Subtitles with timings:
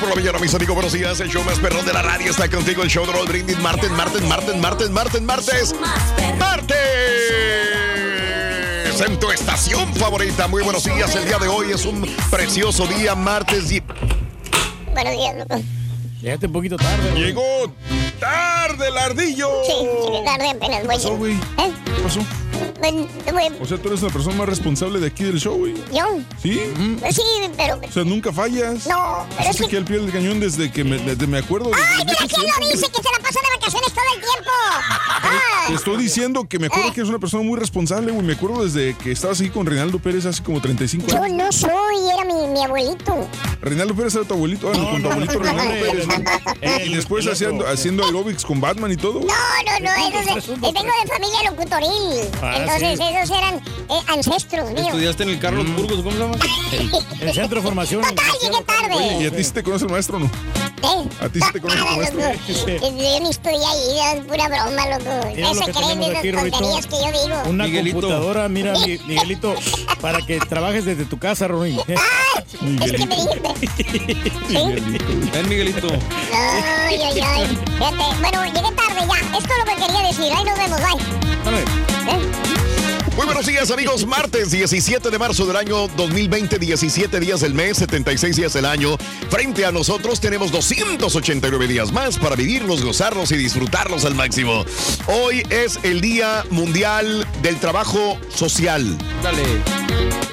[0.00, 1.20] Por la mañana, mis amigos, buenos días.
[1.20, 2.82] El show más perrón de la radio está contigo.
[2.82, 3.58] El show de Roll Brindis.
[3.58, 5.74] Martes, martes, martes, martes, martes, martes.
[6.38, 6.78] ¡Martes!
[9.06, 10.48] En tu estación favorita.
[10.48, 11.14] Muy buenos días.
[11.14, 13.70] El día de hoy es un precioso día, martes.
[13.70, 13.82] Y...
[14.92, 15.60] Buenos días, loco.
[16.22, 17.12] Llegaste un poquito tarde.
[17.14, 17.72] Llegó
[18.18, 19.48] tarde el ardillo.
[19.66, 20.94] Sí, llegué tarde apenas voy.
[20.96, 21.32] pasó, güey?
[21.34, 21.72] ¿Eh?
[21.84, 22.20] ¿Qué pasó?
[22.78, 25.56] Bueno, te voy- O sea, tú eres la persona más responsable de aquí del show,
[25.56, 25.74] güey.
[25.92, 26.18] ¿Yo?
[26.42, 26.60] ¿Sí?
[27.00, 27.22] Pues sí,
[27.56, 27.78] pero...
[27.86, 28.86] O sea, nunca fallas.
[28.86, 29.76] No, pero es aquí que...
[29.78, 31.70] al pie del cañón desde que me, desde me acuerdo.
[31.74, 32.86] ¡Ay, mira quién lo dice!
[32.90, 34.50] ¡Que se la pasa de vacaciones todo el tiempo!
[35.66, 35.74] Te ¡Ah!
[35.74, 38.24] estoy diciendo que me acuerdo que eres una persona muy responsable, güey.
[38.26, 41.36] Me acuerdo desde que estabas aquí con Reinaldo Pérez hace como 35 Yo años.
[41.38, 43.28] no soy, era mi, mi abuelito.
[43.60, 44.70] Reinaldo Pérez era tu abuelito.
[44.72, 46.86] Ah, no, con tu abuelito Reinaldo no, Pérez.
[46.86, 49.20] Y después haciendo, haciendo aerobics con Batman y todo.
[49.20, 52.30] No, no, no, esos un, dos, vengo de familia locutoril.
[52.42, 53.04] Ah, Entonces sí.
[53.14, 54.88] esos eran eh, ancestros míos.
[54.88, 55.98] ¿Estudiaste en el Carlos Burgos?
[55.98, 56.36] ¿Cómo se llama?
[57.20, 58.02] El centro de formación.
[58.02, 58.94] Total, llegué tarde.
[58.96, 60.26] Oye, ¿y a ti sí te conoce el maestro o no?
[60.26, 61.08] ¿Eh?
[61.20, 62.20] ¿A ti sí te conoce tu maestro?
[62.20, 62.96] loco.
[62.96, 65.26] Yo ni estudié ahí, es pura broma, loco.
[65.36, 66.58] Mira No lo se que creen aquí, esas Rorito.
[66.58, 67.42] tonterías que yo digo.
[67.50, 67.94] Una Miguelito.
[68.00, 69.54] computadora, mira, Mi- Miguelito,
[70.00, 71.78] para que trabajes desde tu casa, Rory.
[71.88, 72.44] ¡Ay!
[72.82, 73.50] Es que me dijiste.
[74.48, 75.28] ¿Sí?
[75.32, 75.88] Ven, Miguelito.
[75.88, 77.46] Ay, ay, ay.
[77.78, 78.16] Fíjate.
[78.20, 79.38] Bueno, llegué tarde ya.
[79.38, 80.32] Esto es lo que quería decir.
[80.32, 81.20] Ahí nos vemos, bye.
[82.12, 82.49] ¿Eh?
[83.16, 84.06] Muy buenos días, amigos.
[84.06, 88.96] Martes 17 de marzo del año 2020, 17 días del mes, 76 días del año.
[89.28, 94.64] Frente a nosotros tenemos 289 días más para vivirlos, gozarlos y disfrutarlos al máximo.
[95.06, 98.96] Hoy es el Día Mundial del Trabajo Social.
[99.22, 99.42] Dale.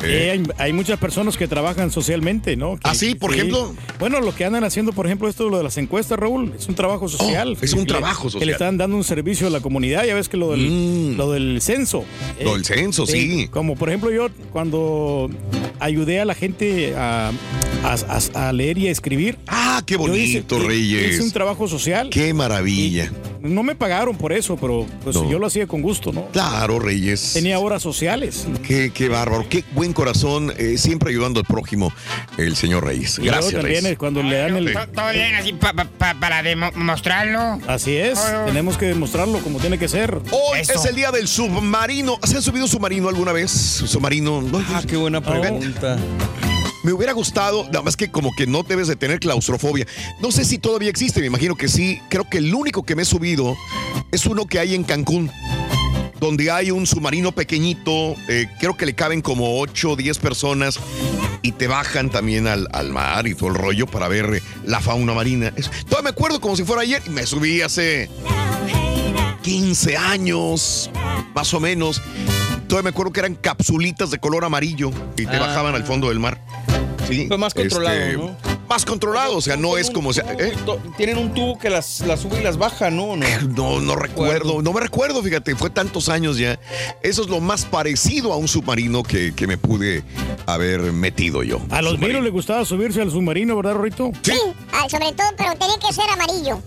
[0.03, 2.75] Eh, hay, hay muchas personas que trabajan socialmente, ¿no?
[2.75, 3.15] Que- ¿Ah, sí?
[3.15, 3.73] ¿Por ejemplo?
[3.99, 6.75] Bueno, lo que andan haciendo, por ejemplo, esto lo de las encuestas, Raúl, es un
[6.75, 7.57] trabajo social.
[7.59, 8.45] Oh, es un Que le- trabajo Que social.
[8.45, 10.05] le están dando un servicio a la comunidad.
[10.05, 11.17] Ya ves que lo del, Mm.
[11.17, 12.05] lo del censo.
[12.39, 13.47] eh, Lo del censo, sí.
[13.51, 15.29] Como por ejemplo yo cuando
[15.79, 17.31] ayudé a la gente a,
[17.83, 19.37] a- a- a leer y a escribir.
[19.47, 21.13] Ah, qué yo hice- bonito, Reyes.
[21.15, 22.09] Hice un trabajo social.
[22.09, 23.11] Qué maravilla.
[23.47, 25.29] No me pagaron por eso, pero pues No.
[25.29, 26.27] yo lo hacía con gusto, ¿no?
[26.27, 27.33] Claro, Reyes.
[27.33, 28.45] Tenía horas sociales.
[28.65, 31.91] Qué, qué bárbaro, qué buen corazón, eh, siempre ayudando al prójimo,
[32.37, 33.17] el señor Reyes.
[33.17, 33.97] Y luego Gracias, también Reyes.
[33.97, 34.73] cuando le dan el...
[34.73, 37.59] To- Todo bien, así pa- pa- pa- para demostrarlo.
[37.67, 40.15] Así es, tenemos que demostrarlo como tiene que ser.
[40.31, 40.73] Hoy Eso.
[40.73, 42.19] es el día del submarino.
[42.23, 43.51] ¿Se han subido submarino alguna vez?
[43.51, 44.41] Submarino.
[44.41, 45.97] No, Ah, qué buena pregunta.
[46.83, 49.87] Me hubiera gustado, nada más que como que no debes de tener claustrofobia.
[50.21, 51.99] No sé si todavía existe, me imagino que sí.
[52.09, 53.55] Creo que el único que me he subido
[54.11, 55.31] es uno que hay en Cancún,
[56.19, 60.79] donde hay un submarino pequeñito, eh, creo que le caben como 8 o 10 personas
[61.41, 64.79] y te bajan también al, al mar y todo el rollo para ver eh, la
[64.79, 65.51] fauna marina.
[65.89, 68.09] Todavía me acuerdo como si fuera ayer y me subí hace
[69.41, 70.89] 15 años,
[71.33, 72.01] más o menos.
[72.67, 75.39] Todavía me acuerdo que eran capsulitas de color amarillo y te Ah.
[75.39, 76.41] bajaban al fondo del mar.
[77.07, 78.35] Sí, Fue más controlado, este, ¿no?
[78.67, 80.13] Más controlado, o sea, no es como...
[80.13, 80.53] sea, ¿eh?
[80.97, 83.15] Tienen un tubo que las, las sube y las baja, ¿no?
[83.15, 83.25] ¿No?
[83.55, 86.59] No, no recuerdo, no me recuerdo, fíjate, fue tantos años ya.
[87.01, 90.03] Eso es lo más parecido a un submarino que, que me pude
[90.45, 91.59] haber metido yo.
[91.69, 94.11] A los miros les gustaba subirse al submarino, ¿verdad, Rorito?
[94.21, 94.33] Sí,
[94.73, 96.61] ah, sobre todo, pero tenía que ser amarillo.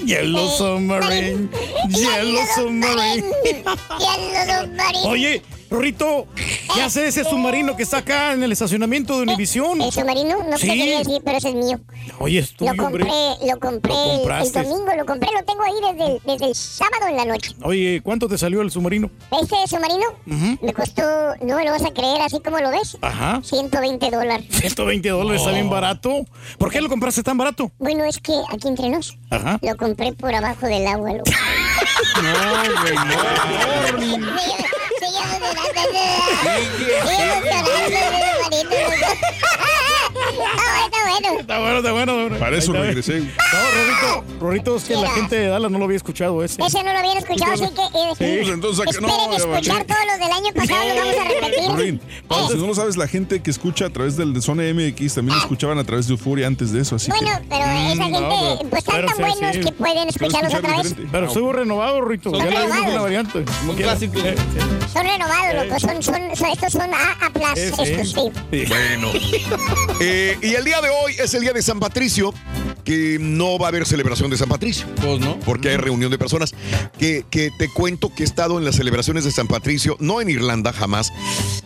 [0.06, 1.48] Yellow Submarine.
[1.88, 3.26] Yellow Submarine.
[3.98, 5.06] Yellow Submarine.
[5.06, 6.26] Oye, Rorrito,
[6.74, 9.80] ¿qué hace ese submarino que está acá en el estacionamiento de Univisión?
[9.80, 10.38] ¿El submarino?
[10.48, 10.72] No sé Sí.
[10.78, 11.78] qué decir, pero ese es mío.
[12.18, 13.46] Oye, es tuyo, Lo compré, hombre.
[13.46, 17.06] lo compré Lo el- domingo, lo compré, lo tengo ahí desde el, desde el sábado
[17.08, 17.52] en la noche.
[17.62, 19.10] Oye, ¿cuánto te salió el submarino?
[19.40, 20.06] Este submarino
[20.60, 21.02] me costó,
[21.42, 23.40] no me lo vas a creer así como lo ves, Ajá.
[23.44, 24.46] 120 dólares.
[24.50, 26.26] 120 dólares, está bien barato.
[26.58, 27.70] ¿Por qué lo compraste tan barato?
[27.78, 29.60] Bueno, es que aquí entre nos, Ajá.
[29.62, 31.12] lo compré por abajo del agua.
[31.12, 31.22] Lo...
[32.22, 32.32] No,
[32.82, 34.26] güey, no.
[37.00, 38.76] emocionante, muy bonito.
[41.40, 42.38] Está bueno, está bueno.
[42.38, 42.86] Para eso Ahí está.
[42.88, 43.20] regresé.
[43.20, 43.26] No,
[43.74, 46.60] Rorrito, Rorrito, es que la gente de Dallas no lo había escuchado ese.
[46.62, 49.08] Ese no lo habían escuchado, así que eh, Sí, pues entonces, ¿a qué no?
[49.36, 51.70] escuchar todos los del año pasado, los vamos a repetir.
[51.76, 54.62] Rin, para si no lo sabes, la gente que escucha a través del de Zona
[54.72, 57.44] MX también lo escuchaban a través de Euforia antes de eso, así Bueno, que...
[57.48, 59.60] pero esa Mm, gente, no, pero- pues están pero tan sí, buenos sí.
[59.60, 60.94] que pueden escucharlos otra vez.
[61.10, 62.30] Pero estuvo renovado, Rorrito.
[62.30, 63.38] Son Ya le dimos una variante.
[63.40, 64.34] Eh,
[64.92, 65.80] Son renovados, loco.
[65.80, 68.66] Son, son, son- estos son A, A estos sí.
[68.68, 69.08] Bueno.
[70.02, 72.32] Eh, y el día de hoy es el día de San Patricio,
[72.84, 74.86] que no va a haber celebración de San Patricio.
[74.96, 75.38] Pues no.
[75.40, 76.54] Porque hay reunión de personas.
[76.98, 80.28] Que, que te cuento que he estado en las celebraciones de San Patricio, no en
[80.30, 81.12] Irlanda jamás,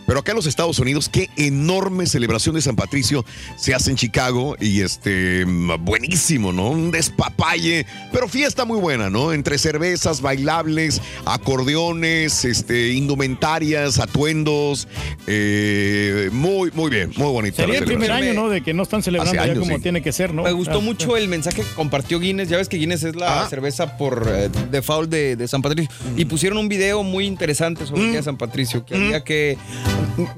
[0.07, 3.25] pero acá en los Estados Unidos, qué enorme celebración de San Patricio
[3.57, 6.69] se hace en Chicago y este, buenísimo, ¿no?
[6.69, 9.33] Un despapalle, pero fiesta muy buena, ¿no?
[9.33, 14.87] Entre cervezas, bailables, acordeones, este, indumentarias, atuendos,
[15.27, 17.57] eh, muy, muy bien, muy bonita.
[17.57, 18.49] Sería el primer año, ¿no?
[18.49, 19.81] De que no están celebrando ya como sí.
[19.81, 20.43] tiene que ser, ¿no?
[20.43, 22.49] Me gustó Ah, mucho el mensaje que compartió Guinness.
[22.49, 25.91] Ya ves que Guinness es la cerveza por eh, default de, de San Patricio.
[26.17, 28.85] Y pusieron un video muy interesante sobre el día de San Patricio.
[28.85, 29.57] Que había que.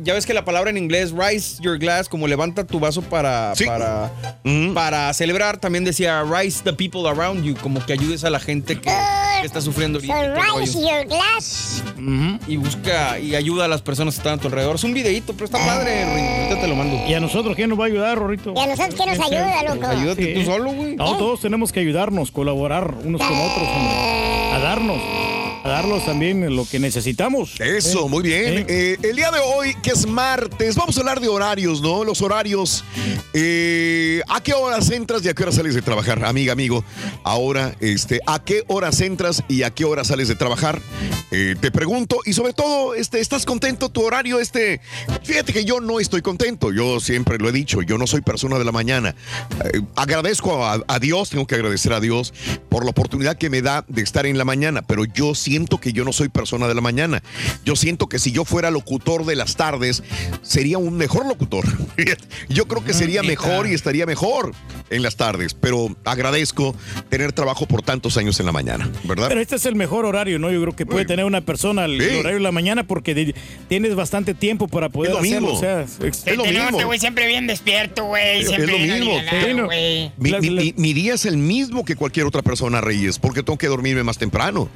[0.02, 3.54] Ya ves que la palabra en inglés, rise your glass, como levanta tu vaso para,
[3.66, 4.12] para,
[4.74, 8.76] para celebrar, también decía rise the people around you, como que ayudes a la gente
[8.82, 8.90] que,
[9.42, 10.42] que está sufriendo So ahorita.
[10.60, 11.84] rise your glass.
[12.48, 14.76] Y busca y ayuda a las personas que están a tu alrededor.
[14.78, 16.26] Es un videito, pero está padre, Ruin.
[16.26, 16.96] Ahorita te lo mando.
[17.08, 18.54] ¿Y a nosotros quién nos va a ayudar, Rorrito?
[18.56, 19.88] ¿Y a nosotros quién nos ayuda, loco?
[19.88, 20.96] Ayúdate tú solo, güey.
[20.96, 24.54] No, todos tenemos que ayudarnos, colaborar unos con otros, hombre.
[24.54, 24.98] A darnos,
[25.68, 27.60] darnos también lo que necesitamos.
[27.60, 28.66] Eso, Eh, muy bien.
[28.70, 32.04] Eh, el día de hoy, que es martes, vamos a hablar de horarios, ¿no?
[32.04, 32.84] Los horarios.
[33.34, 36.24] eh, ¿A qué horas entras y a qué horas sales de trabajar?
[36.26, 36.84] Amiga, amigo.
[37.24, 40.82] Ahora, este, ¿a qué horas entras y a qué horas sales de trabajar?
[41.32, 42.20] Eh, te pregunto.
[42.26, 44.40] Y sobre todo, este, ¿estás contento tu horario?
[44.40, 44.80] Este,
[45.24, 46.72] fíjate que yo no estoy contento.
[46.72, 49.16] Yo siempre lo he dicho, yo no soy persona de la mañana.
[49.96, 52.34] Agradezco a, a Dios, tengo que agradecer a Dios
[52.70, 55.92] por la oportunidad que me da de estar en la mañana, pero yo siento que
[55.92, 57.24] yo no soy persona de la mañana.
[57.66, 60.04] Yo siento que si yo fuera locutor de las tardes,
[60.44, 61.66] sería un mejor locutor.
[62.50, 64.52] Yo creo que sería mejor y estaría mejor
[64.92, 66.76] en las tardes, pero agradezco
[67.10, 69.28] tener trabajo por tantos años en la mañana, ¿verdad?
[69.30, 70.52] Pero este es el mejor horario, ¿no?
[70.52, 72.16] Yo creo que puede tener una persona el Sí.
[72.20, 73.36] horario de la mañana porque de-
[73.68, 75.42] tienes bastante tiempo para poder Es lo hacerlo.
[75.50, 75.58] mismo.
[75.58, 76.72] O sea, es- Es lo Te mismo.
[76.72, 78.42] noto, güey, siempre bien despierto, güey.
[78.42, 79.12] Es lo mismo.
[79.30, 79.68] Sí, no.
[80.52, 84.04] mi- mi día es el mismo que cualquier otra persona, Reyes, porque tengo que dormirme
[84.04, 84.70] más temprano.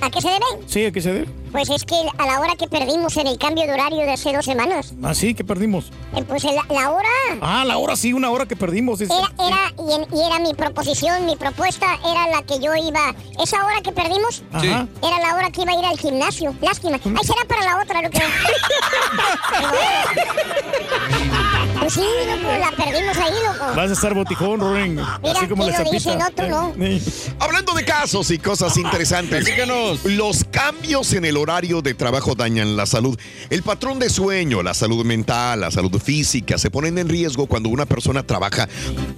[0.00, 0.44] ¿a qué se debe?
[0.66, 1.43] Sí, ¿a qué se debe?
[1.54, 4.32] Pues es que a la hora que perdimos en el cambio de horario de hace
[4.32, 5.92] dos semanas, Ah, sí, que perdimos.
[6.16, 7.08] eh, pues la, la hora
[7.40, 9.00] Ah, la hora sí, una hora que perdimos.
[9.00, 12.74] es- era, era y, en- y era mi proposición, mi propuesta era la que yo
[12.74, 13.14] iba.
[13.40, 14.88] Esa hora que perdimos Ajá.
[15.00, 16.52] era la hora que iba a ir al gimnasio.
[16.60, 16.96] Lástima.
[16.96, 18.18] Ahí será para la otra, lo que.
[21.78, 23.74] Pues sí, loco, la perdimos ahí, loco.
[23.74, 24.98] Vas a estar botijón, Rorín.
[24.98, 26.16] Así como la cepita.
[26.16, 26.74] No, tú no.
[26.84, 27.00] Eh,
[27.38, 29.46] Hablando de casos y cosas interesantes,
[30.04, 33.18] los cambios en el horario de trabajo dañan la salud.
[33.50, 37.68] El patrón de sueño, la salud mental, la salud física se ponen en riesgo cuando
[37.68, 38.68] una persona trabaja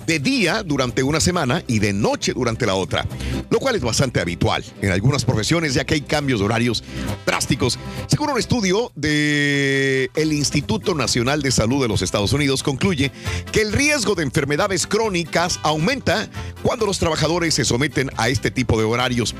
[0.06, 3.06] de día durante una semana y de noche durante la otra,
[3.50, 6.82] lo cual es bastante habitual en algunas profesiones ya que hay cambios de horarios
[7.24, 7.78] drásticos.
[8.06, 13.10] Según un estudio de el Instituto Nacional de Salud de los Estados Unidos concluye
[13.52, 16.28] que el riesgo de enfermedades crónicas aumenta
[16.62, 19.34] cuando los trabajadores se someten a este tipo de horarios.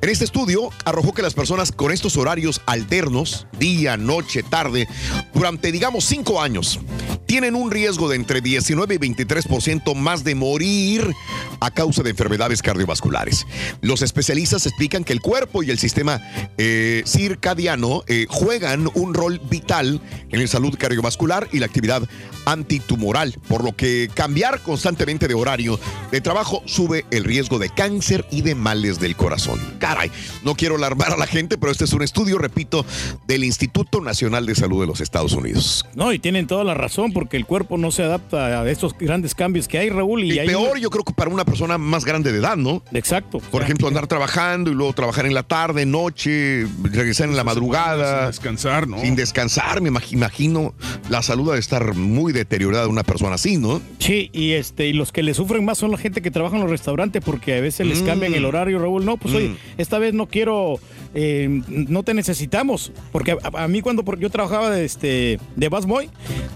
[0.00, 4.86] En este estudio arrojó que las personas con estos horarios alternos, día, noche, tarde,
[5.34, 6.78] durante digamos cinco años,
[7.26, 11.14] tienen un riesgo de entre 19 y 23% más de morir
[11.60, 13.46] a causa de enfermedades cardiovasculares.
[13.82, 16.22] Los especialistas explican que el cuerpo y el sistema
[16.56, 20.00] eh, circadiano eh, juegan un rol vital
[20.30, 22.08] en la salud cardiovascular y la actividad
[22.46, 25.78] antitumoral, por lo que cambiar constantemente de horario
[26.10, 29.60] de trabajo sube el riesgo de cáncer y de males del corazón.
[29.88, 30.10] Caray,
[30.44, 32.84] no quiero alarmar a la gente, pero este es un estudio, repito,
[33.26, 35.86] del Instituto Nacional de Salud de los Estados Unidos.
[35.94, 39.34] No, y tienen toda la razón porque el cuerpo no se adapta a estos grandes
[39.34, 40.24] cambios que hay, Raúl.
[40.24, 42.82] Y, Y hay peor, yo creo que para una persona más grande de edad, ¿no?
[42.92, 43.38] Exacto.
[43.50, 48.18] Por ejemplo, andar trabajando y luego trabajar en la tarde, noche, regresar en la madrugada.
[48.24, 49.00] Sin descansar, ¿no?
[49.00, 50.74] Sin descansar, me imag- imagino
[51.08, 53.80] la salud ha de estar muy deteriorada de una persona así, ¿no?
[54.00, 56.60] Sí, y este y los que le sufren más son la gente que trabaja en
[56.62, 58.06] los restaurantes porque a veces les Mm.
[58.06, 59.04] cambian el horario, Raúl.
[59.04, 59.56] No, pues oye, Mm.
[59.78, 60.78] Esta vez no quiero,
[61.14, 62.92] eh, no te necesitamos.
[63.12, 66.10] Porque a, a mí cuando yo trabajaba de, este, de bus boy,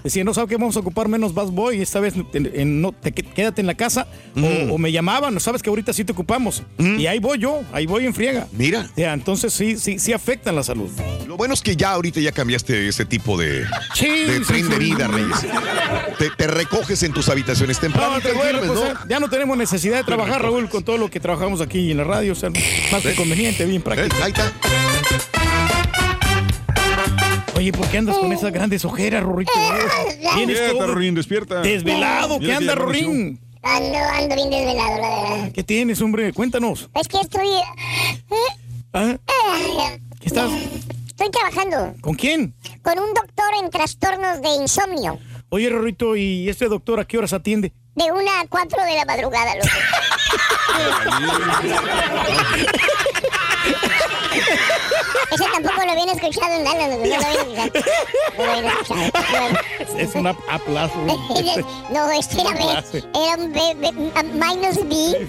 [0.04, 2.92] decía, no sabes que vamos a ocupar menos bus boy, esta vez en- en- no,
[2.92, 4.06] te, qué- quédate en la casa.
[4.34, 4.44] Mm.
[4.70, 6.62] O, o me llamaban, no sabes que ahorita sí te ocupamos.
[6.78, 8.46] Y ahí voy yo, ahí voy en friega.
[8.52, 8.88] Mira.
[8.96, 10.90] Ya, entonces sí, sí, sí afectan la salud.
[11.26, 14.68] Lo bueno es que ya ahorita ya cambiaste ese tipo de, Sí, de sí, tren
[14.68, 14.82] de sí.
[14.82, 15.46] vida, Reyes.
[16.18, 18.32] Te, te recoges en tus habitaciones temprano No, te
[18.66, 19.08] ¿no?
[19.08, 22.04] ya no tenemos necesidad de trabajar, Raúl, con todo lo que trabajamos aquí en la
[22.04, 22.32] radio.
[22.32, 22.50] O sea,
[22.90, 24.16] más que conveniente, bien práctico.
[24.22, 24.41] Ahí está.
[27.56, 29.52] Oye, ¿por qué andas con esas grandes ojeras, Rorrito?
[30.34, 31.60] Despierta, todo Rorín, despierta.
[31.60, 32.40] desvelado.
[32.40, 32.74] ¿Qué anda.
[32.74, 33.40] Rorín?
[33.62, 35.52] Ando, ando bien desvelado, la verdad.
[35.52, 36.32] ¿Qué tienes, hombre?
[36.32, 36.90] Cuéntanos.
[36.94, 37.46] Es que estoy...
[37.46, 38.34] eh,
[38.92, 39.14] ¿Ah?
[39.16, 40.50] eh, ¿Qué estás?
[41.06, 42.52] Estoy trabajando ¿Con quién?
[42.82, 45.20] con un doctor en trastornos de insomnio.
[45.50, 47.72] Oye, Rorrito, ¿y este doctor a qué horas atiende?
[47.94, 49.68] De una a cuatro de la madrugada, loco.
[55.30, 56.88] Ese tampoco lo viene escuchado en Dallas.
[56.88, 57.70] No lo viene escuchado.
[58.38, 59.98] No lo viene escuchado.
[59.98, 60.94] Es una aplazo.
[61.92, 62.50] No, este era.
[62.52, 65.28] Era un B, B- minus B.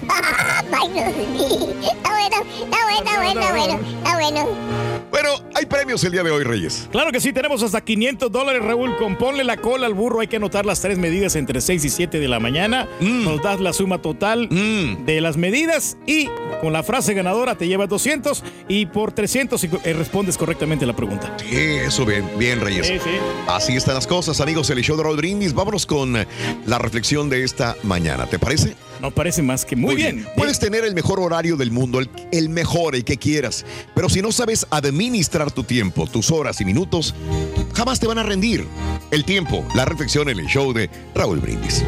[0.70, 1.86] minus B.
[1.86, 3.80] Está bueno, está bueno, está bueno, está bueno.
[3.98, 5.04] Está bueno.
[5.10, 6.88] Bueno, hay premios el día de hoy, Reyes.
[6.90, 8.96] Claro que sí, tenemos hasta 500 dólares, Raúl.
[8.96, 11.88] Con ponle la cola al burro, hay que anotar las tres medidas entre 6 y
[11.90, 12.88] 7 de la mañana.
[13.00, 16.28] Nos das la suma total de las medidas y
[16.60, 20.94] con la frase ganadora te llevas 200 y por 300 si eh, respondes correctamente la
[20.94, 21.36] pregunta.
[21.38, 22.86] Sí, eso bien, bien, Reyes.
[22.86, 23.10] Sí, sí.
[23.48, 24.70] Así están las cosas, amigos.
[24.70, 25.52] El show de Raúl Brindis.
[25.52, 26.26] Vámonos con eh,
[26.64, 28.26] la reflexión de esta mañana.
[28.26, 28.76] ¿Te parece?
[29.00, 30.26] No parece más que muy, bien.
[30.36, 33.66] Puedes tener el mejor horario del mundo, el, el mejor, el que quieras.
[33.94, 37.14] Pero si no sabes administrar tu tiempo, tus horas y minutos,
[37.74, 38.64] jamás te van a rendir.
[39.10, 41.84] El tiempo, la reflexión en el show de Raúl Brindis.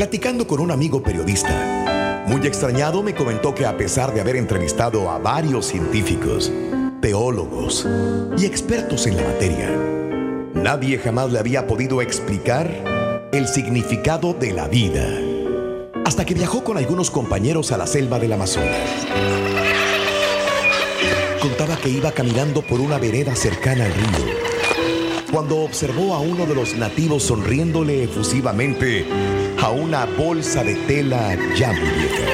[0.00, 5.10] Platicando con un amigo periodista, muy extrañado me comentó que a pesar de haber entrevistado
[5.10, 6.50] a varios científicos,
[7.02, 7.86] teólogos
[8.38, 9.68] y expertos en la materia,
[10.54, 15.06] nadie jamás le había podido explicar el significado de la vida,
[16.06, 18.78] hasta que viajó con algunos compañeros a la selva del Amazonas.
[21.42, 24.49] Contaba que iba caminando por una vereda cercana al río
[25.30, 29.06] cuando observó a uno de los nativos sonriéndole efusivamente
[29.62, 32.24] a una bolsa de tela ya muy vieja.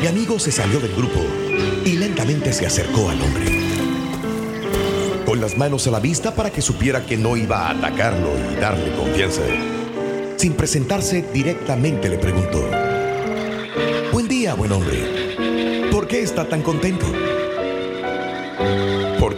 [0.00, 1.20] Mi amigo se salió del grupo
[1.84, 3.44] y lentamente se acercó al hombre.
[5.26, 8.56] Con las manos a la vista para que supiera que no iba a atacarlo y
[8.56, 9.42] darle confianza.
[10.36, 12.64] Sin presentarse directamente le preguntó,
[14.12, 15.90] Buen día, buen hombre.
[15.90, 17.06] ¿Por qué está tan contento?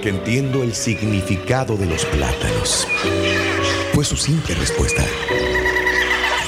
[0.09, 2.89] Entiendo el significado de los plátanos.
[3.93, 5.05] Fue su simple respuesta.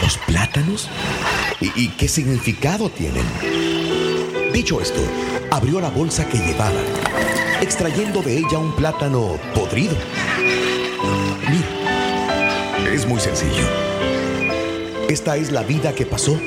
[0.01, 0.89] ¿Los plátanos?
[1.61, 3.23] ¿Y, y qué significado tienen?
[4.55, 5.03] Dicho esto,
[5.51, 6.81] abrió la bolsa que llevaba,
[7.61, 9.95] extrayendo de ella un plátano podrido.
[11.51, 13.69] Mira, es muy sencillo.
[15.11, 16.41] Esta es la vida que pasó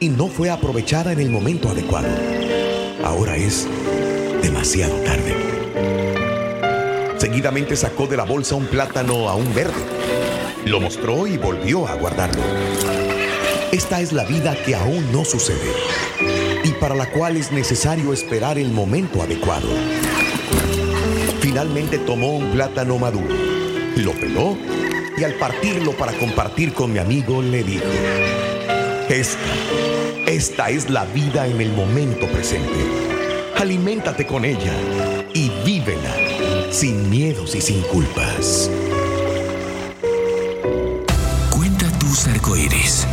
[0.00, 2.08] y no fue aprovechada en el momento adecuado.
[3.04, 3.68] Ahora es
[4.40, 5.57] demasiado tarde.
[7.18, 9.74] Seguidamente sacó de la bolsa un plátano aún verde.
[10.64, 12.42] Lo mostró y volvió a guardarlo.
[13.72, 15.72] Esta es la vida que aún no sucede
[16.62, 19.68] y para la cual es necesario esperar el momento adecuado.
[21.40, 23.34] Finalmente tomó un plátano maduro,
[23.96, 24.56] lo peló
[25.16, 27.84] y al partirlo para compartir con mi amigo le dijo,
[29.08, 29.38] esta,
[30.26, 32.72] esta es la vida en el momento presente.
[33.56, 34.72] Aliméntate con ella
[35.34, 36.17] y vívela
[36.78, 38.70] sin miedos y sin culpas.
[41.50, 43.04] Cuenta tus arcoíris,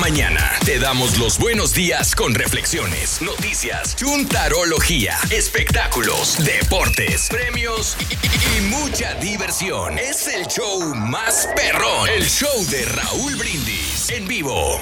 [0.00, 8.60] Mañana te damos los buenos días con reflexiones, noticias, chuntarología, espectáculos, deportes, premios y, y
[8.68, 9.98] mucha diversión.
[9.98, 14.80] Es el show más perrón, el show de Raúl Brindis en vivo.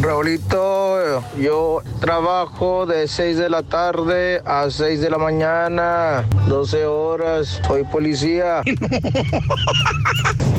[0.00, 7.60] Raulito, yo trabajo de 6 de la tarde a 6 de la mañana, 12 horas,
[7.66, 8.62] soy policía.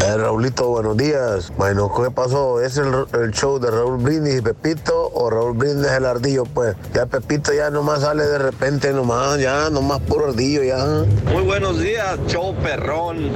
[0.05, 1.51] Eh, Raulito, buenos días.
[1.57, 2.61] Bueno, ¿qué pasó?
[2.61, 6.45] ¿Es el, el show de Raúl Brindis y Pepito o Raúl Brindis el ardillo?
[6.45, 11.05] Pues ya Pepito ya nomás sale de repente, nomás, ya, nomás puro ardillo, ya.
[11.31, 13.29] Muy buenos días, show perrón.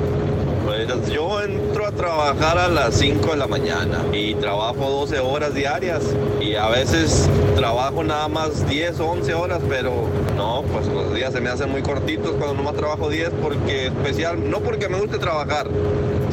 [0.65, 5.53] Pues yo entro a trabajar a las 5 de la mañana y trabajo 12 horas
[5.53, 6.03] diarias
[6.39, 11.33] y a veces trabajo nada más 10 o 11 horas, pero no, pues los días
[11.33, 15.17] se me hacen muy cortitos cuando nomás trabajo 10 porque especial, no porque me guste
[15.17, 15.67] trabajar,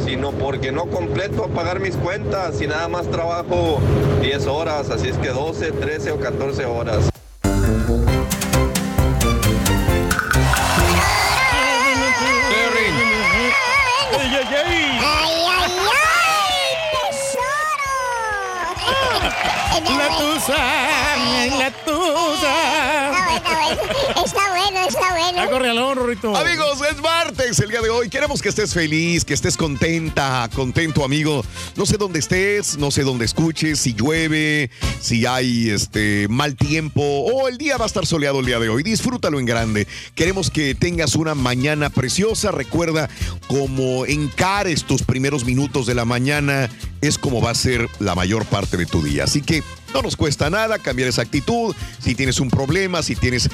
[0.04, 3.78] sino porque no completo a pagar mis cuentas y nada más trabajo
[4.22, 7.15] 10 horas, así es que 12, 13 o 14 horas.
[14.18, 15.55] ¡Ay, ay, ay!
[19.84, 20.56] La tusa,
[21.58, 22.96] la tusa.
[24.24, 25.40] Está bueno, está bueno.
[25.42, 26.34] Al Rorrito.
[26.34, 28.08] Amigos, es martes el día de hoy.
[28.08, 31.44] Queremos que estés feliz, que estés contenta, contento, amigo.
[31.76, 37.02] No sé dónde estés, no sé dónde escuches, si llueve, si hay este mal tiempo
[37.02, 38.82] o el día va a estar soleado el día de hoy.
[38.82, 39.86] Disfrútalo en grande.
[40.14, 42.50] Queremos que tengas una mañana preciosa.
[42.50, 43.10] Recuerda
[43.46, 48.46] cómo encares tus primeros minutos de la mañana es como va a ser la mayor
[48.46, 49.24] parte de tu día.
[49.24, 49.62] Así que
[49.96, 51.74] no nos cuesta nada cambiar esa actitud.
[52.00, 53.48] Si tienes un problema, si tienes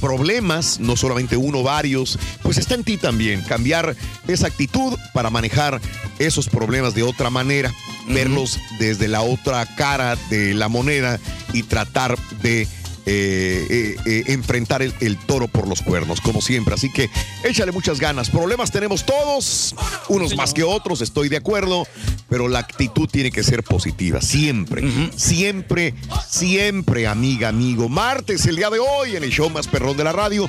[0.00, 3.94] problemas, no solamente uno, varios, pues está en ti también cambiar
[4.26, 5.82] esa actitud para manejar
[6.18, 7.70] esos problemas de otra manera,
[8.08, 11.20] verlos desde la otra cara de la moneda
[11.52, 12.66] y tratar de
[13.06, 16.74] eh, eh, eh, enfrentar el, el toro por los cuernos, como siempre.
[16.74, 17.10] Así que
[17.42, 18.30] échale muchas ganas.
[18.30, 19.74] Problemas tenemos todos,
[20.08, 21.86] unos más que otros, estoy de acuerdo,
[22.28, 24.82] pero la actitud tiene que ser positiva, siempre,
[25.16, 25.94] siempre,
[26.28, 27.88] siempre, amiga, amigo.
[27.88, 30.48] Martes, el día de hoy, en el show más perrón de la radio.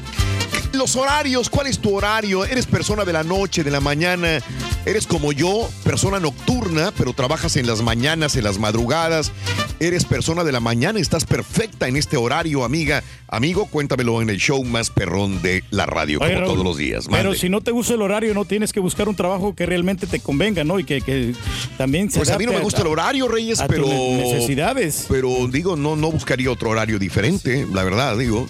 [0.76, 2.44] Los horarios, ¿cuál es tu horario?
[2.46, 4.40] ¿Eres persona de la noche, de la mañana?
[4.86, 9.32] ¿Eres como yo, persona nocturna, pero trabajas en las mañanas, en las madrugadas?
[9.80, 14.38] eres persona de la mañana, estás perfecta en este horario, amiga, amigo, cuéntamelo en el
[14.38, 17.08] show más perrón de la radio, Oye, como Raúl, todos los días.
[17.10, 17.38] Pero Mande.
[17.38, 20.20] si no te gusta el horario, no tienes que buscar un trabajo que realmente te
[20.20, 20.80] convenga, ¿no?
[20.80, 21.34] Y que, que
[21.78, 23.86] también se Pues a mí no me gusta el horario, Reyes, a pero.
[23.86, 25.06] necesidades.
[25.10, 28.48] Pero digo, no, no buscaría otro horario diferente, la verdad, digo.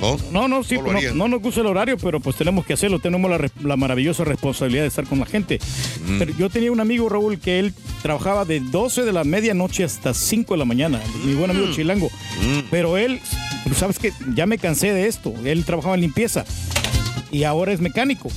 [0.00, 2.72] No, No, no, sí, No no, no nos gusta el horario, pero pues tenemos que
[2.74, 2.98] hacerlo.
[2.98, 5.58] Tenemos la, la maravillosa responsabilidad de estar con la gente.
[6.06, 6.18] Mm.
[6.18, 10.14] Pero yo tenía un amigo, Raúl, que él trabajaba de 12 de la medianoche hasta
[10.14, 11.00] 5 de la mañana.
[11.24, 11.72] Mi buen amigo Mm.
[11.72, 12.10] Chilango.
[12.70, 13.20] Pero él,
[13.76, 14.12] ¿sabes qué?
[14.34, 15.32] Ya me cansé de esto.
[15.44, 16.44] Él trabajaba en limpieza
[17.30, 18.30] y ahora es mecánico.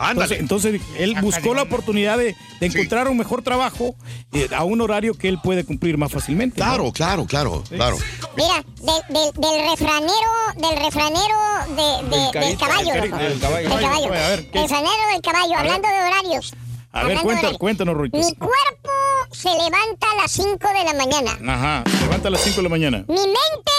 [0.00, 3.94] Entonces, entonces, él buscó la oportunidad de, de encontrar un mejor trabajo
[4.32, 6.56] eh, a un horario que él puede cumplir más fácilmente.
[6.56, 7.96] Claro, claro, claro, claro.
[8.36, 11.36] Mira, de- de- del refranero, del refranero
[11.70, 13.28] de, de- Del caballo, del caballo.
[13.68, 14.06] Del caballo.
[14.06, 14.60] A ver, ¿qué?
[14.62, 15.72] Refranero del caballo, A ver.
[15.72, 16.54] hablando de horarios.
[16.92, 17.58] A ver, horarios.
[17.58, 18.16] cuéntanos, Ruito.
[18.16, 18.90] Mi cuerpo
[19.32, 21.54] se levanta a las 5 de la mañana.
[21.54, 23.04] Ajá, levanta a las 5 de la mañana.
[23.08, 23.72] Mi mente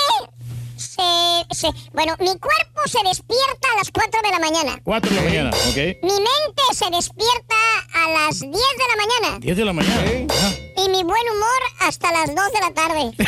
[0.79, 4.81] se, se- Bueno, mi cuerpo se despierta a las 4 de la mañana.
[4.83, 5.75] 4 de la mañana, ¿ok?
[6.03, 7.55] Mi mente se despierta
[7.93, 9.39] a las 10 de la mañana.
[9.39, 10.01] 10 de la mañana.
[10.29, 10.48] Ajá.
[10.89, 13.11] Y mi buen humor hasta las 2 de la tarde.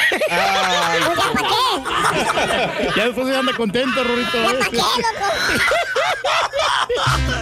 [1.01, 2.89] Pues ya para qué.
[2.95, 4.37] Ya después se anda contento, Rorito.
[4.41, 5.25] ¿Ya para qué, loco?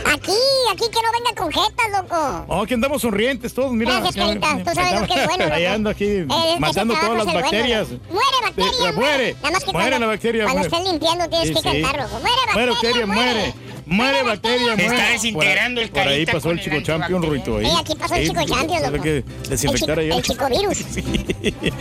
[0.14, 0.32] Aquí,
[0.72, 2.46] aquí que no venga con jetas, loco.
[2.48, 4.00] Oh, que andamos sonrientes todos, mira.
[4.00, 4.58] Gracias, Carita.
[4.64, 6.28] Tú sabes lo que es bueno, Ahí ando aquí Eh,
[6.60, 7.90] matando todas las bueno, bacterias.
[7.90, 8.04] loco.
[8.12, 9.36] Muere bacteria, Eh, muere.
[9.42, 10.76] Nada más que Muere cuando, la bacteria, Cuando muere.
[10.78, 11.82] estés limpiando tienes Sí, que sí.
[11.82, 12.20] cantar, loco.
[12.20, 13.54] Muere Muere bacteria, bacteria, muere.
[13.90, 14.96] Muere bacteria, Se muere.
[14.96, 17.58] está desintegrando el Por ahí pasó el el chico champion, Rorito.
[17.58, 17.66] Ahí.
[17.66, 19.04] Sí, aquí pasó el chico champion, loco.
[19.04, 20.78] que desinfectar el chico virus.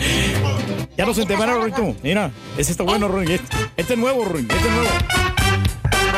[0.96, 1.94] Ya nos entemaron, Rorito.
[2.02, 3.32] Mira, ese está bueno, Rorito.
[3.32, 4.52] Este, este es nuevo, Rorito.
[4.56, 4.90] Este es nuevo.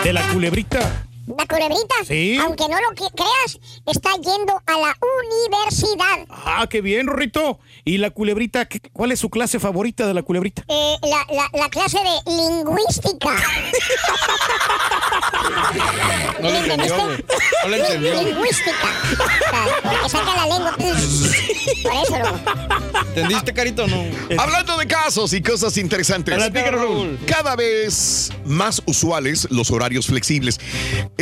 [0.05, 1.07] De la culebrita.
[1.37, 2.37] La culebrita, Sí.
[2.38, 6.27] aunque no lo creas, está yendo a la universidad.
[6.31, 7.59] Ah, qué bien, Rorito.
[7.85, 8.69] ¿Y la culebrita?
[8.93, 10.64] ¿Cuál es su clase favorita de la culebrita?
[10.69, 13.37] Eh, la, la, la clase de lingüística.
[16.40, 17.25] No lo entendió, güey.
[17.62, 18.23] No lo entendió.
[18.23, 18.71] Lingüística.
[19.12, 19.19] O
[19.51, 20.77] sea, porque saca la lengua.
[20.77, 22.40] Por eso, loco.
[23.09, 24.05] ¿Entendiste, Carito, o no?
[24.38, 26.37] Hablando de casos y cosas interesantes.
[27.27, 30.61] Cada vez más usuales los horarios flexibles.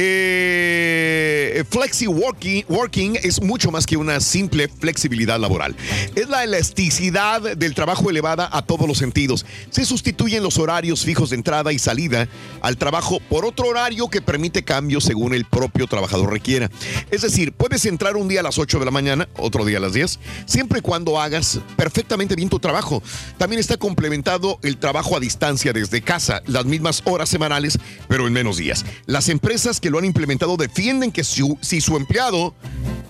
[0.01, 5.75] Eh, flexi working, es mucho más que una simple flexibilidad laboral.
[6.15, 9.45] Es la elasticidad del trabajo elevada a todos los sentidos.
[9.71, 12.29] Se sustituyen los horarios fijos de entrada y salida
[12.61, 16.71] al trabajo por otro horario que permite cambios según el propio trabajador requiera.
[17.11, 19.81] Es decir, puedes entrar un día a las 8 de la mañana, otro día a
[19.81, 23.03] las 10, siempre y cuando hagas perfectamente bien tu trabajo.
[23.37, 28.33] También está complementado el trabajo a distancia desde casa, las mismas horas semanales, pero en
[28.33, 28.85] menos días.
[29.07, 32.55] Las empresas que lo han implementado defienden que si, si su empleado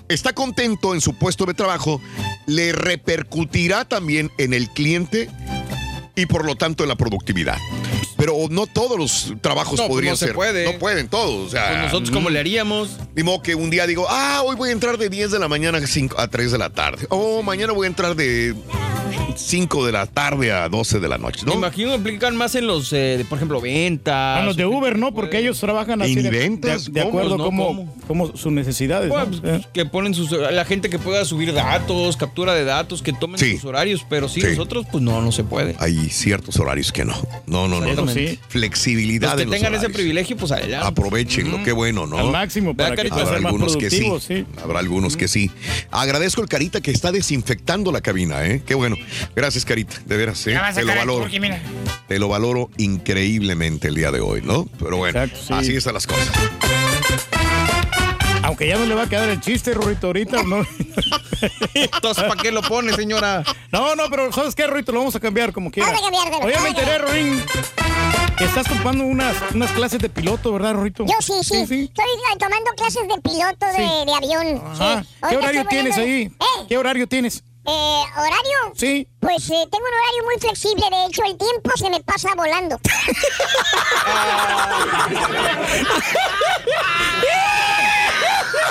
[0.09, 2.01] está contento en su puesto de trabajo,
[2.47, 5.29] le repercutirá también en el cliente
[6.17, 7.57] y por lo tanto en la productividad.
[8.17, 10.35] Pero no todos los trabajos No, pues podrían no se ser.
[10.35, 10.65] puede.
[10.73, 11.47] No pueden todos.
[11.47, 12.97] O sea, Pues nosotros, ¿cómo le haríamos?
[13.15, 15.47] Ni modo que un día digo, ah, hoy voy a entrar de 10 de la
[15.47, 17.07] mañana a, 5 a 3 de la tarde.
[17.11, 18.57] O mañana voy a entrar de
[19.39, 21.45] 5 de la tarde a 12 de la noche.
[21.45, 21.59] Me ¿no?
[21.59, 24.41] imagino que aplican más en los, eh, de, por ejemplo, ventas.
[24.41, 25.15] A los de Uber, ¿no?
[25.15, 26.13] Porque ellos trabajan así.
[26.13, 26.93] ¿Y de- ventas?
[26.93, 27.45] De, acuerdo ¿No?
[27.45, 29.09] como, sus necesidades.
[29.09, 29.41] Bueno, ¿no?
[29.41, 33.39] pues, que ponen sus la gente que pueda subir datos, captura de datos, que tomen
[33.39, 33.53] Sí.
[33.53, 34.49] sus horarios, pero sí, Sí.
[34.49, 35.77] nosotros pues no, no se puede.
[35.79, 37.15] Hay ciertos horarios que no.
[37.47, 38.09] No, no, no.
[38.09, 38.39] Sí.
[38.49, 40.87] Flexibilidad Los que en los tengan ese privilegio, pues adelante.
[40.87, 42.19] Aprovechenlo, qué bueno, ¿no?
[42.19, 44.45] Al máximo para que Habrá ser más algunos que sí.
[44.63, 45.51] Habrá algunos que sí.
[45.91, 48.63] Agradezco el Carita que está desinfectando la cabina, ¿eh?
[48.67, 48.97] Qué bueno.
[49.35, 49.97] Gracias, Carita.
[50.05, 50.59] De veras, ¿eh?
[50.75, 51.27] Te lo valoro.
[51.41, 51.61] mira.
[52.09, 54.67] Te lo valoro increíblemente el día de hoy, ¿no?
[54.79, 55.53] Pero bueno, Exacto, sí.
[55.53, 56.29] así están las cosas.
[58.43, 60.67] Aunque ya no le va a quedar el chiste, Rorito, ahorita, ¿no?
[61.75, 63.45] Entonces, ¿para qué lo pone, señora?
[63.71, 64.91] No, no, pero ¿sabes qué, Rorito?
[64.93, 65.89] Lo vamos a cambiar como quiera.
[65.91, 67.43] Vamos a cambiarlo, Oye, me enteré, Rorín,
[68.39, 71.05] que estás tomando unas, unas clases de piloto, ¿verdad, Rorito?
[71.05, 71.57] Yo sí, sí.
[71.57, 74.07] Estoy eh, tomando clases de piloto de, Sí.
[74.07, 74.63] de avión.
[74.67, 75.03] Ajá.
[75.03, 75.09] Sí.
[75.21, 76.23] ¿Qué Ahorita horario estoy tienes ahí?
[76.23, 76.67] ¿Eh?
[76.71, 77.45] ¿Qué horario tienes?
[77.71, 78.73] Eh, ¿Horario?
[78.75, 79.07] Sí.
[79.21, 80.87] Pues eh, tengo un horario muy flexible.
[80.91, 82.81] De hecho, el tiempo se me pasa volando.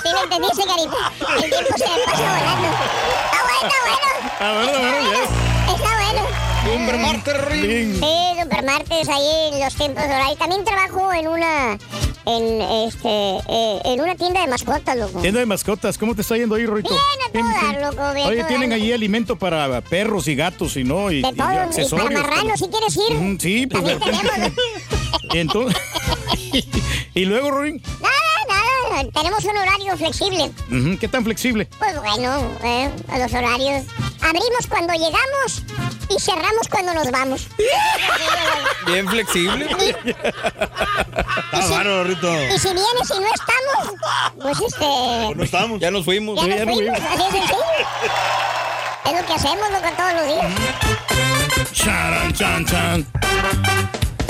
[0.02, 1.12] ¿Sí me entendiste, Carita?
[1.36, 2.70] El tiempo se me pasa volando.
[3.28, 4.02] Está bueno, está bueno.
[4.40, 4.74] Ah, bueno.
[5.76, 6.27] Está bueno.
[6.78, 7.94] Supermartes, Ring.
[7.96, 10.36] Sí, supermartes ahí en los tiempos de horario.
[10.38, 11.78] También trabajo en una
[12.26, 15.20] en este eh, en una tienda de mascotas, loco.
[15.22, 16.90] Tienda de mascotas, ¿cómo te está yendo ahí, Rorito?
[16.90, 20.84] Bien, a todo dar, loco, bien, Oye, tienen allí alimento para perros y gatos y
[20.84, 22.12] no, y, De y todo, y para accesorios.
[22.22, 23.40] marranos, si quieres ir.
[23.40, 23.84] Sí, pues.
[23.84, 24.52] También tenemos.
[25.34, 25.82] y entonces.
[27.14, 30.52] y luego, Rorín, Nada, nada, tenemos un horario flexible.
[31.00, 31.68] ¿qué tan flexible?
[31.80, 33.84] Pues bueno, eh, a los horarios.
[34.22, 35.64] Abrimos cuando llegamos
[36.10, 37.48] y cerramos cuando nos vamos.
[38.86, 39.68] Bien flexible.
[40.06, 42.34] Está bárbaro, Rito.
[42.46, 43.94] Y si vienes y no estamos,
[44.42, 45.36] pues este.
[45.36, 45.80] No estamos.
[45.80, 46.36] Ya nos fuimos.
[46.46, 47.62] Ya nos fuimos, así es sencillo.
[49.06, 51.72] Es lo que hacemos, loco, todos los días.
[51.74, 53.08] Charan, chan, chan.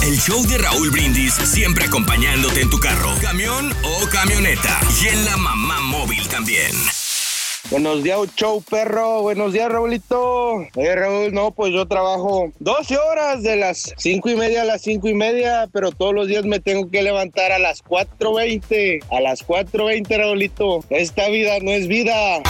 [0.03, 4.81] El show de Raúl Brindis siempre acompañándote en tu carro, camión o camioneta.
[5.01, 6.73] Y en la mamá móvil también.
[7.71, 9.23] Buenos días, show perro.
[9.23, 10.61] Buenos días, Raulito.
[10.75, 14.83] Eh, Raúl, no, pues yo trabajo 12 horas de las 5 y media a las
[14.83, 19.05] 5 y media, pero todos los días me tengo que levantar a las 4.20.
[19.13, 20.85] A las 4.20, Raulito.
[20.91, 22.43] Esta vida no es vida.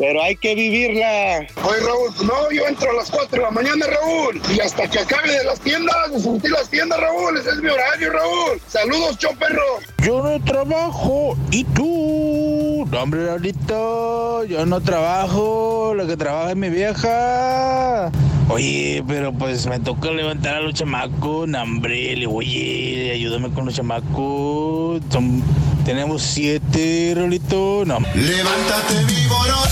[0.00, 1.46] Pero hay que vivirla.
[1.62, 4.40] Oye, Raúl, no, yo entro a las 4 de la mañana, Raúl.
[4.48, 7.36] Y hasta que acabe de las tiendas, de surtir las tiendas, Raúl.
[7.36, 8.62] Ese es mi horario, Raúl.
[8.66, 9.78] Saludos, show perro.
[10.02, 11.36] Yo no trabajo.
[11.50, 12.59] ¿Y tú?
[12.88, 15.92] No, hombre, Raulito, yo no trabajo.
[15.94, 18.10] Lo que trabaja es mi vieja.
[18.48, 21.48] Oye, pero pues me toca levantar a los chamacos.
[21.48, 25.00] No, hombre, le oye, ayúdame con los chamacos.
[25.10, 25.42] Son-
[25.84, 27.84] tenemos siete, Raulito.
[27.86, 27.98] No.
[28.14, 29.68] Levántate, viborón.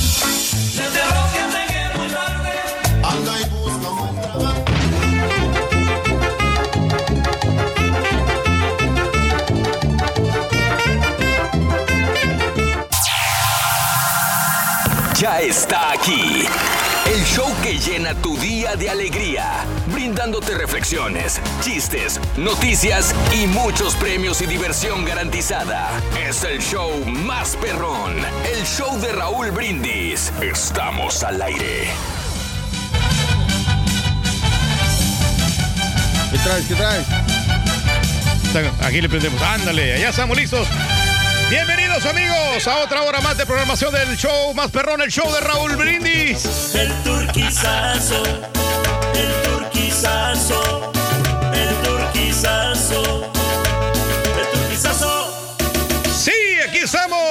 [15.18, 16.46] Ya está aquí.
[17.12, 24.40] El show que llena tu día de alegría, brindándote reflexiones, chistes, noticias y muchos premios
[24.42, 25.90] y diversión garantizada.
[26.24, 28.14] Es el show más perrón,
[28.54, 30.32] el show de Raúl Brindis.
[30.40, 31.88] Estamos al aire.
[36.30, 36.66] ¿Qué traes?
[36.66, 37.06] ¿Qué traes?
[38.82, 39.42] Aquí le prendemos.
[39.42, 40.68] Ándale, ya estamos listos.
[41.50, 45.40] Bienvenidos amigos a otra hora más de programación del show más perrón, el show de
[45.40, 46.74] Raúl Brindis.
[46.74, 48.22] El turquizazo,
[49.14, 50.92] el turquizazo,
[51.54, 52.67] el turquizazo,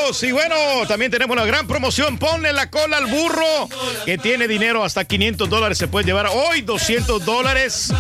[0.08, 0.56] Y bueno,
[0.88, 2.18] también tenemos la gran promoción.
[2.18, 3.68] Ponle la cola al burro
[4.06, 5.78] que tiene dinero hasta 500 dólares.
[5.78, 7.92] Se puede llevar hoy 200 dólares.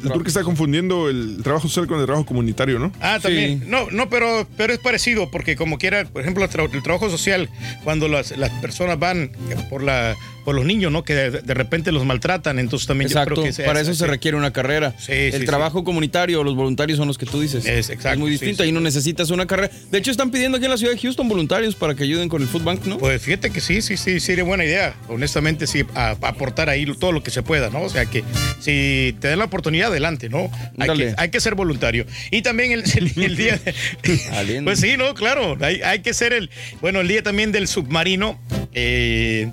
[0.02, 2.92] que creo que está confundiendo el trabajo social con el trabajo comunitario, ¿no?
[3.00, 3.64] Ah, también.
[3.68, 7.10] No, no, pero, pero es parecido, porque como quiera, por ejemplo, el, tra- el trabajo
[7.10, 7.50] social,
[7.84, 9.32] cuando las, las personas van
[9.70, 10.16] por la
[10.48, 11.04] por los niños, ¿no?
[11.04, 14.38] Que de, de repente los maltratan, entonces también yo creo que para eso se requiere
[14.38, 14.96] una carrera.
[14.98, 17.66] Sí, el sí, trabajo comunitario o los voluntarios son los que tú dices.
[17.66, 18.18] Es exacto.
[18.18, 18.64] muy distinto.
[18.64, 19.74] Ahí no necesitas una carrera.
[19.92, 22.42] De hecho, están pidiendo aquí en la ciudad de Houston voluntarios para que ayuden con
[22.42, 22.98] el Food Bank, ¿no?
[22.98, 24.96] Pues fíjate que sí, sí, sí, sería buena idea.
[25.10, 27.82] Honestamente, sí, a- a aportar ahí todo lo que se pueda, ¿no?
[27.82, 28.24] O sea que
[28.62, 30.50] si te dan la oportunidad, adelante, ¿no?
[30.78, 32.06] Hay que, hay que ser voluntario.
[32.32, 33.60] Y también el, el- el día.
[34.06, 35.14] de- pues sí, ¿no?
[35.14, 36.50] Claro, hay, hay que ser el.
[36.80, 38.40] Bueno, el día también del submarino.
[38.74, 39.52] eh,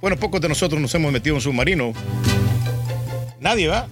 [0.00, 1.92] bueno, pocos de nosotros nos hemos metido en submarino.
[3.40, 3.88] Nadie, ¿va?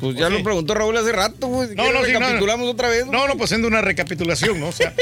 [0.00, 1.70] Pues ya lo preguntó Raúl hace rato, güey.
[1.70, 2.72] Si No, no, sí, no, recapitulamos no.
[2.72, 3.06] otra vez.
[3.06, 4.68] No, no, pues haciendo una recapitulación, ¿no?
[4.68, 4.92] O sea,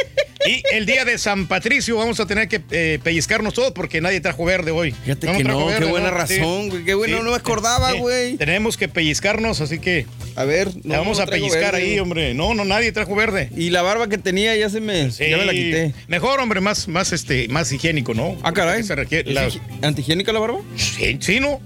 [0.46, 4.20] y el día de San Patricio vamos a tener que eh, pellizcarnos todos porque nadie
[4.20, 4.92] trajo verde hoy.
[4.92, 6.16] Fíjate No que no, verde, qué buena ¿no?
[6.16, 8.36] razón, güey, qué bueno, no me acordaba, güey.
[8.36, 10.06] Tenemos que pellizcarnos, así que.
[10.36, 11.78] A ver, le vamos no a pellizcar verde.
[11.78, 12.32] ahí, hombre.
[12.34, 13.50] No, no, nadie trajo verde.
[13.56, 15.10] Y la barba que tenía ya se me.
[15.10, 15.58] Ya me la Sí.
[15.58, 15.94] quité.
[16.06, 18.36] Mejor, hombre, más, más, este, más higiénico, ¿no?
[18.44, 18.84] Ah, caray.
[18.84, 20.60] Se requiere- ¿Es la- higi- ¿Antihigiénica la barba?
[20.76, 21.60] Sí, sí, ¿no?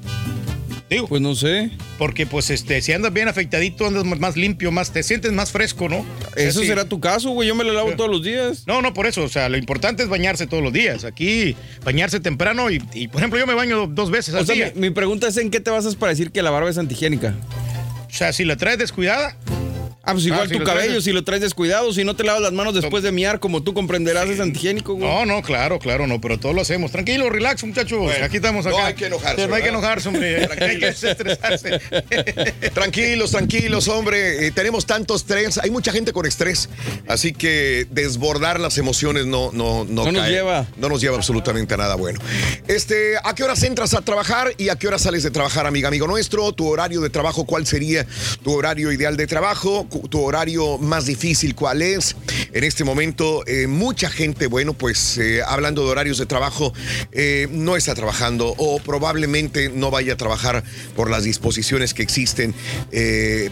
[0.92, 1.08] Digo.
[1.08, 1.70] Pues no sé.
[1.98, 5.88] Porque, pues, este, si andas bien afeitadito, andas más- limpio, más, te sientes más fresco,
[5.88, 6.04] ¿no?
[6.36, 7.48] Eso Así- será tu caso, güey.
[7.48, 8.64] Yo me la lavo todos los días.
[8.66, 9.22] No, no, por eso.
[9.24, 11.04] O sea, lo importante es bañarse todos los días.
[11.04, 14.54] Aquí, bañarse temprano y, y, por ejemplo, yo me baño dos veces O al sea,
[14.54, 14.72] día.
[14.74, 17.34] mi, mi pregunta es: ¿en qué te basas para decir que la barba es antihigiénica?
[18.10, 19.36] O sea, si la traes descuidada.
[20.04, 22.52] Ah, pues igual Ah, tu cabello, si lo traes descuidado, si no te lavas las
[22.52, 25.08] manos después de miar, como tú comprenderás, es antihigiénico, güey.
[25.08, 26.90] No, no, claro, claro, no, pero todos lo hacemos.
[26.90, 28.10] Tranquilo, relax, muchachos.
[28.22, 28.76] Aquí estamos acá.
[28.76, 30.48] no hay que enojarse, No hay que enojarse, hombre.
[30.60, 31.80] hay que estresarse.
[32.74, 34.46] Tranquilos, tranquilos, hombre.
[34.46, 35.58] Eh, tenemos tanto estrés.
[35.58, 36.68] Hay mucha gente con estrés.
[37.06, 40.32] Así que desbordar las emociones no, no, no, No nos cae.
[40.32, 40.66] lleva.
[40.76, 42.18] No nos lleva absolutamente a nada bueno.
[42.68, 45.88] Este, ¿a qué horas entras a trabajar y a qué horas sales de trabajar, amiga,
[45.88, 46.52] amigo nuestro?
[46.52, 48.06] ¿Tu horario de trabajo cuál sería
[48.42, 49.86] tu horario ideal de trabajo?
[50.08, 52.16] ¿Tu horario más difícil cuál es?
[52.52, 56.72] En este momento, eh, mucha gente, bueno, pues eh, hablando de horarios de trabajo,
[57.12, 60.64] eh, no está trabajando o probablemente no vaya a trabajar
[60.96, 62.54] por las disposiciones que existen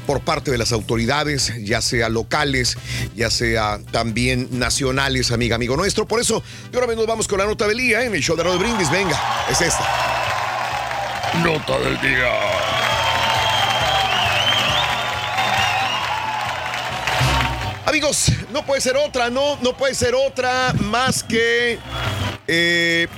[0.07, 2.77] por parte de las autoridades, ya sea locales,
[3.17, 6.07] ya sea también nacionales, amiga, amigo nuestro.
[6.07, 8.43] Por eso, de ahora vez vamos con la nota del día en el show de
[8.43, 8.91] Raúl Brindis.
[8.91, 9.19] Venga,
[9.51, 9.87] es esta.
[11.45, 12.90] Nota del día.
[17.91, 21.77] Amigos, no puede ser otra, no, no puede ser otra más que
[22.47, 23.09] eh,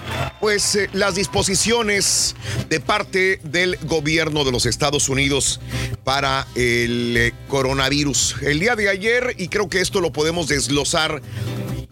[0.41, 2.35] pues eh, las disposiciones
[2.71, 5.61] de parte del gobierno de los Estados Unidos
[6.05, 8.37] para el eh, coronavirus.
[8.41, 11.21] El día de ayer, y creo que esto lo podemos desglosar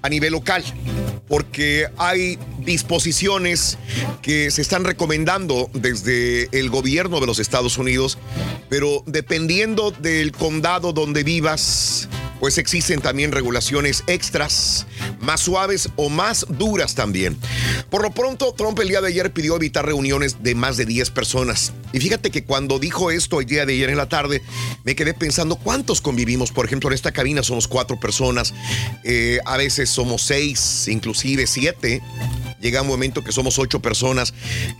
[0.01, 0.65] a nivel local,
[1.29, 3.77] porque hay disposiciones
[4.23, 8.17] que se están recomendando desde el gobierno de los Estados Unidos,
[8.71, 12.09] pero dependiendo del condado donde vivas,
[12.41, 14.87] pues existen también regulaciones extras,
[15.21, 17.37] más suaves o más duras también.
[17.91, 21.11] Por lo pronto, Trump el día de ayer pidió evitar reuniones de más de 10
[21.11, 21.73] personas.
[21.93, 24.43] Y fíjate que cuando dijo esto el día de ayer en la tarde,
[24.85, 26.51] me quedé pensando cuántos convivimos.
[26.51, 28.55] Por ejemplo, en esta cabina somos cuatro personas,
[29.05, 32.01] eh, a veces somos seis, inclusive siete
[32.61, 34.35] llega un momento que somos ocho personas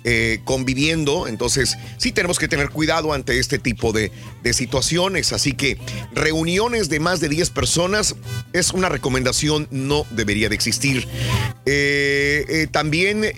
[0.05, 4.11] eh, conviviendo, entonces sí tenemos que tener cuidado ante este tipo de,
[4.53, 5.79] situaciones, así que
[6.13, 8.17] reuniones de más de 10 personas
[8.53, 11.07] es una recomendación, no debería de existir.
[11.67, 13.33] Eh, eh, también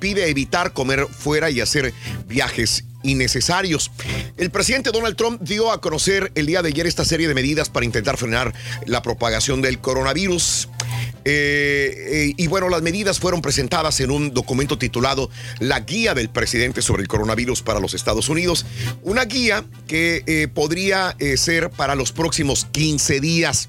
[0.00, 1.94] pide evitar comer fuera y hacer
[2.26, 3.90] viajes innecesarios.
[4.36, 7.68] El presidente Donald Trump dio a conocer el día de ayer esta serie de medidas
[7.70, 8.52] para intentar frenar
[8.86, 10.68] la propagación del coronavirus.
[11.24, 16.30] Eh, eh, y bueno, las medidas fueron presentadas en un documento titulado La Guía del
[16.30, 18.66] Presidente sobre el Coronavirus para los Estados Unidos.
[19.02, 23.68] Una guía que eh, podría ser para los próximos 15 días.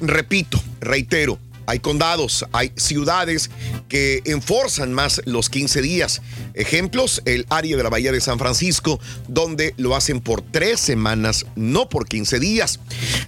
[0.00, 3.50] Repito, reitero, hay condados, hay ciudades
[3.88, 6.22] que enforzan más los 15 días.
[6.54, 11.46] Ejemplos, el área de la Bahía de San Francisco, donde lo hacen por tres semanas,
[11.54, 12.80] no por 15 días.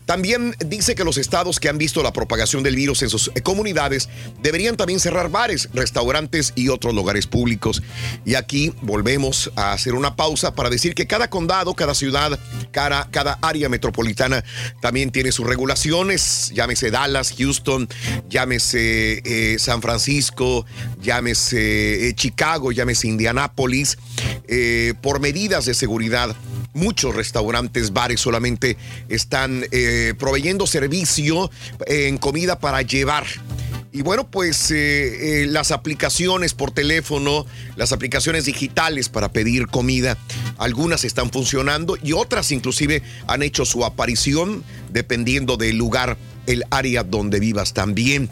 [0.07, 4.09] También dice que los estados que han visto la propagación del virus en sus comunidades
[4.41, 7.83] deberían también cerrar bares, restaurantes y otros lugares públicos.
[8.25, 12.39] Y aquí volvemos a hacer una pausa para decir que cada condado, cada ciudad,
[12.71, 14.45] cada, cada área metropolitana
[14.81, 17.89] también tiene sus regulaciones, llámese Dallas, Houston,
[18.29, 20.67] llámese eh, San Francisco,
[21.01, 23.99] llámese eh, Chicago, llámese Indianápolis,
[24.47, 26.35] eh, por medidas de seguridad.
[26.75, 28.77] Muchos restaurantes, bares solamente
[29.09, 29.65] están
[30.17, 31.51] proveyendo servicio
[31.87, 33.25] en comida para llevar.
[33.91, 34.73] Y bueno, pues
[35.49, 40.19] las aplicaciones por teléfono, las aplicaciones digitales para pedir comida,
[40.59, 46.17] algunas están funcionando y otras inclusive han hecho su aparición dependiendo del lugar,
[46.49, 48.29] el área donde vivas también.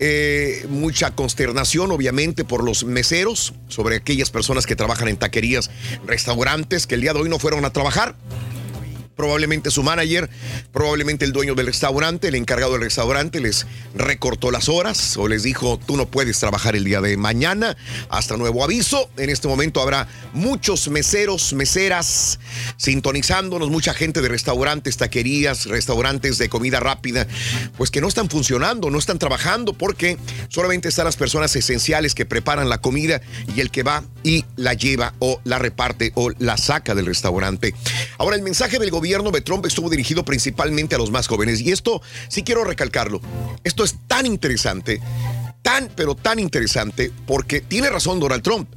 [0.00, 5.70] Eh, mucha consternación, obviamente, por los meseros, sobre aquellas personas que trabajan en taquerías,
[6.04, 8.16] restaurantes, que el día de hoy no fueron a trabajar.
[9.16, 10.28] Probablemente su manager,
[10.72, 15.44] probablemente el dueño del restaurante, el encargado del restaurante les recortó las horas o les
[15.44, 17.76] dijo, tú no puedes trabajar el día de mañana
[18.08, 19.08] hasta nuevo aviso.
[19.16, 22.40] En este momento habrá muchos meseros, meseras
[22.76, 27.28] sintonizándonos, mucha gente de restaurantes, taquerías, restaurantes de comida rápida,
[27.76, 32.26] pues que no están funcionando, no están trabajando porque solamente están las personas esenciales que
[32.26, 33.20] preparan la comida
[33.54, 37.74] y el que va y la lleva o la reparte o la saca del restaurante.
[38.18, 41.72] Ahora, el mensaje del gobierno de Trump estuvo dirigido principalmente a los más jóvenes y
[41.72, 43.20] esto sí quiero recalcarlo.
[43.62, 45.00] Esto es tan interesante,
[45.62, 48.68] tan, pero tan interesante porque tiene razón Donald Trump.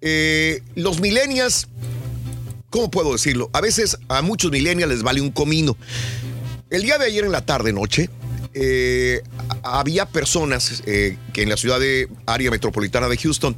[0.00, 1.68] Eh, los millennials,
[2.70, 3.50] ¿cómo puedo decirlo?
[3.52, 5.76] A veces a muchos millennials les vale un comino.
[6.70, 8.10] El día de ayer en la tarde, noche,
[8.54, 9.22] eh,
[9.62, 13.56] había personas eh, que en la ciudad de área metropolitana de Houston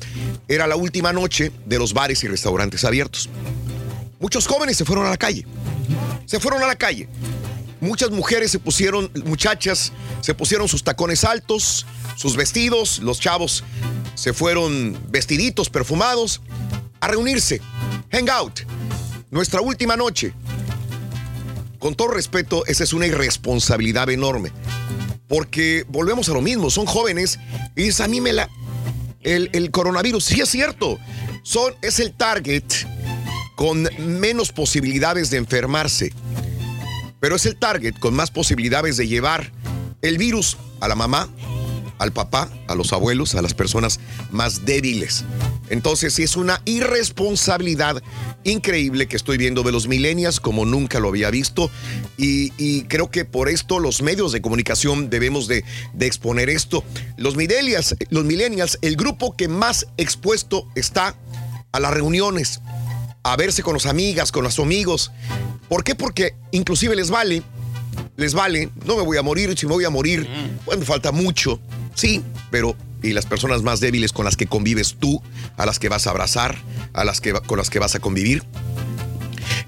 [0.49, 3.31] era la última noche de los bares y restaurantes abiertos.
[4.21, 5.47] Muchos jóvenes se fueron a la calle.
[6.27, 7.09] Se fueron a la calle.
[7.81, 13.65] Muchas mujeres se pusieron, muchachas, se pusieron sus tacones altos, sus vestidos, los chavos
[14.15, 16.43] se fueron vestiditos, perfumados,
[17.01, 17.63] a reunirse.
[18.13, 18.61] Hang out.
[19.31, 20.35] Nuestra última noche.
[21.79, 24.53] Con todo respeto, esa es una irresponsabilidad enorme.
[25.27, 27.39] Porque volvemos a lo mismo, son jóvenes
[27.75, 28.51] y dices, a mí me la...
[29.23, 30.99] El, el coronavirus, sí es cierto,
[31.43, 32.65] son, es el target
[33.61, 36.15] con menos posibilidades de enfermarse.
[37.21, 39.53] Pero es el target con más posibilidades de llevar
[40.01, 41.29] el virus a la mamá,
[41.99, 44.01] al papá, a los abuelos, a las personas
[44.31, 45.27] más débiles.
[45.69, 48.03] Entonces, es una irresponsabilidad
[48.45, 51.71] increíble que estoy viendo de los millennials como nunca lo había visto.
[52.17, 56.83] Y, y creo que por esto los medios de comunicación debemos de, de exponer esto.
[57.19, 61.15] Los millennials, los millennials, el grupo que más expuesto está
[61.73, 62.63] a las reuniones,
[63.23, 65.13] a verse con las amigas, con los amigos.
[65.69, 65.95] ¿Por qué?
[65.95, 67.43] Porque inclusive les vale,
[68.17, 70.29] les vale, no me voy a morir, si me voy a morir,
[70.65, 71.61] pues me falta mucho,
[71.95, 75.23] sí, pero y las personas más débiles con las que convives tú,
[75.57, 76.59] a las que vas a abrazar,
[76.93, 78.45] a las que con las que vas a convivir.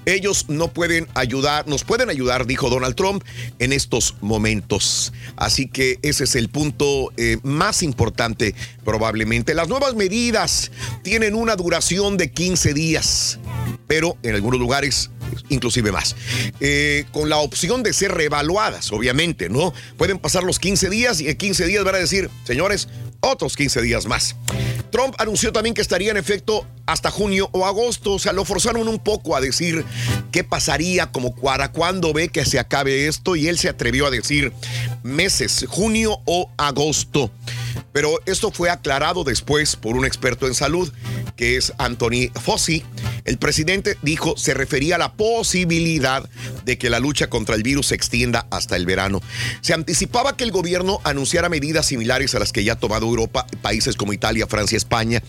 [0.05, 3.23] Ellos no pueden ayudar, nos pueden ayudar, dijo Donald Trump,
[3.59, 5.13] en estos momentos.
[5.35, 9.53] Así que ese es el punto eh, más importante probablemente.
[9.53, 10.71] Las nuevas medidas
[11.03, 13.39] tienen una duración de 15 días,
[13.87, 15.09] pero en algunos lugares
[15.49, 16.15] inclusive más.
[16.59, 19.73] Eh, con la opción de ser reevaluadas, obviamente, ¿no?
[19.97, 22.87] Pueden pasar los 15 días y en 15 días van a decir, señores,
[23.23, 24.35] otros 15 días más.
[24.91, 28.87] Trump anunció también que estaría en efecto hasta junio o agosto, o sea, lo forzaron
[28.87, 29.83] un poco a decir
[30.31, 34.11] qué pasaría, como para cuándo ve que se acabe esto, y él se atrevió a
[34.11, 34.53] decir
[35.01, 37.31] meses, junio o agosto.
[37.91, 40.91] Pero esto fue aclarado después por un experto en salud,
[41.35, 42.83] que es Anthony Fauci.
[43.25, 46.29] El presidente dijo se refería a la posibilidad
[46.65, 49.21] de que la lucha contra el virus se extienda hasta el verano.
[49.61, 53.45] Se anticipaba que el gobierno anunciara medidas similares a las que ya ha tomado Europa,
[53.61, 55.21] países como Italia, Francia, España,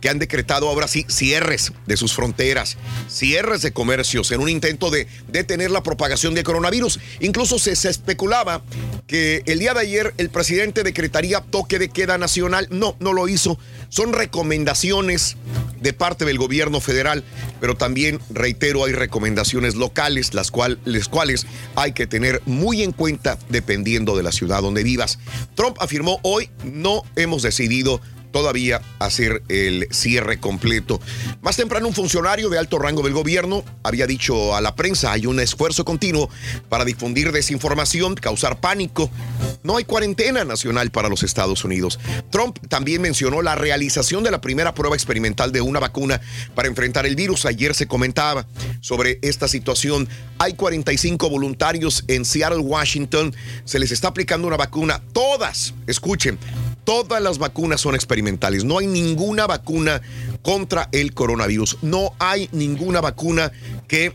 [0.00, 2.76] que han decretado ahora sí cierres de sus fronteras,
[3.08, 7.00] cierres de comercios en un intento de detener la propagación del coronavirus.
[7.20, 8.62] Incluso se, se especulaba
[9.06, 12.68] que el día de ayer el presidente decretaría toque de queda nacional.
[12.70, 13.58] No, no lo hizo.
[13.88, 15.36] Son recomendaciones
[15.80, 17.24] de parte del gobierno federal,
[17.60, 22.92] pero también, reitero, hay recomendaciones locales, las, cual, las cuales hay que tener muy en
[22.92, 25.18] cuenta dependiendo de la ciudad donde vivas.
[25.54, 28.00] Trump afirmó hoy, no hemos decidido
[28.30, 31.00] todavía hacer el cierre completo.
[31.42, 35.26] Más temprano, un funcionario de alto rango del gobierno había dicho a la prensa, hay
[35.26, 36.30] un esfuerzo continuo
[36.68, 39.10] para difundir desinformación, causar pánico.
[39.62, 41.98] No hay cuarentena nacional para los Estados Unidos.
[42.30, 46.20] Trump también mencionó la realización de la primera prueba experimental de una vacuna
[46.54, 47.44] para enfrentar el virus.
[47.44, 48.46] Ayer se comentaba
[48.80, 50.08] sobre esta situación.
[50.38, 53.34] Hay 45 voluntarios en Seattle, Washington.
[53.64, 55.02] Se les está aplicando una vacuna.
[55.12, 56.38] Todas, escuchen,
[56.88, 58.64] Todas las vacunas son experimentales.
[58.64, 60.00] No hay ninguna vacuna
[60.40, 61.76] contra el coronavirus.
[61.82, 63.52] No hay ninguna vacuna
[63.86, 64.14] que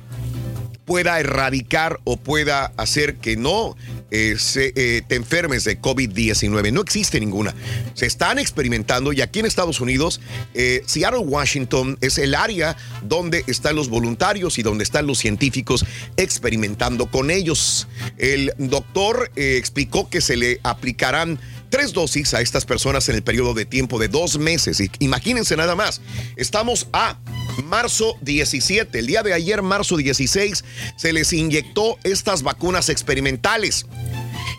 [0.83, 3.75] pueda erradicar o pueda hacer que no
[4.09, 6.73] eh, se, eh, te enfermes de COVID-19.
[6.73, 7.53] No existe ninguna.
[7.93, 10.19] Se están experimentando y aquí en Estados Unidos,
[10.55, 15.85] eh, Seattle, Washington es el área donde están los voluntarios y donde están los científicos
[16.17, 17.87] experimentando con ellos.
[18.17, 21.39] El doctor explicó que se le aplicarán
[21.73, 24.79] tres dosis a estas personas en el periodo de tiempo de dos meses.
[24.99, 26.01] Imagínense nada más,
[26.35, 27.17] estamos a
[27.63, 30.63] marzo 17, el día de ayer, marzo 16,
[30.95, 33.87] se les inyectó estas vacunas experimentales.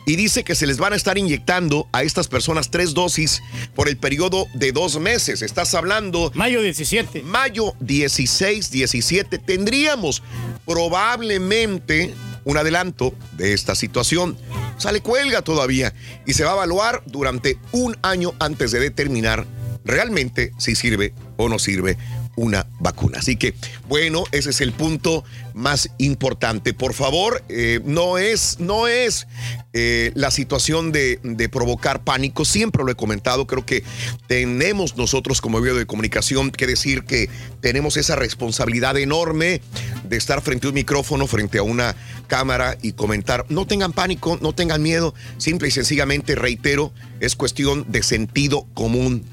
[0.06, 3.42] Y dice que se les van a estar inyectando a estas personas tres dosis
[3.76, 5.40] por el periodo de dos meses.
[5.40, 6.32] Estás hablando...
[6.34, 7.22] Mayo 17.
[7.22, 9.38] Mayo 16, 17.
[9.38, 10.20] Tendríamos
[10.66, 12.12] probablemente
[12.44, 14.36] un adelanto de esta situación.
[14.78, 15.94] Sale cuelga todavía
[16.26, 19.46] y se va a evaluar durante un año antes de determinar
[19.84, 21.96] realmente si sirve o no sirve
[22.36, 23.18] una vacuna.
[23.18, 23.54] Así que,
[23.88, 25.24] bueno, ese es el punto
[25.54, 26.74] más importante.
[26.74, 29.26] Por favor, eh, no es, no es
[29.72, 32.44] eh, la situación de, de, provocar pánico.
[32.44, 33.46] Siempre lo he comentado.
[33.46, 33.84] Creo que
[34.26, 37.30] tenemos nosotros como medio de comunicación que decir que
[37.60, 39.60] tenemos esa responsabilidad enorme
[40.08, 41.94] de estar frente a un micrófono, frente a una
[42.26, 43.46] cámara y comentar.
[43.48, 45.14] No tengan pánico, no tengan miedo.
[45.38, 49.24] Simple y sencillamente, reitero, es cuestión de sentido común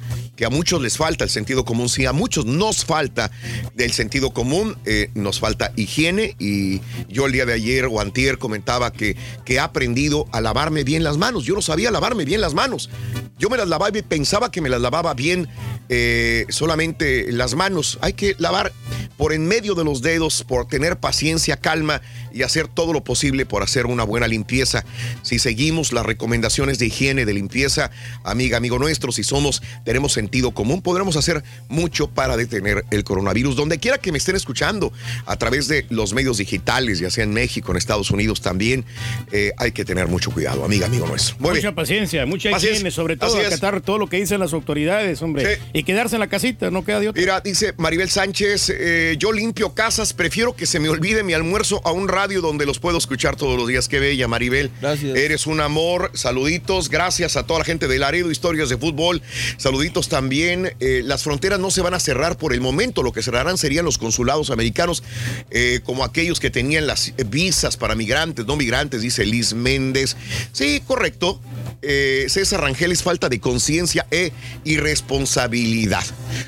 [0.42, 3.30] que a muchos les falta el sentido común, sí, a muchos nos falta
[3.76, 8.40] del sentido común, eh, nos falta higiene y yo el día de ayer o antier
[8.40, 9.16] comentaba que,
[9.46, 12.90] que he aprendido a lavarme bien las manos, yo no sabía lavarme bien las manos,
[13.38, 15.48] yo me las lavaba y pensaba que me las lavaba bien
[15.90, 18.72] eh, solamente las manos, hay que lavar
[19.18, 22.02] por en medio de los dedos, por tener paciencia, calma
[22.34, 24.84] y hacer todo lo posible por hacer una buena limpieza.
[25.22, 27.92] Si seguimos las recomendaciones de higiene, de limpieza,
[28.24, 33.56] amiga, amigo nuestro, si somos, tenemos sentido común, podremos hacer mucho para detener el coronavirus.
[33.56, 34.92] Donde quiera que me estén escuchando,
[35.26, 38.86] a través de los medios digitales, ya sea en México, en Estados Unidos también,
[39.32, 41.36] eh, hay que tener mucho cuidado, amiga, amigo nuestro.
[41.40, 41.76] Muy mucha bien.
[41.76, 42.72] paciencia, mucha paciencia.
[42.72, 45.56] higiene, sobre todo acatar todo lo que dicen las autoridades, hombre.
[45.56, 45.62] Sí.
[45.74, 47.22] Y quedarse en la casita, no queda de otra.
[47.22, 51.82] Mira, dice Maribel Sánchez, eh, yo limpio casas, prefiero que se me olvide mi almuerzo
[51.86, 53.88] a un radio donde los puedo escuchar todos los días.
[53.88, 54.72] Qué bella, Maribel.
[54.82, 55.18] Gracias.
[55.18, 56.12] Eres un amor.
[56.14, 56.90] Saluditos.
[56.90, 59.22] Gracias a toda la gente de Laredo, historias de fútbol.
[59.58, 60.74] Saluditos también.
[60.80, 63.04] Eh, las fronteras no se van a cerrar por el momento.
[63.04, 65.04] Lo que cerrarán serían los consulados americanos,
[65.52, 70.18] eh, como aquellos que tenían las visas para migrantes, no migrantes, dice Liz Méndez.
[70.52, 71.40] Sí, correcto.
[71.82, 74.32] Eh, César Rangel es falta de conciencia e
[74.64, 75.61] irresponsabilidad.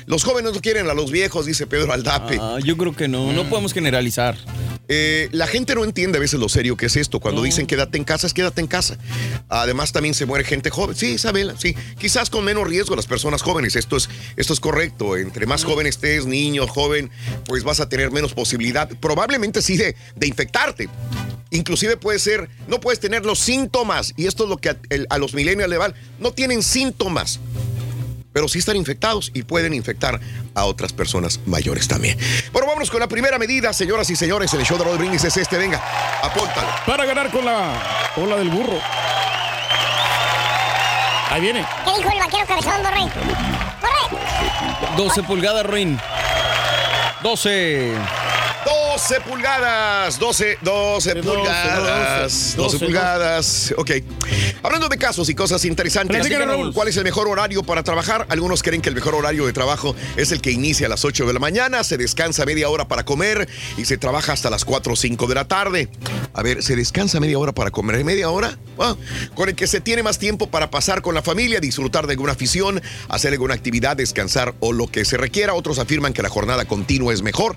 [0.06, 2.38] Los jóvenes no quieren a los viejos, dice Pedro Aldape.
[2.40, 4.36] Ah, yo creo que no, no podemos generalizar.
[4.86, 7.20] Eh, la gente no entiende a veces lo serio que es esto.
[7.20, 7.44] Cuando no.
[7.44, 8.98] dicen quédate en casa, es quédate en casa.
[9.48, 10.94] Además, también se muere gente joven.
[10.94, 11.74] Sí, Isabela, sí.
[11.98, 13.76] Quizás con menos riesgo las personas jóvenes.
[13.76, 15.16] Esto es, esto es correcto.
[15.16, 17.10] Entre más joven estés, niño, joven,
[17.46, 20.88] pues vas a tener menos posibilidad, probablemente sí, de, de infectarte.
[21.50, 24.12] Inclusive puede ser, no puedes tener los síntomas.
[24.16, 25.94] Y esto es lo que a, el, a los millennials le van.
[26.18, 27.40] No tienen síntomas
[28.34, 30.20] pero sí están infectados y pueden infectar
[30.54, 32.18] a otras personas mayores también.
[32.52, 34.52] Bueno, vámonos con la primera medida, señoras y señores.
[34.52, 35.56] El show de Rod Brindis es este.
[35.56, 35.80] Venga,
[36.20, 36.68] apóntalo.
[36.84, 38.80] Para ganar con la ola del burro.
[41.30, 41.64] Ahí viene.
[41.84, 43.08] ¿Qué dijo el vaquero cabezón, Borre?
[43.80, 44.96] ¡Corre!
[44.96, 45.98] 12 pulgadas, Ruin.
[47.22, 47.94] 12.
[48.94, 53.74] 12 pulgadas, 12, 12 pulgadas, 12, 12 pulgadas.
[53.76, 53.90] Ok.
[54.62, 56.24] Hablando de casos y cosas interesantes,
[56.72, 58.24] ¿cuál es el mejor horario para trabajar?
[58.28, 61.26] Algunos creen que el mejor horario de trabajo es el que inicia a las 8
[61.26, 64.92] de la mañana, se descansa media hora para comer y se trabaja hasta las 4
[64.92, 65.88] o 5 de la tarde.
[66.32, 68.04] A ver, ¿se descansa media hora para comer?
[68.04, 68.56] ¿Media hora?
[68.78, 68.96] Ah,
[69.34, 72.32] con el que se tiene más tiempo para pasar con la familia, disfrutar de alguna
[72.32, 75.54] afición, hacer alguna actividad, descansar o lo que se requiera.
[75.54, 77.56] Otros afirman que la jornada continua es mejor.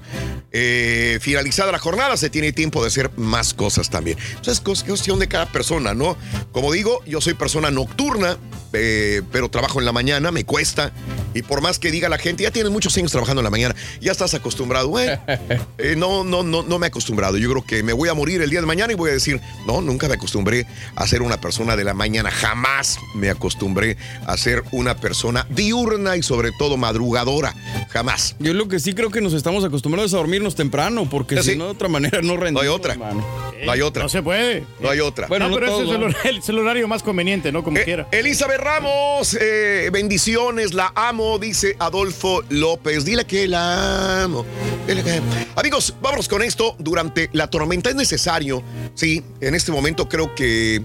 [0.52, 4.18] Eh, finalizada la jornada, se tiene tiempo de hacer más cosas también.
[4.30, 6.16] Entonces, es cuestión de cada persona, ¿no?
[6.54, 8.38] Como digo, yo soy persona nocturna,
[8.72, 10.94] eh, pero trabajo en la mañana, me cuesta.
[11.34, 13.76] Y por más que diga la gente, ya tienes muchos años trabajando en la mañana,
[14.00, 14.98] ya estás acostumbrado.
[15.00, 15.20] Eh,
[15.78, 17.38] eh, no, no, no, no me he acostumbrado.
[17.38, 19.42] Yo creo que me voy a morir el día de mañana y voy a decir,
[19.66, 20.66] no, nunca me acostumbré
[20.96, 22.32] a ser una persona de la mañana.
[22.32, 27.54] Jamás me acostumbré a ser una persona diurna y sobre todo madrugadora.
[27.90, 28.38] Jamás.
[28.40, 31.66] Yo lo que sí creo que nos estamos acostumbrados a dormirnos temprano, porque si no,
[31.66, 32.54] de otra manera no rendimos.
[32.54, 32.96] No hay otra.
[32.96, 34.04] No hay otra.
[34.04, 34.66] No se puede.
[34.80, 35.26] No hay otra.
[35.26, 37.64] Bueno, no, pero ese es el, el, horario más conveniente, ¿no?
[37.64, 38.08] Como eh, quiera.
[38.12, 43.04] Elizabeth Ramos, eh, bendiciones, la amo, dice Adolfo López.
[43.04, 44.46] Dile que la amo.
[44.88, 45.20] Dile que...
[45.56, 46.76] Amigos, vámonos con esto.
[46.78, 48.62] Durante la tormenta es necesario,
[48.94, 50.84] sí, en este momento creo que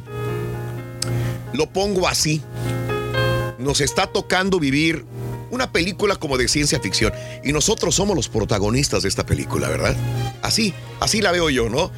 [1.53, 2.41] lo pongo así.
[3.59, 5.05] Nos está tocando vivir
[5.53, 7.12] una película como de ciencia ficción.
[7.44, 9.94] Y nosotros somos los protagonistas de esta película, ¿verdad?
[10.40, 11.92] Así, así la veo yo, ¿no?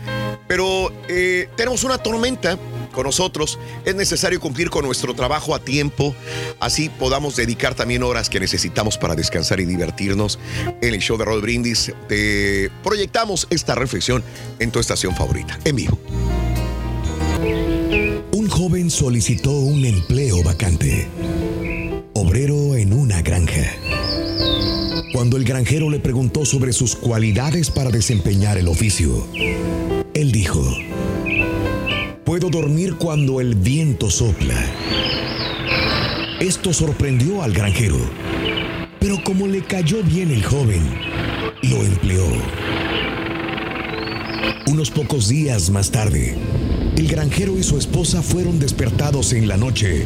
[0.46, 2.58] Pero eh, tenemos una tormenta
[2.92, 3.58] con nosotros.
[3.84, 6.14] Es necesario cumplir con nuestro trabajo a tiempo.
[6.58, 10.40] Así podamos dedicar también horas que necesitamos para descansar y divertirnos.
[10.82, 14.24] En el show de Rod Brindis te proyectamos esta reflexión
[14.58, 15.98] en tu estación favorita, en vivo.
[18.32, 21.08] Un joven solicitó un empleo vacante
[22.14, 23.76] obrero en una granja.
[25.12, 29.26] Cuando el granjero le preguntó sobre sus cualidades para desempeñar el oficio,
[30.14, 30.62] él dijo,
[32.24, 34.64] puedo dormir cuando el viento sopla.
[36.40, 37.98] Esto sorprendió al granjero,
[39.00, 40.82] pero como le cayó bien el joven,
[41.62, 42.26] lo empleó.
[44.66, 46.36] Unos pocos días más tarde,
[46.96, 50.04] el granjero y su esposa fueron despertados en la noche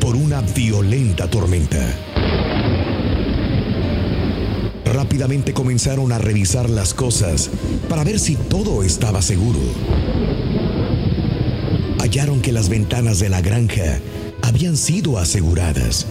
[0.00, 1.94] por una violenta tormenta.
[4.84, 7.50] Rápidamente comenzaron a revisar las cosas
[7.88, 9.60] para ver si todo estaba seguro.
[11.98, 14.00] Hallaron que las ventanas de la granja
[14.42, 16.06] habían sido aseguradas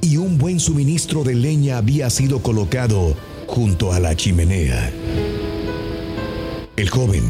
[0.00, 3.14] y un buen suministro de leña había sido colocado
[3.46, 4.90] junto a la chimenea.
[6.76, 7.22] El joven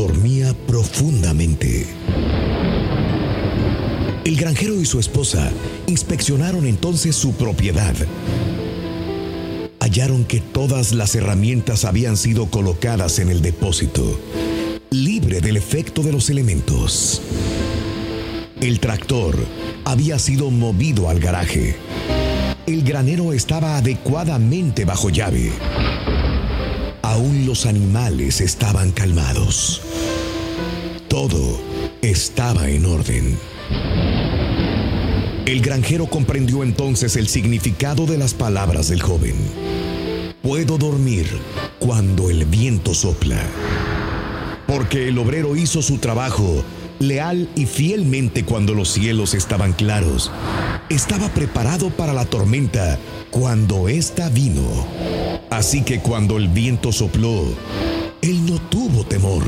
[0.00, 1.86] dormía profundamente.
[4.24, 5.52] El granjero y su esposa
[5.88, 7.94] inspeccionaron entonces su propiedad.
[9.78, 14.18] Hallaron que todas las herramientas habían sido colocadas en el depósito,
[14.88, 17.20] libre del efecto de los elementos.
[18.62, 19.36] El tractor
[19.84, 21.76] había sido movido al garaje.
[22.66, 25.52] El granero estaba adecuadamente bajo llave.
[27.10, 29.82] Aún los animales estaban calmados.
[31.08, 31.60] Todo
[32.02, 33.36] estaba en orden.
[35.44, 39.34] El granjero comprendió entonces el significado de las palabras del joven.
[40.40, 41.26] Puedo dormir
[41.80, 43.42] cuando el viento sopla.
[44.68, 46.64] Porque el obrero hizo su trabajo
[47.00, 50.30] leal y fielmente cuando los cielos estaban claros.
[50.88, 52.98] Estaba preparado para la tormenta
[53.30, 54.86] cuando ésta vino.
[55.50, 57.42] Así que cuando el viento sopló,
[58.22, 59.44] él no tuvo temor.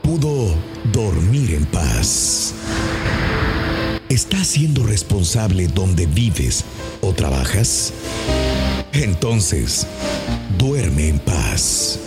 [0.00, 0.54] Pudo
[0.92, 2.54] dormir en paz.
[4.08, 6.64] ¿Estás siendo responsable donde vives
[7.00, 7.92] o trabajas?
[8.92, 9.86] Entonces,
[10.58, 11.98] duerme en paz.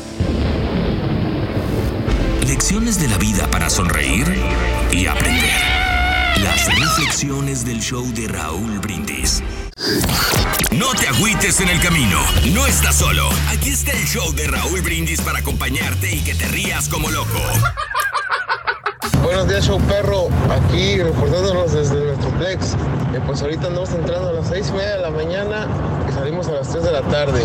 [2.53, 4.27] Lecciones de la vida para sonreír
[4.91, 5.59] y aprender.
[6.43, 9.41] Las reflexiones del show de Raúl Brindis.
[10.71, 12.19] No te agüites en el camino,
[12.53, 13.27] no estás solo.
[13.49, 17.39] Aquí está el show de Raúl Brindis para acompañarte y que te rías como loco.
[19.23, 20.27] Buenos días, show perro.
[20.51, 22.73] Aquí reportándonos desde nuestro Plex.
[23.15, 25.67] Eh, pues ahorita andamos entrando a las seis y media de la mañana
[26.07, 27.41] y salimos a las 3 de la tarde.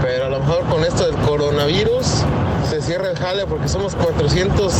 [0.00, 2.24] Pero a lo mejor con esto del coronavirus
[2.90, 4.74] se cierra el jale porque somos 400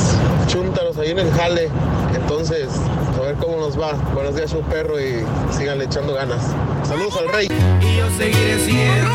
[0.48, 1.70] chúntaros ahí en el jale.
[2.12, 2.68] Entonces,
[3.16, 3.92] a ver cómo nos va.
[4.14, 5.24] Buenos días, show perro y
[5.56, 6.42] síganle echando ganas.
[6.82, 7.46] Saludos al rey.
[7.80, 9.10] Y yo seguiré siendo.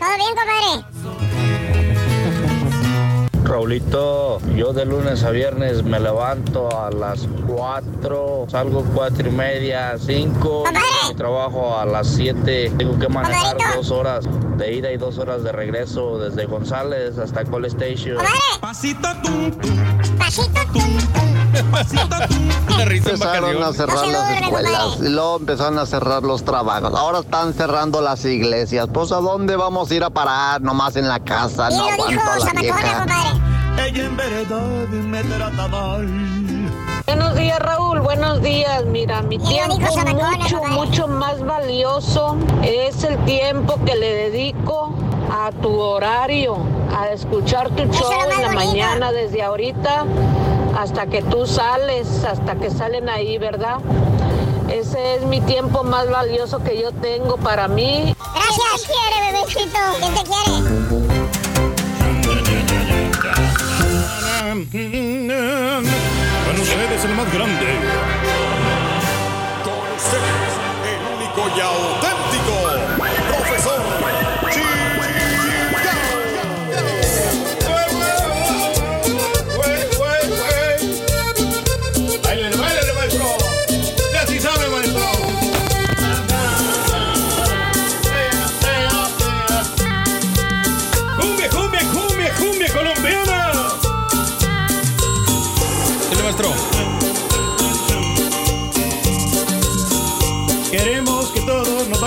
[0.00, 0.89] ¿Todo bien, compadre?
[3.50, 9.96] Raulito, yo de lunes a viernes me levanto a las 4, salgo 4 y media,
[9.98, 10.64] 5,
[11.10, 12.72] y trabajo a las 7.
[12.78, 14.24] Tengo que manejar dos horas
[14.56, 18.18] de ida y dos horas de regreso desde González hasta Call Station.
[18.60, 20.16] Pasito tum tum.
[20.16, 26.44] Pasito tum Pasito tum Empezaron a cerrar las escuelas y luego empezaron a cerrar los
[26.44, 26.94] trabajos.
[26.94, 28.86] Ahora están cerrando las iglesias.
[28.92, 30.62] Pues a dónde vamos a ir a parar?
[30.62, 31.68] Nomás en la casa.
[31.70, 33.39] No aguanto a la vieja.
[33.78, 36.06] Ella en verdad me trata mal.
[37.06, 38.00] Buenos días, Raúl.
[38.00, 38.84] Buenos días.
[38.84, 44.94] Mira, mi tiempo mucho, mucho más valioso es el tiempo que le dedico
[45.32, 46.58] a tu horario,
[46.96, 50.04] a escuchar tu show en la mañana desde ahorita
[50.78, 53.78] hasta que tú sales, hasta que salen ahí, ¿verdad?
[54.68, 58.14] Ese es mi tiempo más valioso que yo tengo para mí.
[58.34, 58.86] Gracias.
[58.86, 59.78] ¿Quién te quiere, bebecito?
[59.98, 61.09] ¿Quién te quiere?
[64.40, 64.56] Con
[66.62, 67.66] ustedes el más grande.
[69.62, 70.52] Con ustedes,
[70.88, 72.29] el único y auténtico,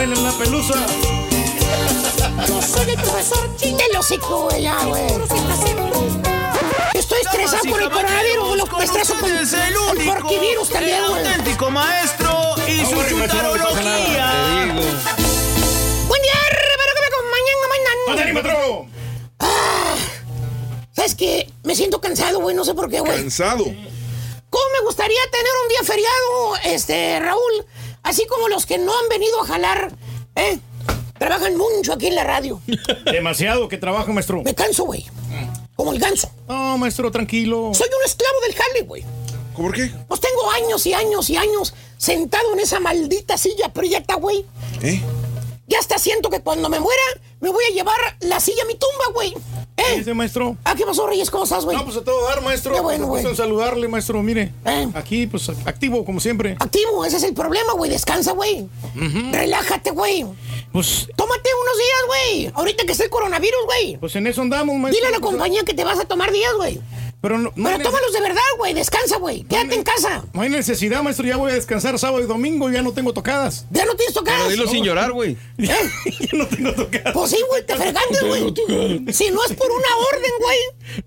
[0.08, 0.74] nos bailen la pelusa.
[2.48, 3.78] Yo soy el profesor Ching.
[3.78, 5.04] Te lo hocico, güey, ya, güey.
[6.94, 11.26] Estoy estresado por el coronavirus, lo me estreso con el el porquivirus también, güey.
[11.26, 14.32] auténtico maestro y su chutarología.
[16.08, 18.02] Buen día, espero que me acompañen mañana.
[18.10, 18.88] ¡Ándale, maestro!
[19.40, 19.96] Ah,
[20.92, 21.50] ¿Sabes qué?
[21.64, 23.16] Me siento cansado, güey, no sé por qué, güey.
[23.18, 23.64] Cansado.
[23.64, 27.66] ¿Cómo me gustaría tener un día feriado, este, Raúl?
[28.04, 29.92] Así como los que no han venido a jalar,
[30.36, 30.60] ¿eh?
[31.18, 32.62] Trabajan mucho aquí en la radio.
[33.06, 34.44] Demasiado que trabajo, maestro.
[34.44, 35.06] Me canso, güey.
[35.76, 36.30] Como el ganso.
[36.48, 37.72] No, maestro, tranquilo.
[37.74, 39.04] Soy un esclavo del jale, güey.
[39.56, 39.92] ¿Por qué?
[40.08, 44.46] Pues tengo años y años y años sentado en esa maldita silla prieta, güey.
[44.82, 45.02] ¿Eh?
[45.68, 47.02] Ya hasta siento que cuando me muera
[47.40, 49.34] me voy a llevar la silla a mi tumba, güey.
[49.76, 49.98] ¿Eh?
[49.98, 50.56] Dice, maestro.
[50.64, 51.32] Ah, ¿qué pasó, Reyes?
[51.32, 51.76] ¿Cómo estás, güey?
[51.76, 52.74] No, pues a todo dar, maestro.
[52.76, 53.26] Qué bueno, Me güey.
[53.26, 54.22] en saludarle, maestro.
[54.22, 54.54] Mire,
[54.94, 56.56] aquí, pues activo, como siempre.
[56.60, 57.90] Activo, ese es el problema, güey.
[57.90, 58.68] Descansa, güey.
[59.32, 60.26] Relájate, güey.
[60.72, 62.52] Pues, Tómate unos días, güey.
[62.56, 63.98] Ahorita que está el coronavirus, güey.
[63.98, 65.06] pues en eso andamos, maestro.
[65.06, 66.80] Dile a la compañía que te vas a tomar días, güey.
[67.24, 68.74] Pero no, no Pero tómalos de verdad, güey.
[68.74, 69.44] Descansa, güey.
[69.44, 70.26] Quédate en casa.
[70.34, 71.26] No hay necesidad, maestro.
[71.26, 72.70] Ya voy a descansar sábado y domingo.
[72.70, 73.66] Ya no tengo tocadas.
[73.72, 74.42] Ya no tienes tocadas.
[74.42, 75.38] Pero dilo sin llorar, güey.
[75.58, 75.70] ¿Eh?
[77.14, 79.14] Pues sí, güey, te fregaste, güey.
[79.14, 80.58] Si no es por una orden, güey,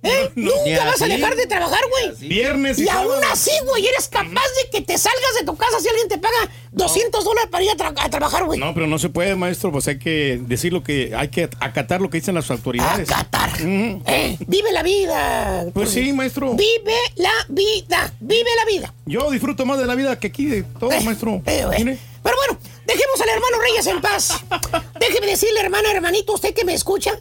[0.05, 0.31] ¿eh?
[0.37, 0.65] No, no.
[0.65, 2.29] nunca vas a dejar de trabajar, güey.
[2.29, 5.81] Viernes y Y aún así, güey, eres capaz de que te salgas de tu casa
[5.81, 8.59] si alguien te paga 200 dólares para ir a, tra- a trabajar, güey.
[8.59, 9.71] No, pero no se puede, maestro.
[9.73, 11.15] Pues hay que decir lo que.
[11.15, 13.11] Hay que acatar lo que dicen las autoridades.
[13.11, 13.51] Acatar.
[13.61, 15.67] Eh, vive la vida.
[15.75, 16.55] Pues sí, maestro.
[16.55, 18.13] Vive la vida.
[18.21, 18.95] Vive la vida.
[19.07, 21.43] Yo disfruto más de la vida que aquí de todo, maestro.
[21.45, 21.99] Mire.
[22.23, 24.41] Pero bueno, dejemos al hermano Reyes en paz.
[25.01, 27.13] Déjeme decirle, hermana, hermanito, usted que me escucha,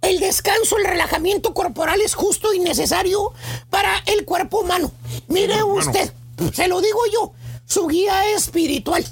[0.00, 3.32] el descanso, el relajamiento corporal es justo y necesario
[3.70, 4.92] para el cuerpo humano.
[5.28, 6.10] Mire usted,
[6.54, 7.32] se lo digo yo,
[7.66, 9.04] su guía espiritual.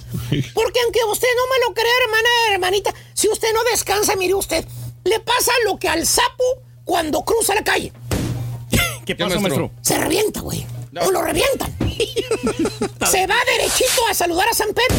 [0.55, 4.65] Porque aunque usted no me lo crea, hermana, hermanita, si usted no descansa, mire usted,
[5.05, 6.45] le pasa lo que al sapo
[6.85, 7.93] cuando cruza la calle.
[9.07, 9.71] ¿Qué pasa, maestro?
[9.83, 10.67] Se revienta, güey.
[11.01, 11.75] O lo revientan.
[13.11, 14.97] Se va derechito a saludar a San Pedro.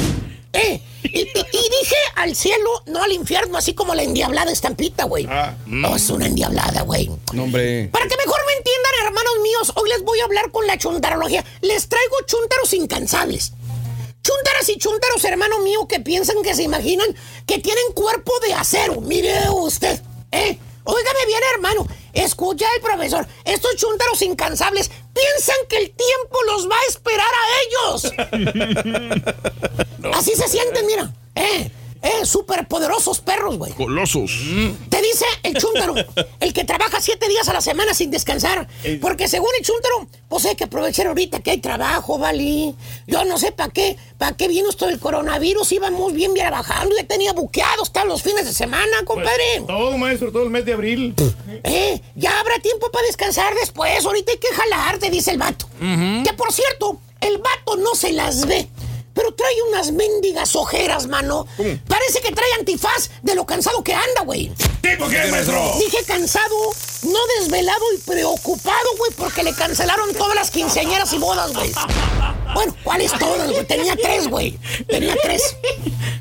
[0.54, 5.04] Eh, y, y- y dije al cielo, no al infierno, así como la endiablada estampita,
[5.06, 5.28] güey.
[5.66, 7.10] No es una endiablada, güey.
[7.34, 7.90] No, hombre.
[7.92, 11.44] Para que mejor me entiendan, hermanos míos, hoy les voy a hablar con la chuntarología.
[11.62, 13.52] Les traigo chuntaros incansables.
[14.24, 17.08] Chuntaras y chuntaros, hermano mío, que piensan que se imaginan
[17.46, 19.02] que tienen cuerpo de acero.
[19.02, 20.02] Mire usted,
[20.32, 20.58] ¿eh?
[20.86, 21.88] Óigame bien, hermano.
[22.14, 23.28] Escucha el profesor.
[23.44, 28.14] Estos chuntaros incansables piensan que el tiempo los va a esperar a ellos.
[30.14, 31.14] Así se sienten, mira.
[31.36, 31.72] ¿Eh?
[32.06, 32.26] ¿Eh?
[32.26, 33.74] Superpoderosos perros, güey.
[33.74, 34.32] Colosos.
[34.90, 35.96] Te dice el chúntaro,
[36.40, 38.68] el que trabaja siete días a la semana sin descansar.
[39.02, 42.76] Porque según el chúntaro, pues hay que aprovechar ahorita que hay trabajo, ¿vale?
[43.08, 45.72] Yo no sé para qué, para qué vino esto del coronavirus.
[45.72, 49.64] Íbamos bien trabajando, ya tenía buqueados hasta los fines de semana, compadre.
[49.66, 51.14] Todo, maestro, todo el mes de abril.
[51.64, 54.06] Eh, ya habrá tiempo para descansar después.
[54.06, 55.68] Ahorita hay que jalar, te dice el vato.
[55.80, 58.68] Que por cierto, el vato no se las ve.
[59.16, 61.48] Pero trae unas mendigas ojeras, mano.
[61.88, 64.52] Parece que trae antifaz de lo cansado que anda, güey.
[64.82, 65.74] ¿Tipo qué, maestro?
[65.80, 66.56] Dije cansado,
[67.04, 71.72] no desvelado y preocupado, güey, porque le cancelaron todas las quinceañeras y bodas, güey.
[72.54, 73.66] Bueno, ¿cuáles todas, güey?
[73.66, 74.60] Tenía tres, güey.
[74.88, 75.56] Tenía tres.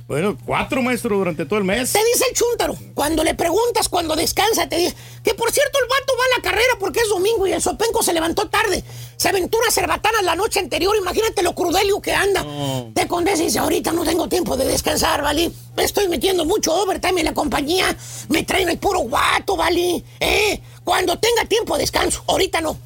[0.07, 1.93] Bueno, cuatro, maestro, durante todo el mes.
[1.93, 5.89] Te dice el chúntaro, cuando le preguntas cuando descansa, te dice que por cierto el
[5.89, 8.85] vato va a la carrera porque es domingo y el sopenco se levantó tarde.
[9.17, 12.45] Se aventó una cerbatana la noche anterior, imagínate lo crudelio que anda.
[12.95, 15.51] Te condesa y dice, ahorita no tengo tiempo de descansar, ¿vale?
[15.77, 17.97] Me estoy metiendo mucho overtime en la compañía.
[18.29, 20.03] Me traen el puro guato, ¿vale?
[20.21, 20.61] ¿Eh?
[20.83, 22.77] Cuando tenga tiempo descanso, ahorita no.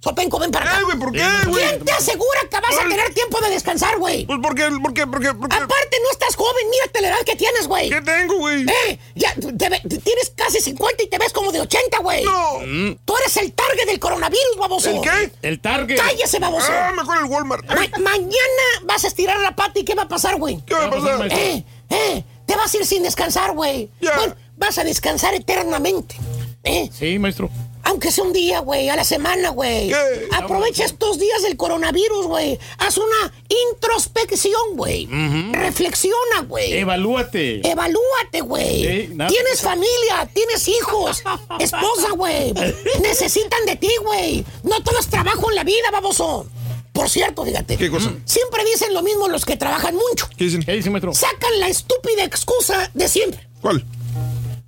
[0.00, 0.82] Sopenco, ven para acá.
[0.84, 1.64] güey, ¿por qué, güey?
[1.68, 4.26] ¿Quién te asegura que vas a tener tiempo de descansar, güey?
[4.26, 4.68] Pues, ¿por qué?
[4.82, 5.06] ¿Por qué?
[5.06, 5.34] ¿Por qué?
[5.34, 5.56] ¿Por qué?
[5.56, 7.90] Aparte, no estás joven, mírate la edad que tienes, güey.
[7.90, 8.64] ¿Qué tengo, güey?
[8.86, 12.22] Eh, ya, te ve- tienes casi 50 y te ves como de 80, güey.
[12.24, 12.96] No.
[13.04, 14.90] Tú eres el target del coronavirus, baboso.
[14.90, 15.32] ¿El qué?
[15.42, 15.96] El target.
[15.98, 16.68] Cállese, baboso.
[16.70, 17.66] Ah, mejor el Walmart.
[17.66, 20.62] Ma- mañana vas a estirar la pata y ¿qué va a pasar, güey?
[20.64, 21.18] ¿Qué va a pasar?
[21.18, 21.40] maestro?
[21.42, 23.90] Eh, eh, te vas a ir sin descansar, güey.
[24.00, 24.16] Ya.
[24.16, 26.16] Bueno, vas a descansar eternamente.
[26.64, 27.50] Eh, Sí, maestro.
[27.84, 29.88] Aunque sea un día, güey, a la semana, güey.
[29.88, 30.28] ¿Qué?
[30.32, 32.58] Aprovecha estos días del coronavirus, güey.
[32.78, 33.32] Haz una
[33.72, 35.06] introspección, güey.
[35.52, 36.74] Reflexiona, güey.
[36.78, 37.68] Evalúate.
[37.68, 39.08] Evalúate, güey.
[39.08, 41.22] Tienes familia, tienes hijos,
[41.58, 42.52] esposa, güey.
[43.00, 44.44] Necesitan de ti, güey.
[44.62, 46.46] No todo es trabajo en la vida, baboso.
[46.92, 47.76] Por cierto, fíjate.
[47.76, 48.12] ¿Qué cosa?
[48.24, 50.28] Siempre dicen lo mismo los que trabajan mucho.
[50.36, 50.62] ¿Qué dicen?
[50.64, 51.14] ¿Qué dice, maestro?
[51.14, 53.46] Sacan la estúpida excusa de siempre.
[53.60, 53.84] ¿Cuál?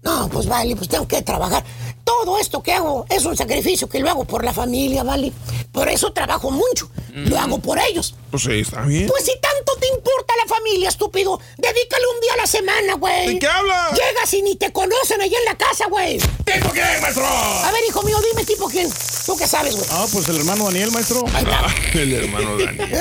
[0.02, 1.64] No, pues vale, pues tengo que trabajar.
[2.22, 5.32] Todo esto que hago es un sacrificio que lo hago por la familia, ¿vale?
[5.72, 6.90] Por eso trabajo mucho.
[7.14, 8.14] Lo hago por ellos.
[8.30, 9.06] Pues sí, está bien.
[9.08, 13.34] Pues si tanto te importa la familia, estúpido, dedícale un día a la semana, güey.
[13.34, 13.92] ¿De qué hablas?
[13.92, 16.18] Llegas y ni te conocen allá en la casa, güey.
[16.18, 17.24] ¿Tipo qué, maestro?
[17.26, 18.88] A ver, hijo mío, dime tipo quién.
[19.26, 19.86] ¿Tú qué sabes, güey?
[19.90, 21.24] Ah, pues el hermano Daniel, maestro.
[21.34, 21.60] Ahí está.
[21.66, 22.98] Ah, el hermano Daniel.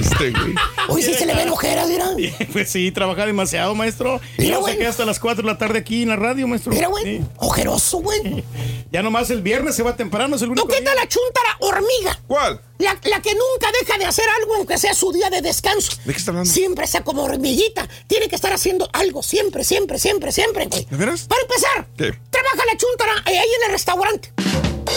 [0.00, 0.54] Este, güey.
[0.88, 2.06] Hoy sí se le ven ojeras, mira.
[2.52, 4.20] Pues sí, trabaja demasiado, maestro.
[4.38, 4.74] Y Mira, no güey.
[4.74, 6.72] se queda hasta las 4 de la tarde aquí en la radio, maestro.
[6.72, 7.04] Mira, güey.
[7.18, 7.24] Sí.
[7.38, 8.44] Ojeroso, güey.
[8.92, 10.84] Ya nomás el viernes se va temprano, es el ¿No único qué día.
[10.84, 12.20] tal la chuntara hormiga?
[12.26, 12.60] ¿Cuál?
[12.78, 15.92] La, la que nunca deja de hacer algo aunque sea su día de descanso.
[16.04, 16.50] ¿De qué está hablando?
[16.52, 17.88] Siempre está como hormiguita.
[18.06, 20.84] Tiene que estar haciendo algo siempre, siempre, siempre, siempre, güey.
[20.90, 21.22] ¿De veras?
[21.22, 22.12] Para empezar, ¿Qué?
[22.30, 24.32] trabaja la chuntara eh, ahí en el restaurante,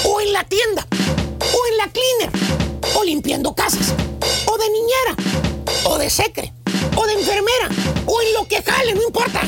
[0.06, 3.94] o en la tienda, o en la cleaner, o limpiando casas,
[4.46, 5.16] o de niñera,
[5.86, 6.54] o de secre,
[6.96, 7.70] o de enfermera,
[8.06, 9.42] o en lo que jale, no importa.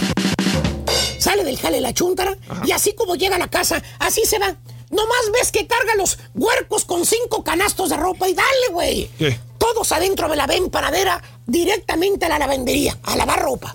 [1.19, 4.55] Sale del jale la chuntara y así como llega a la casa, así se va.
[4.91, 9.09] Nomás ves que carga los huercos con cinco canastos de ropa y dale, güey.
[9.17, 9.39] ¿Qué?
[9.57, 13.73] Todos adentro de la ven panadera directamente a la lavandería, a lavar ropa.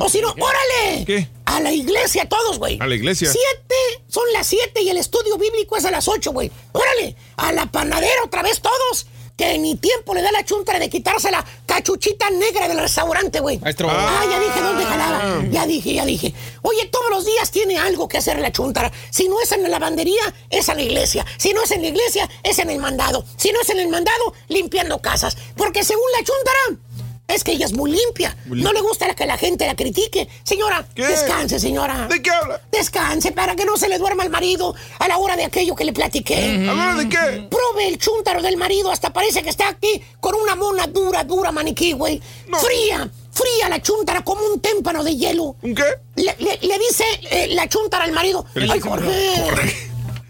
[0.00, 1.04] O si no, órale.
[1.04, 1.28] ¿Qué?
[1.44, 2.78] A la iglesia todos, güey.
[2.80, 3.30] A la iglesia.
[3.30, 6.50] Siete, son las siete y el estudio bíblico es a las ocho, güey.
[6.72, 9.06] Órale, a la panadera otra vez todos.
[9.36, 13.58] Que ni tiempo le da la chuntara de quitarse la cachuchita negra del restaurante, güey.
[13.58, 13.88] Maestro.
[13.90, 15.44] Ah, ya dije dónde jalaba.
[15.50, 16.32] Ya dije, ya dije.
[16.62, 18.90] Oye, todos los días tiene algo que hacer la chuntara.
[19.10, 21.26] Si no es en la lavandería, es en la iglesia.
[21.36, 23.24] Si no es en la iglesia, es en el mandado.
[23.36, 25.36] Si no es en el mandado, limpiando casas.
[25.54, 26.82] Porque según la chuntara,
[27.28, 28.36] es que ella es muy limpia.
[28.46, 30.28] No le gusta que la gente la critique.
[30.44, 32.06] Señora, descanse, señora.
[32.08, 32.60] ¿De qué habla?
[32.70, 35.84] Descanse para que no se le duerma al marido a la hora de aquello que
[35.84, 36.66] le platiqué.
[36.68, 37.48] ¿Habla de qué?
[37.50, 41.50] Probe el chúntaro del marido, hasta parece que está aquí con una mona dura, dura
[41.52, 42.20] maniquí, güey.
[42.60, 45.56] Fría, fría la chúntara como un témpano de hielo.
[45.62, 45.84] ¿Un qué?
[46.16, 48.46] Le, le- le dice eh, la chúntara al marido.
[48.54, 49.08] El- Ay, Jorge.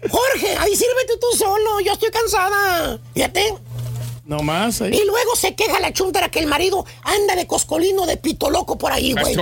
[0.09, 2.99] Jorge, ahí sírvete tú solo, yo estoy cansada.
[3.13, 3.55] Fíjate.
[4.27, 4.81] No más.
[4.81, 4.91] ahí.
[4.93, 8.77] Y luego se queja la chuntara que el marido anda de coscolino de pito loco
[8.77, 9.33] por ahí, güey.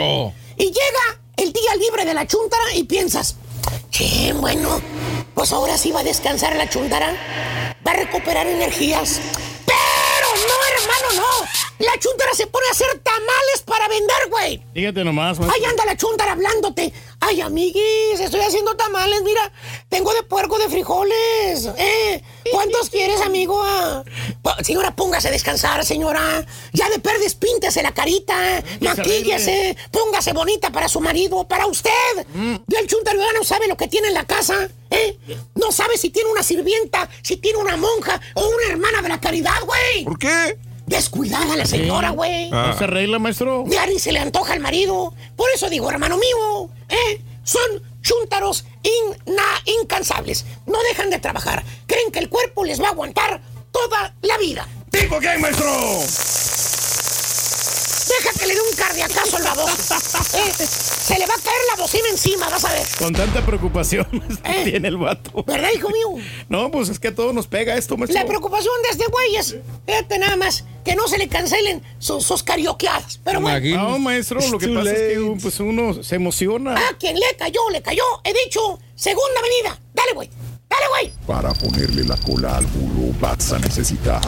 [0.57, 3.35] Y llega el día libre de la chuntara y piensas,
[3.89, 4.79] che, bueno,
[5.33, 7.13] pues ahora sí va a descansar la chuntara,
[7.85, 9.19] va a recuperar energías.
[9.65, 11.85] Pero no, hermano, no.
[11.85, 14.63] La chuntara se pone a hacer tamales para vender, güey.
[14.73, 15.55] Fíjate nomás, maestro.
[15.55, 16.93] Ahí anda la chuntara hablándote.
[17.27, 19.51] Ay, amiguis, estoy haciendo tamales, mira.
[19.89, 21.69] Tengo de puerco de frijoles.
[21.75, 22.21] ¿Eh?
[22.51, 23.59] ¿Cuántos quieres, amigo?
[23.63, 24.03] Ah,
[24.61, 26.45] Señora, póngase a descansar, señora.
[26.71, 28.63] Ya de perdes, píntese la carita.
[28.79, 29.75] Maquíllese.
[29.89, 31.91] Póngase bonita para su marido, para usted.
[32.67, 34.69] Y el chuntaro ya no sabe lo que tiene en la casa.
[34.91, 35.17] ¿Eh?
[35.55, 39.19] No sabe si tiene una sirvienta, si tiene una monja o una hermana de la
[39.19, 40.03] caridad, güey.
[40.05, 40.59] ¿Por qué?
[40.85, 42.49] Descuidada la señora, güey.
[42.53, 42.67] Ah.
[42.67, 43.63] ¿No se arregla, maestro?
[43.67, 45.13] Ya ni se le antoja al marido.
[45.35, 46.69] Por eso digo, hermano mío,
[47.43, 47.61] Son
[48.01, 50.45] chúntaros inna- incansables.
[50.65, 51.63] No dejan de trabajar.
[51.87, 54.67] Creen que el cuerpo les va a aguantar toda la vida.
[54.91, 55.69] ¿Tipo quién, maestro?
[58.19, 59.71] Deja que le dé un cardiacazo al babón.
[60.33, 60.53] ¿eh?
[60.53, 62.85] Se le va a caer la bocina encima, vas a ver.
[62.97, 64.07] Con tanta preocupación
[64.45, 64.61] Eh.
[64.63, 65.43] tiene el vato.
[65.43, 66.23] ¿Verdad, hijo mío?
[66.49, 68.19] No, pues es que a todos nos pega esto, maestro.
[68.19, 69.55] La preocupación de este güey es,
[69.85, 73.19] fíjate nada más, que no se le cancelen sus, sus carioqueadas.
[73.23, 76.75] Pero bueno, No, maestro, lo que pasa es que pues, uno se emociona.
[76.75, 78.03] a quien le cayó, le cayó.
[78.23, 79.79] He dicho, segunda venida.
[79.93, 80.29] Dale, güey.
[80.69, 81.13] Dale, güey.
[81.25, 84.21] Para ponerle la cola al burro vas a necesitar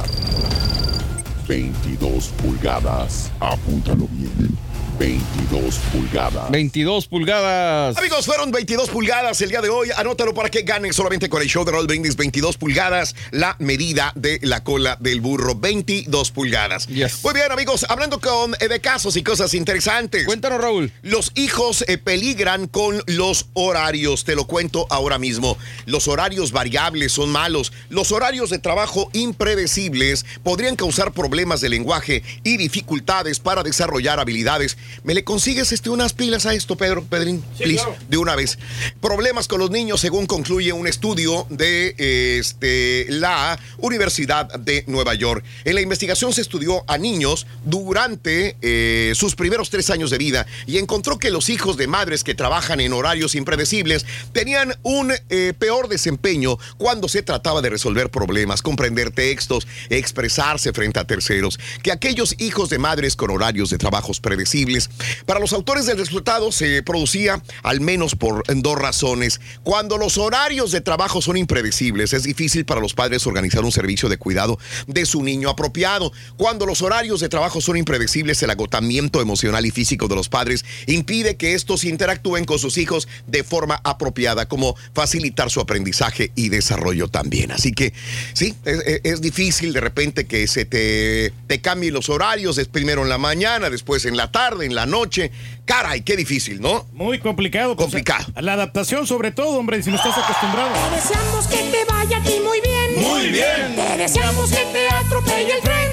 [1.48, 3.32] 22 pulgadas.
[3.40, 4.67] Apúntalo bien.
[5.00, 6.50] 22 pulgadas.
[6.50, 7.98] 22 pulgadas.
[7.98, 9.90] Amigos, fueron 22 pulgadas el día de hoy.
[9.96, 12.16] Anótalo para que ganen solamente con el show de Roll Brindis.
[12.16, 15.54] 22 pulgadas, la medida de la cola del burro.
[15.54, 16.90] 22 pulgadas.
[16.90, 20.26] Muy bien, amigos, hablando con, eh, de casos y cosas interesantes.
[20.26, 20.92] Cuéntanos, Raúl.
[21.04, 24.24] Los hijos eh, peligran con los horarios.
[24.24, 25.58] Te lo cuento ahora mismo.
[25.86, 27.72] Los horarios variables son malos.
[27.90, 34.78] Los horarios de trabajo impredecibles podrían causar problemas de lenguaje y dificultades para desarrollar habilidades.
[35.04, 37.04] ¿Me le consigues este, unas pilas a esto, Pedro?
[37.04, 38.58] Pedrín, please, de una vez.
[39.02, 41.96] Problemas con los niños, según concluye un estudio de
[42.40, 45.44] este, la Universidad de Nueva York.
[45.64, 50.46] En la investigación se estudió a niños durante eh, sus primeros tres años de vida
[50.66, 55.54] y encontró que los hijos de madres que trabajan en horarios impredecibles tenían un eh,
[55.58, 61.92] peor desempeño cuando se trataba de resolver problemas, comprender textos, expresarse frente a terceros, que
[61.92, 64.77] aquellos hijos de madres con horarios de trabajos predecibles.
[65.26, 69.40] Para los autores del resultado se producía al menos por dos razones.
[69.64, 74.10] Cuando los horarios de trabajo son impredecibles, es difícil para los padres organizar un servicio
[74.10, 76.12] de cuidado de su niño apropiado.
[76.38, 80.66] Cuando los horarios de trabajo son impredecibles, el agotamiento emocional y físico de los padres
[80.86, 86.50] impide que estos interactúen con sus hijos de forma apropiada, como facilitar su aprendizaje y
[86.50, 87.52] desarrollo también.
[87.52, 87.94] Así que
[88.34, 93.10] sí, es, difícil de repente que se te, te cambien los horarios, es primero en
[93.10, 95.32] la mañana, después en la tarde, en la noche.
[95.66, 96.86] Caray, qué difícil, ¿no?
[96.94, 97.76] Muy complicado.
[97.76, 98.26] pues, Complicado.
[98.40, 100.70] La adaptación, sobre todo, hombre, si no estás acostumbrado.
[100.90, 103.04] Te deseamos que te vaya a ti muy bien.
[103.04, 103.76] Muy bien.
[103.76, 105.92] Te deseamos que te atropelle el tren.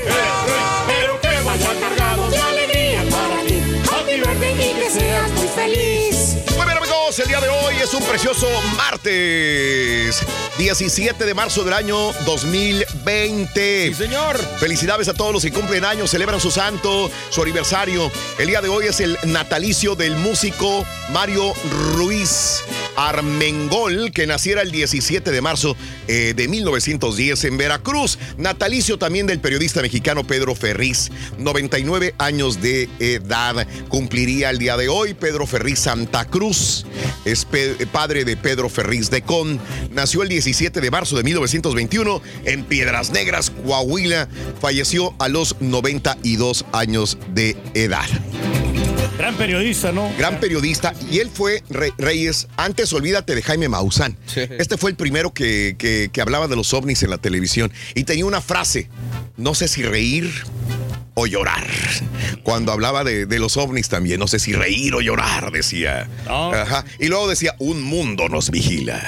[0.87, 3.63] Pero que vaya cargado de alegría para ti.
[3.91, 6.14] Happy birthday y que seas muy feliz.
[7.15, 10.23] Amigos, el día de hoy es un precioso martes,
[10.59, 13.89] 17 de marzo del año 2020.
[13.89, 14.39] Sí, señor.
[14.59, 18.11] Felicidades a todos los que cumplen años, celebran su santo, su aniversario.
[18.39, 21.53] El día de hoy es el natalicio del músico Mario
[21.95, 22.63] Ruiz.
[22.97, 28.19] Armengol, que naciera el 17 de marzo eh, de 1910 en Veracruz.
[28.39, 33.67] Natalicio también del periodista mexicano Pedro Ferriz, 99 años de edad.
[33.89, 36.87] Cumpliría el día de hoy Pedro Ferriz Santa Cruz.
[37.25, 37.47] Es
[37.93, 39.61] padre de Pedro Ferriz de Con.
[39.93, 44.29] Nació el 17 de marzo de 1921 en Piedras Negras, Coahuila.
[44.61, 48.05] Falleció a los 92 años de edad.
[49.19, 50.11] Gran periodista, ¿no?
[50.19, 50.93] Gran periodista.
[51.11, 54.17] Y él fue, Re- Reyes, antes olvídate de Jaime Maussan.
[54.59, 57.73] Este fue el primero que, que- que hablaba de los ovnis en la televisión.
[57.95, 58.89] Y tenía una frase,
[59.37, 60.31] no sé si reír
[61.15, 61.67] o llorar.
[62.43, 66.09] Cuando hablaba de, de los ovnis también, no sé si reír o llorar, decía.
[66.29, 66.85] Ajá.
[66.99, 69.01] Y luego decía, un mundo nos vigila.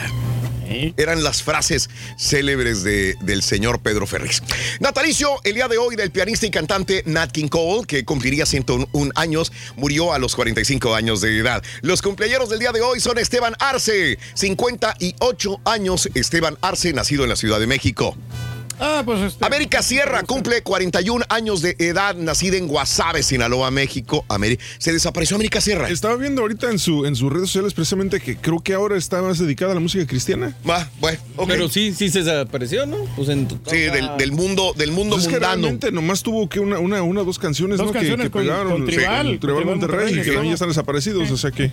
[0.97, 1.89] Eran las frases
[2.19, 4.43] célebres de- del señor Pedro Ferriz.
[4.81, 9.13] Natalicio, el día de hoy, del pianista y cantante Nat King Cole, que cumpliría 101
[9.15, 11.63] años, murió a los 45 años de edad.
[11.83, 16.09] Los cumpleaños del día de hoy son Esteban Arce, 58 años.
[16.15, 18.17] Esteban Arce, nacido en la Ciudad de México.
[18.79, 19.45] Ah, pues este.
[19.45, 24.25] América Sierra cumple 41 años de edad, nacida en Guasave, Sinaloa, México.
[24.29, 25.89] Ameri- Se desapareció América Sierra.
[25.89, 29.23] Estaba viendo ahorita en, su, en sus redes sociales precisamente que creo que ahora está
[29.23, 30.57] más dedicada a la música cristiana.
[30.69, 31.19] Va, bueno.
[31.47, 32.97] Pero sí, sí se desapareció, ¿no?
[33.17, 35.47] Pues en Sí, del, del mundo, del mundo Pues mundano.
[35.47, 37.93] realmente nomás tuvo que una, una, dos canciones, Dos ¿no?
[37.93, 38.73] Que- canciones que, con- pegaron.
[38.73, 41.37] con Tribal, Sí, con Tribal Tribal Monterrey, Monterrey, y que también ya están desaparecidos, o
[41.37, 41.71] sea que...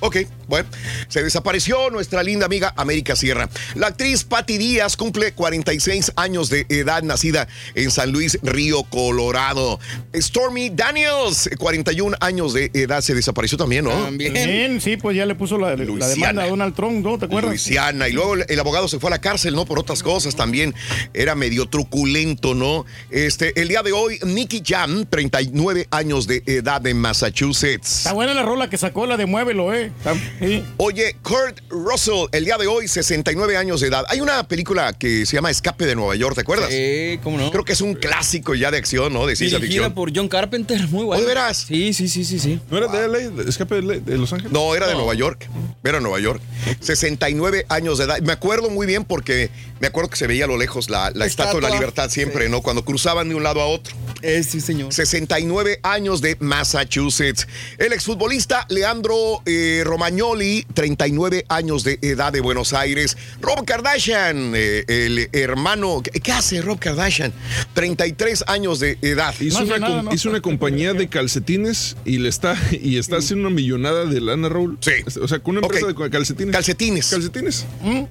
[0.00, 0.68] Ok, bueno,
[1.08, 3.48] se desapareció nuestra linda amiga América Sierra.
[3.74, 9.78] La actriz Patti Díaz cumple 46 años de edad, nacida en San Luis, Río Colorado.
[10.14, 13.90] Stormy Daniels, 41 años de edad, se desapareció también, ¿no?
[13.90, 17.18] También, sí, pues ya le puso la, demanda a Donald Trump, ¿no?
[17.18, 17.50] ¿Te acuerdas?
[17.50, 18.08] Luisiana.
[18.08, 19.64] Y luego el, abogado se fue a la cárcel, ¿no?
[19.64, 20.74] Por otras cosas también.
[21.14, 22.84] Era medio truculento, ¿no?
[23.10, 27.98] Este, el día de hoy, Nicky Jam, 39 años de edad en Massachusetts.
[27.98, 29.92] Está buena la rola que sacó, la de Muévelo, ¿eh?
[30.40, 30.64] Sí.
[30.76, 34.04] Oye, Kurt Russell, el día de hoy, 69 años de edad.
[34.08, 36.70] Hay una película que se llama Escape de Nueva York, ¿te acuerdas?
[36.70, 37.50] Sí, ¿cómo no?
[37.50, 39.26] Creo que es un clásico ya de acción, ¿no?
[39.26, 39.94] De ciencia Dirigida ficción.
[39.94, 41.18] por John Carpenter, muy bueno.
[41.18, 41.64] ¿Oh, de veras?
[41.66, 42.60] Sí, sí, sí, sí, sí.
[42.70, 44.52] ¿No era de LA, de escape de, LA, de Los Ángeles?
[44.52, 45.48] No, era de Nueva York.
[45.82, 46.40] Era Nueva York.
[46.80, 48.20] 69 años de edad.
[48.20, 51.26] Me acuerdo muy bien porque me acuerdo que se veía a lo lejos la, la
[51.26, 52.62] estatua de la libertad siempre, ¿no?
[52.62, 53.94] Cuando cruzaban de un lado a otro.
[54.22, 54.92] Eh, sí, señor.
[54.92, 57.46] 69 años de Massachusetts.
[57.78, 63.16] El exfutbolista Leandro eh, Romagnoli, 39 años de edad de Buenos Aires.
[63.40, 66.02] Rob Kardashian, eh, el hermano.
[66.26, 67.32] ¿Qué, hace Rob Kardashian?
[67.74, 69.34] 33 años de edad.
[69.40, 73.54] Hizo, una, com- hizo una compañía de calcetines y le está y está haciendo una
[73.54, 74.76] millonada de lana, Raúl.
[74.80, 74.92] Sí.
[75.20, 76.52] O sea, con una empresa de calcetines.
[76.52, 77.08] Calcetines.
[77.08, 77.66] Calcetines.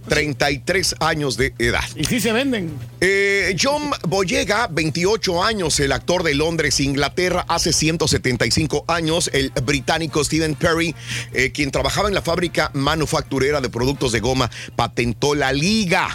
[0.08, 1.84] 33 años de edad.
[1.96, 2.72] Y sí se venden.
[3.02, 10.24] Eh, John Boyega, 28 años, el actor de Londres, Inglaterra, hace 175 años, el británico
[10.24, 10.96] Stephen Perry,
[11.34, 16.10] eh, quien trabajaba en la fábrica manufacturera de productos de goma, patentó la liga.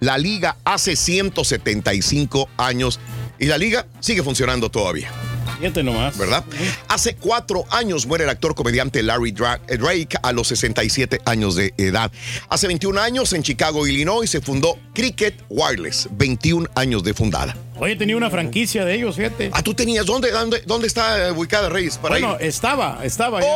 [0.00, 3.00] La liga hace 175 años
[3.38, 5.10] y la liga sigue funcionando todavía.
[5.58, 6.16] Fíjate nomás.
[6.16, 6.44] ¿Verdad?
[6.88, 9.34] Hace cuatro años muere el actor comediante Larry
[9.68, 12.12] eh, Drake a los 67 años de edad.
[12.48, 17.56] Hace 21 años en Chicago, Illinois, se fundó Cricket Wireless, 21 años de fundada.
[17.80, 19.50] Oye, tenía una franquicia de ellos, fíjate.
[19.52, 21.96] Ah, tú tenías, ¿dónde, dónde, dónde está ubicada Reyes?
[21.98, 22.46] Para bueno, ir?
[22.46, 23.40] estaba, estaba.
[23.40, 23.46] ya.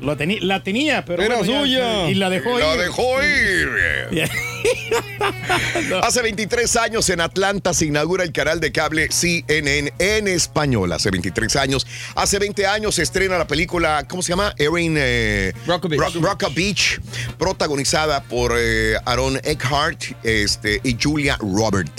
[0.00, 1.22] Lo teni- la tenía, pero.
[1.22, 2.10] Era bueno, ya- suya.
[2.10, 2.80] y la dejó La ir.
[2.80, 3.68] dejó ir.
[6.02, 10.92] Hace 23 años en Atlanta se inaugura el canal de cable CNN en español.
[10.92, 11.86] Hace 23 años.
[12.14, 14.54] Hace 20 años se estrena la película, ¿cómo se llama?
[14.58, 16.00] Erin eh, Rock Beach.
[16.00, 17.00] Rock- Rock a Beach,
[17.38, 21.92] protagonizada por eh, Aaron Eckhart este, y Julia Robert.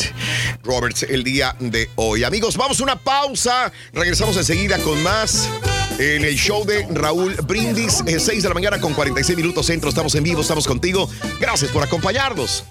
[0.64, 2.24] Roberts el día de hoy.
[2.24, 3.72] Amigos, vamos a una pausa.
[3.94, 5.50] Regresamos enseguida con más
[5.98, 9.90] en el show de Raúl Brindis, eh, 6 de la mañana con 46 minutos centro.
[9.90, 11.10] Estamos en vivo, estamos contigo.
[11.40, 12.64] Gracias por acompañarnos.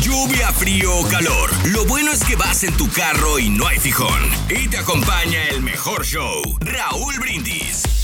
[0.00, 1.50] Lluvia, frío o calor.
[1.64, 4.30] Lo bueno es que vas en tu carro y no hay fijón.
[4.48, 7.95] Y te acompaña el mejor show, Raúl Brindis.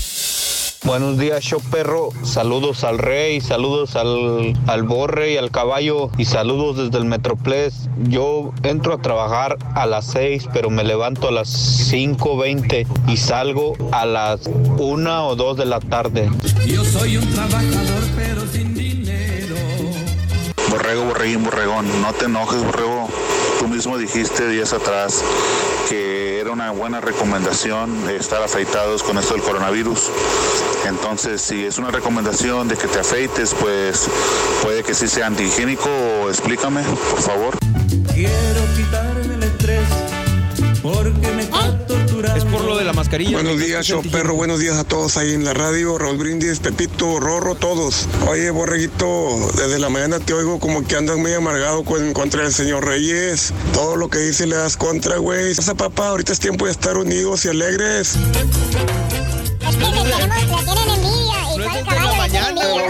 [0.85, 2.09] Buenos días, show perro.
[2.23, 7.87] Saludos al rey, saludos al, al borre y al caballo y saludos desde el Metroplex.
[8.09, 11.47] Yo entro a trabajar a las 6, pero me levanto a las
[11.89, 14.41] 5.20 y salgo a las
[14.77, 16.29] 1 o 2 de la tarde.
[16.67, 19.55] Yo soy un trabajador, pero sin dinero.
[20.69, 23.07] Borrego, borreguín, borregón, no te enojes, borrego.
[23.57, 25.23] Tú mismo dijiste días atrás
[25.89, 30.09] que era una buena recomendación estar afeitados con esto del coronavirus.
[30.87, 34.07] Entonces, si es una recomendación de que te afeites, pues
[34.61, 35.89] puede que sí sea antihigiénico.
[36.29, 37.57] Explícame, por favor.
[38.13, 39.87] Quiero quitarme el estrés
[40.81, 42.02] porque me está
[42.83, 43.37] de la la mascarilla.
[43.37, 44.35] Buenos días, te perro.
[44.35, 45.97] Buenos días a todos ahí en la radio.
[45.97, 48.07] Raúl Brindis, Pepito, Rorro, todos.
[48.27, 52.53] Oye, borreguito, desde la mañana te oigo como que andas muy amargado con, contra el
[52.53, 53.53] señor Reyes.
[53.73, 55.55] Todo lo que dice le das contra, güey.
[55.55, 58.15] Pasa, papá, ahorita es tiempo de estar unidos y alegres.
[58.15, 61.22] Es que le tenemos, le tienen envidia.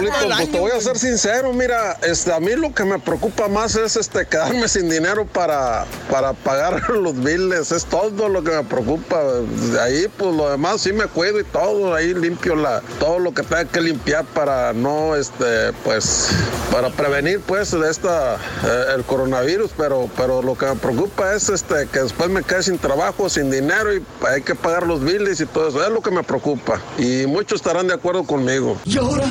[0.09, 3.47] Raulito, pues te voy a ser sincero, mira, este, a mí lo que me preocupa
[3.47, 8.51] más es este quedarme sin dinero para, para pagar los biles, es todo lo que
[8.51, 9.23] me preocupa.
[9.23, 13.33] De ahí, pues lo demás sí me cuido y todo, ahí limpio la, todo lo
[13.33, 16.29] que tenga que limpiar para no, este, pues,
[16.71, 21.49] para prevenir, pues, de esta, eh, el coronavirus, pero, pero lo que me preocupa es
[21.49, 25.39] este, que después me quede sin trabajo, sin dinero y hay que pagar los biles
[25.41, 26.81] y todo eso, es lo que me preocupa.
[26.97, 28.77] Y muchos estarán de acuerdo conmigo.
[28.85, 29.25] ¿Y ahora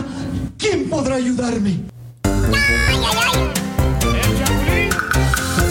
[0.63, 1.81] quién podrá ayudarme?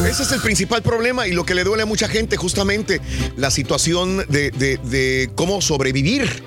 [0.08, 3.00] Ese es el principal problema y lo que le duele a mucha gente, justamente
[3.38, 6.44] la situación de, cómo sobrevivir.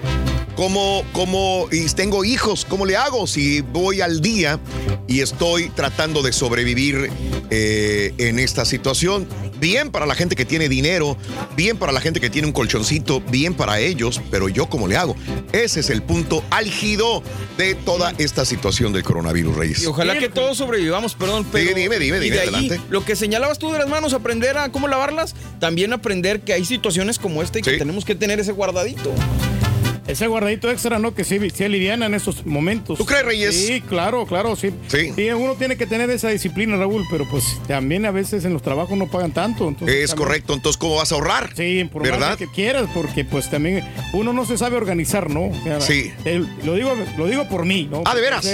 [0.57, 1.67] Cómo, cómo,
[1.97, 4.61] tengo hijos, ¿cómo le hago si voy al día
[5.09, 7.11] y estoy tratando de sobrevivir
[7.51, 9.27] eh, en esta situación?
[9.65, 11.17] Bien para la gente que tiene dinero,
[11.57, 14.99] bien para la gente que tiene un colchoncito, bien para ellos, pero yo cómo le
[14.99, 15.17] hago.
[15.53, 17.23] Ese es el punto álgido
[17.57, 19.83] de toda esta situación del coronavirus, Reyes.
[19.83, 21.67] Y ojalá que todos sobrevivamos, perdón, pero.
[21.67, 22.79] dime, dime, y dime, de ahí, adelante.
[22.91, 26.67] Lo que señalabas tú de las manos, aprender a cómo lavarlas, también aprender que hay
[26.67, 29.15] situaciones como esta y que tenemos que tener ese guardadito.
[30.07, 31.15] Ese guardadito extra, ¿no?
[31.15, 32.99] Que sí, sí aliviana en estos momentos.
[32.99, 33.55] ¿Tú crees, Reyes?
[33.67, 34.71] Sí, claro, claro, sí.
[34.89, 35.13] Sí.
[35.33, 38.97] uno tiene que tener esa disciplina, Raúl, pero pues también a veces en los trabajos
[38.99, 39.67] no pagan tanto.
[39.69, 41.53] entonces Es también- correcto, entonces ¿cómo vas a ahorrar?
[41.57, 42.39] Sí, por más ¿Verdad?
[42.39, 43.83] que quieras, porque pues también
[44.13, 45.47] uno no se sabe organizar, ¿no?
[45.47, 46.13] O sea, Sí.
[46.25, 48.03] el- lo, digo, lo digo por mí, ¿no?
[48.05, 48.47] Ah, ¿de veras?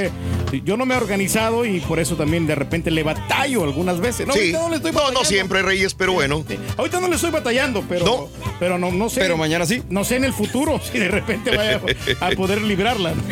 [0.44, 4.00] Porque, yo no me he organizado y por eso también de repente le batallo algunas
[4.00, 4.26] veces.
[4.26, 4.38] No, Sí.
[4.40, 5.28] ahorita no le estoy No, no batallando.
[5.28, 6.44] siempre, Reyes, pero bueno.
[6.76, 8.28] Ahorita no le estoy batallando, pero
[8.58, 9.20] pero no, no sé.
[9.20, 9.82] Pero mañana sí.
[9.88, 11.80] No sé en el futuro si de repente vaya
[12.20, 13.12] a poder librarla.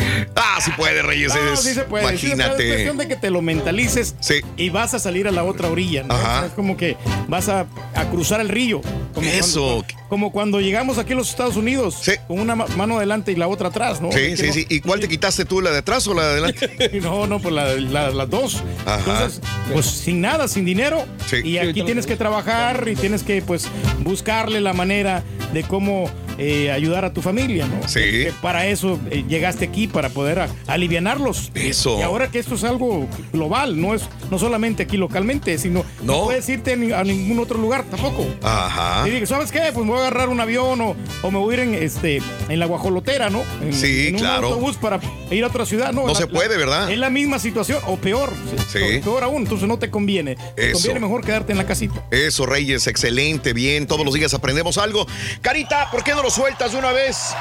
[0.40, 1.32] Ah, sí puede, Reyes.
[1.34, 2.16] No, es- sí se puede.
[2.18, 2.44] Sí se puede.
[2.44, 2.68] Es Imagínate.
[2.68, 4.14] cuestión de que te lo mentalices
[4.56, 6.02] y vas a salir a la otra orilla.
[6.04, 6.14] ¿no?
[6.14, 6.46] Ajá.
[6.46, 6.96] Es como que
[7.28, 8.80] vas a, a cruzar el río.
[9.14, 9.84] Como Eso.
[9.86, 13.36] Cuando, como cuando llegamos aquí a los Estados Unidos con una ma- mano adelante y
[13.36, 14.10] la otra atrás, ¿no?
[14.10, 14.66] Sí, Que sí, no- sí.
[14.68, 17.00] ¿Y cuál te quitaste tú, la de atrás o la de adelante?
[17.02, 18.62] No, no, pues la- la- las dos.
[18.86, 18.98] Ajá.
[18.98, 19.40] Entonces,
[19.72, 21.04] pues sin nada, sin dinero.
[21.26, 21.36] Sí.
[21.44, 23.66] Y aquí tienes que trabajar y tienes que, pues,
[24.00, 27.86] buscarle la manera de cómo eh, ayudar a tu familia, ¿no?
[27.88, 28.00] Sí.
[28.00, 31.50] Que para eso eh, llegaste aquí, para poder a- alivianarlos.
[31.54, 31.98] Eso.
[31.98, 36.12] Y ahora que esto es algo global, no es no solamente aquí localmente, sino no,
[36.18, 36.24] No.
[36.24, 38.26] puedes irte a ningún otro lugar tampoco.
[38.42, 39.06] Ajá.
[39.06, 39.60] Y digo, ¿sabes qué?
[39.74, 42.22] Pues me voy a agarrar un avión o, o me voy a ir en, este,
[42.48, 43.42] en la guajolotera, ¿no?
[43.62, 44.48] En, Sí, en un claro.
[44.48, 45.92] autobús para ir a otra ciudad.
[45.92, 46.90] No, No La- se puede, ¿verdad?
[46.90, 48.32] Es la misma situación, o peor.
[48.72, 48.78] Sí.
[48.78, 50.36] o Peor aún, entonces no te conviene.
[50.56, 50.74] Te Eso.
[50.74, 52.04] conviene mejor quedarte en la casita.
[52.10, 53.86] Eso, Reyes, excelente, bien.
[53.86, 55.06] Todos los días aprendemos algo.
[55.40, 57.34] Carita, ¿por qué no lo sueltas una vez?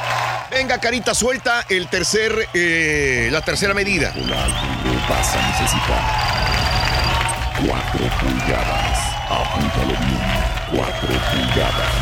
[0.50, 4.14] Venga, Carita, suelta el tercer, eh, la tercera medida.
[5.10, 6.02] Vas a necesitar
[7.68, 9.00] 4 pulgadas.
[9.30, 10.22] Apúntalo bien.
[10.72, 11.97] 4 pulgadas.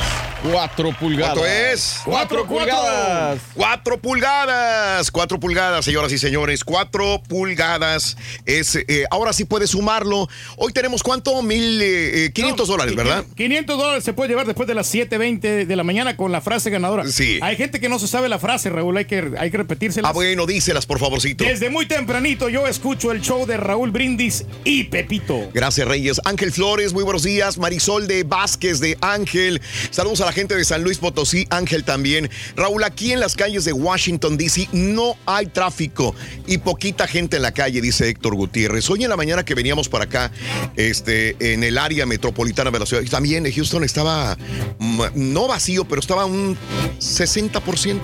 [0.51, 1.33] Cuatro pulgadas.
[1.33, 2.01] ¿Cuánto es?
[2.05, 3.39] Cuatro pulgadas.
[3.55, 5.11] Cuatro pulgadas.
[5.11, 6.63] Cuatro pulgadas, señoras y señores.
[6.63, 8.15] Cuatro pulgadas.
[8.45, 10.29] Es, eh, ahora sí puedes sumarlo.
[10.57, 11.41] Hoy tenemos cuánto?
[11.41, 13.25] Mil eh, eh, quinientos dólares, ¿verdad?
[13.35, 16.69] 500 dólares se puede llevar después de las 7.20 de la mañana con la frase
[16.69, 17.05] ganadora.
[17.07, 17.39] Sí.
[17.41, 20.09] Hay gente que no se sabe la frase, Raúl, hay que, hay que repetírsela.
[20.09, 21.43] Ah, bueno, díselas, por favorcito.
[21.43, 25.49] Desde muy tempranito yo escucho el show de Raúl Brindis y Pepito.
[25.53, 26.21] Gracias, Reyes.
[26.25, 27.57] Ángel Flores, muy buenos días.
[27.57, 29.61] Marisol de Vázquez de Ángel.
[29.89, 32.29] Saludos a la gente de San Luis Potosí, Ángel también.
[32.55, 34.67] Raúl, aquí en las calles de Washington, D.C.
[34.73, 36.13] no hay tráfico
[36.45, 38.89] y poquita gente en la calle, dice Héctor Gutiérrez.
[38.89, 40.31] Hoy en la mañana que veníamos para acá,
[40.75, 44.37] este, en el área metropolitana de la ciudad, y también en Houston estaba
[44.77, 46.57] mm, no vacío, pero estaba un
[46.99, 47.99] 60%.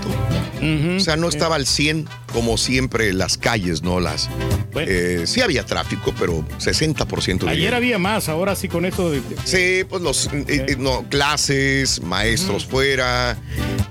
[0.95, 3.99] O sea, no estaba al 100 como siempre las calles, ¿no?
[3.99, 4.29] Las,
[4.75, 7.49] eh, sí había tráfico, pero 60% diría.
[7.49, 9.21] Ayer había más, ahora sí con esto de...
[9.45, 13.37] Sí, pues los eh, eh, no, clases, maestros fuera,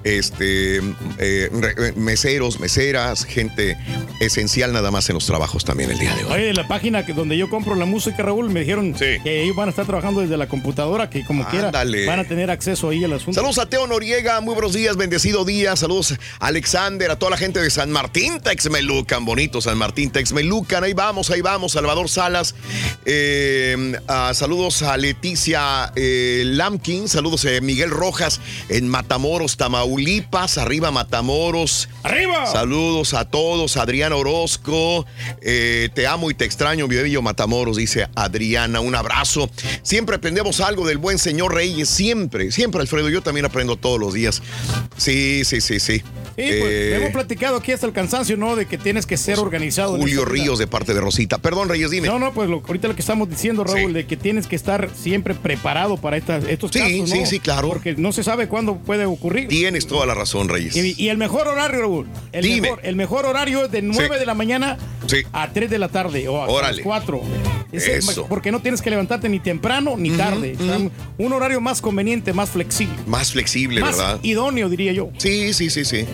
[0.05, 0.81] este
[1.19, 3.77] eh, meseros, meseras, gente
[4.21, 6.33] esencial nada más en los trabajos también el día de hoy.
[6.33, 9.69] Oye, la página que, donde yo compro la música, Raúl, me dijeron que ellos van
[9.69, 12.07] a estar trabajando desde la computadora, que como quiera Ándale.
[12.07, 13.33] van a tener acceso ahí al asunto.
[13.33, 15.75] Saludos a Teo Noriega, muy buenos días, bendecido día.
[15.75, 20.85] Saludos a Alexander, a toda la gente de San Martín, Texmelucan, bonito San Martín, Texmelucan.
[20.85, 21.73] Ahí vamos, ahí vamos.
[21.73, 22.55] Salvador Salas,
[23.07, 30.91] eh, ah, saludos a Leticia eh, Lamkin, saludos a Miguel Rojas en Matamoros, Tamaulipas, arriba
[30.91, 31.89] Matamoros.
[32.03, 32.47] ¡Arriba!
[32.47, 35.07] Saludos a todos, Adrián Adriana Orozco.
[35.43, 38.81] Eh, te amo y te extraño, mi bello Matamoros, dice Adriana.
[38.81, 39.51] Un abrazo.
[39.83, 41.89] Siempre aprendemos algo del buen señor Reyes.
[41.89, 43.09] Siempre, siempre, Alfredo.
[43.09, 44.43] Yo también aprendo todos los días.
[44.97, 45.99] Sí, sí, sí, sí.
[45.99, 46.03] Sí,
[46.37, 48.57] pues, Eh, hemos platicado aquí hasta el cansancio, ¿no?
[48.57, 49.95] De que tienes que ser organizado.
[49.97, 50.25] en Julio.
[50.25, 51.39] Ríos de parte de Rosita.
[51.39, 52.09] Perdón, Reyes, dime.
[52.09, 54.91] No, no, pues lo, ahorita lo que estamos diciendo, Raúl, de que tienes que estar
[54.95, 57.07] siempre preparado para estas, estos Sí, casos, ¿no?
[57.07, 57.69] sí, sí, claro.
[57.69, 59.49] Porque no se sabe cuándo puede ocurrir.
[59.49, 60.77] Tienes toda la razón, Reyes.
[60.77, 62.07] Y, y el mejor horario, Raúl.
[62.33, 62.61] El, Dime.
[62.63, 64.77] mejor, el mejor horario es de 9 de la mañana
[65.33, 67.21] a 3 de la tarde o a las 4.
[67.73, 68.27] Es el- Eso.
[68.29, 70.57] porque no tienes que levantarte ni temprano ni tarde.
[71.19, 72.97] Un horario más conveniente, más flexible.
[73.07, 74.19] Más flexible, más ¿verdad?
[74.23, 75.11] idóneo, diría yo.
[75.19, 76.05] Sí, sí, sí, sí.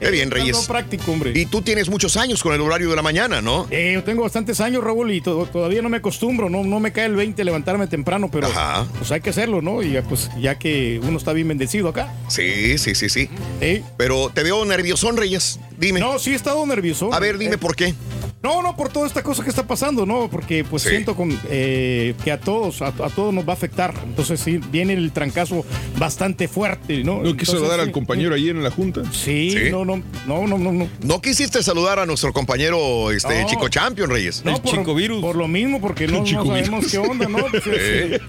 [0.00, 0.56] Qué bien, Reyes.
[0.66, 1.32] Práctico, hombre.
[1.34, 3.66] Y tú tienes muchos años con el horario de la mañana, ¿no?
[3.70, 6.92] Eh, yo tengo bastantes años, Raúl, y to- todavía no me acostumbro, no, no me
[6.92, 8.48] cae el 20 levantarme temprano, pero
[8.98, 9.82] pues hay que hacerlo, ¿no?
[9.82, 12.12] Y ya, pues ya que uno está bien bendecido acá.
[12.28, 13.28] Sí, sí, sí, sí.
[13.96, 15.58] Pero te veo nerviosón, Reyes.
[15.78, 16.00] Dime.
[16.00, 17.12] No, sí he estado nervioso.
[17.14, 17.94] A ver, dime Eh, por qué.
[18.42, 20.28] No, no, por toda esta cosa que está pasando, ¿no?
[20.30, 20.90] Porque pues Sí.
[20.90, 23.92] siento con, eh, que a todos, a, a todos nos va a afectar.
[24.04, 25.64] Entonces sí, viene el trancazo
[25.98, 27.20] bastante fuerte, ¿no?
[27.20, 29.02] ¿No quiso saludar al sí, compañero ayer en la junta?
[29.12, 29.96] Sí, no, no,
[30.28, 30.88] no, no, no, no.
[31.02, 33.48] ¿No quisiste saludar a nuestro compañero este, No.
[33.48, 34.44] Chico Champion, Reyes?
[34.44, 36.92] No, por, por lo mismo, porque no, no Chico sabemos virus.
[36.92, 37.38] qué onda, ¿no?
[37.46, 38.20] Entonces, Eh.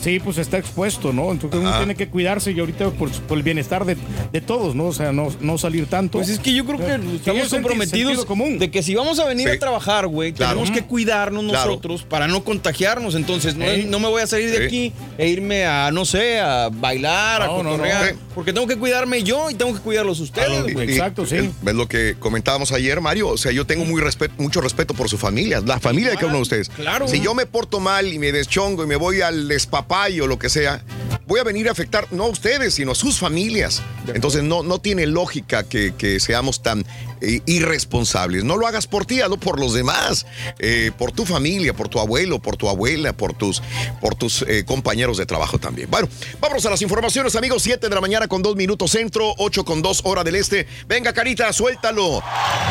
[0.00, 1.30] sí, pues está expuesto, ¿no?
[1.32, 3.98] Entonces uno tiene que cuidarse y ahorita por, por el bienestar de,
[4.32, 4.86] de todos, ¿no?
[4.86, 6.16] O sea, no, no salir tanto.
[6.16, 8.58] Pues es que yo creo que Sí, estamos comprometidos común.
[8.58, 9.49] de que si vamos a venir Sí.
[9.56, 10.54] A trabajar, güey, Claro.
[10.58, 11.70] tenemos que cuidarnos Claro.
[11.70, 13.14] nosotros para no contagiarnos.
[13.14, 13.84] Entonces, no, Sí.
[13.88, 14.64] no me voy a salir de Sí.
[14.64, 17.70] aquí e irme a, no sé, a bailar, a No, no, no.
[17.72, 18.10] cotorrear.
[18.10, 18.14] Sí.
[18.34, 20.90] Porque tengo que cuidarme yo y tengo que cuidarlos ustedes, güey.
[20.94, 23.28] y- el- ¿Ves lo que comentábamos ayer, Mario?
[23.28, 26.28] O sea, yo tengo muy respeto, mucho respeto por su familia, la familia de cada
[26.28, 26.68] uno de ustedes.
[26.70, 27.08] claro.
[27.08, 30.38] Si yo me porto mal y me deschongo y me voy al despapayo o lo
[30.38, 30.82] que sea,
[31.26, 33.82] voy a venir a afectar no a ustedes, sino a sus familias.
[34.12, 36.84] Entonces no, no tiene lógica que, que seamos tan
[37.20, 38.44] eh, irresponsables.
[38.44, 40.26] No lo hagas por ti, hazlo por los demás,
[40.58, 43.62] eh, por tu familia, por tu abuelo, por tu abuela, por tus,
[44.00, 45.90] por tus eh, compañeros de trabajo también.
[45.90, 46.08] Bueno,
[46.40, 47.62] vámonos a las informaciones, amigos.
[47.62, 50.66] 7 de la mañana con 2 minutos centro, 8 con 2 hora del este.
[50.86, 52.22] Venga, Carita, suéltalo.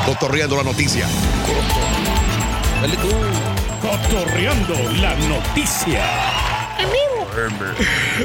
[0.05, 1.07] Cotorreando la noticia.
[2.81, 3.09] Dale tú.
[3.81, 6.05] Cotorreando la noticia.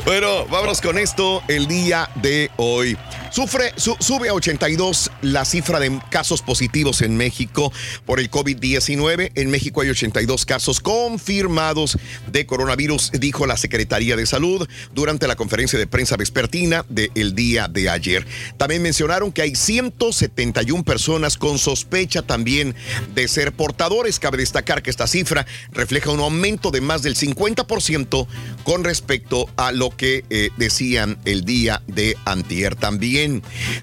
[0.05, 2.97] Bueno, vámonos con esto el día de hoy.
[3.35, 7.73] Sufre, su- sube a 82 la cifra de casos positivos en México
[8.07, 9.33] por el COVID-19.
[9.35, 11.99] En México hay 82 casos confirmados
[12.31, 17.67] de coronavirus, dijo la Secretaría de Salud durante la conferencia de prensa vespertina del día
[17.67, 18.25] de ayer.
[18.57, 22.77] También mencionaron que hay 171 personas con sospecha también
[23.17, 24.21] de ser portadores.
[24.21, 28.29] Cabe destacar que esta cifra refleja un aumento de más del 50%
[28.63, 33.24] con respecto a lo que eh, decían el día de antier también.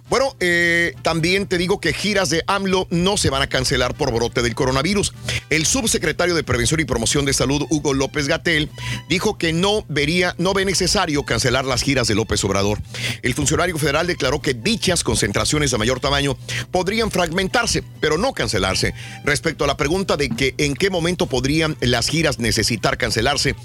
[0.10, 4.12] Bueno, eh, también te digo que giras de AMLO no se van a cancelar por
[4.14, 5.14] brote del coronavirus.
[5.50, 8.70] El subsecretario de Prevención y Promoción de Salud, Hugo López Gatel,
[9.10, 12.80] dijo que no vería, no ve necesario cancelar las giras de López Obrador.
[13.22, 16.38] El funcionario federal declaró que dichas concentraciones de mayor tamaño
[16.72, 18.94] podrían fragmentarse, pero no cancelarse.
[19.24, 23.56] Respecto a la pregunta de que en qué momento podrían las giras necesitar cancelarse,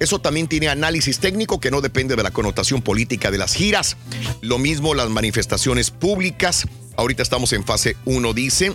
[0.00, 3.96] eso también tiene análisis técnico que no depende de la connotación política de las giras.
[4.40, 5.10] Lo mismo las
[5.90, 6.66] públicas.
[6.96, 8.72] Ahorita estamos en fase 1, dice.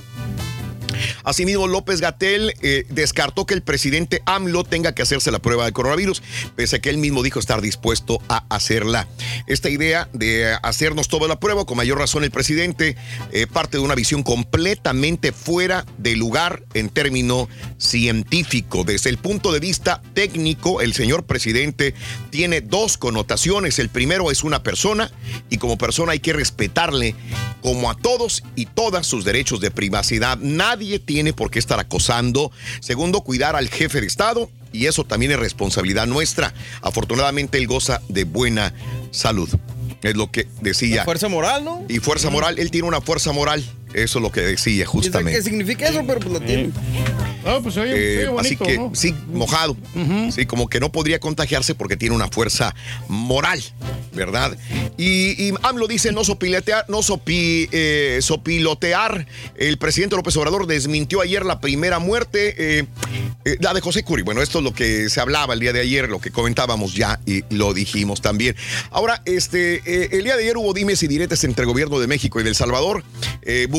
[1.23, 5.71] Asimismo, López Gatel eh, descartó que el presidente AMLO tenga que hacerse la prueba de
[5.71, 6.21] coronavirus,
[6.55, 9.07] pese a que él mismo dijo estar dispuesto a hacerla.
[9.47, 12.95] Esta idea de hacernos toda la prueba, con mayor razón el presidente,
[13.31, 17.47] eh, parte de una visión completamente fuera de lugar en término
[17.77, 18.83] científico.
[18.83, 21.93] Desde el punto de vista técnico, el señor presidente
[22.29, 23.79] tiene dos connotaciones.
[23.79, 25.11] El primero es una persona
[25.49, 27.15] y como persona hay que respetarle
[27.61, 30.37] como a todos y todas sus derechos de privacidad.
[30.39, 32.51] Nadie tiene por qué estar acosando.
[32.79, 36.53] Segundo, cuidar al jefe de Estado y eso también es responsabilidad nuestra.
[36.81, 38.73] Afortunadamente él goza de buena
[39.11, 39.49] salud.
[40.01, 41.03] Es lo que decía.
[41.03, 41.85] Fuerza moral, ¿no?
[41.87, 43.63] Y fuerza moral, él tiene una fuerza moral.
[43.93, 45.41] Eso es lo que decía ¿Qué justamente.
[45.41, 46.01] significa eso?
[46.07, 46.71] Pero pues lo tiene.
[47.45, 47.91] Ah, pues oye,
[48.23, 48.91] Eh, oye así bonito, que ¿no?
[48.95, 49.75] sí, mojado.
[50.33, 52.73] Sí, como que no podría contagiarse porque tiene una fuerza
[53.07, 53.61] moral,
[54.13, 54.55] ¿verdad?
[54.97, 59.25] Y, y AMLO dice no sopilotear, no sopi- eh, sopilotear.
[59.57, 62.85] El presidente López Obrador desmintió ayer la primera muerte, eh,
[63.45, 64.21] eh, la de José Curi.
[64.21, 67.19] Bueno, esto es lo que se hablaba el día de ayer, lo que comentábamos ya
[67.25, 68.55] y lo dijimos también.
[68.91, 72.05] Ahora, este, eh, el día de ayer hubo dimes y diretes entre el gobierno de
[72.07, 73.03] México y de El Salvador.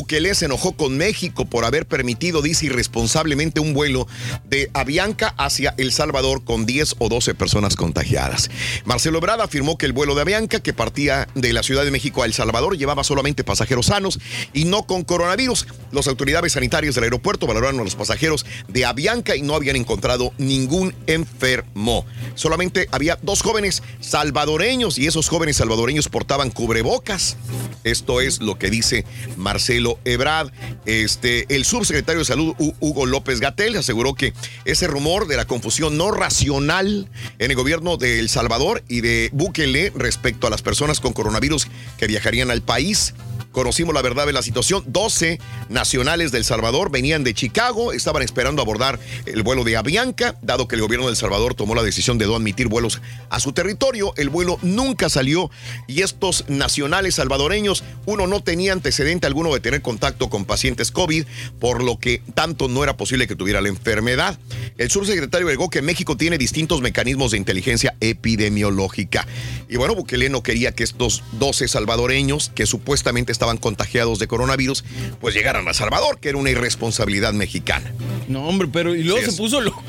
[0.02, 4.08] Bukele se enojó con México por haber permitido, dice irresponsablemente, un vuelo
[4.44, 8.50] de Avianca hacia El Salvador con 10 o 12 personas contagiadas.
[8.84, 12.20] Marcelo Ebrard afirmó que el vuelo de Avianca que partía de la Ciudad de México
[12.24, 14.18] a El Salvador llevaba solamente pasajeros sanos
[14.52, 15.68] y no con coronavirus.
[15.92, 20.32] Las autoridades sanitarias del aeropuerto valoraron a los pasajeros de Avianca y no habían encontrado
[20.36, 22.06] ningún enfermo.
[22.34, 27.36] Solamente había dos jóvenes salvadoreños y esos jóvenes salvadoreños portaban cubrebocas.
[27.84, 29.04] Esto es lo que dice
[29.36, 30.50] Marcelo Ebrard.
[30.86, 34.32] Este, el subsecretario de Salud, Hu- Hugo López Gatel, aseguró que
[34.64, 37.08] ese rumor de la confusión no racional
[37.38, 41.66] en el gobierno de El Salvador y de Bukele respecto a las personas con coronavirus
[41.98, 43.14] que viajarían al país
[43.52, 44.82] Conocimos la verdad de la situación.
[44.86, 45.38] 12
[45.68, 50.74] nacionales del Salvador venían de Chicago, estaban esperando abordar el vuelo de Avianca, dado que
[50.74, 54.14] el gobierno del Salvador tomó la decisión de no admitir vuelos a su territorio.
[54.16, 55.50] El vuelo nunca salió
[55.86, 61.24] y estos nacionales salvadoreños, uno no tenía antecedente alguno de tener contacto con pacientes COVID,
[61.60, 64.38] por lo que tanto no era posible que tuviera la enfermedad.
[64.78, 69.26] El subsecretario agregó que México tiene distintos mecanismos de inteligencia epidemiológica.
[69.68, 74.84] Y bueno, Bukele no quería que estos 12 salvadoreños que supuestamente estaban contagiados de coronavirus,
[75.20, 77.92] pues llegaran a Salvador, que era una irresponsabilidad mexicana.
[78.28, 79.36] No, hombre, pero y luego Sí se es.
[79.36, 79.82] puso loco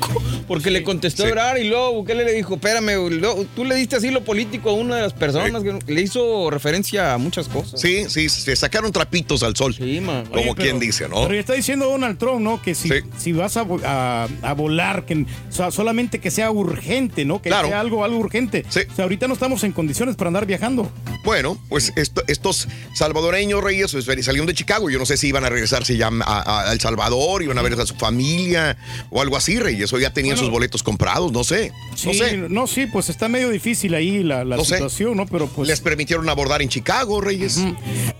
[0.48, 1.28] porque le contestó sí.
[1.28, 3.20] Ebrard y luego Bukele le dijo, espérame,
[3.54, 7.18] tú le diste asilo político a una de las personas que le hizo referencia a
[7.18, 7.80] muchas cosas.
[7.80, 9.74] Sí, sí, se sacaron trapitos al sol.
[9.76, 11.22] como Oye, quien pero- dice, ¿no?
[11.22, 12.60] Pero ya está diciendo Donald Trump, ¿no?
[12.60, 17.24] Que si, si vas a, a- a volar, que o sea, solamente que sea urgente,
[17.24, 17.40] ¿no?
[17.40, 17.68] Que Claro.
[17.68, 18.64] sea algo, algo urgente.
[18.68, 20.90] O sea, ahorita no estamos en condiciones para andar viajando.
[21.24, 24.90] Bueno, pues esto- estos salvadoreños reyes pues, salieron de Chicago.
[24.90, 27.86] Yo no sé si iban a regresarse ya a, El Salvador, iban a ver a
[27.86, 28.76] su familia
[29.10, 29.92] o algo así, reyes.
[29.92, 30.46] O ya tenían Bueno.
[30.46, 31.72] sus boletos comprados, no sé.
[31.94, 32.36] Sí, no sé.
[32.48, 34.74] no, sí, pues está medio difícil ahí la, la No sé.
[34.76, 35.26] situación, ¿no?
[35.26, 35.68] Pero pues.
[35.68, 37.60] Les permitieron abordar en Chicago, reyes.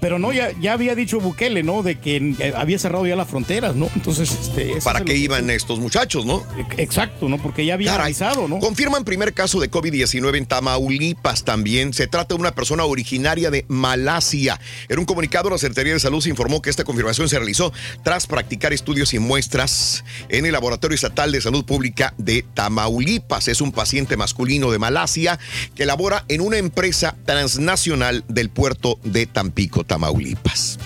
[0.00, 1.82] Pero no, ya, ya había dicho Bukele, ¿no?
[1.82, 3.88] De que eh, había cerrado ya las fronteras, ¿no?
[3.94, 4.74] Entonces, este.
[4.84, 6.42] ¿Para qué iban estos muchachos, no?
[6.76, 7.38] Exacto, ¿no?
[7.38, 8.06] Porque ya había Caray.
[8.06, 8.58] avisado, ¿no?
[8.58, 11.92] Confirman primer caso de COVID-19 en Tamaulipas también.
[11.92, 14.60] Se trata de una persona originaria de Malasia.
[14.88, 17.72] En un comunicado, la Secretaría de Salud se informó que esta confirmación se realizó
[18.02, 23.46] tras practicar estudios y muestras en el Laboratorio Estatal de Salud Pública de Tamaulipas.
[23.46, 25.38] Es un paciente masculino de Malasia
[25.76, 30.80] que labora en una empresa transnacional del puerto de Tampico, Tamaulipas.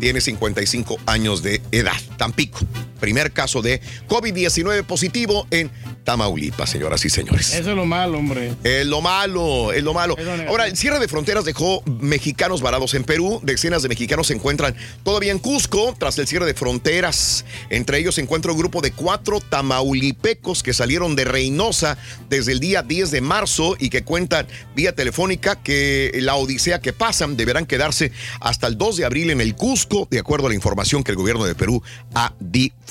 [0.00, 2.00] Tiene 55 años de edad.
[2.16, 2.58] Tampico.
[3.00, 5.70] Primer caso de COVID-19 positivo en
[6.04, 7.52] Tamaulipas, señoras y señores.
[7.52, 8.54] Eso es lo malo, hombre.
[8.64, 10.16] Es lo malo, es lo malo.
[10.16, 10.50] Es lo negativo.
[10.50, 13.40] Ahora, el cierre de fronteras dejó mexicanos varados en Perú.
[13.42, 17.44] Decenas de mexicanos se encuentran todavía en Cusco tras el cierre de fronteras.
[17.68, 21.98] Entre ellos se encuentra un grupo de cuatro tamaulipecos que salieron de Reynosa
[22.30, 26.94] desde el día 10 de marzo y que cuentan vía telefónica que la odisea que
[26.94, 30.54] pasan deberán quedarse hasta el 2 de abril en el Cusco, de acuerdo a la
[30.54, 31.82] información que el gobierno de Perú
[32.14, 32.87] ha difundido.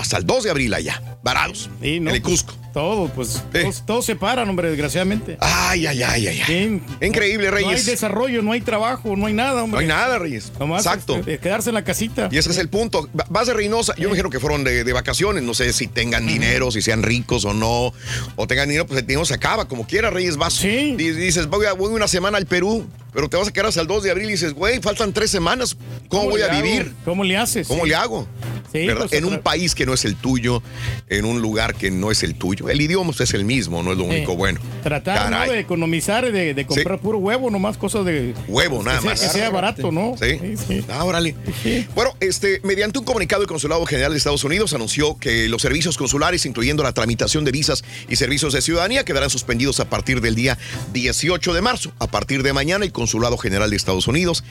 [0.00, 2.54] Hasta el 2 de abril allá, varados, Sí, no, en el pues, Cusco.
[2.78, 5.36] Todo, pues, todos, todos se paran, hombre, desgraciadamente.
[5.40, 6.80] Ay, ay, ay, ay.
[7.00, 7.86] Increíble, No hay Reyes.
[7.86, 9.78] desarrollo, no hay trabajo, no hay nada, hombre.
[9.78, 10.52] No hay nada, Reyes.
[10.60, 11.16] Nomás, Exacto.
[11.16, 12.28] este, quedarse en la casita.
[12.30, 13.08] Y ese es el punto.
[13.18, 13.94] Va- Vas de Reynosa.
[13.96, 15.42] Yo me imagino que fueron de, de vacaciones.
[15.42, 17.92] No sé si tengan dinero, si sean ricos o no.
[18.36, 19.66] O tengan dinero, pues el dinero se acaba.
[19.66, 20.62] Como quiera, Reyes, vas.
[20.62, 23.80] Y dices, voy, a- voy una semana al Perú, pero te vas a quedar hasta
[23.80, 25.76] el 2 de abril y dices, güey, faltan tres semanas.
[26.08, 26.62] ¿Cómo, voy a hago?
[26.62, 26.94] vivir?
[27.04, 27.66] ¿Cómo le haces?
[27.66, 27.88] ¿Cómo Sí.
[27.88, 28.28] le hago?
[28.70, 30.62] Sí, pues, en un país que no es el tuyo,
[31.08, 32.67] en un lugar que no es el tuyo.
[32.68, 34.36] El idioma es el mismo, no es lo único Sí.
[34.36, 34.60] bueno.
[34.82, 38.34] Tratar de economizar, de, de comprar puro huevo, nomás cosas de.
[38.48, 39.20] Huevo, nada que sea- más.
[39.20, 40.14] Que sea barato, ¿no?
[40.18, 40.82] Sí.
[40.90, 41.34] Ah, órale.
[41.94, 45.96] Bueno, este, mediante un comunicado, el Consulado General de Estados Unidos anunció que los servicios
[45.96, 50.34] consulares, incluyendo la tramitación de visas y servicios de ciudadanía, quedarán suspendidos a partir del
[50.34, 50.58] día
[50.92, 51.92] 18 de marzo.
[51.98, 54.44] A partir de mañana, el Consulado General de Estados Unidos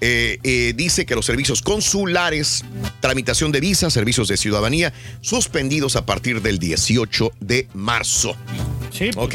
[0.00, 2.64] eh, eh, dice que los servicios consulares,
[3.00, 8.36] tramitación de visas, servicios de ciudadanía, suspendidos a partir del 18 de marzo.
[8.90, 9.10] Sí.
[9.16, 9.34] ¿Ok?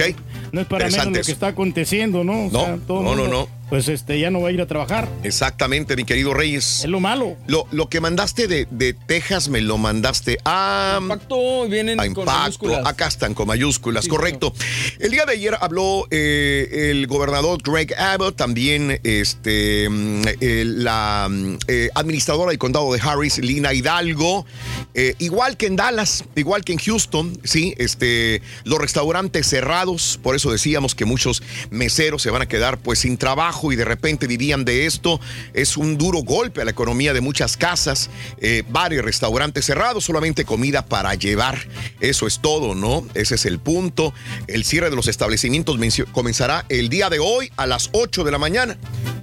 [0.52, 2.48] No es para menos lo que está aconteciendo, ¿no?
[2.48, 3.48] O No, sea, todo el no, no.
[3.70, 5.10] Pues este, ya no va a ir a trabajar.
[5.24, 6.84] Exactamente, mi querido Reyes.
[6.84, 7.36] Es lo malo.
[7.48, 11.00] Lo, lo que mandaste de, de Texas me lo mandaste a.
[11.02, 12.32] Impacto, vienen a con impacto.
[12.32, 12.86] mayúsculas.
[12.86, 14.54] Acá están con mayúsculas, correcto.
[15.00, 21.28] El día de ayer habló eh, el gobernador Greg Abbott, también este, mm, eh, la
[21.30, 24.46] mm, eh, administradora del condado de Harris, Lina Hidalgo,
[24.94, 30.36] eh, igual que en Dallas, igual que en Houston, sí, este, los restaurantes cerrados, por
[30.38, 34.28] eso decíamos que muchos meseros se van a quedar pues sin trabajo y de repente
[34.28, 35.20] vivían de esto.
[35.54, 38.10] Es un duro golpe a la economía de muchas casas,
[38.40, 41.58] eh, bares, restaurantes cerrados, solamente comida para llevar.
[42.00, 43.06] Eso es todo, ¿no?
[43.14, 44.14] Ese es el punto.
[44.48, 45.78] El cierre de los establecimientos
[46.12, 48.78] comenzará el día de hoy a las 8 de la mañana.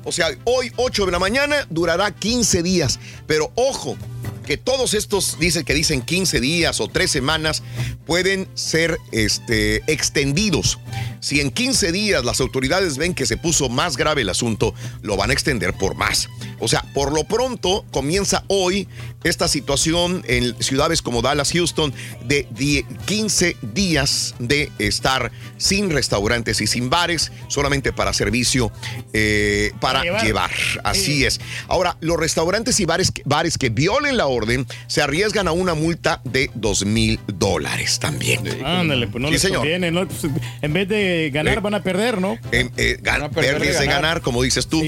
[0.04, 2.98] O sea, hoy 8 de la mañana durará 15 días.
[3.26, 3.96] Pero ojo,
[4.44, 7.62] que todos estos dicen que dicen 15 días o 3 semanas
[8.06, 10.78] pueden ser este, extendidos.
[11.24, 15.16] Si en 15 días las autoridades ven que se puso más grave el asunto, lo
[15.16, 16.28] van a extender por más.
[16.60, 18.86] O sea, por lo pronto comienza hoy
[19.22, 21.94] esta situación en ciudades como Dallas, Houston,
[22.26, 28.70] de 10 15 días de estar sin restaurantes y sin bares, solamente para servicio,
[29.14, 30.26] eh, para Para llevar.
[30.26, 30.50] llevar.
[30.84, 31.40] Así es.
[31.68, 36.20] Ahora, los restaurantes y bares, bares que violen la orden se arriesgan a una multa
[36.24, 38.40] de 2 mil dólares también.
[38.62, 39.58] Ándale, pues no Sí, les señor.
[39.60, 40.06] conviene, ¿no?
[40.06, 40.30] Pues,
[40.60, 41.60] en vez de ganar, Eh.
[41.60, 42.38] van a perder, ¿no?
[42.52, 44.02] Eh, eh, gan- perder perdes de ganar.
[44.02, 44.82] ganar, como dices tú.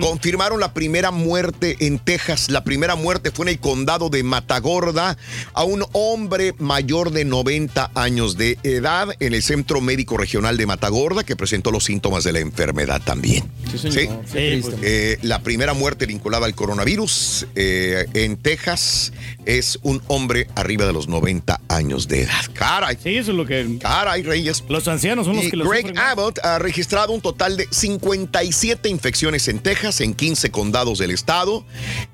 [0.00, 2.50] Confirmaron la primera muerte en Texas.
[2.50, 5.16] La primera muerte fue en el condado de Matagorda
[5.54, 10.66] a un hombre mayor de 90 años de edad en el Centro Médico Regional de
[10.66, 13.44] Matagorda que presentó los síntomas de la enfermedad también.
[13.76, 13.92] señor.
[13.92, 14.08] Sí.
[14.32, 14.76] Triste.
[14.82, 19.12] Eh, la primera muerte vinculada al coronavirus eh, en Texas
[19.44, 22.40] es un hombre arriba de los 90 años de edad.
[22.54, 22.96] Caray.
[23.02, 23.78] Sí, eso es lo que.
[23.80, 24.64] Caray, Reyes.
[24.68, 25.98] Los ancianos son los Y que los Greg.
[25.98, 31.64] Abbott ha registrado un total de 57 infecciones en Texas, en 15 condados del estado.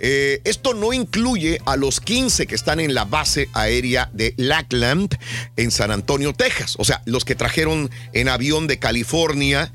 [0.01, 5.19] Eh, esto no incluye a los 15 que están en la base aérea de Lackland,
[5.57, 6.77] en San Antonio, Texas.
[6.79, 9.73] O sea, los que trajeron en avión de California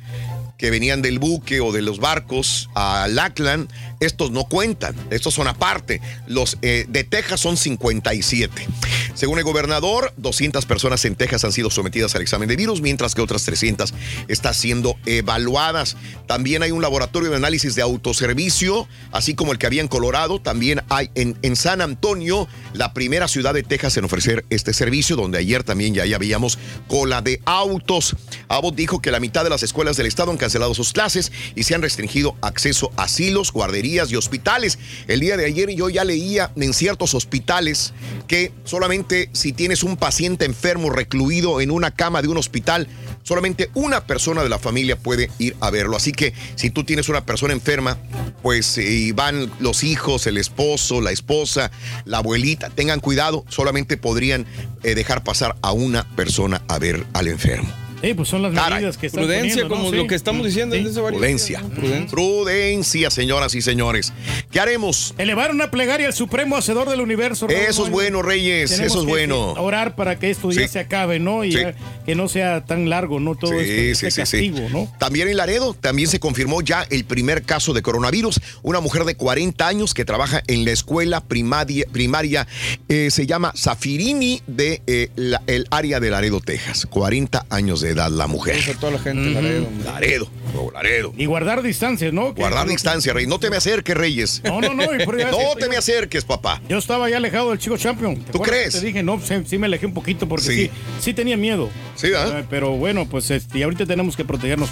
[0.60, 5.47] que venían del buque o de los barcos a Lackland, estos no cuentan, estos son
[5.47, 6.01] aparte.
[6.27, 8.67] Los eh, de Texas son 57.
[9.13, 13.15] Según el gobernador, 200 personas en Texas han sido sometidas al examen de virus, mientras
[13.15, 13.93] que otras 300
[14.30, 15.97] están siendo evaluadas.
[16.27, 20.39] También hay un laboratorio de análisis de autoservicio, así como el que había en Colorado.
[20.39, 25.39] También hay en, San Antonio, la primera ciudad de Texas en ofrecer este servicio, donde
[25.39, 26.57] ayer también ya, ya veíamos
[26.88, 28.15] cola de autos.
[28.47, 31.63] Abbott dijo que la mitad de las escuelas del estado han cancelado sus clases y
[31.63, 34.78] se han restringido acceso a asilos, guarderías y hospitales.
[35.07, 37.94] El día de ayer yo ya leía en ciertos hospitales
[38.28, 42.88] que solamente si tienes un paciente enfermo recluido en una cama de un hospital,
[43.24, 45.95] solamente una persona de la familia puede ir a verlo.
[45.98, 47.98] Así que si tú tienes una persona enferma,
[48.44, 51.72] pues eh, van los hijos, el esposo, la esposa,
[52.06, 54.45] la abuelita, tengan cuidado, solamente podrían
[54.84, 57.89] eh, dejar pasar a una persona a ver al enfermo.
[58.01, 58.76] Sí, pues son las Caray.
[58.80, 59.81] medidas que están Prudencia, poniendo, ¿no?
[59.81, 59.97] como Sí.
[59.97, 60.84] lo que estamos diciendo Sí.
[60.84, 61.61] desde hace varios Prudencia.
[61.76, 62.07] Prudencia.
[62.09, 64.13] Prudencia, señoras y señores.
[64.51, 65.13] ¿Qué haremos?
[65.17, 67.47] Elevar una plegaria al Supremo Hacedor del Universo.
[67.47, 69.51] Raúl Eso es bueno, Reyes, Tenemos eso es que bueno.
[69.53, 70.67] Orar para que esto ya Sí.
[70.69, 71.43] se acabe, ¿no?
[71.43, 71.57] Y Sí.
[71.59, 73.35] ya que no sea tan largo, ¿no?
[73.35, 74.91] Todo esto, este castigo, ¿no?
[74.97, 78.39] También en Laredo, también se confirmó ya el primer caso de coronavirus.
[78.63, 82.47] Una mujer de 40 años que trabaja en la escuela primaria, primaria
[82.88, 86.85] eh, se llama Zafirini de eh, la- el área de Laredo, Texas.
[86.89, 88.56] 40 años de edad la mujer.
[88.56, 89.68] Eso a toda la gente, Laredo.
[89.84, 91.14] Laredo, nuevo Laredo.
[91.18, 92.34] Y guardar distancias, ¿no?
[92.34, 93.28] Guardar distancia, Rey.
[93.28, 94.41] No te me acerques, Reyes.
[94.44, 94.84] No, no, no.
[95.32, 96.61] no te me acerques, papá.
[96.68, 98.16] Yo estaba ya alejado del chico champion.
[98.18, 98.74] ¿Te ¿Tú crees?
[98.74, 100.56] Te dije, no, sí, sí me alejé un poquito porque Sí.
[100.56, 100.72] sí,
[101.02, 101.70] sí, tenía miedo.
[101.95, 102.40] Sí, ¿verdad?
[102.40, 104.70] Eh, Pero bueno, pues este, ahorita tenemos que protegernos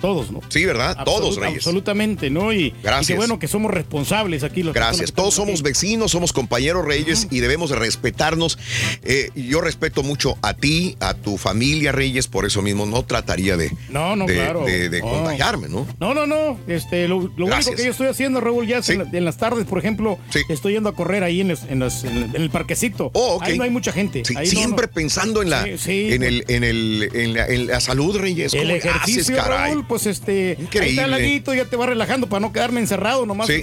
[0.00, 0.40] todos, ¿no?
[0.48, 0.96] Sí, ¿verdad?
[1.04, 1.58] Todos, Reyes.
[1.58, 2.52] Absolutamente, ¿no?
[2.52, 3.10] Y, Gracias.
[3.10, 4.62] y qué bueno que somos responsables aquí.
[4.62, 5.12] Los Gracias.
[5.12, 8.58] Todos somos vecinos, somos compañeros Reyes y debemos de respetarnos.
[9.04, 13.56] Eh, yo respeto mucho a ti, a tu familia Reyes, por eso mismo no trataría
[13.56, 14.64] de, No, no, de, claro.
[14.64, 15.08] de- de No.
[15.08, 15.86] contagiarme, ¿no?
[15.98, 16.58] No, no, no.
[16.66, 19.36] Este, lo, lo único que yo estoy haciendo, Raúl, ya es en, la- en las
[19.36, 20.18] tardes, por ejemplo,
[20.48, 23.10] estoy yendo a correr ahí en, los- en los- en el- parquecito.
[23.14, 23.38] Oh.
[23.40, 24.22] Ahí no hay mucha gente.
[24.24, 24.92] Sí, Ahí siempre no.
[24.92, 28.52] pensando en la, en, el, en, el, en, la, salud, Reyes.
[28.54, 29.46] El ¿Cómo le ejercicio, haces?
[29.48, 30.90] Raúl, pues este, ahí Increíble.
[30.90, 33.62] está el laguito, ya te va relajando para no quedarme encerrado, nomás sí,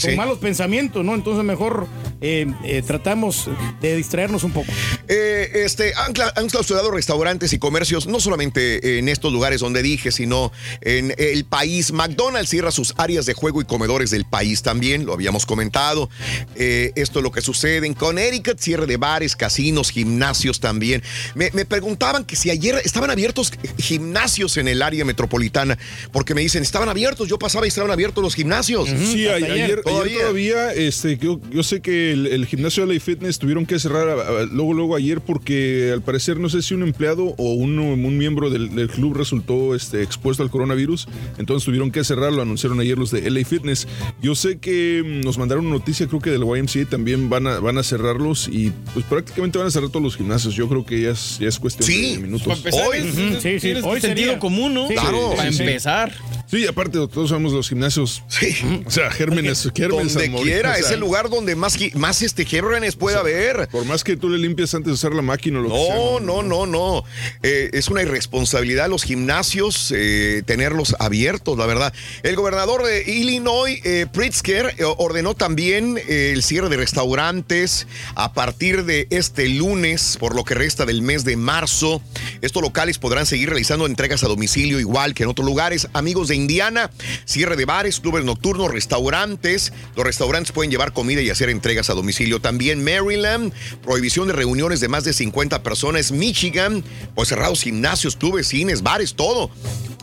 [0.00, 1.14] con malos pensamientos, ¿no?
[1.14, 1.86] Entonces mejor
[2.20, 3.48] eh, eh, tratamos
[3.80, 4.70] de distraernos un poco.
[5.08, 10.12] Eh, este, han, han clausurado restaurantes y comercios, no solamente en estos lugares donde dije,
[10.12, 11.92] sino en el país.
[11.92, 16.08] McDonald's cierra sus áreas de juego y comedores del país también, lo habíamos comentado.
[16.56, 21.02] Eh, esto es lo que sucede en Connecticut, cierre de bares, casinos, gimnasios también.
[21.34, 25.78] Me, me preguntaban que si ayer estaban abiertos gimnasios en el área metropolitana,
[26.12, 28.88] porque me dicen, estaban abiertos, yo pasaba y estaban abiertos los gimnasios.
[28.88, 30.18] Sí, a- ayer, ayer Todavía.
[30.20, 34.08] todavía, este, yo, yo sé que el, el gimnasio de la Fitness tuvieron que cerrar
[34.08, 37.78] a- a- luego, luego ayer porque al parecer no sé si un empleado o un,
[37.94, 41.06] un miembro del, del club resultó este, expuesto al coronavirus,
[41.38, 43.86] entonces tuvieron que cerrar, lo anunciaron ayer los de LA Fitness.
[44.22, 47.60] Yo sé que mm, nos mandaron una noticia, creo que del YMCA también van a,
[47.60, 50.54] van a cerrarlos y pues prácticamente van a cerrar todos los gimnasios.
[50.54, 52.64] Yo creo que ya es, ya es cuestión Sí, de minutos.
[52.64, 54.38] Es- Ujú, sí, sí, hoy sentido sería.
[54.38, 54.88] común, ¿no?
[54.88, 55.62] Sí, Claro, Para sí, sí.
[55.64, 56.12] empezar.
[56.46, 58.22] Sí, aparte todos sabemos los gimnasios.
[58.28, 58.56] Sí.
[58.86, 62.44] O sea, gérmenes, gérmenes Donde quiera, o sea, es el lugar donde más, más este
[62.44, 63.68] gérmenes puede haber.
[63.68, 65.94] Por más que tú le limpies antes de usar la máquina o lo que sea.
[65.94, 67.04] No, no, no, no.
[67.42, 71.92] Eh, es una irresponsabilidad los gimnasios eh, tenerlos abiertos, la verdad.
[72.22, 78.84] El gobernador de Illinois, eh, Pritzker, eh, ordenó también el cierre de restaurantes a partir
[78.84, 82.02] de este lunes, por lo que resta del mes de marzo.
[82.42, 85.88] Estos locales podrán seguir realizando entregas a domicilio igual que en otros lugares.
[85.92, 86.90] Amigos de Indiana,
[87.24, 89.72] cierre de bares, clubes nocturnos, restaurantes.
[89.96, 92.40] Los restaurantes pueden llevar comida y hacer entregas a domicilio.
[92.40, 93.52] También Maryland,
[93.82, 96.12] prohibición de reuniones de más de 50 personas.
[96.12, 96.84] Michigan,
[97.14, 99.50] pues cerrados gimnasios, clubes, cines, bares, todo.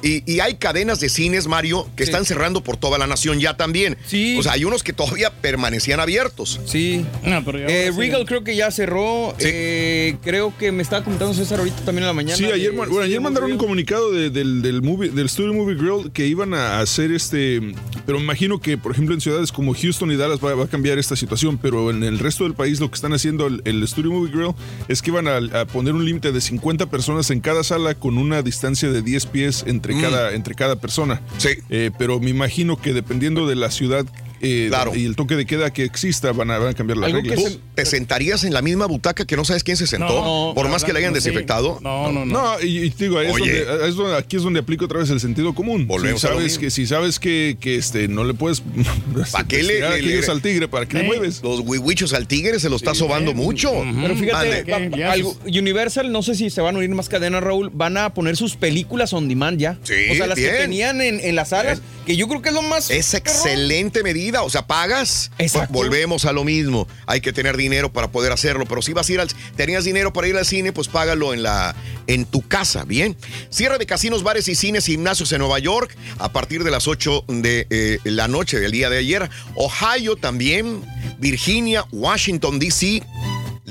[0.03, 3.55] Y, y hay cadenas de cines, Mario, que están cerrando por toda la nación ya
[3.55, 3.97] también.
[4.07, 4.35] Sí.
[4.39, 6.59] O sea, hay unos que todavía permanecían abiertos.
[6.65, 7.05] Sí.
[7.23, 9.35] Eh, Regal creo que ya cerró.
[9.37, 12.35] Eh, creo que me estaba comentando César ahorita también en la mañana.
[12.35, 15.75] Sí, ayer, de- bueno, ayer mandaron un comunicado de- del, del, movie, del Studio Movie
[15.75, 17.59] Grill que iban a hacer este.
[18.05, 20.67] Pero me imagino que, por ejemplo, en ciudades como Houston y Dallas va, va a
[20.67, 21.57] cambiar esta situación.
[21.57, 24.53] Pero en el resto del país lo que están haciendo el, el Studio Movie Grill
[24.87, 28.17] es que iban a, a poner un límite de 50 personas en cada sala con
[28.17, 30.01] una distancia de 10 pies entre, Mm.
[30.01, 31.21] cada, entre cada persona.
[31.37, 31.49] Sí.
[31.69, 34.05] Eh, pero me imagino que dependiendo de la ciudad
[34.41, 34.95] eh, Claro.
[34.95, 37.35] y el toque de queda que exista, van a, van a cambiar las reglas.
[37.41, 40.07] ¿Tú te sentarías en la misma butaca que no sabes quién se sentó?
[40.07, 41.15] No, por más que la hayan sí.
[41.15, 41.79] desinfectado.
[41.81, 43.65] No, no, No, y, y te digo, ahí es Oye.
[43.65, 45.87] donde- es donde- aquí es donde aplica otra vez el sentido común.
[45.87, 48.61] Volvemos si sabes que si sabes que, que, este no le puedes
[49.31, 50.67] ¿Para qué le, le- le- al tigre?
[50.67, 51.41] ¿Para qué le mueves?
[51.43, 53.71] Los huihuichos al tigre se lo está sobando mucho.
[54.01, 54.65] Pero fíjate,
[55.05, 58.35] algo- Universal, no sé si se van a unir más cadenas, Raúl, van a poner
[58.37, 59.77] sus películas on demand ya.
[59.83, 60.51] Sí, o sea, las bien.
[60.51, 62.89] que tenían en, en las salas, que yo creo que es lo más.
[62.89, 65.31] Es excelente medida, o sea, pagas.
[65.37, 65.73] Exacto.
[65.73, 66.87] Pues volvemos a lo mismo.
[67.05, 70.13] Hay que tener dinero para poder hacerlo, pero si vas a ir al tenías dinero
[70.13, 71.75] para ir al cine, pues págalo en la
[72.07, 73.15] en tu casa, bien.
[73.49, 77.25] Cierre de casinos, bares y cines, gimnasios en Nueva York a partir de las 8
[77.27, 79.29] de eh, la noche del día de ayer.
[79.55, 80.83] Ohio también,
[81.19, 83.03] Virginia, Washington DC.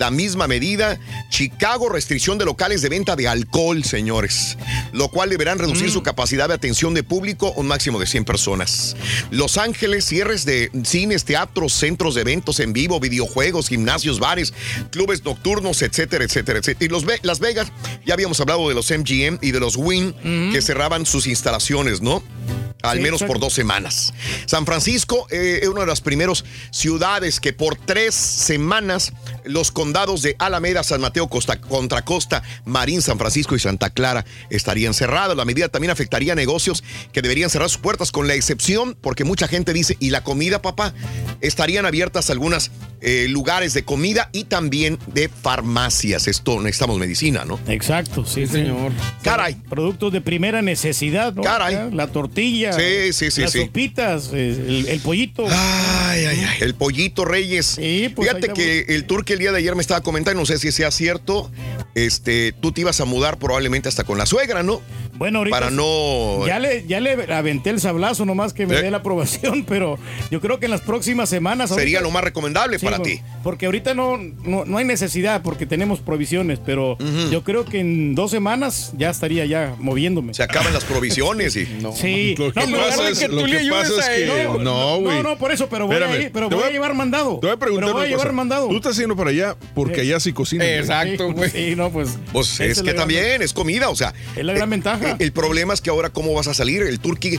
[0.00, 0.98] La misma medida,
[1.28, 4.56] Chicago, restricción de locales de venta de alcohol, señores,
[4.92, 8.24] lo cual deberán reducir su capacidad de atención de público a un máximo de 100
[8.24, 8.96] personas.
[9.30, 14.54] Los Ángeles, cierres de cines, teatros, centros de eventos en vivo, videojuegos, gimnasios, bares,
[14.90, 16.86] clubes nocturnos, etcétera, etcétera, etcétera.
[16.86, 17.70] Y los Ve- Las Vegas,
[18.06, 20.14] ya habíamos hablado de los MGM y de los Wynn
[20.50, 22.22] que cerraban sus instalaciones, ¿no?
[22.82, 24.14] Al Sí, menos por dos semanas.
[24.46, 29.12] San Francisco eh, es una de las primeras ciudades que por tres semanas
[29.44, 34.24] los condados de Alameda, San Mateo, Costa, Contra Costa, Marín, San Francisco y Santa Clara
[34.48, 35.36] estarían cerrados.
[35.36, 39.24] La medida también afectaría a negocios que deberían cerrar sus puertas, con la excepción, porque
[39.24, 40.94] mucha gente dice, ¿y la comida, papá?
[41.40, 42.30] Estarían abiertas
[43.02, 46.28] algunos lugares de comida y también de farmacias.
[46.28, 47.58] Esto necesitamos medicina, ¿no?
[47.68, 48.92] Exacto, sí, señor.
[49.22, 49.54] Caray.
[49.68, 51.42] Productos de primera necesidad, ¿no?
[51.42, 51.90] Caray.
[51.92, 52.72] La tortilla.
[52.74, 53.62] Sí, sí, sí, Las sí.
[53.62, 55.46] sopitas, eh, el, el pollito.
[55.48, 56.58] Ay, ay, ay.
[56.60, 57.76] El pollito Reyes.
[57.76, 60.58] pues, Fíjate que el tour que el día de ayer me estaba comentando, no sé
[60.58, 61.50] si sea cierto,
[61.94, 64.82] este, tú te ibas a mudar probablemente hasta con la suegra, ¿no?
[65.14, 66.46] Bueno, ahorita Para no...
[66.46, 68.82] Ya le, ya le aventé el sablazo nomás que me Eh.
[68.82, 69.98] dé la aprobación, pero
[70.30, 71.68] yo creo que en las próximas semanas.
[71.70, 73.20] Sería ahorita- lo más recomendable Sí, para ti.
[73.42, 76.96] Porque ahorita no, no, no hay necesidad porque tenemos provisiones, pero
[77.30, 80.34] yo creo que en dos semanas ya estaría ya moviéndome.
[80.34, 81.66] Se acaban las provisiones y...
[82.00, 84.28] Sí, Lo que no, pasa es- que tú le a él.
[84.62, 85.16] no, güey.
[85.16, 86.94] No, no, por eso, pero voy, Espérame, a, ir, pero voy voy a a- llevar
[86.94, 87.38] mandado.
[87.40, 88.36] Te voy a preguntar Pero voy a llevar cosa.
[88.36, 88.68] mandado.
[88.68, 90.66] Tú estás haciendo para allá porque allá sí cocinan.
[90.68, 91.50] Exacto, güey.
[91.50, 92.18] Sí, no, pues.
[92.32, 94.12] Pues es que gran- también es comida, o sea.
[94.36, 95.10] Es la gran eh, ventaja.
[95.10, 97.38] eh, El problema es que ahora cómo vas a salir, el turqui.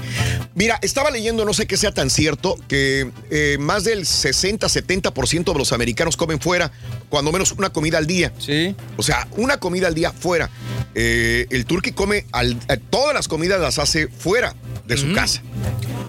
[0.56, 4.06] Mira, estaba leyendo, no sé qué sea tan cierto, que eh, más del
[5.44, 6.72] 60-70% de los americanos comen fuera,
[7.12, 8.34] cuando menos una comida al día.
[8.40, 8.76] Sí.
[8.98, 10.50] O sea, una comida al día fuera.
[10.96, 14.56] Eh, el turqui come, al- eh, todas las comidas las hace fuera
[14.88, 15.44] de su casa.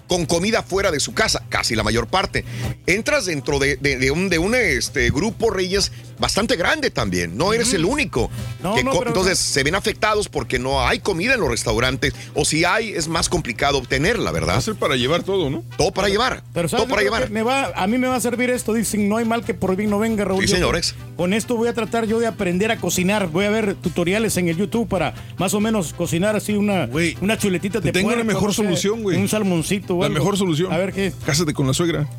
[0.09, 2.45] Con comida fuera de su casa, casi la mayor parte.
[2.87, 7.37] Entras dentro de, de- de un, de un este, grupo Reyes bastante grande también.
[7.39, 8.31] No eres el único.
[8.63, 12.13] No, que no, pero- entonces se ven afectados porque no hay comida en los restaurantes.
[12.35, 14.61] O si hay, es más complicado obtenerla, Va a ¿verdad?
[14.61, 15.65] ser para llevar todo, ¿no?
[15.79, 16.43] Todo para llevar.
[16.53, 16.85] Pero ¿sabes?
[16.85, 17.31] todo para llevar.
[17.31, 18.75] Me va, a mí me va a servir esto.
[18.75, 20.43] Dicen, no hay mal que por bien no venga, Raúl.
[20.47, 20.92] Sí, señores.
[21.17, 23.29] Con, con esto voy a tratar yo de aprender a cocinar.
[23.29, 26.89] Voy a ver tutoriales en el YouTube para más o menos cocinar así una,
[27.21, 29.19] una chuletita de tengo puerco, una mejor no sé, solución, güey.
[29.19, 29.97] Un salmoncito.
[29.97, 30.73] o La mejor solución.
[30.73, 31.13] A ver qué.
[31.25, 32.09] Cásate con la suegra.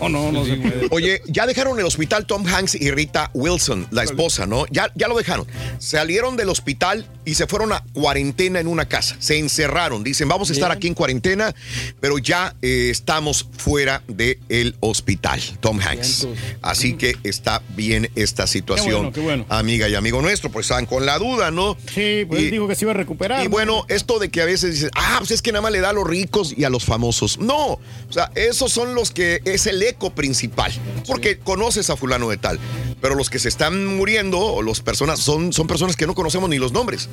[0.00, 0.88] No, no, no se puede.
[0.90, 4.66] Oye, ya dejaron el hospital Tom Hanks y Rita Wilson, la esposa, ¿no?
[4.70, 5.46] Ya, ya lo dejaron.
[5.78, 9.16] Salieron del hospital y se fueron a cuarentena en una casa.
[9.18, 10.02] Se encerraron.
[10.02, 11.54] Dicen, vamos a estar aquí en cuarentena,
[12.00, 16.26] pero ya eh, estamos fuera del hospital, Tom Hanks.
[16.62, 19.46] Así que está bien esta situación, bueno, qué bueno.
[19.48, 20.50] amiga y amigo nuestro.
[20.50, 21.76] Pues estaban con la duda, ¿no?
[21.94, 23.40] Sí, pues él dijo que se iba a recuperar.
[23.40, 23.50] Y ¿no?
[23.50, 25.90] bueno, esto de que a veces dices, ah, pues es que nada más le da
[25.90, 27.38] a los ricos y a los famosos.
[27.38, 27.80] No, o
[28.10, 30.72] sea, esos son los que es el eco principal,
[31.06, 32.58] porque conoces a fulano de tal.
[33.00, 36.48] Pero los que se están muriendo, o las personas, son, son personas que no conocemos
[36.48, 37.08] ni los nombres.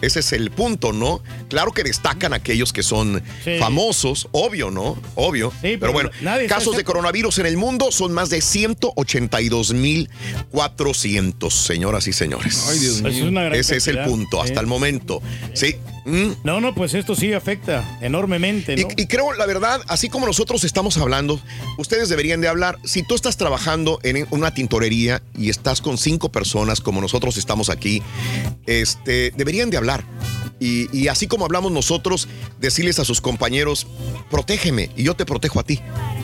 [0.00, 1.22] Ese es el punto, ¿no?
[1.48, 3.58] Claro que destacan aquellos que son Sí.
[3.58, 4.96] famosos, obvio, ¿no?
[5.14, 5.52] Obvio.
[5.60, 6.10] pero, pero bueno,
[6.48, 8.40] casos de coronavirus en el mundo son más de
[10.52, 12.66] 182.400, señoras y señores.
[12.70, 13.10] Ay, Dios mío.
[13.10, 14.60] Eso es una gran Ese es el punto, hasta Sí.
[14.60, 15.22] el momento.
[15.54, 15.76] Sí.
[16.42, 18.88] No, no, pues esto sí afecta enormemente, ¿no?
[18.96, 21.40] Y, y creo, la verdad, así como nosotros estamos hablando,
[21.78, 22.78] ustedes deberían de hablar.
[22.84, 27.70] Si tú estás trabajando en una tintorería y estás con cinco personas, como nosotros estamos
[27.70, 28.02] aquí,
[28.66, 30.04] este, deberían de hablar.
[30.62, 32.28] Y, y así como hablamos nosotros,
[32.60, 33.88] decirles a sus compañeros,
[34.30, 35.80] protégeme y yo te protejo a ti.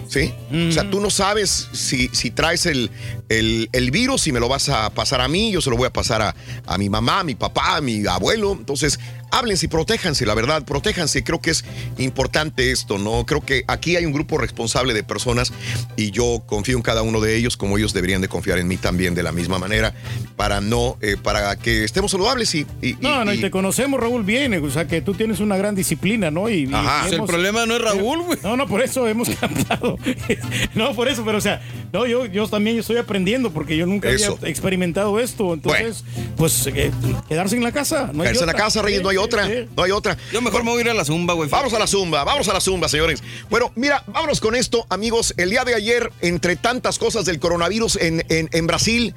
[0.08, 0.32] ¿Sí?
[0.68, 2.90] O sea, tú no sabes si, si traes el,
[3.28, 5.88] el, el virus y me lo vas a pasar a mí, yo se lo voy
[5.88, 6.36] a pasar a,
[6.66, 8.52] a mi mamá, a mi papá, a mi abuelo.
[8.52, 11.24] Entonces, háblense y protéjanse, la verdad, protéjanse.
[11.24, 11.64] Creo que es
[11.98, 13.24] importante esto, ¿no?
[13.26, 15.52] Creo que aquí hay un grupo responsable de personas
[15.96, 18.76] y yo confío en cada uno de ellos, como ellos deberían de confiar en mí
[18.76, 19.94] también de la misma manera,
[20.36, 22.66] para no, eh, para que estemos saludables y.
[22.82, 24.54] y- No, no, y y- te conocemos, Raúl, bien.
[24.64, 26.48] O sea, que tú tienes una gran disciplina, ¿no?
[26.48, 27.02] Y, y Ajá.
[27.02, 28.38] Pues el problema no es Raúl, güey.
[28.42, 29.98] No, no, por eso hemos cantado.
[30.74, 31.60] no, por eso, pero o sea,
[31.92, 34.36] no, yo, yo también estoy aprendiendo porque yo nunca Eso.
[34.38, 35.54] había experimentado esto.
[35.54, 36.04] Entonces,
[36.36, 36.90] pues, eh,
[37.28, 38.10] quedarse en la casa.
[38.12, 39.46] No hay Caerse en la casa, Reyes, no hay Otra.
[39.76, 40.16] No hay otra.
[40.32, 41.48] Yo mejor me voy a ir a la zumba, güey.
[41.50, 43.22] Vamos a la zumba, vamos a la zumba, señores.
[43.50, 45.34] Bueno, mira, vámonos con esto, amigos.
[45.36, 49.14] El día de ayer, entre tantas cosas del coronavirus en, en- en Brasil,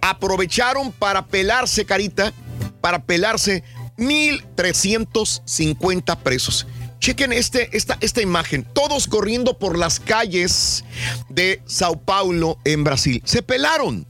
[0.00, 2.32] aprovecharon para pelarse, carita,
[2.80, 3.62] para pelarse
[3.98, 6.66] 1.350 presos.
[7.00, 8.64] Chequen este, esta, esta imagen.
[8.72, 10.84] Todos corriendo por las calles
[11.28, 13.20] de Sao Paulo, en Brasil.
[13.24, 14.06] Se pelaron.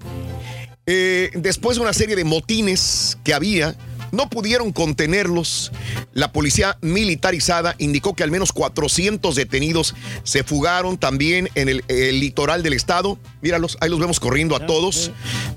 [0.84, 3.74] Eh, después de una serie de motines que había,
[4.12, 5.72] no pudieron contenerlos.
[6.12, 12.20] La policía militarizada indicó que al menos 400 detenidos se fugaron también en el, el
[12.20, 13.18] litoral del estado.
[13.40, 15.10] Míralos, ahí los vemos corriendo a todos.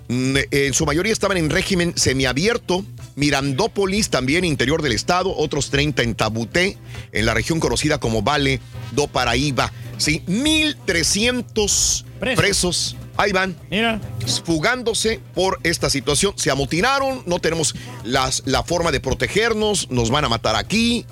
[0.07, 2.83] Mm, En su mayoría estaban en régimen semiabierto.
[3.15, 6.77] Mirandópolis, también interior del estado, otros 30 en Tabuté,
[7.11, 8.59] en la región conocida como Vale
[8.91, 9.71] do Paraíba.
[9.97, 12.97] Sí, 1.300 presos.
[13.17, 13.55] Ahí van.
[13.71, 13.99] Mira.
[14.43, 16.33] Fugándose por esta situación.
[16.35, 21.05] Se amotinaron, no tenemos las- la forma de protegernos, nos van a matar aquí.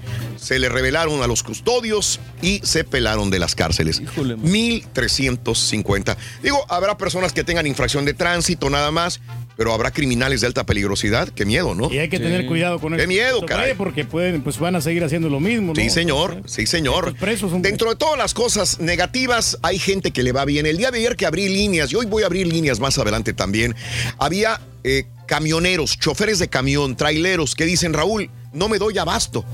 [0.43, 4.01] Se le revelaron a los custodios y se pelaron de las cárceles.
[4.41, 6.17] 1350.
[6.43, 9.21] Digo, habrá personas que tengan infracción de tránsito nada más,
[9.55, 11.29] pero habrá criminales de alta peligrosidad.
[11.29, 11.89] Qué miedo, ¿no?
[11.89, 13.07] Y hay que tener cuidado con Qué eso.
[13.07, 13.73] miedo, Esto, caray.
[13.75, 15.81] Porque pueden, pues van a seguir haciendo lo mismo, ¿no?
[15.81, 17.15] Sí, señor, sí, señor.
[17.61, 20.65] Dentro de todas las cosas negativas, hay gente que le va bien.
[20.65, 23.31] El día de ayer que abrí líneas, y hoy voy a abrir líneas más adelante
[23.31, 23.75] también,
[24.17, 29.45] había eh, camioneros, choferes de camión, traileros que dicen, Raúl, no me doy abasto.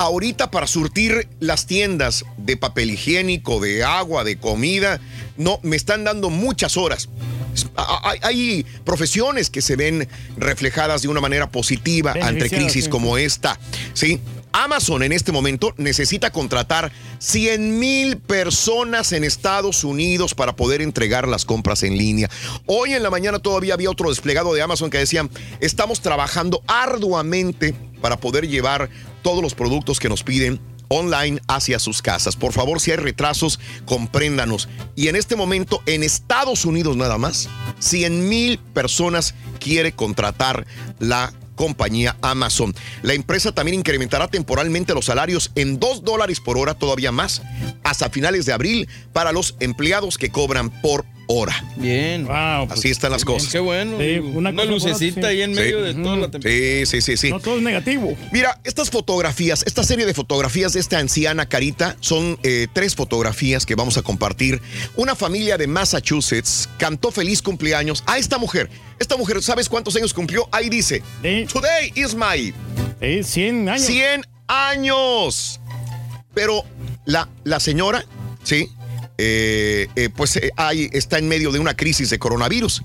[0.00, 4.98] Ahorita para surtir las tiendas de papel higiénico, de agua, de comida,
[5.36, 7.10] no, me están dando muchas horas.
[7.76, 10.08] Hay, hay profesiones que se ven
[10.38, 12.90] reflejadas de una manera positiva ante crisis sí.
[12.90, 13.60] como esta.
[13.92, 14.22] ¿sí?
[14.52, 21.28] Amazon en este momento necesita contratar 100 mil personas en Estados Unidos para poder entregar
[21.28, 22.30] las compras en línea.
[22.64, 25.28] Hoy en la mañana todavía había otro desplegado de Amazon que decían,
[25.60, 28.88] estamos trabajando arduamente para poder llevar
[29.22, 32.36] todos los productos que nos piden online hacia sus casas.
[32.36, 34.68] Por favor, si hay retrasos, compréndanos.
[34.96, 37.48] Y en este momento, en Estados Unidos nada más,
[37.78, 40.66] 100 mil personas quiere contratar
[40.98, 42.74] la compañía Amazon.
[43.02, 47.42] La empresa también incrementará temporalmente los salarios en 2 dólares por hora, todavía más,
[47.84, 51.64] hasta finales de abril para los empleados que cobran por hora.
[51.76, 52.26] Bien.
[52.28, 53.52] Así están las cosas.
[53.52, 53.98] Qué bueno.
[53.98, 56.86] Sí, una lucecita ahí en medio de toda la temperatura.
[56.86, 57.30] Sí, sí, sí, sí.
[57.30, 58.16] No todo es negativo.
[58.32, 63.64] Mira, estas fotografías, esta serie de fotografías de esta anciana carita son eh, tres fotografías
[63.64, 64.60] que vamos a compartir.
[64.96, 68.68] Una familia de Massachusetts cantó feliz cumpleaños a esta mujer.
[68.98, 70.48] Esta mujer, ¿sabes cuántos años cumplió?
[70.50, 72.52] Ahí dice, Today is my...
[73.00, 73.86] 100 años.
[73.86, 75.60] 100 años.
[76.34, 76.64] Pero
[77.06, 78.04] la, la señora,
[78.42, 78.68] ¿sí?
[79.22, 80.50] Eh, eh, pues eh,
[80.92, 82.82] está en medio de una crisis de coronavirus.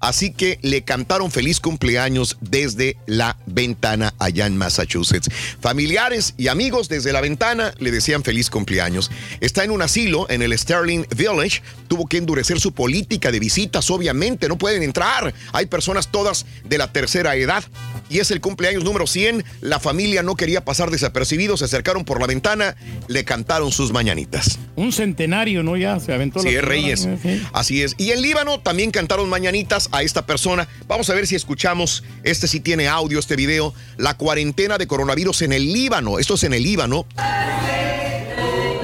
[0.00, 5.30] Así que le cantaron feliz cumpleaños desde la ventana allá en Massachusetts.
[5.62, 9.10] Familiares y amigos desde la ventana le decían feliz cumpleaños.
[9.40, 11.62] Está en un asilo en el Sterling Village.
[11.88, 14.46] Tuvo que endurecer su política de visitas, obviamente.
[14.46, 15.32] No pueden entrar.
[15.54, 17.64] Hay personas todas de la tercera edad.
[18.08, 19.44] Y es el cumpleaños número 100.
[19.60, 21.56] La familia no quería pasar desapercibido.
[21.56, 22.76] Se acercaron por la ventana.
[23.06, 24.58] Le cantaron sus mañanitas.
[24.76, 25.76] Un centenario, ¿no?
[25.76, 27.08] Ya se aventó Sí, es Reyes.
[27.22, 27.42] Sí.
[27.52, 27.94] Así es.
[27.98, 30.68] Y en Líbano también cantaron mañanitas a esta persona.
[30.86, 35.42] Vamos a ver si escuchamos, este sí tiene audio, este video, la cuarentena de coronavirus
[35.42, 36.18] en el Líbano.
[36.18, 37.06] Esto es en el Líbano.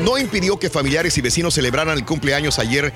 [0.00, 2.92] No impidió que familiares y vecinos celebraran el cumpleaños ayer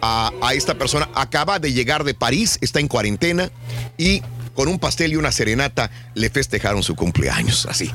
[0.00, 1.08] a, a esta persona.
[1.14, 3.50] Acaba de llegar de París, está en cuarentena
[3.98, 4.22] y
[4.56, 7.66] con un pastel y una serenata le festejaron su cumpleaños.
[7.66, 7.92] Así.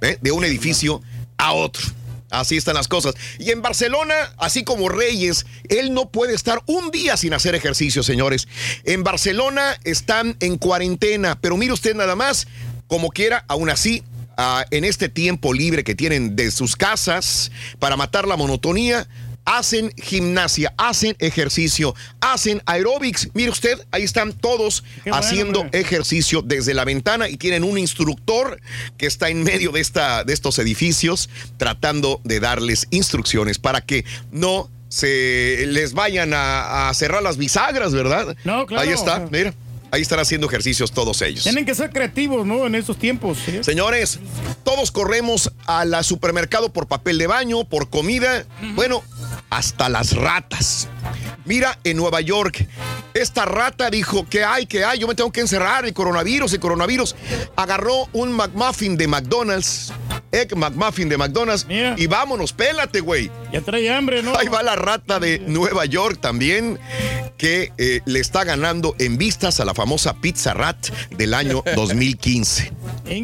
[0.00, 0.16] ¿eh?
[0.22, 1.02] De un edificio
[1.36, 1.82] a otro.
[2.30, 3.14] Así están las cosas.
[3.38, 8.02] Y en Barcelona, así como Reyes, él no puede estar un día sin hacer ejercicio,
[8.02, 8.48] señores.
[8.84, 12.46] En Barcelona están en cuarentena, pero mire usted nada más,
[12.86, 14.04] como quiera, aún así,
[14.36, 19.08] ah, en este tiempo libre que tienen de sus casas para matar la monotonía,
[19.48, 23.30] hacen gimnasia, hacen ejercicio, hacen aeróbics.
[23.32, 28.60] Mire usted, ahí están todos Qué haciendo ejercicio desde la ventana y tienen un instructor
[28.98, 34.04] que está en medio de, esta, de estos edificios tratando de darles instrucciones para que
[34.30, 38.36] no se les vayan a, a cerrar las bisagras, ¿verdad?
[38.44, 38.82] No, claro.
[38.82, 39.54] Ahí está, mira.
[39.90, 41.44] Ahí están haciendo ejercicios todos ellos.
[41.44, 42.66] Tienen que ser creativos, ¿no?
[42.66, 43.38] En estos tiempos.
[43.42, 43.64] ¿sí?
[43.64, 44.18] Señores,
[44.62, 48.44] todos corremos al supermercado por papel de baño, por comida,
[48.74, 49.02] bueno,
[49.50, 50.88] hasta las ratas.
[51.44, 52.66] Mira, en Nueva York,
[53.14, 54.66] esta rata dijo, ¿qué hay?
[54.66, 54.98] ¿Qué hay?
[54.98, 57.16] Yo me tengo que encerrar, el coronavirus, el coronavirus.
[57.56, 59.92] Agarró un McMuffin de McDonald's,
[60.30, 61.66] Egg McMuffin de McDonald's,
[61.96, 63.30] y vámonos, pélate, güey.
[63.52, 64.36] Ya trae hambre, ¿no?
[64.36, 66.78] Ahí va la rata de Nueva York también,
[67.38, 72.72] que eh, le está ganando en vistas a la famosa Pizza Rat del año 2015.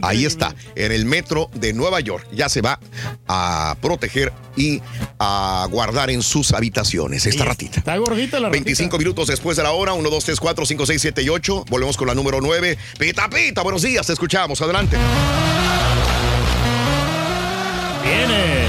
[0.02, 2.26] Ahí está, en el metro de Nueva York.
[2.32, 2.80] Ya se va
[3.28, 4.80] a proteger y
[5.18, 7.78] a guardar en sus habitaciones esta ratita.
[7.78, 8.64] Está gordita la ratita.
[8.64, 11.64] 25 minutos después de la hora, 1, 2, 3, 4, 5, 6, 7 y 8.
[11.68, 12.78] Volvemos con la número 9.
[12.98, 14.60] Pita, pita, buenos días, te escuchamos.
[14.60, 14.96] Adelante.
[18.02, 18.63] Viene.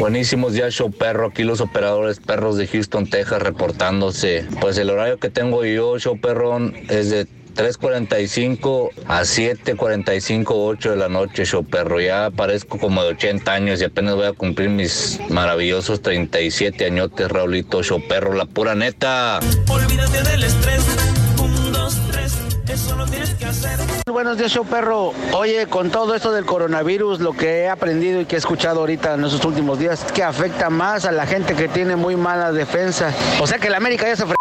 [0.00, 1.26] Buenísimos días, show perro.
[1.28, 4.46] Aquí los operadores perros de Houston, Texas, reportándose.
[4.58, 7.26] Pues el horario que tengo yo, show perrón, es de
[7.56, 12.00] 3.45 a 7.45, 8 de la noche, show perro.
[12.00, 17.28] Ya parezco como de 80 años y apenas voy a cumplir mis maravillosos 37 añotes,
[17.30, 18.34] Raulito, show perro.
[18.34, 19.40] La pura neta.
[19.68, 20.84] Olvídate del estrés.
[21.42, 22.34] Un, dos, tres,
[22.68, 23.78] eso lo tienes que hacer.
[24.06, 25.14] Buenos días, show perro.
[25.32, 29.14] Oye, con todo esto del coronavirus, lo que he aprendido y que he escuchado ahorita
[29.14, 32.52] en estos últimos días es que afecta más a la gente que tiene muy mala
[32.52, 33.14] defensa.
[33.40, 34.35] O sea que la América ya se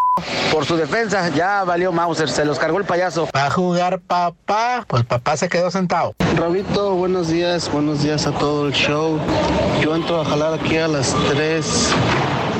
[0.51, 1.29] por su defensa.
[1.29, 3.27] Ya valió Mauser, se los cargó el payaso.
[3.35, 6.15] Va a jugar papá, pues papá se quedó sentado.
[6.37, 9.19] Raulito, buenos días, buenos días a todo el show.
[9.81, 11.89] Yo entro a jalar aquí a las 3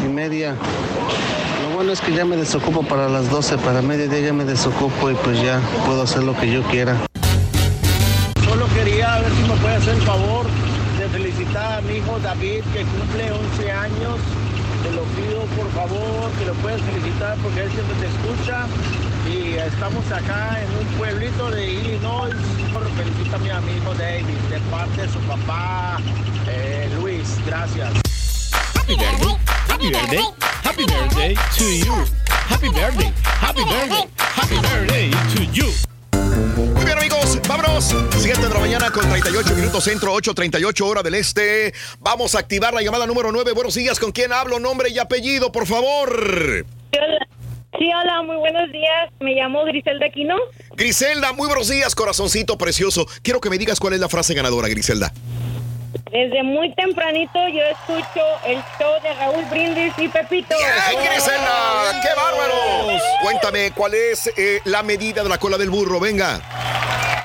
[0.06, 0.56] y media.
[1.64, 5.11] Lo bueno es que ya me desocupo para las 12, para mediodía ya me desocupo
[5.11, 6.95] y pues ya puedo hacer lo que yo quiera.
[8.44, 10.45] Solo quería ver si me puede hacer el favor
[10.98, 14.19] de felicitar a mi hijo David que cumple 11 años.
[15.16, 18.68] Pido por favor que lo puedas felicitar porque él siempre te escucha.
[19.28, 22.36] Y estamos acá en un pueblito de Illinois.
[22.98, 25.98] Felicítame a mi hijo David de parte de su papá
[26.48, 27.40] eh, Luis.
[27.46, 27.92] Gracias.
[28.76, 29.38] Happy birthday.
[29.68, 30.24] Happy birthday.
[30.64, 31.94] Happy birthday to you.
[32.28, 33.12] Happy birthday.
[33.24, 34.08] Happy birthday.
[34.18, 35.95] Happy birthday to you.
[36.36, 37.95] Muy bien, amigos, vámonos.
[38.18, 41.74] 7 de la mañana con 38 minutos centro, 8.38 hora del este.
[41.99, 43.53] Vamos a activar la llamada número 9.
[43.53, 44.60] Buenos días, ¿con quién hablo?
[44.60, 46.66] Nombre y apellido, por favor.
[46.91, 49.12] Sí, hola, muy buenos días.
[49.22, 50.36] Me llamo Griselda Aquino.
[50.76, 53.07] Griselda, muy buenos días, corazoncito precioso.
[53.22, 55.14] Quiero que me digas cuál es la frase ganadora, Griselda.
[56.12, 60.56] Desde muy tempranito yo escucho el show de Raúl Brindis y Pepito.
[60.88, 62.02] ¡Ay, Griselda!
[62.02, 63.00] ¡Qué bárbaro!
[63.22, 66.00] Cuéntame, ¿cuál es eh, la medida de la cola del burro?
[66.00, 66.42] Venga.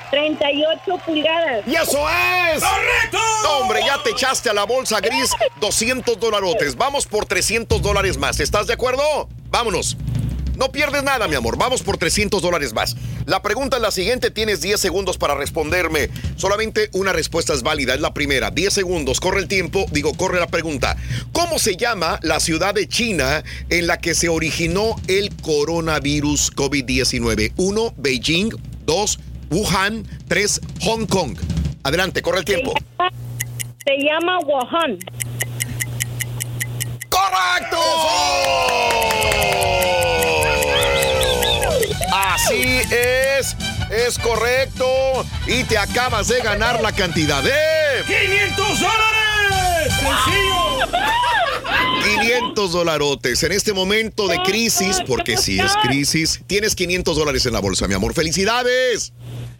[0.09, 1.65] 38 pulgadas.
[1.65, 2.61] ¡Y eso es!
[2.61, 3.17] ¡Correcto!
[3.59, 6.75] hombre, ya te echaste a la bolsa gris 200 dolarotes.
[6.75, 8.39] Vamos por 300 dólares más.
[8.39, 9.29] ¿Estás de acuerdo?
[9.49, 9.97] Vámonos.
[10.55, 11.57] No pierdes nada, mi amor.
[11.57, 12.95] Vamos por 300 dólares más.
[13.25, 14.31] La pregunta es la siguiente.
[14.31, 16.09] Tienes 10 segundos para responderme.
[16.35, 17.93] Solamente una respuesta es válida.
[17.93, 18.51] Es la primera.
[18.51, 19.19] 10 segundos.
[19.19, 19.85] Corre el tiempo.
[19.91, 20.97] Digo, corre la pregunta.
[21.31, 27.53] ¿Cómo se llama la ciudad de China en la que se originó el coronavirus COVID-19?
[27.55, 27.93] 1.
[27.97, 28.51] Beijing.
[28.85, 29.19] 2.
[29.49, 30.05] Wuhan.
[30.27, 30.61] 3.
[30.81, 31.37] Hong Kong.
[31.83, 32.73] Adelante, corre el tiempo.
[33.85, 34.99] Se llama Wuhan.
[37.09, 37.77] ¡Correcto!
[42.43, 43.55] Así es,
[43.91, 44.85] es correcto.
[45.45, 47.51] Y te acabas de ganar la cantidad de...
[48.07, 49.93] ¡500 dólares!
[49.93, 50.61] ¡Sencillo!
[52.19, 57.53] 500 dolarotes en este momento de crisis, porque si es crisis, tienes 500 dólares en
[57.53, 58.13] la bolsa, mi amor.
[58.13, 59.13] ¡Felicidades!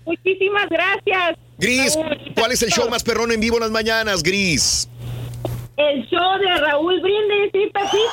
[0.06, 1.38] Muchísimas gracias.
[1.60, 1.95] Gris.
[2.36, 4.88] ¿cuál es el show más perrón en vivo en las mañanas, Gris?
[5.90, 8.12] El show de Raúl Brindis y Pepito.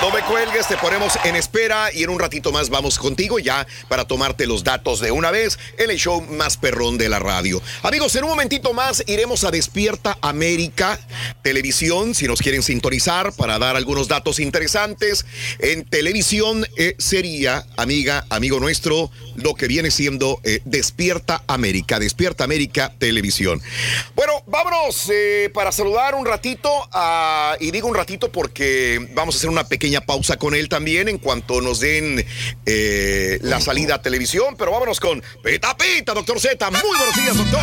[0.00, 3.66] No me cuelgues, te ponemos en espera y en un ratito más vamos contigo ya
[3.88, 7.60] para tomarte los datos de una vez en el show más perrón de la radio.
[7.82, 11.00] Amigos, en un momentito más iremos a Despierta América
[11.42, 15.24] Televisión, si nos quieren sintonizar para dar algunos datos interesantes.
[15.58, 22.44] En televisión eh, sería, amiga, amigo nuestro, lo que viene siendo eh, Despierta América, Despierta
[22.44, 23.62] América Televisión.
[24.14, 29.38] Bueno, vámonos eh, para saludar un ratito, a- y digo un ratito porque vamos a
[29.38, 32.24] hacer una pequeña pausa con él también en cuanto nos den
[32.66, 36.70] eh, la salida a televisión, pero vámonos con Pita Pita, doctor Z.
[36.70, 37.60] Muy buenos días, doctor.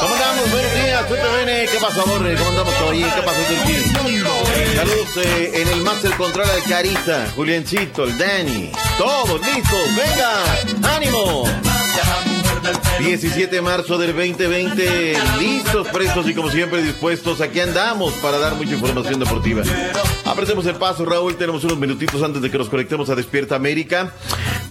[0.00, 0.50] ¿Cómo andamos?
[0.50, 2.34] Buenos días, cuéntame, ¿qué pasó, Borre?
[2.36, 3.02] ¿Cómo andamos hoy?
[3.02, 3.92] ¿Qué pasó, Turquí?
[4.76, 8.70] Saludos eh, en el Master Control al Carita, Juliancito, el Dani.
[8.96, 11.44] Todos listos, venga, ánimo.
[12.98, 17.40] 17 de marzo del 2020, listos, prestos y como siempre dispuestos.
[17.40, 19.62] Aquí andamos para dar mucha información deportiva.
[20.24, 21.36] Apretemos el paso, Raúl.
[21.36, 24.12] Tenemos unos minutitos antes de que nos conectemos a Despierta América.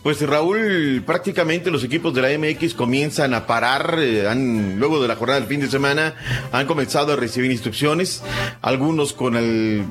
[0.04, 3.98] Pues Raúl, prácticamente los equipos de la MX comienzan a parar.
[4.00, 6.16] eh, han, luego de la jornada del fin de semana,
[6.52, 8.24] han comenzado a recibir instrucciones.
[8.62, 9.84] Algunos con el,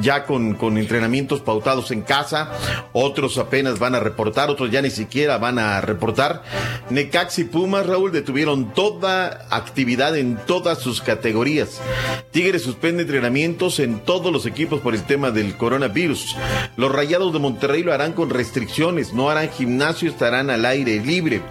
[0.00, 2.52] ya con, con entrenamientos pautados en casa.
[2.92, 4.50] Otros apenas van a reportar.
[4.50, 6.42] Otros ya ni siquiera van a reportar.
[6.90, 11.80] Necax y Pumas, Raúl, detuvieron toda actividad en todas sus categorías.
[12.32, 16.34] Tigres suspende entrenamientos en todos los equipos por el tema del coronavirus.
[16.76, 21.42] Los Rayados de Monterrey lo harán con restricciones, no harán gimnasio, estarán al aire libre.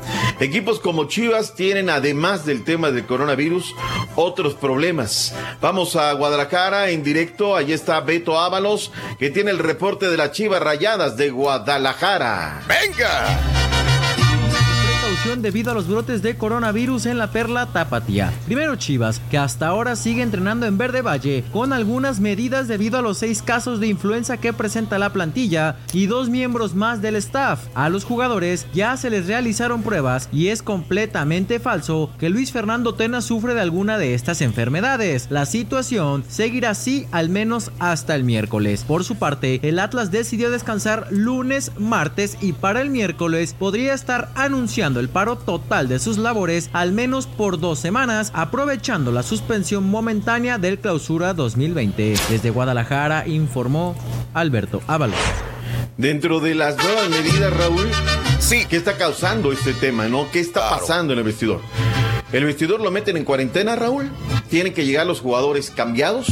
[0.41, 3.73] Equipos como Chivas tienen, además del tema del coronavirus,
[4.17, 5.34] otros problemas.
[5.61, 10.34] Vamos a Guadalajara en directo, allí está Beto Ábalos, que tiene el reporte de las
[10.34, 12.61] Chivas Rayadas de Guadalajara.
[12.67, 13.39] ¡Venga!
[15.38, 18.34] Debido a los brotes de coronavirus en la perla Tapatía.
[18.45, 23.02] Primero Chivas, que hasta ahora sigue entrenando en Verde Valle, con algunas medidas debido a
[23.02, 27.68] los seis casos de influenza que presenta la plantilla y dos miembros más del staff.
[27.76, 32.95] A los jugadores ya se les realizaron pruebas y es completamente falso que Luis Fernando
[32.95, 35.27] Tena sufre de alguna de estas enfermedades.
[35.30, 38.84] La situación seguirá así al menos hasta el miércoles.
[38.85, 44.30] Por su parte, el Atlas decidió descansar lunes, martes y para el miércoles podría estar
[44.35, 49.84] anunciando el paro total de sus labores al menos por dos semanas, aprovechando la suspensión
[49.84, 52.15] momentánea del clausura 2020.
[52.30, 53.97] Desde Guadalajara informó
[54.34, 55.19] Alberto Ábalos.
[55.97, 57.89] Dentro de las nuevas medidas, Raúl,
[58.39, 58.65] sí.
[58.69, 60.31] ¿qué está causando este tema, no?
[60.31, 61.59] ¿Qué está pasando en el vestidor?
[62.34, 64.10] El vestidor lo meten en cuarentena, Raúl.
[64.49, 66.27] Tienen que llegar los jugadores cambiados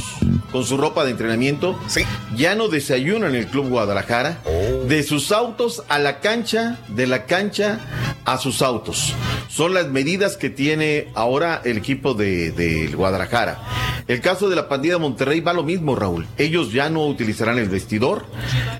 [0.52, 1.80] con su ropa de entrenamiento.
[1.88, 2.02] Sí.
[2.36, 4.40] Ya no desayunan en el Club Guadalajara.
[4.88, 7.80] De sus autos a la cancha, de la cancha
[8.26, 9.14] a sus autos.
[9.48, 13.60] Son las medidas que tiene ahora el equipo de, de Guadalajara.
[14.08, 16.26] El caso de la pandilla de Monterrey va lo mismo, Raúl.
[16.38, 18.26] Ellos ya no utilizarán el vestidor,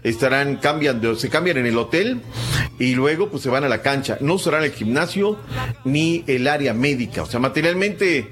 [0.04, 2.22] estarán cambian de- se cambian en el hotel
[2.80, 4.18] y luego pues se van a la cancha.
[4.20, 5.38] No usarán el gimnasio
[5.86, 7.11] ni el área médica.
[7.20, 8.32] O sea, materialmente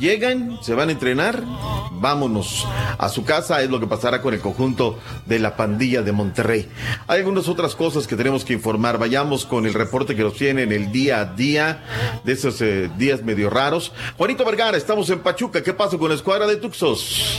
[0.00, 1.44] llegan, se van a entrenar,
[1.92, 2.66] vámonos
[2.98, 3.62] a su casa.
[3.62, 6.68] Es lo que pasará con el conjunto de la pandilla de Monterrey.
[7.06, 8.98] Hay algunas otras cosas que tenemos que informar.
[8.98, 11.84] Vayamos con el reporte que nos tiene tienen el día a día
[12.24, 13.92] de esos eh, días medio raros.
[14.16, 15.62] Juanito Vergara, estamos en Pachuca.
[15.62, 17.36] ¿Qué pasó con la escuadra de Tuxos?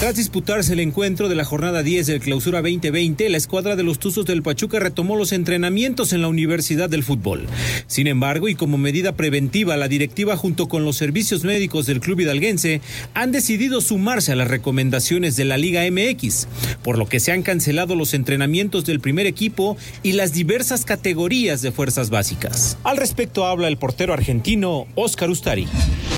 [0.00, 3.98] Tras disputarse el encuentro de la jornada 10 del Clausura 2020, la escuadra de los
[3.98, 7.48] Tuzos del Pachuca retomó los entrenamientos en la Universidad del Fútbol.
[7.88, 12.20] Sin embargo, y como medida preventiva, la directiva junto con los servicios médicos del club
[12.20, 12.80] hidalguense
[13.14, 16.46] han decidido sumarse a las recomendaciones de la Liga MX,
[16.84, 21.60] por lo que se han cancelado los entrenamientos del primer equipo y las diversas categorías
[21.60, 22.78] de fuerzas básicas.
[22.84, 25.66] Al respecto habla el portero argentino Oscar Ustari.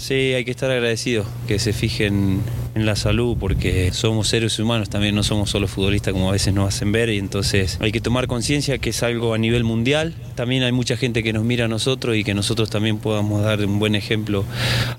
[0.02, 2.40] Sí, hay que estar agradecido que se fijen
[2.74, 6.54] en la salud porque somos seres humanos también, no somos solo futbolistas como a veces
[6.54, 10.14] nos hacen ver y entonces hay que tomar conciencia que es algo a nivel mundial.
[10.34, 13.64] También hay mucha gente que nos mira a nosotros y que nosotros también podamos dar
[13.64, 14.44] un buen ejemplo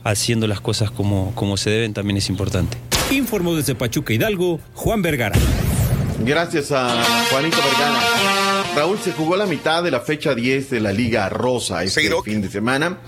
[0.03, 2.77] haciendo las cosas como, como se deben también es importante.
[3.11, 5.38] Informó desde Pachuca Hidalgo, Juan Vergara.
[6.23, 8.41] Gracias a Juanito Vergara.
[8.76, 12.41] Raúl se jugó la mitad de la fecha 10 de la Liga Rosa este fin
[12.41, 12.99] de semana.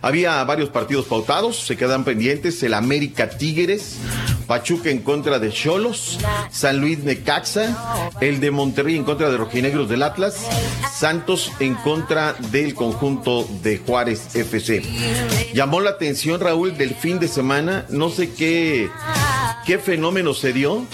[0.00, 3.98] Había varios partidos pautados, se quedan pendientes el América Tigres,
[4.48, 6.18] Pachuca en contra de Cholos,
[6.50, 10.36] San Luis Necaxa, el de Monterrey en contra de Rojinegros del Atlas,
[10.92, 14.82] Santos en contra del conjunto de Juárez FC.
[15.54, 18.90] Llamó la atención Raúl del fin de semana, no sé qué,
[19.64, 20.84] qué fenómeno se dio.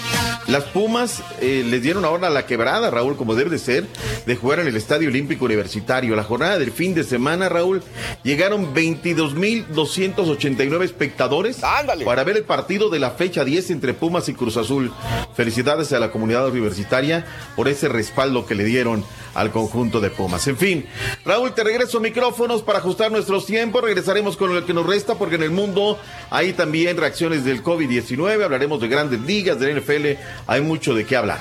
[0.48, 3.86] Las Pumas eh, les dieron ahora la quebrada, Raúl, como debe de ser,
[4.24, 6.16] de jugar en el Estadio Olímpico Universitario.
[6.16, 7.82] La jornada del fin de semana, Raúl,
[8.22, 11.58] llegaron 22.289 espectadores
[12.02, 14.90] para ver el partido de la fecha 10 entre Pumas y Cruz Azul.
[15.34, 20.46] Felicidades a la comunidad universitaria por ese respaldo que le dieron al conjunto de Pumas.
[20.48, 20.86] En fin,
[21.24, 23.82] Raúl, te regreso micrófonos para ajustar nuestros tiempos.
[23.82, 25.98] Regresaremos con lo que nos resta porque en el mundo
[26.30, 28.42] hay también reacciones del COVID-19.
[28.44, 30.18] Hablaremos de grandes ligas, del NFL.
[30.46, 31.38] Hay mucho de qué hablar.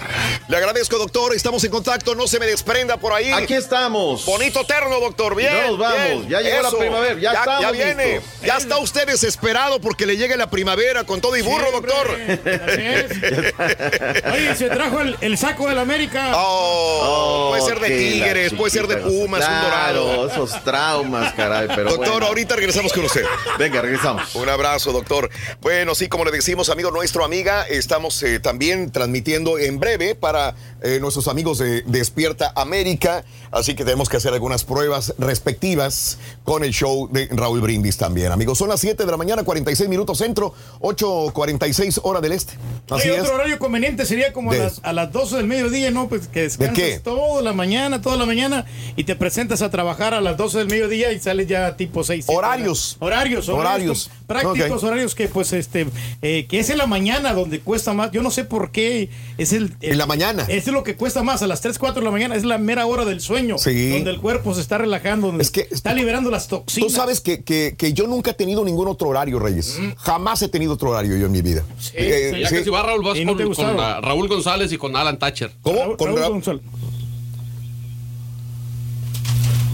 [0.47, 1.33] Le agradezco, doctor.
[1.35, 2.15] Estamos en contacto.
[2.15, 3.31] No se me desprenda por ahí.
[3.31, 4.25] Aquí estamos.
[4.25, 5.35] Bonito terno, doctor.
[5.35, 5.51] Bien.
[5.53, 5.97] Ya nos vamos.
[6.27, 6.29] bien.
[6.29, 7.19] Ya llegó la primavera.
[7.19, 8.13] Ya estamos Ya viene.
[8.15, 8.41] listos.
[8.43, 12.37] Ya está usted desesperado porque le llegue la primavera con todo y burro, Siempre.
[12.37, 13.37] doctor.
[14.33, 16.31] Oye, se trajo el, el saco del América.
[16.35, 20.27] Oh, puede ser de Tigres, puede ser de Pumas, un claro, dorado.
[20.27, 21.67] esos traumas, caray.
[21.67, 22.27] Pero doctor, bueno.
[22.27, 23.23] ahorita regresamos con usted.
[23.57, 24.35] Venga, regresamos.
[24.35, 25.29] Un abrazo, doctor.
[25.61, 30.55] Bueno, sí, como le decimos, amigo nuestro, amiga, estamos eh, también transmitiendo en breve para
[30.81, 33.23] eh, nuestros amigos de Despierta América.
[33.51, 38.31] Así que tenemos que hacer algunas pruebas respectivas con el show de Raúl Brindis también,
[38.31, 38.57] amigos.
[38.57, 42.53] Son las 7 de la mañana, 46 minutos centro, 8.46 hora del este.
[42.89, 43.21] Así es.
[43.21, 46.07] otro horario conveniente sería como a las, a las 12 del mediodía, ¿no?
[46.09, 46.99] Pues que descansas qué?
[46.99, 48.65] toda la mañana, toda la mañana
[48.95, 52.25] y te presentas a trabajar a las 12 del mediodía y sales ya tipo 6.
[52.27, 52.97] Horarios.
[52.99, 53.49] Horarios, horarios.
[53.49, 54.11] Horarios.
[54.27, 55.87] Prácticos horarios que pues este,
[56.21, 58.11] eh, que es en la mañana donde cuesta más.
[58.11, 59.73] Yo no sé por qué es el...
[59.81, 60.45] En la mañana.
[60.49, 62.85] Es lo que cuesta más, a las 3, 4 de la mañana, es la mera
[62.85, 63.57] hora del sueño.
[63.57, 63.89] Sí.
[63.91, 66.89] Donde el cuerpo se está relajando, donde está liberando las toxinas.
[66.91, 69.79] Tú sabes que, que- que yo nunca he tenido ningún otro horario, Reyes.
[69.97, 71.63] Jamás he tenido otro horario yo en mi vida.
[71.93, 72.55] Eh, ya sí.
[72.55, 75.51] que si va Raúl, vas ¿Y no con, ah, Raúl González y con Alan Thatcher.
[75.61, 75.95] ¿Cómo?
[75.95, 76.27] Con Ra-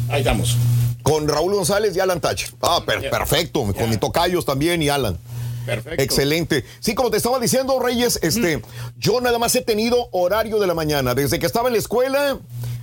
[0.09, 0.57] Ahí estamos.
[1.03, 2.49] Con Raúl González y Alan Thatcher.
[2.61, 3.61] Ah, per- perfecto.
[3.73, 5.17] Con mi tocayos también y Alan.
[5.65, 6.01] Perfecto.
[6.03, 6.65] Excelente.
[6.79, 8.61] Sí, como te estaba diciendo, Reyes, este,
[8.97, 11.13] yo nada más he tenido horario de la mañana.
[11.15, 12.37] Desde que estaba en la escuela,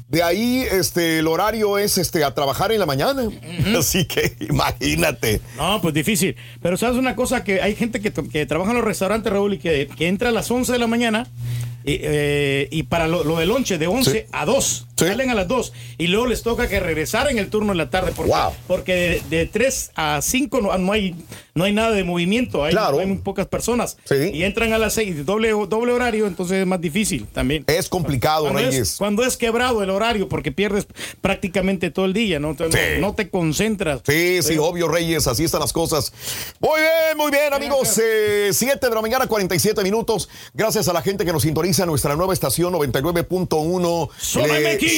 [0.08, 3.28] de ahí este, el horario es este, a trabajar en la mañana.
[3.78, 5.40] Así que imagínate.
[5.56, 6.36] No, pues difícil.
[6.62, 9.58] Pero sabes una cosa, que hay gente que, que trabaja en los restaurantes, Raúl, y
[9.58, 11.26] que, que entra a las 11 de la mañana
[11.84, 14.18] y, eh, y para lo, lo del lonche de 11 Sí.
[14.32, 14.86] a 2.
[15.08, 17.90] Salen a las 2 y luego les toca que regresar en el turno de la
[17.90, 18.12] tarde.
[18.14, 18.32] Porque,
[18.66, 21.14] porque de, de 3 a 5 no, no hay,
[21.54, 23.96] no hay nada de movimiento, hay, hay muy pocas personas.
[24.32, 27.64] Y entran a las 6, doble, doble horario, entonces es más difícil también.
[27.66, 28.74] Es complicado, cuando Reyes.
[28.92, 30.86] Es, cuando es quebrado el horario, porque pierdes
[31.20, 32.50] prácticamente todo el día, ¿no?
[32.50, 33.00] Entonces, Sí.
[33.00, 34.00] no, no te concentras.
[34.06, 36.12] Sí, sí, obvio, Reyes, así están las cosas.
[36.60, 37.88] Muy bien, muy bien, amigos.
[38.52, 40.28] 7 de la mañana, 47 minutos.
[40.54, 44.08] Gracias a la gente que nos sintoniza en nuestra nueva estación 99.1.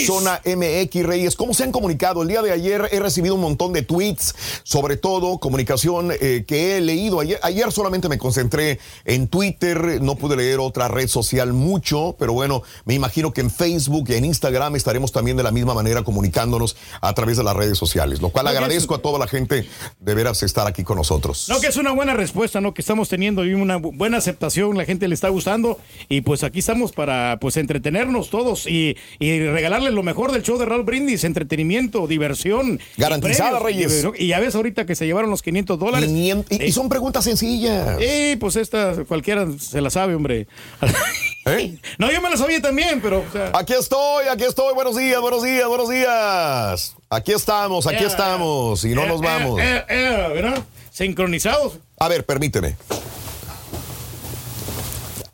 [0.07, 1.03] Zona MX.
[1.05, 1.37] Reyes.
[1.37, 2.23] ¿Cómo se han comunicado?
[2.23, 6.77] El día de ayer he recibido un montón de tweets, sobre todo comunicación eh, que
[6.77, 7.21] he leído.
[7.21, 12.33] Ayer, ayer solamente me concentré en Twitter, no pude leer otra red social mucho, pero
[12.33, 16.03] bueno, me imagino que en Facebook y en Instagram estaremos también de la misma manera
[16.03, 19.19] comunicándonos a través de las redes sociales, lo cual No, que es- agradezco a toda
[19.19, 19.67] la gente
[20.01, 21.47] de veras estar aquí con nosotros.
[21.49, 22.75] No, que es una buena respuesta, ¿no?
[22.75, 25.79] Que estamos teniendo una bu- buena aceptación, la gente le está gustando
[26.09, 30.43] y pues aquí estamos para pues entretenernos todos y, y regalar darle lo mejor del
[30.43, 32.81] show de Raúl Brindis, entretenimiento, diversión.
[32.97, 33.59] Garantizada.
[33.59, 34.07] Reyes.
[34.19, 36.11] Y ya ves ahorita que se llevaron los 500 dólares.
[36.11, 36.33] Y,
[36.65, 37.99] y son preguntas sencillas.
[38.01, 40.47] Sí, pues esta cualquiera se la sabe, hombre.
[41.47, 41.77] ¿Eh?
[41.99, 43.25] No, yo me la sabía también, pero...
[43.29, 44.75] o sea, Aquí estoy, aquí estoy.
[44.75, 46.95] Buenos días, buenos días, buenos días.
[47.11, 48.85] Aquí estamos, aquí Eh, estamos.
[48.85, 49.61] Y no eh, nos eh, vamos.
[49.61, 50.63] eh, eh, ¿verdad?
[50.93, 51.79] Sincronizados.
[51.99, 52.77] A ver, permíteme.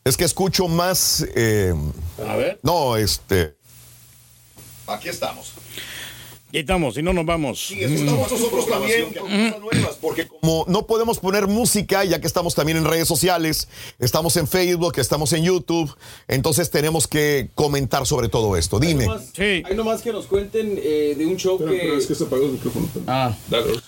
[0.05, 1.27] Es que escucho más.
[1.35, 1.75] eh,
[2.27, 2.59] A ver.
[2.63, 3.58] no, este.
[4.89, 5.53] Aquí estamos.
[6.49, 7.73] Aquí estamos, si no nos vamos.
[7.73, 12.55] Estamos nosotros también con cosas nuevas, porque como no podemos poner música, ya que estamos
[12.55, 13.69] también en redes sociales,
[13.99, 15.95] estamos en Facebook, estamos en YouTube,
[16.27, 18.81] entonces tenemos que comentar sobre todo esto.
[18.81, 19.09] Dime.
[19.39, 22.01] Hay nomás que nos cuenten eh, de un show que.
[22.01, 22.89] se apagó el micrófono.
[23.07, 23.37] Ah,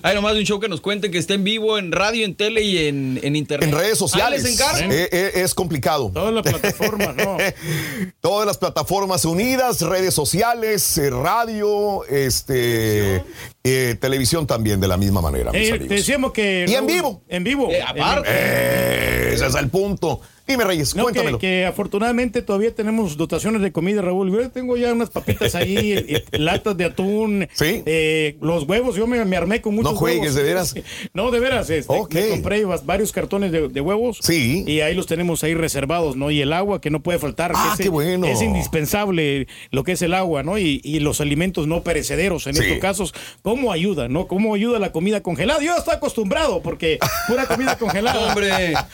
[0.03, 2.35] hay nomás de un show que nos cuenten que está en vivo en radio, en
[2.35, 3.71] tele y en, en internet.
[3.71, 4.45] En redes sociales.
[4.45, 4.93] Ahí les encargo.
[4.93, 6.11] Eh, eh, es complicado.
[6.13, 7.39] Todas las plataformas, ¿no?
[8.21, 13.25] Todas las plataformas unidas, redes sociales, eh, radio, este, este
[13.65, 15.53] eh, televisión también de la misma manera.
[15.53, 15.89] mis Eh, amigos.
[15.89, 16.65] te decíamos que...
[16.69, 17.23] Y en vivo.
[17.29, 17.69] En vivo.
[17.71, 20.21] Eh, ese es el punto.
[20.47, 21.39] Dime, Reyes, No, que, cuéntamelo.
[21.39, 24.33] que afortunadamente todavía tenemos dotaciones de comida, Raúl.
[24.33, 28.97] Yo tengo ya unas papitas ahí, eh, latas de atún, eh, los huevos.
[28.97, 30.35] Yo me, me armé con muchos No juegues, huevos.
[30.35, 30.75] ¿de veras?
[31.15, 31.71] No, de veras.
[31.71, 31.87] Este,
[32.31, 34.19] compré varios cartones de, de huevos.
[34.23, 34.65] Sí.
[34.67, 36.33] Y ahí los tenemos ahí reservados, ¿no?
[36.33, 37.53] Y el agua que no puede faltar.
[37.53, 38.27] que Ah, es, qué bueno.
[38.27, 40.59] Es indispensable lo que es el agua, ¿no?
[40.59, 42.63] Y, y los alimentos no perecederos en Sí.
[42.65, 43.15] estos casos.
[43.51, 44.29] ¿Cómo ayuda, no?
[44.29, 45.61] ¿Cómo ayuda la comida congelada?
[45.61, 48.21] Yo estoy acostumbrado porque pura comida congelada.
[48.29, 48.75] Hombre.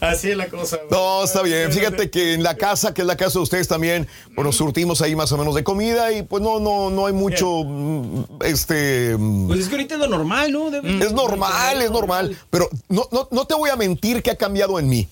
[0.00, 0.76] Así es la cosa.
[0.78, 0.88] güey.
[0.90, 1.70] No, está bien.
[1.72, 5.14] Fíjate que en la casa, que es la casa de ustedes también, bueno, surtimos ahí
[5.14, 9.14] más o menos de comida y pues no, no, no hay mucho, mm, este...
[9.16, 10.70] mm, Pues es que ahorita es lo normal, ¿no?
[10.70, 12.36] Debe- Es normal, es normal.
[12.50, 15.08] Pero no, no, no te voy a mentir que ha cambiado en mí.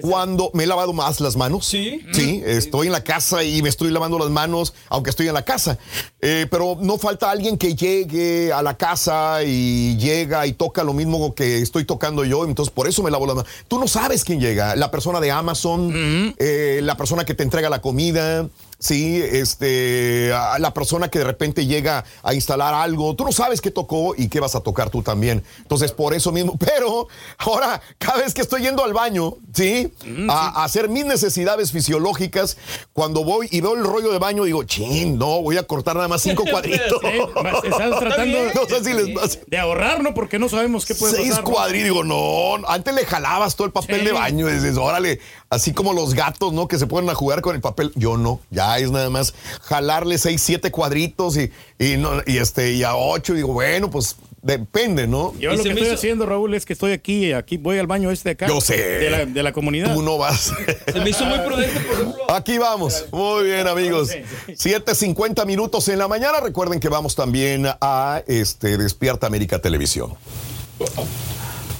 [0.00, 1.66] Cuando me he lavado más las manos.
[1.66, 2.00] Sí.
[2.12, 5.44] Sí, estoy en la casa y me estoy lavando las manos, aunque estoy en la
[5.44, 5.76] casa.
[6.24, 10.92] Eh, pero no falta alguien que llegue a la casa y llega y toca lo
[10.92, 12.44] mismo que estoy tocando yo.
[12.44, 13.50] Entonces, por eso me lavo las manos.
[13.66, 14.76] Tú no sabes quién llega.
[14.76, 15.92] La persona de Amazon,
[16.38, 18.46] eh, la persona que te entrega la comida.
[18.82, 23.60] Sí, este, a la persona que de repente llega a instalar algo, tú no sabes
[23.60, 25.44] qué tocó y qué vas a tocar tú también.
[25.58, 27.06] Entonces, por eso mismo, pero
[27.38, 29.92] ahora, cada vez que estoy yendo al baño, ¿sí?
[30.28, 32.56] A, a hacer mis necesidades fisiológicas,
[32.92, 36.08] cuando voy y veo el rollo de baño, digo, chin, no, voy a cortar nada
[36.08, 37.00] más cinco cuadritos.
[37.02, 39.38] Sí, vas- estás tratando No sé si les pasa.
[39.46, 40.12] de ahorrar, ¿no?
[40.12, 41.44] Porque no sabemos qué puede Seis pasar.
[41.44, 41.50] ¿no?
[41.50, 44.06] cuadritos, digo, no, antes le jalabas todo el papel Sí.
[44.06, 45.20] de baño, y dices, órale,
[45.52, 46.66] así como los gatos, ¿no?
[46.66, 50.16] Que se ponen a jugar con el papel, yo no, ya es nada más jalarle
[50.18, 55.06] seis, siete cuadritos y, y, no, y este, y a ocho, digo, bueno, pues depende,
[55.06, 55.32] ¿no?
[55.38, 57.86] Yo Y lo que estoy hizo- haciendo, Raúl, es que estoy aquí, aquí voy al
[57.86, 58.48] baño este de acá.
[58.48, 58.76] Yo sé.
[58.76, 59.94] De la, de la comunidad.
[59.94, 60.52] Tú no vas.
[60.92, 62.30] Se me hizo muy prudente, por ejemplo.
[62.34, 63.04] Aquí vamos.
[63.12, 64.08] Muy bien, amigos.
[64.48, 66.40] 7.50 minutos en la mañana.
[66.40, 70.14] Recuerden que vamos también a este, Despierta América Televisión.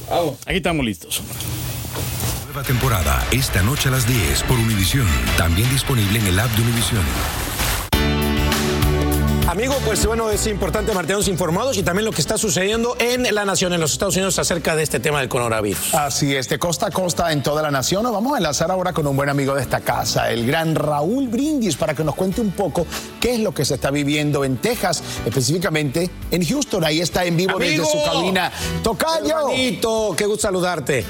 [0.08, 0.36] Vamos.
[0.46, 1.20] Aquí estamos listos.
[2.52, 5.06] Nueva temporada, esta noche a las 10 por Univisión.
[5.38, 7.02] También disponible en el app de Univisión.
[9.48, 13.46] Amigo, pues bueno, es importante mantenernos informados y también lo que está sucediendo en la
[13.46, 15.94] nación, en los Estados Unidos, acerca de este tema del coronavirus.
[15.94, 18.02] Así es, de costa a costa en toda la nación.
[18.02, 21.28] Nos vamos a enlazar ahora con un buen amigo de esta casa, el gran Raúl
[21.28, 22.86] Brindis, para que nos cuente un poco
[23.18, 26.84] qué es lo que se está viviendo en Texas, específicamente en Houston.
[26.84, 27.82] Ahí está en vivo Amigo.
[27.82, 28.52] desde su cabina.
[28.82, 29.38] Tocayo.
[29.38, 31.06] Hermanito, qué gusto saludarte.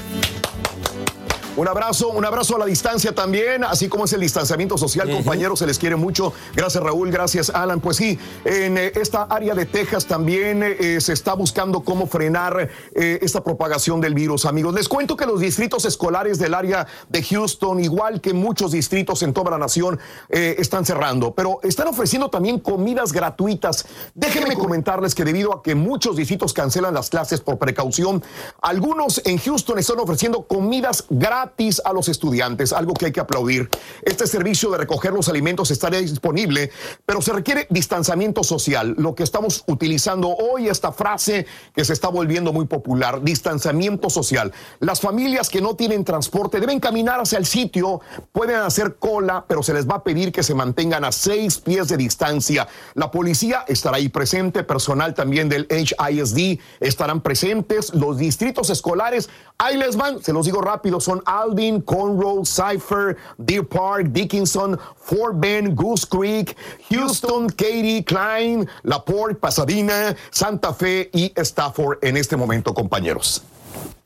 [1.55, 5.59] Un abrazo, un abrazo a la distancia también, así como es el distanciamiento social, compañeros,
[5.59, 6.33] se les quiere mucho.
[6.55, 7.79] Gracias Raúl, gracias Alan.
[7.79, 12.69] Pues sí, en eh, esta área de Texas también eh, se está buscando cómo frenar
[12.95, 14.73] eh, esta propagación del virus, amigos.
[14.73, 19.31] Les cuento que los distritos escolares del área de Houston, igual que muchos distritos en
[19.31, 19.99] toda la nación,
[20.29, 23.85] eh, están cerrando, pero están ofreciendo también comidas gratuitas.
[24.15, 28.23] Déjenme comentarles que debido a que muchos distritos cancelan las clases por precaución,
[28.59, 31.42] algunos en Houston están ofreciendo comidas gratis
[31.83, 33.69] a los estudiantes, algo que hay que aplaudir.
[34.01, 36.71] Este servicio de recoger los alimentos estará disponible,
[37.05, 38.95] pero se requiere distanciamiento social.
[38.97, 41.45] Lo que estamos utilizando hoy, esta frase
[41.75, 44.51] que se está volviendo muy popular, distanciamiento social.
[44.79, 48.01] Las familias que no tienen transporte deben caminar hacia el sitio,
[48.31, 51.87] pueden hacer cola, pero se les va a pedir que se mantengan a seis pies
[51.87, 52.67] de distancia.
[52.93, 59.77] La policía estará ahí presente, personal también del HISD estarán presentes, los distritos escolares, ahí
[59.77, 65.75] les van, se los digo rápido, son Alvin, Conroe, Cypher, Deer Park, Dickinson, Fort Bend,
[65.75, 66.55] Goose Creek,
[66.89, 73.43] Houston, Katy, Klein, La Porte, Pasadena, Santa Fe y Stafford en este momento, compañeros.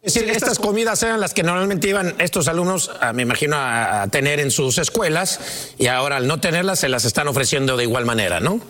[0.02, 4.08] Es decir, estas comidas eran las que normalmente iban estos alumnos, a- me imagino, a
[4.10, 8.06] tener en sus escuelas y ahora al no tenerlas se las están ofreciendo de igual
[8.06, 8.62] manera, ¿no?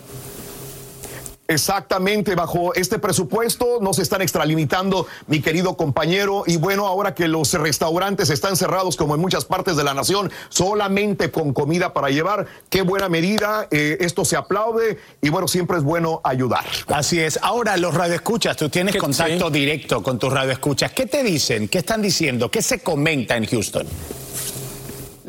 [1.48, 6.44] Exactamente, bajo este presupuesto no se están extralimitando, mi querido compañero.
[6.46, 10.30] Y bueno, ahora que los restaurantes están cerrados, como en muchas partes de la nación,
[10.50, 13.66] solamente con comida para llevar, qué buena medida.
[13.70, 16.64] eh, esto se aplaude y bueno, siempre es bueno ayudar.
[16.86, 17.38] Así es.
[17.42, 19.52] Ahora, los radioescuchas, tú tienes ¿Qué- contacto sí?
[19.54, 20.92] directo con tus radioescuchas.
[20.92, 21.66] ¿Qué te dicen?
[21.68, 22.50] ¿Qué están diciendo?
[22.50, 23.86] ¿Qué se comenta en Houston?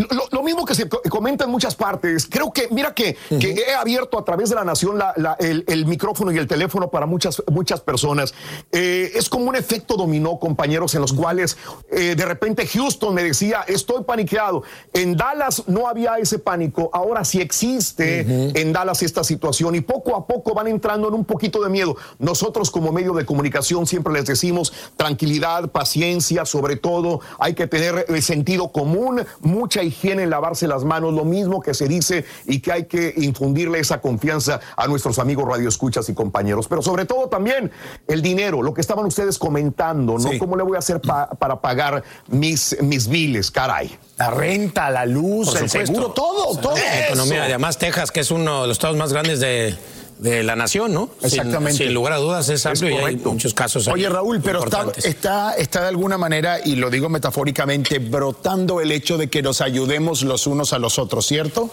[0.10, 2.26] Lo, lo mismo que se co- comenta en muchas partes.
[2.30, 5.64] Creo que, mira que, que he abierto a través de la nación la- la- el,
[5.68, 8.34] el micrófono y el teléfono para muchas, muchas personas.
[8.72, 11.58] Eh, es como un efecto dominó, compañeros, en los cuales
[11.92, 14.64] eh, de repente Houston me decía, estoy paniqueado.
[14.94, 18.22] En Dallas no había ese pánico, ahora sí existe
[18.60, 21.98] en Dallas esta situación y poco a poco van entrando en un poquito de miedo.
[22.20, 28.06] Nosotros como medio de comunicación siempre les decimos tranquilidad, paciencia, sobre todo hay que tener
[28.08, 32.60] eh, sentido común, mucha higiene en lavarse las manos, lo mismo que se dice y
[32.62, 36.68] que hay que infundirle esa confianza a nuestros amigos radioescuchas y compañeros.
[36.68, 37.70] Pero sobre todo también
[38.08, 40.30] el dinero, lo que estaban ustedes comentando, ¿no?
[40.40, 43.98] ¿Cómo le voy a hacer pa- para pagar mis, mis biles, caray?
[44.18, 45.94] La renta, la luz, Por el supuesto.
[45.94, 46.76] seguro, todo, todo.
[46.76, 49.76] La economía, además Texas, que es uno de los estados más grandes de,
[50.20, 51.10] de la nación, ¿no?
[51.22, 51.86] Exactamente.
[51.86, 53.32] Sin, lugar a dudas es amplio y hay correcto.
[53.32, 53.88] muchos casos.
[53.88, 58.92] Oye, Raúl, pero está, está, está de alguna manera, y lo digo metafóricamente, brotando el
[58.92, 61.70] hecho de que nos ayudemos los unos a los otros, ¿cierto?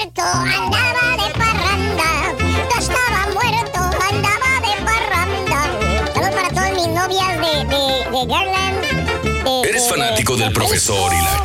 [0.00, 2.08] Muerto, andaba de parranda.
[2.72, 5.60] Yo estaba muerto, andaba de parranda.
[6.14, 9.44] Saludos para todas mis novias de, de, de Garland.
[9.44, 11.42] de- ¿Eres fanático del profesor y la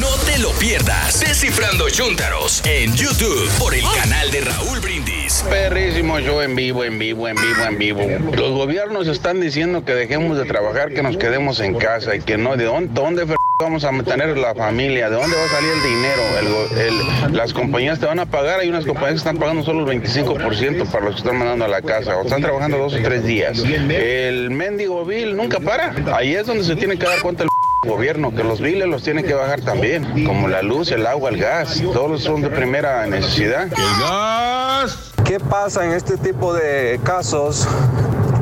[0.00, 1.20] No te lo pierdas.
[1.20, 5.44] Descifrando Chuntaros en YouTube por el canal de Raúl Brindis.
[5.50, 8.00] Perrísimo show en vivo, en vivo, en vivo, en vivo.
[8.34, 12.38] Los gobiernos están diciendo que dejemos de trabajar, que nos quedemos en casa y que
[12.38, 12.56] no.
[12.56, 15.10] ¿De dónde, dónde vamos a mantener la familia?
[15.10, 17.30] ¿De dónde va a salir el dinero?
[17.36, 18.60] Las compañías te van a pagar.
[18.60, 21.68] Hay unas compañías que están pagando solo el 25% para los que están mandando a
[21.68, 23.58] la casa o están trabajando dos o tres días.
[23.58, 25.94] El mendigo bill nunca para.
[26.16, 27.50] Ahí es donde se tiene que dar cuenta el
[27.86, 31.38] gobierno que los biles los tiene que bajar también, como la luz, el agua, el
[31.38, 33.64] gas, todos son de primera necesidad.
[33.64, 35.12] El gas.
[35.24, 37.66] ¿Qué pasa en este tipo de casos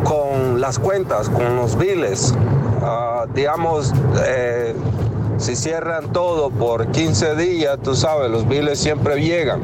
[0.03, 2.35] con las cuentas, con los biles?
[2.83, 3.93] Ah, digamos,
[4.27, 4.75] eh,
[5.39, 9.61] si cierran todo por 15 días, tú sabes, los biles siempre llegan.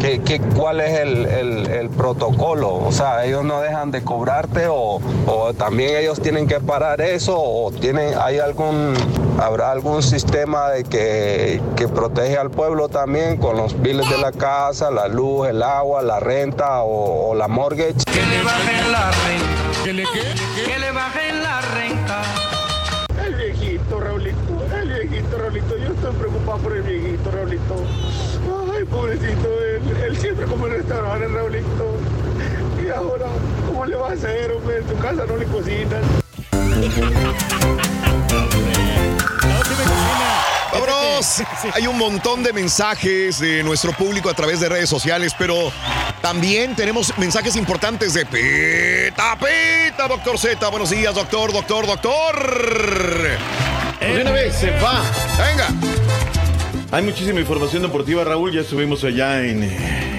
[0.00, 2.74] ¿Qué, qué- cuál es el, el- el protocolo?
[2.76, 7.34] O sea, ellos no dejan de cobrarte o, o también ellos tienen que parar eso
[7.36, 8.94] o tienen, hay algún,
[9.42, 14.30] habrá algún sistema de que, que protege al pueblo también con los biles de la
[14.30, 17.94] casa, la luz, el agua, la renta o, o la mortgage.
[18.12, 19.84] Que le bajen la renta.
[19.84, 20.64] ¿Que le qué?
[20.64, 22.22] Que le bajen la renta.
[23.26, 24.36] El viejito, Raulito,
[24.80, 25.76] el viejito, Raulito.
[25.76, 27.74] Yo estoy preocupado por el viejito, Raulito.
[28.90, 31.96] Pobrecito, él, él siempre come en restaurantes, Raulito.
[32.84, 33.26] Y ahora,
[33.66, 34.78] ¿cómo le va a hacer, hombre?
[34.78, 36.02] En tu casa no le cocinan.
[40.72, 41.42] Vámonos.
[41.74, 45.72] Hay un montón de mensajes de nuestro público a través de redes sociales, pero
[46.22, 50.68] también tenemos mensajes importantes de Pita Pita, doctor Z.
[50.68, 53.38] Buenos días, doctor, doctor, doctor.
[53.98, 55.02] Pues una vez se va.
[55.38, 56.07] Venga.
[56.90, 58.50] Hay muchísima información deportiva, Raúl.
[58.50, 59.62] Ya estuvimos allá en,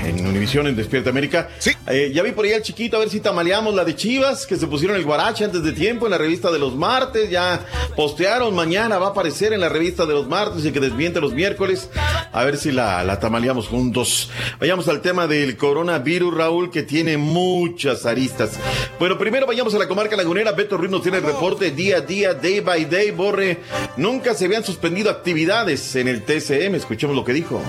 [0.06, 1.50] en Univisión, en Despierta América.
[1.60, 1.72] Sí.
[2.14, 4.68] ya vi por ahí al chiquito a ver si tamaleamos la de Chivas, que se
[4.68, 7.30] pusieron el guarache antes de tiempo en la revista de los martes.
[7.30, 7.66] Ya
[7.96, 11.34] postearon, mañana va a aparecer en la revista de los martes y que desmiente los
[11.34, 11.90] miércoles.
[12.32, 14.30] A ver si la, la tamaleamos juntos.
[14.60, 18.52] Vayamos al tema del coronavirus, Raúl, que tiene muchas aristas.
[19.00, 20.52] Bueno, primero vayamos a la comarca lagunera.
[20.52, 23.12] Beto Ruiz nos tiene el reporte día a día, day by day.
[23.12, 23.60] Borre,
[23.98, 26.76] nunca se habían suspendido actividades en el TCM.
[26.76, 27.62] Escuchemos lo que dijo.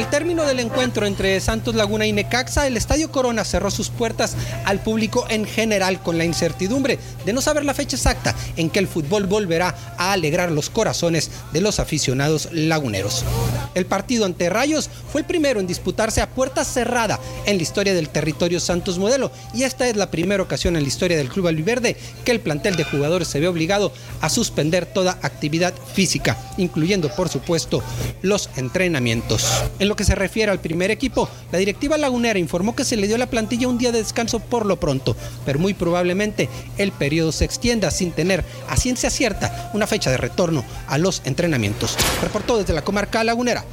[0.00, 4.34] El término del encuentro entre Santos Laguna y Necaxa, el Estadio Corona cerró sus puertas
[4.64, 8.78] al público en general con la incertidumbre de no saber la fecha exacta en que
[8.78, 13.26] el fútbol volverá a alegrar los corazones de los aficionados laguneros.
[13.74, 17.92] El partido ante Rayos fue el primero en disputarse a puerta cerrada en la historia
[17.92, 21.48] del territorio Santos Modelo y esta es la primera ocasión en la historia del club
[21.48, 27.14] albiverde que el plantel de jugadores se ve obligado a suspender toda actividad física, incluyendo
[27.14, 27.82] por supuesto
[28.22, 29.46] los entrenamientos.
[29.78, 33.08] En lo que se refiere al primer equipo, la directiva lagunera informó que se le
[33.08, 36.48] dio a la plantilla un día de descanso por lo pronto, pero muy probablemente
[36.78, 41.22] el periodo se extienda sin tener a ciencia cierta una fecha de retorno a los
[41.24, 41.96] entrenamientos.
[42.22, 43.64] Reportó desde la comarca lagunera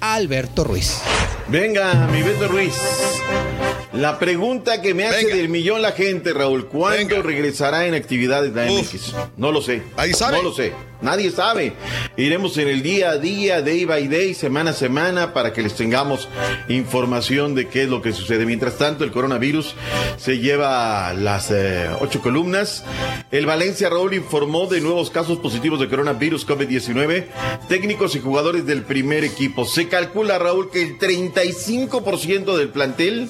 [0.00, 0.98] Alberto Ruiz.
[1.48, 2.74] Venga, mi Beto Ruiz.
[3.92, 8.66] La pregunta que me hace del millón la gente, Raúl, ¿cuándo regresará en actividades de
[8.66, 9.14] la MX?
[9.36, 9.82] No lo sé.
[9.96, 10.38] Ahí sabe.
[10.38, 10.72] No lo sé.
[11.04, 11.74] Nadie sabe.
[12.16, 15.74] Iremos en el día a día, day by day, semana a semana, para que les
[15.74, 16.28] tengamos
[16.68, 18.46] información de qué es lo que sucede.
[18.46, 19.74] Mientras tanto, el coronavirus
[20.16, 22.84] se lleva las eh, ocho columnas.
[23.30, 27.26] El Valencia Raúl informó de nuevos casos positivos de coronavirus COVID-19.
[27.68, 29.66] Técnicos y jugadores del primer equipo.
[29.66, 30.96] Se calcula, Raúl, que el
[31.34, 33.28] 35% del plantel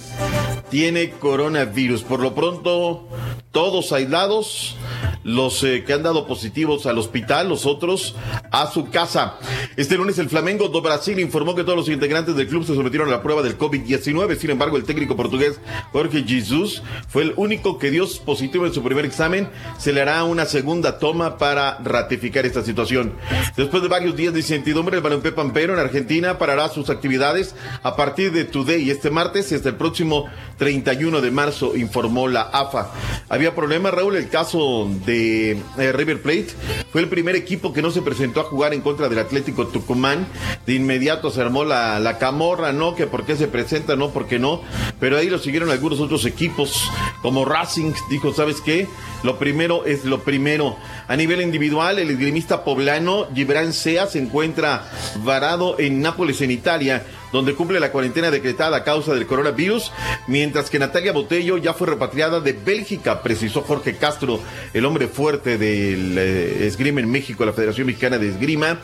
[0.71, 2.03] tiene coronavirus.
[2.03, 3.09] Por lo pronto,
[3.53, 4.77] todos aislados.
[5.23, 8.15] Los eh, que han dado positivos al hospital, los otros
[8.51, 9.39] a su casa.
[9.75, 13.09] Este lunes el Flamengo do Brasil informó que todos los integrantes del club se sometieron
[13.09, 14.37] a la prueba del COVID-19.
[14.37, 15.61] Sin embargo, el técnico portugués
[15.93, 19.49] Jorge Jesus fue el único que dio positivo en su primer examen.
[19.79, 23.15] Se le hará una segunda toma para ratificar esta situación.
[23.57, 27.97] Después de varios días de incertidumbre, el balompié Pampero en Argentina parará sus actividades a
[27.97, 30.27] partir de today este martes y hasta el próximo
[30.59, 32.91] 31 de marzo, informó la AFA.
[33.29, 36.49] Había problema, Raúl, el caso de eh, River Plate.
[36.93, 40.27] Fue el primer equipo que no se presentó a jugar en contra del Atlético Tucumán.
[40.67, 42.95] De inmediato se armó la, la camorra, ¿no?
[42.95, 44.63] Que por qué se presenta, no, por qué no.
[45.01, 46.91] Pero ahí lo siguieron algunos otros equipos,
[47.23, 48.87] como Racing, dijo, ¿sabes qué?
[49.23, 50.77] Lo primero es lo primero.
[51.09, 54.91] A nivel individual, el esgrimista poblano Gibran Sea se encuentra
[55.25, 59.91] varado en Nápoles, en Italia, donde cumple la cuarentena decretada a causa del coronavirus,
[60.29, 64.39] mientras que Natalia Botello ya fue repatriada de Bélgica, precisó Jorge Castro,
[64.73, 68.79] el hombre fuerte del eh, esgrima en México, la Federación Mexicana de Esgrima.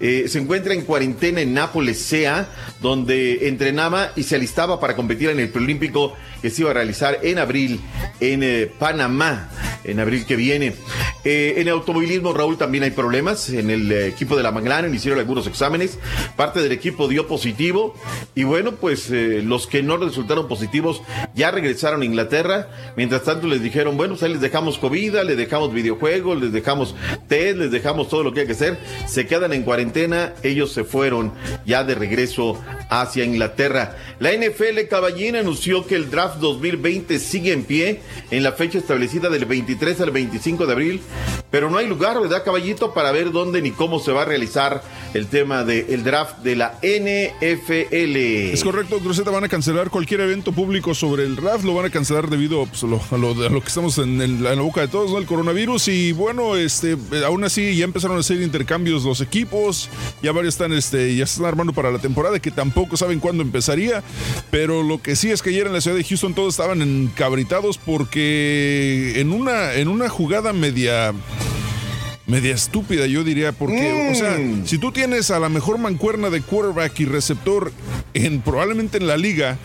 [0.00, 2.46] Eh, se encuentra en cuarentena en Nápoles, Sea,
[2.82, 6.12] donde entrenaba y se alistaba para competir en el preolímpico
[6.42, 7.80] que se iba a realizar en abril
[8.20, 9.48] en eh, Panamá,
[9.82, 10.74] en abril que viene.
[11.24, 13.48] En el automovilismo, Raúl, también hay problemas.
[13.48, 15.98] En el equipo de la McLaren hicieron algunos exámenes.
[16.36, 17.93] Parte del equipo dio positivo.
[18.34, 21.02] Y bueno, pues eh, los que no resultaron positivos
[21.34, 22.68] ya regresaron a Inglaterra.
[22.96, 26.94] Mientras tanto les dijeron, bueno, pues ahí les dejamos comida, les dejamos videojuegos, les dejamos
[27.28, 28.78] test, les dejamos todo lo que hay que hacer.
[29.06, 30.34] Se quedan en cuarentena.
[30.42, 31.32] Ellos se fueron
[31.66, 32.60] ya de regreso
[32.90, 33.96] hacia Inglaterra.
[34.20, 38.00] La NFL Caballín anunció que el draft 2020 sigue en pie
[38.30, 41.00] en la fecha establecida del 23 al 25 de abril,
[41.50, 42.94] pero no hay lugar, ¿verdad, caballito?
[42.94, 44.82] Para ver dónde ni cómo se va a realizar
[45.14, 47.83] el tema del draft de la NFL.
[48.52, 51.90] Es correcto, Cruzeta, van a cancelar cualquier evento público sobre el draft, lo van a
[51.90, 55.18] cancelar debido pues, a, lo, lo, que estamos en, la boca de todos, ¿no?
[55.18, 55.88] El coronavirus.
[55.88, 59.88] Y bueno, este, aún así ya empezaron a hacer intercambios los equipos,
[60.22, 64.02] ya varios están, este, ya están armando para la temporada, que tampoco saben cuándo empezaría,
[64.50, 67.78] pero lo que sí es que ayer en la ciudad de Houston todos estaban encabritados
[67.78, 71.12] porque en una, en una jugada media
[72.26, 74.12] media estúpida, yo diría, porque, mm.
[74.12, 77.72] o sea, si tú tienes a la mejor mancuerna de quarterback y receptor
[78.14, 79.58] en probablemente en la liga,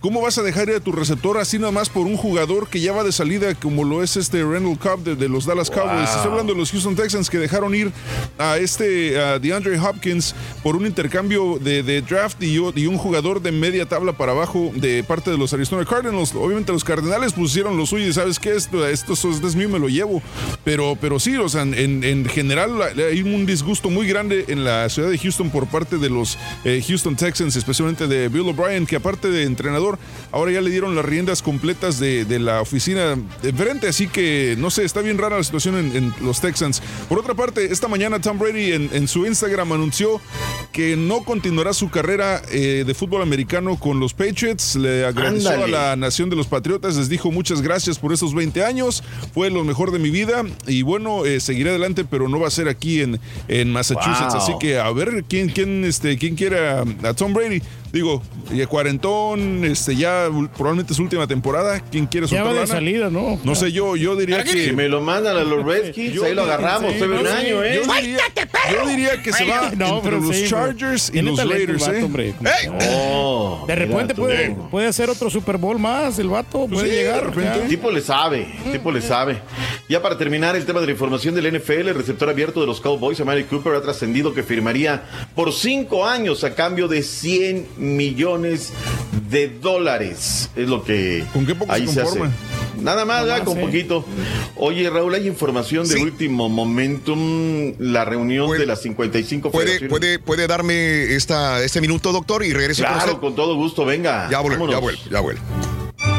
[0.00, 2.80] ¿Cómo vas a dejar ir a tu receptor así nada más por un jugador que
[2.80, 6.08] ya va de salida como lo es este Randall Cobb de, de los Dallas Cowboys?
[6.08, 7.90] Estoy hablando de los Houston Texans que dejaron ir
[8.38, 13.42] a este a DeAndre Hopkins por un intercambio de, de draft y, y, un jugador
[13.42, 16.32] de media tabla para abajo de parte de los Arizona Cardinals.
[16.32, 19.80] Obviamente los Cardenales pusieron lo suyo y sabes qué, esto, esto, esto es mío, me
[19.80, 20.22] lo llevo.
[20.62, 24.88] Pero, pero sí, o sea, en, en general hay un disgusto muy grande en la
[24.90, 28.94] ciudad de Houston por parte de los eh, Houston Texans, especialmente de Bill O'Brien, que
[28.94, 29.87] aparte de entrenador,
[30.32, 34.56] ahora ya le dieron las riendas completas de, de la oficina de frente, así que
[34.58, 36.82] no sé, está bien rara la situación en, en los Texans.
[37.08, 40.20] Por otra parte, esta mañana Tom Brady en, en su Instagram anunció
[40.72, 45.76] que no continuará su carrera eh, de fútbol americano con los Patriots, le agradeció Ándale.
[45.76, 49.02] a la nación de los Patriotas, les dijo muchas gracias por esos 20 años,
[49.32, 52.50] fue lo mejor de mi vida y bueno, eh, seguiré adelante, pero no va a
[52.50, 54.42] ser aquí en, en Massachusetts, wow.
[54.42, 56.36] así que a ver quién, quién, este, quién
[57.04, 57.62] a Tom Brady.
[57.92, 61.80] Digo, y cuarentón, este, ya probablemente su última temporada.
[61.90, 63.40] ¿Quién quiere Ya soltar va de salida, ¿no?
[63.44, 64.66] No sé, yo, yo diría que.
[64.66, 67.80] Si me lo mandan a los Redskins, ahí lo agarramos, Sí, no un año, ¿eh?
[67.84, 68.18] Yo diría,
[68.72, 71.80] yo diría que se va No, entre pero los sí, Chargers y los el Raiders,
[71.80, 72.02] vato, ¿eh?
[72.02, 72.34] hombre.
[72.90, 77.14] Oh, De repente puede, puede hacer otro Super Bowl más, el vato puede Sí, llegar.
[77.20, 77.58] de repente.
[77.58, 77.62] ya.
[77.62, 79.38] El tipo le sabe, el tipo le sabe.
[79.88, 82.80] Ya para terminar el tema de la información del NFL, el receptor abierto de los
[82.80, 85.02] Cowboys, Amari Cooper, ha trascendido que firmaría
[85.34, 88.72] por cinco años a cambio de 100 millones
[89.30, 90.50] de dólares.
[90.56, 92.10] Es lo que ¿Con qué poco ahí se se hace.
[92.18, 92.34] conforma?
[92.80, 93.38] Nada más, Nada ¿verdad?
[93.38, 94.04] más, con poquito.
[94.56, 99.90] Oye, Raúl, hay información de último momentum, la reunión de las 55 ¿Puede, federaciones.
[99.90, 103.20] puede, puede darme esta, este minuto, doctor, y regreso con Claro, usted?
[103.20, 104.28] con todo gusto, venga.
[104.30, 105.40] Ya vuelvo, ya vuelvo, ya vuelvo.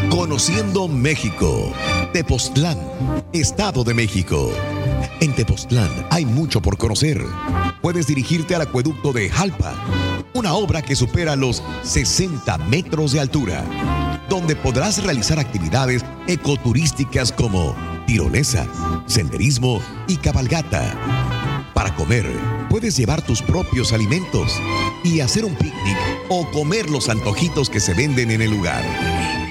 [0.09, 1.71] Conociendo México.
[2.13, 2.77] Tepoztlán,
[3.33, 4.51] Estado de México.
[5.21, 7.21] En Tepoztlán hay mucho por conocer.
[7.81, 9.73] Puedes dirigirte al acueducto de Jalpa,
[10.33, 13.63] una obra que supera los 60 metros de altura,
[14.29, 17.75] donde podrás realizar actividades ecoturísticas como
[18.05, 18.67] tirolesa,
[19.05, 20.95] senderismo y cabalgata.
[21.73, 22.25] Para comer,
[22.69, 24.59] puedes llevar tus propios alimentos
[25.03, 25.97] y hacer un picnic
[26.29, 28.83] o comer los antojitos que se venden en el lugar.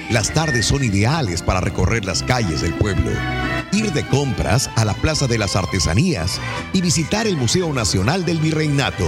[0.09, 3.11] Las tardes son ideales para recorrer las calles del pueblo,
[3.71, 6.41] ir de compras a la Plaza de las Artesanías
[6.73, 9.05] y visitar el Museo Nacional del Virreinato.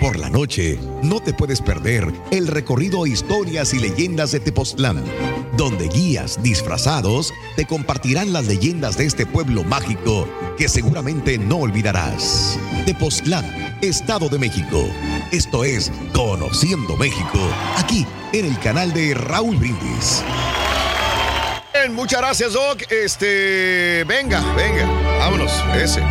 [0.00, 5.04] Por la noche, no te puedes perder el recorrido Historias y Leyendas de Tepoztlán,
[5.58, 10.26] donde guías disfrazados te compartirán las leyendas de este pueblo mágico
[10.56, 12.58] que seguramente no olvidarás.
[12.86, 14.88] Tepoztlán, Estado de México.
[15.30, 17.38] Esto es Conociendo México,
[17.76, 20.22] aquí en el canal de Raúl Brindis.
[21.72, 22.82] Bien, muchas gracias, Doc.
[22.90, 24.86] Este, venga, venga,
[25.18, 26.02] vámonos, ese.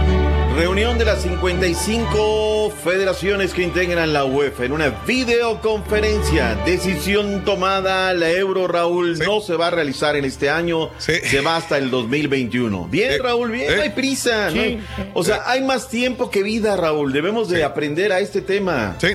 [0.56, 6.56] Reunión de las 55 federaciones que integran la UEFA en una videoconferencia.
[6.66, 11.58] Decisión tomada, la Euro Raúl no se va a realizar en este año, se va
[11.58, 12.88] hasta el 2021.
[12.90, 14.49] Bien, Raúl, bien, no hay prisa.
[14.49, 14.82] no hay-
[15.14, 17.14] o sea, hay más tiempo que vida, Raúl.
[17.14, 18.95] Debemos de aprender a este tema.
[18.99, 19.10] Sí.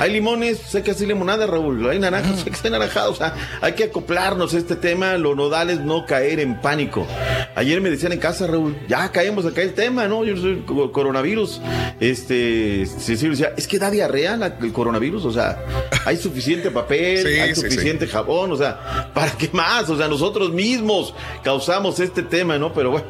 [0.00, 1.88] Hay limones, sé que hacer limonada, Raúl.
[1.90, 3.12] Hay naranjas, sé que está naranjado.
[3.12, 5.14] O sea, hay que acoplarnos a este tema.
[5.18, 7.06] Lo nodal es no caer en pánico.
[7.54, 10.24] Ayer me decían en casa, Raúl, ya caemos acá el tema, ¿no?
[10.24, 11.60] Yo soy co- coronavirus.
[12.00, 15.24] Este, Cecilio decía, es que da diarrea la- el coronavirus.
[15.24, 15.62] O sea,
[16.04, 18.52] hay suficiente papel, Sí, hay sí, suficiente jabón.
[18.52, 19.88] O sea, ¿para qué más?
[19.90, 22.72] O sea, nosotros mismos causamos este tema, ¿no?
[22.72, 23.06] Pero bueno,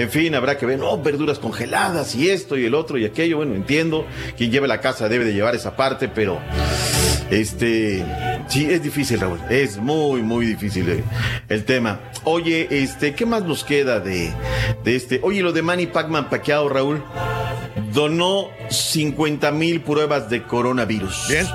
[0.00, 3.38] en fin, habrá que ver, no, verduras congeladas y esto y el otro y aquello.
[3.38, 4.06] Bueno, entiendo.
[4.36, 6.40] Quien lleve la casa debe de llevar esa parte, pero
[7.30, 8.04] este,
[8.48, 9.40] sí, es difícil, Raúl.
[9.50, 11.04] Es muy, muy difícil eh,
[11.48, 12.00] el tema.
[12.24, 14.32] Oye, este, ¿qué más nos queda de,
[14.84, 15.20] de este?
[15.22, 17.02] Oye, lo de Manny Pacman Pacquiao, Raúl,
[17.92, 21.26] donó 50 mil pruebas de coronavirus.
[21.28, 21.46] Bien,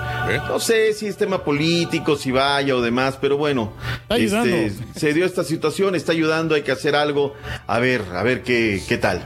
[0.48, 4.56] No sé si es tema político, si vaya o demás, pero bueno, Está ayudando.
[4.56, 7.34] este, se dio esta situación, está ayudando, hay que hacer algo.
[7.68, 9.26] A ver, a ver qué, qué tal.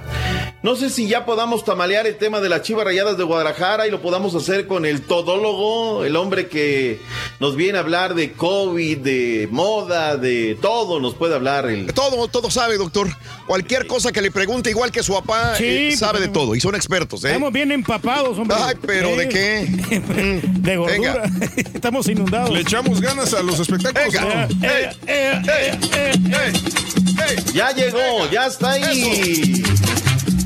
[0.62, 3.92] No sé si ya podamos tamalear el tema de las chivas rayadas de Guadalajara y
[3.92, 7.00] lo podamos hacer con el todólogo, el hombre que
[7.40, 11.68] nos viene a hablar de COVID, de moda, de todo, nos puede hablar.
[11.70, 11.94] El...
[11.94, 13.08] Todo, todo sabe, doctor.
[13.48, 16.56] Cualquier cosa que le pregunte, igual que su papá, Sí, eh, sabe pues, de todo.
[16.56, 17.30] Y son expertos, ¿eh?
[17.30, 18.58] Estamos bien empapados, hombre.
[18.60, 19.68] Ay, pero ¿de qué?
[20.60, 21.24] De gordura.
[21.74, 22.52] Estamos inundados.
[22.52, 24.14] ¿Le echamos ganas a los espectáculos?
[24.14, 24.48] Venga.
[24.62, 27.36] Eh, eh, eh, eh, eh.
[27.54, 29.64] Ya llegó, ya está ahí.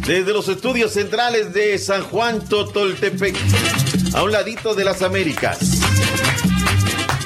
[0.05, 3.35] Desde los estudios centrales de San Juan Totoltepec,
[4.13, 5.59] a un ladito de las Américas.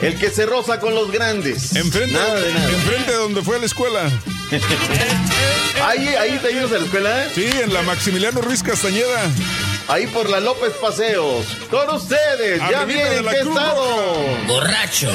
[0.01, 1.75] El que se roza con los grandes.
[1.75, 2.69] Enfrente, Nada de nada.
[2.69, 4.01] enfrente de donde fue a la escuela.
[5.85, 7.23] Ahí, ahí te ibas a la escuela.
[7.23, 7.29] ¿eh?
[7.35, 9.21] Sí, en la Maximiliano Ruiz Castañeda.
[9.87, 11.45] Ahí por la López Paseos.
[11.69, 14.15] Con ustedes, ya Arribita viene de el la que Cruz estado.
[14.47, 15.09] Borracho.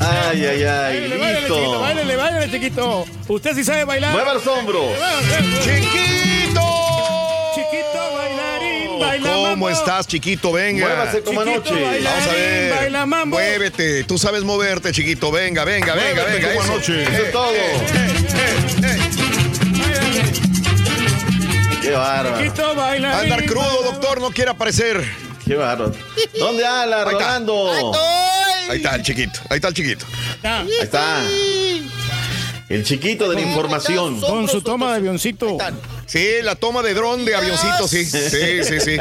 [0.00, 1.80] Ay, ay, ay, Báilale, báilale, chiquito, listo.
[1.80, 3.04] báilale, báilale, chiquito.
[3.28, 4.12] Usted sí sabe bailar.
[4.12, 4.84] Mueva los hombros.
[5.64, 6.81] Chiquito
[9.22, 9.70] ¿Cómo mambo.
[9.70, 10.52] estás, chiquito?
[10.52, 10.86] Venga.
[10.86, 11.84] Muévase como Chiquito anoche.
[11.84, 12.74] bailarín, Vamos a ver.
[12.74, 13.36] baila mambo.
[13.36, 14.04] Muévete.
[14.04, 15.30] Tú sabes moverte, chiquito.
[15.30, 16.48] Venga, venga, venga, Muévete venga.
[16.48, 16.72] como eso.
[16.72, 17.02] anoche.
[17.02, 17.52] Eso es todo.
[21.82, 22.38] Qué bárbaro.
[22.44, 23.32] Chiquito bailarín.
[23.32, 25.04] Andar crudo, doctor, no quiere aparecer.
[25.46, 25.92] Qué bárbaro.
[26.38, 27.10] ¿Dónde anda, está.
[27.10, 27.92] Rolando?
[28.70, 29.40] Ahí está el chiquito.
[29.50, 30.06] Ahí está el chiquito.
[30.42, 31.22] Ahí está.
[32.68, 34.20] El chiquito de la información.
[34.20, 35.58] Con su toma de avioncito.
[36.12, 38.04] Sí, la toma de dron de avioncito, sí.
[38.04, 38.96] Sí, sí, sí.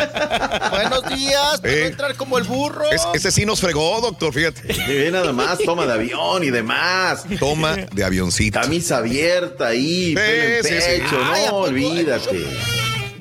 [0.72, 1.88] Buenos días, ¿puedo Eh.
[1.88, 2.90] entrar como el burro?
[2.90, 5.12] Es- ese sí nos fregó, doctor, fíjate.
[5.12, 7.24] Nada más, toma de avión y demás.
[7.38, 8.62] Toma de avioncito.
[8.62, 11.02] Camisa abierta ahí, pelo en sí, sí.
[11.02, 12.46] pecho, ¿a no olvídate.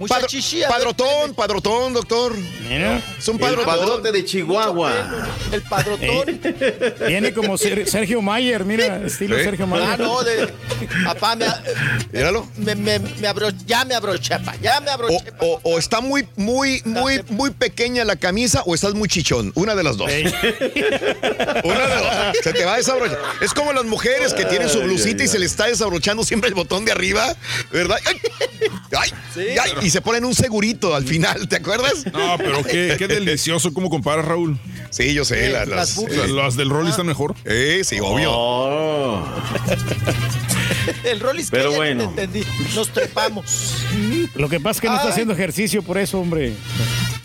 [0.00, 0.28] Mucha Padro-
[0.68, 2.32] padrotón, padrotón, doctor.
[3.18, 3.64] Es un El padrotón.
[3.66, 4.92] padrote de Chihuahua.
[5.52, 6.40] El padrotón.
[7.06, 9.44] Viene como Ser- Sergio Mayer, mira, estilo Sí.
[9.44, 9.88] Sergio Mayer.
[9.88, 10.48] Ah, no, de.
[11.04, 11.46] Papá, me,
[12.12, 12.48] Míralo.
[12.56, 14.56] me, me, me abro- ya me abroché, papá.
[14.62, 15.32] Ya me O, abroché.
[15.40, 19.52] o- o está muy, muy, muy, muy pequeña la camisa o estás muy chichón.
[19.54, 20.10] Una de las dos.
[20.10, 22.36] Una de dos.
[22.42, 23.18] Se te va a desabrochar.
[23.42, 26.24] Es como las mujeres que tienen su Ay, blusita ay, y se le está desabrochando
[26.24, 27.34] siempre el botón de arriba,
[27.70, 27.98] ¿verdad?
[28.96, 32.06] Ay, ay, ay, y se ponen un segurito al final, ¿te acuerdas?
[32.12, 34.58] No, pero qué, qué delicioso cómo comparas, Raúl.
[34.90, 35.50] Sí, yo sé.
[35.50, 36.16] la- las las, boobies.
[36.18, 37.34] Las, las del Rolly están mejor.
[37.44, 38.30] Eh, sí, obvio.
[38.32, 39.24] Oh.
[41.04, 42.12] El Rollis Pero que ya bueno.
[42.14, 42.46] te entendí.
[42.74, 43.74] Nos trepamos.
[44.34, 46.54] Lo que pasa es que no está haciendo ejercicio por eso, hombre.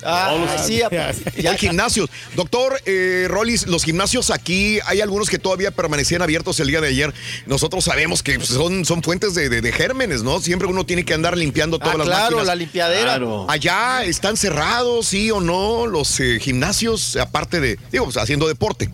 [0.05, 1.11] Ah, sí, Ya.
[1.37, 2.09] ya, Hay gimnasios.
[2.35, 6.89] Doctor eh, Rollis, los gimnasios aquí, hay algunos que todavía permanecían abiertos el día de
[6.89, 7.13] ayer.
[7.45, 10.39] Nosotros sabemos que son, son fuentes de, de- de gérmenes, ¿no?
[10.39, 12.45] Siempre uno tiene que andar limpiando todas Ah, las claro, máquinas.
[12.47, 13.01] la limpiadera.
[13.03, 13.45] Claro.
[13.49, 18.89] Allá están cerrados, sí o no, los eh, gimnasios, aparte de, digo, pues, haciendo deporte.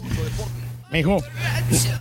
[0.92, 1.24] Mijo,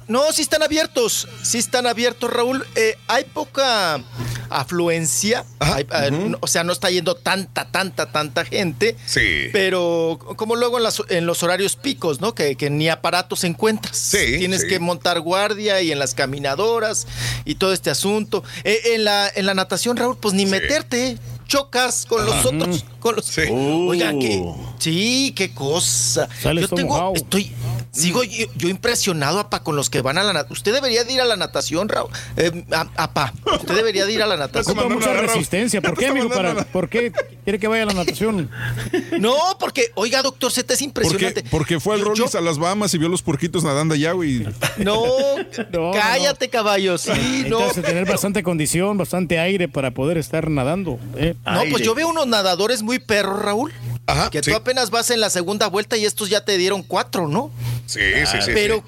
[0.09, 2.67] No, sí están abiertos, sí están abiertos, Raúl.
[2.75, 4.03] Eh, hay poca
[4.49, 5.77] afluencia, Ajá.
[5.77, 8.97] hay- eh, no- o sea, no está yendo tanta, tanta, tanta gente.
[9.07, 9.49] Sí.
[9.53, 12.35] Pero como luego en, las- en los horarios picos, ¿no?
[12.35, 13.97] Que, que ni aparatos encuentras.
[13.97, 14.67] Sí, Tienes sí.
[14.69, 17.07] que montar guardia y en las caminadoras
[17.45, 18.43] y todo este asunto.
[18.65, 21.17] Eh, en, la, en la natación, Raúl, pues ni meterte.
[21.51, 22.85] Chocas con los otros.
[23.01, 23.27] Con los...
[23.27, 23.41] Sí.
[23.51, 24.39] Oiga, qué.
[24.39, 24.57] Uh.
[24.79, 26.29] Sí, qué cosa.
[26.45, 26.91] Yo tengo.
[26.95, 27.13] mojado.
[27.17, 27.53] Estoy.
[27.91, 30.53] Sigo yo, yo impresionado, apa, con los que van a la natación.
[30.59, 32.09] Usted debería de ir a la natación, Raúl.
[32.37, 32.65] Eh,
[32.97, 34.79] apa, usted debería de ir a la natación.
[34.79, 35.83] ocupa mucha resistencia.
[35.83, 36.29] ¿Por qué, amigo?
[36.29, 37.13] Para- ¿Por qué
[37.51, 38.49] quiere que vaya a la natación?
[39.19, 41.43] No, porque, oiga, doctor Z es impresionante.
[41.51, 44.47] porque fue al Rollis yo- a las Bahamas y vio los porquitos nadando allá, güey.
[44.79, 45.03] No,
[45.73, 46.97] No, cállate, caballo.
[46.97, 47.59] Sí, no.
[47.73, 50.99] Tener bastante condición, bastante aire para poder estar nadando.
[51.17, 51.35] ¿eh?
[51.45, 53.73] No, pues yo veo unos nadadores muy perros, Raúl.
[54.07, 54.51] Ajá, Que sí.
[54.51, 57.51] tú apenas vas en la segunda vuelta y estos ya te dieron cuatro, ¿no?
[57.87, 58.51] Sí, sí, sí.
[58.55, 58.83] pero,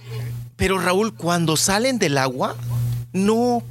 [0.56, 2.56] pero Raúl, cuando salen del agua,
[3.12, 3.62] no,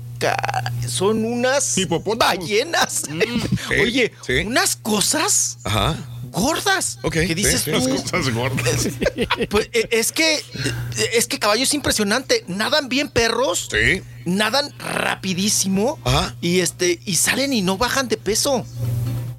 [0.88, 1.76] son unas
[2.18, 3.04] ballenas.
[3.70, 4.40] Sí, Oye, sí.
[4.46, 5.96] unas cosas Ajá.
[6.32, 7.00] gordas.
[7.04, 7.78] Ok, ¿Qué dices sí, tú?
[7.78, 8.88] las cosas gordas.
[9.50, 10.42] Pues eh, es que, eh,
[11.14, 12.44] es que caballo es impresionante.
[12.48, 13.70] Nadan bien perros.
[13.72, 14.02] Sí.
[14.26, 16.00] Nadan rapidísimo.
[16.04, 16.36] Ajá.
[16.42, 18.66] Y este, y salen y no bajan de peso.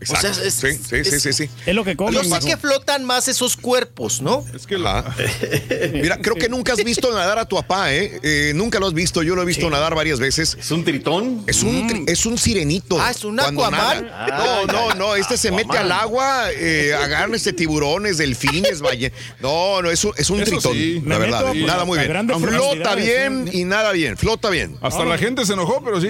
[0.02, 0.28] Exacto.
[0.28, 1.50] O sea, es- sí, sí, sí, es- sí, sí.
[1.66, 2.14] Es lo que comen.
[2.14, 4.44] Yo sé que flotan más esos cuerpos, ¿no?
[4.54, 5.14] Es que la.
[5.92, 8.20] Mira, creo que nunca has visto nadar a tu papá, ¿eh?
[8.22, 9.22] Eh, nunca lo has visto.
[9.22, 10.56] Yo lo he visto nadar varias veces.
[10.58, 11.44] ¿Es un tritón?
[11.46, 13.00] Es un, tri- es un sirenito.
[13.00, 13.70] Ah, ¿es un Aquaman?
[14.10, 14.66] nada.
[14.66, 15.16] No, no, no.
[15.16, 19.12] Este se mete al agua, eh, agarra este tiburones, delfines, valle.
[19.40, 20.72] No, no, es un, es un tritón.
[20.74, 21.02] sí.
[21.06, 21.54] La verdad.
[21.54, 22.28] nada muy bien.
[22.40, 24.16] Flota bien y nada bien.
[24.16, 24.76] Flota bien.
[24.80, 26.08] hasta la gente se enojó, pero sí.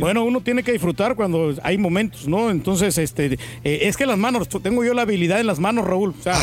[0.00, 2.50] Bueno, uno tiene que disfrutar cuando hay momentos, ¿no?
[2.50, 6.14] Entonces, este, eh, es que las manos, tengo yo la habilidad en las manos, Raúl.
[6.18, 6.38] O sea,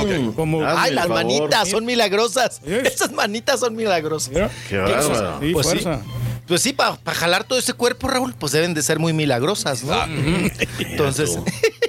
[0.00, 0.34] Ok.
[0.34, 0.64] como.
[0.64, 1.24] Hazme Ay, las favor.
[1.24, 2.60] manitas son milagrosas.
[2.66, 4.32] Esas manitas son milagrosas.
[4.68, 5.38] Qué bárbaro.
[5.40, 5.72] sí, Pues sí.
[5.78, 6.02] fuerza.
[6.46, 9.94] Pues sí, para jalar todo ese cuerpo, Raúl, pues deben de ser muy milagrosas, ¿no?
[10.78, 11.38] Entonces,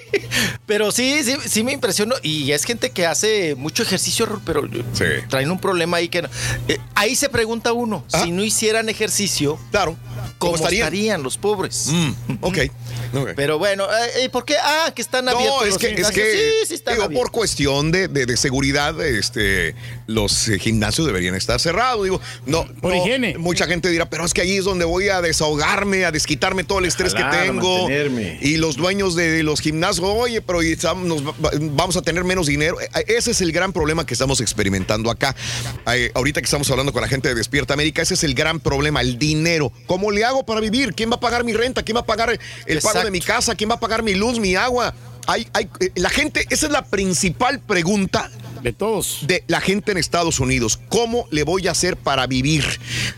[0.65, 2.15] pero sí, sí, sí me impresionó.
[2.21, 5.05] Y es gente que hace mucho ejercicio, Raúl, pero Sí.
[5.29, 6.29] traen un problema ahí que no.
[6.67, 8.23] Eh, ahí se pregunta uno, Ah.
[8.23, 9.95] si no hicieran ejercicio, Claro.
[10.39, 10.87] ¿Cómo, estarían?
[10.87, 11.21] estarían?
[11.23, 11.87] los pobres?
[11.91, 12.09] Mm,
[12.41, 12.57] ok.
[13.13, 13.29] ok.
[13.35, 14.55] Pero bueno, eh, eh, ¿por qué?
[14.61, 15.55] Ah, que están abiertos.
[15.59, 17.23] No, es los que, es que sí, sí están digo, abiertos.
[17.29, 19.75] por cuestión de, de- de seguridad, este,
[20.07, 22.03] los eh, gimnasios deberían estar cerrados.
[22.03, 23.37] Digo, no, Por no, higiene.
[23.37, 26.79] Mucha gente dirá, pero es que ahí es donde voy a desahogarme, a desquitarme todo
[26.79, 27.77] el estrés jalar, que tengo.
[27.79, 28.39] mantenerme.
[28.41, 31.23] Y los dueños de los gimnasios, oye, pero y estamos-
[31.71, 32.79] vamos a tener menos dinero.
[32.81, 35.35] Eh, Ese es el gran problema que estamos experimentando acá.
[35.93, 38.59] Eh, ahorita que estamos hablando con la gente de Despierta América, ese es el gran
[38.59, 39.71] problema, el dinero.
[39.87, 40.93] ¿Cómo le hago para vivir?
[40.93, 41.83] ¿Quién va a pagar mi renta?
[41.83, 42.29] ¿Quién va a pagar
[42.65, 43.55] el pago de mi casa?
[43.55, 44.93] ¿Quién va a pagar mi luz, mi agua?
[45.27, 48.31] Hay, hay, eh, la gente, esa es la principal pregunta
[48.63, 49.19] De todos.
[49.27, 50.79] de la gente en Estados Unidos.
[50.89, 52.65] ¿Cómo le voy a hacer para vivir?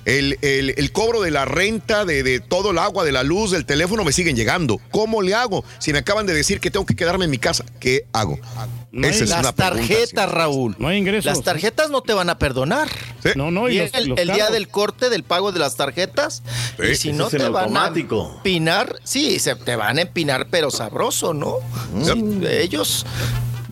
[0.04, 3.52] El, el- el cobro de la renta, de, de todo el agua, de la luz,
[3.52, 4.82] del teléfono me siguen llegando.
[4.92, 5.64] ¿Cómo le hago?
[5.80, 8.38] Si me acaban de decir que tengo que quedarme en mi casa, ¿qué hago?
[8.92, 10.30] No hay- Esa es Las una tarjetas.
[10.32, 10.76] Raúl.
[10.78, 11.26] No hay ingresos.
[11.26, 12.90] Las tarjetas no te van a perdonar.
[13.24, 13.30] Sí.
[13.36, 16.44] No, no, y los, el, los el día del corte del pago de las tarjetas.
[16.78, 18.32] Sí, y si eso no te van automático.
[18.34, 21.56] a empinar, sí, se te van a empinar, pero sabroso, ¿no?
[22.04, 23.06] Sí, ellos.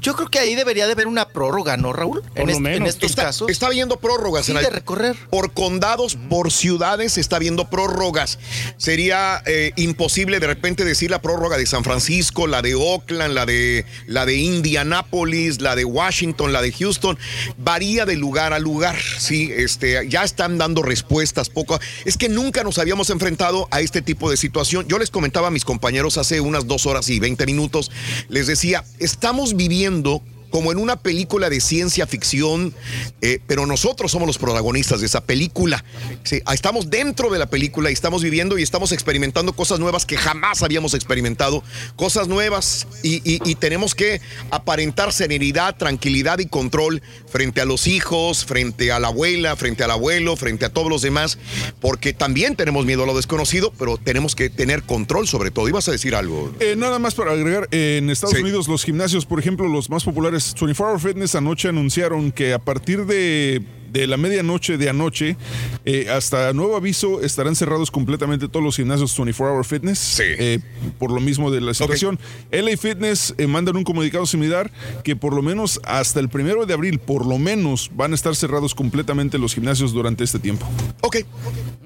[0.02, 2.24] Yo creo que ahí debería de haber una prórroga, ¿no, Raúl?
[2.36, 3.50] En, est- en estos está, casos.
[3.50, 4.46] Está habiendo prórrogas.
[4.46, 5.16] Sí, en de recorrer.
[5.30, 8.40] Por condados, por ciudades, está habiendo prórrogas.
[8.78, 13.46] Sería eh, imposible de repente decir la prórroga de San Francisco, la de Oakland, la
[13.46, 17.18] de, la de Indianápolis, la de Washington, la de Houston.
[17.58, 18.96] Varía de lugar a lugar.
[19.18, 21.80] Sí, este, ya están dando respuestas poco.
[22.06, 24.88] Es que nunca nos habíamos enfrentado a este tipo de situación.
[24.88, 27.92] Yo les comentaba a mis compañeros hace unas dos horas y 20 minutos,
[28.30, 32.74] les decía, estamos viviendo viendo como en una película de ciencia ficción,
[33.22, 35.84] eh, pero nosotros somos los protagonistas de esa película.
[36.24, 40.18] Sí, estamos dentro de la película y estamos viviendo y estamos experimentando cosas nuevas que
[40.18, 41.64] jamás habíamos experimentado,
[41.96, 44.22] cosas nuevas y, y- y tenemos que
[44.52, 49.92] aparentar serenidad, tranquilidad y control frente a los hijos, frente a la abuela, frente al
[49.92, 51.38] abuelo, frente a todos los demás,
[51.80, 55.68] porque también tenemos miedo a lo desconocido, pero tenemos que tener control sobre todo.
[55.70, 56.54] Ibas a decir algo.
[56.60, 60.39] Eh, nada más para agregar, en Estados Unidos los gimnasios, por ejemplo, los más populares,
[60.60, 63.62] 24 Hour Fitness anoche anunciaron que a partir de,
[63.92, 65.38] de la medianoche de anoche
[65.86, 70.60] eh, hasta nuevo aviso estarán cerrados completamente todos los gimnasios 24 Hour Fitness, eh,
[70.98, 72.20] por lo mismo de la situación.
[72.52, 74.72] LA Fitness eh, mandan un comunicado similar
[75.04, 78.36] que por lo menos hasta el primero de abril, por lo menos, van a estar
[78.36, 80.68] cerrados completamente los gimnasios durante este tiempo.
[81.02, 81.18] Ok,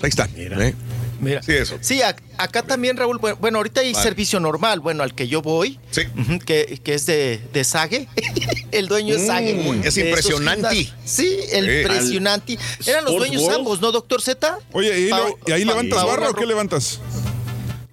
[0.03, 0.29] ahí está.
[0.35, 0.73] ¿eh?
[1.19, 1.41] Mira.
[1.41, 1.77] Sí, eso.
[1.79, 3.17] Sí, ac- acá también, Raúl.
[3.17, 4.03] Bueno, ahorita hay Vale.
[4.03, 5.79] servicio normal, bueno, al que yo voy,
[6.17, 8.09] ujú, que, que es de, de Sage.
[8.71, 9.53] el dueño es Sage.
[9.53, 10.91] Mm, es impresionante.
[11.05, 11.71] Sí, el Sí.
[11.79, 12.59] impresionante.
[12.85, 13.57] Eran los dueños World.
[13.59, 14.57] ambos, ¿no, doctor Z?
[14.73, 16.99] Oye, ¿y Pau- y ahí levantas barra o qué levantas?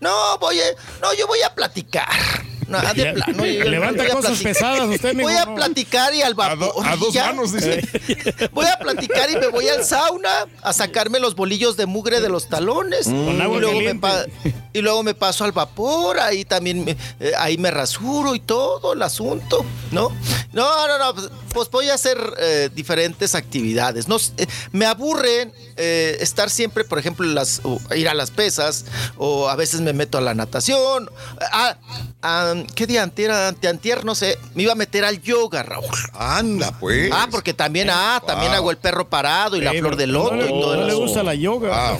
[0.00, 0.64] No, voy a,
[1.02, 2.08] no, yo voy a platicar.
[2.70, 4.52] No, de Le- plano, yo- levanta voy a cosas platicar.
[4.52, 5.54] pesadas usted, mijo, Voy a no.
[5.56, 6.72] platicar y al vapor.
[6.86, 7.26] a dos ya.
[7.26, 7.80] manos, dice.
[8.52, 12.28] Voy a platicar y me voy al sauna a sacarme los bolillos de mugre de
[12.28, 13.04] los talones.
[13.06, 14.00] Con agua y, luego me
[14.72, 18.92] y luego me paso al vapor, ahí también me, eh, ahí me rasuro y todo
[18.92, 20.10] el asunto, ¿no?
[20.52, 24.06] No, no, no, pues, pues voy a hacer eh, diferentes actividades.
[24.08, 25.52] No, sé, eh, me aburre
[25.82, 28.84] eh, estar siempre, por ejemplo, las, o ir a las pesas,
[29.16, 31.10] o a veces me meto a la natación.
[31.52, 31.76] Ah,
[32.22, 35.86] ah, ¿Qué día antier, antier, no sé, me iba a meter al yoga, Raúl.
[36.12, 37.10] Anda, pues.
[37.12, 38.56] Ah, porque también, ah, también Wow.
[38.58, 40.86] hago el perro parado y la flor de no loto le- y todo no el
[40.88, 41.98] le gusta la yoga.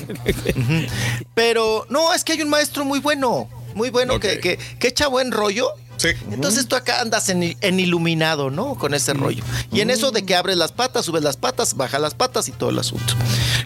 [1.34, 5.06] Pero no, es que hay un maestro muy bueno, muy bueno que, que, que echa
[5.08, 5.68] buen rollo.
[5.96, 6.08] Sí.
[6.30, 8.74] Entonces tú acá andas en, en iluminado, ¿no?
[8.76, 9.44] Con ese rollo.
[9.70, 12.52] Y en eso de que abres las patas, subes las patas, bajas las patas y
[12.52, 13.12] todo el asunto.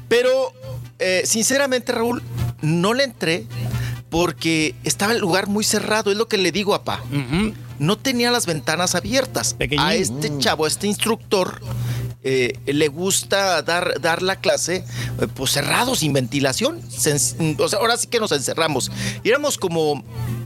[0.08, 0.52] Pero,
[0.98, 2.22] eh, sinceramente, Raúl,
[2.62, 3.46] no le entré
[4.10, 6.10] porque estaba el lugar muy cerrado.
[6.10, 7.02] Es lo que le digo a Pa.
[7.78, 9.56] No tenía las ventanas abiertas.
[9.78, 11.60] A este chavo, a este instructor,
[12.22, 14.84] eh, le gusta dar, dar la clase
[15.20, 16.80] eh, pues cerrado, sin ventilación.
[16.88, 18.90] Se en- o sea, ahora sí que nos encerramos.
[19.24, 20.04] Y éramos como,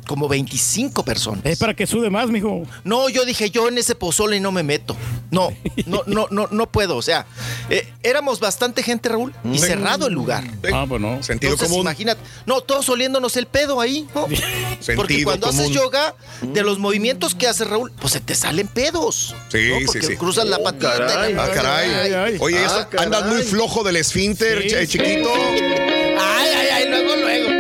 [0.09, 1.45] como 25 personas.
[1.45, 2.63] Es para que sude más, mijo.
[2.83, 4.97] No, yo dije, yo en ese pozole no me meto.
[5.31, 5.51] No,
[5.87, 6.97] no, no, no, no puedo.
[6.97, 7.27] O sea,
[7.71, 10.43] eh, éramos bastante gente, Raúl, y cerrado el lugar.
[10.73, 11.23] Ah, pues no.
[11.23, 11.83] Sentido Entonces, común.
[11.83, 14.27] imagínate, no, todos oliéndonos el pedo ahí, ¿no?
[14.97, 19.35] Porque cuando haces yoga, de los movimientos que hace Raúl, pues se te salen pedos.
[19.53, 19.79] Sí, ¿no?
[19.81, 20.17] sí, Porque sí.
[20.17, 21.29] cruzas la patita.
[21.31, 22.37] y la- Ah, caray.
[22.41, 23.05] Oye, Ah, eso- caray.
[23.07, 24.87] andas muy flojo del esfínter, Sí, ch- sí.
[24.87, 25.29] chiquito.
[26.19, 27.58] Ay, ay, ay, luego, luego.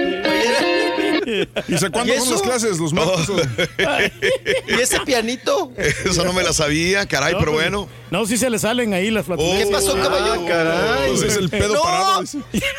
[1.68, 2.78] ¿Y sé cuándo ¿Y son las clases?
[2.78, 3.28] ¿Los martes?
[4.68, 5.72] ¿Y ese pianito?
[5.76, 7.88] Eso no me la sabía, caray, No, pero pues, bueno.
[8.10, 9.66] No, sí se le salen ahí las flatulencias.
[9.68, 10.46] ¿Qué pasó, caballero?
[10.46, 11.12] caray.
[11.14, 11.82] Ese es el pedo No.
[11.82, 12.22] parado.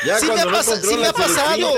[0.05, 1.71] Ya sí me no pasa- sí me ha pasado.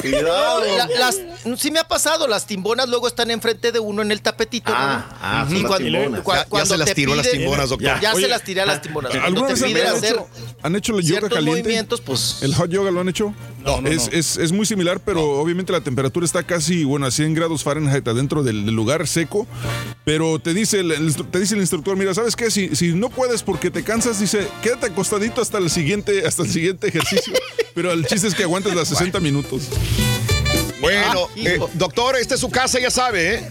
[0.00, 0.60] cuidado.
[0.66, 1.20] No, la- las,
[1.60, 2.26] sí me ha pasado.
[2.26, 4.72] Las timbonas luego están enfrente de uno en el tapetito.
[4.74, 5.16] Ah, ¿no?
[5.22, 6.24] ah, son Y las cuando- timbonas.
[6.26, 8.00] Ya- ya cuando se las tiró las piden- timbonas, doctor.
[8.00, 9.10] Ya Oye, se las tiré a las timbonas.
[9.10, 10.16] Cuando ¿Alguna te vez han piden hacer
[10.62, 11.62] han hecho el yoga ciertos caliente?
[11.62, 12.38] movimientos, pues...
[12.42, 13.32] ¿El hot yoga lo han hecho?
[13.64, 14.18] No, no, es, no.
[14.18, 18.06] Es, es muy similar, pero obviamente la temperatura está casi, bueno, a 100 grados Fahrenheit
[18.08, 19.46] adentro del, del lugar seco.
[20.04, 22.50] Pero te dice el, te dice el instructor, mira, ¿sabes qué?
[22.50, 26.50] Si, si no puedes porque te cansas, dice, quédate acostadito hasta el siguiente, hasta el
[26.50, 27.32] siguiente ejercicio.
[27.74, 29.68] pero el chiste es que aguantes las 60 minutos.
[30.80, 33.48] Bueno, Ah, eh, doctor, esta es su casa, ya sabe, ¿eh?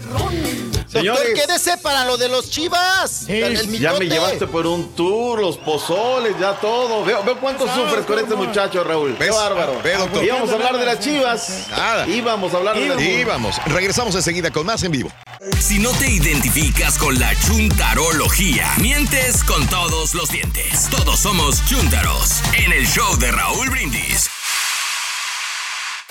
[0.92, 1.40] Doctor, Señores.
[1.40, 3.28] quédese para lo de los chivas.
[3.28, 7.04] el Ya me llevaste por un tour, los pozoles, ya todo.
[7.04, 9.14] Veo, veo cuánto sufres con este muchacho, Raúl.
[9.16, 9.34] Qué ¿Ves?
[9.36, 9.80] bárbaro.
[9.84, 10.24] Ve, doctor.
[10.24, 11.66] Íbamos a hablar de las chivas.
[11.70, 12.08] Nada.
[12.08, 15.12] Íbamos a hablar de las Y vamos, regresamos enseguida con más en vivo.
[15.60, 20.88] Si no te identificas con la chuntarología, mientes con todos los dientes.
[20.90, 24.28] Todos somos chuntaros en el show de Raúl Brindis.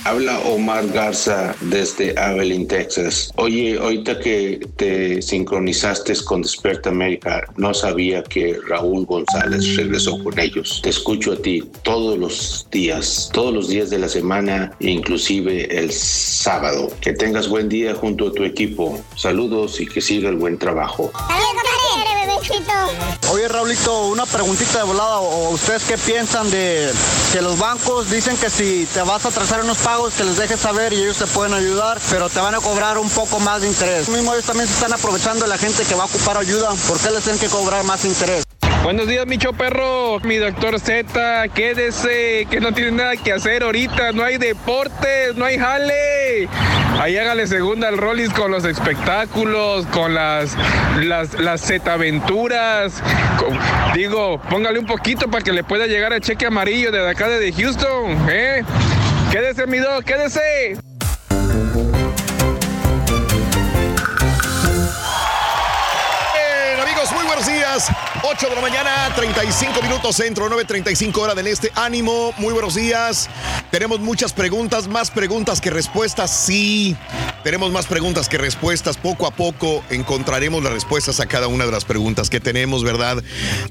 [0.06, 3.32] Habla Omar Garza desde Abilene, Texas.
[3.36, 10.40] Oye, ahorita que te sincronizaste con Despierta América, no sabía que Raúl González regresó con
[10.40, 10.80] ellos.
[10.82, 15.92] Te escucho a ti todos los días, todos los días de la semana, inclusive el
[15.92, 16.90] sábado.
[17.02, 19.00] Que tengas buen día junto a tu equipo.
[19.16, 21.12] Saludos y que siga el buen trabajo.
[23.32, 25.20] Oye, Raulito, una preguntita de volada.
[25.20, 26.90] ¿O ustedes qué piensan de
[27.32, 30.60] que los bancos dicen que si te vas a atrasar unos pagos, que les dejes
[30.60, 33.68] saber y ellos te pueden ayudar, pero te van a cobrar un poco más de
[33.70, 34.08] interés?
[34.08, 36.70] Mismo ellos también se están aprovechando de la gente que va a ocupar ayuda.
[36.88, 38.44] ¿Por qué les tienen que cobrar más interés?
[38.84, 40.20] Buenos días, Micho Perro.
[40.20, 44.12] Mi doctor Z, quédese, que no tiene nada que hacer ahorita.
[44.12, 46.48] No hay deportes, no hay jale.
[47.00, 50.52] Ahí hágale segunda al Rollis con los espectáculos, con las
[51.00, 52.94] las, las Z aventuras.
[53.40, 53.58] Con-
[53.96, 57.52] digo, póngale un poquito para que le pueda llegar el cheque amarillo de acá de
[57.52, 58.64] Houston, ¿eh?
[59.32, 60.76] Quédese, mi doc, quédese.
[66.34, 67.90] Bien, amigos, muy buenos días.
[68.22, 71.72] 8 de la mañana, 35 minutos centro, 9.35 hora del este.
[71.76, 73.30] Ánimo, muy buenos días.
[73.72, 76.32] Tenemos muchas preguntas, más preguntas que respuestas.
[76.32, 76.98] Sí,
[77.44, 78.98] tenemos más preguntas que respuestas.
[78.98, 83.24] Poco a poco encontraremos las respuestas a cada una de las preguntas que tenemos, ¿verdad?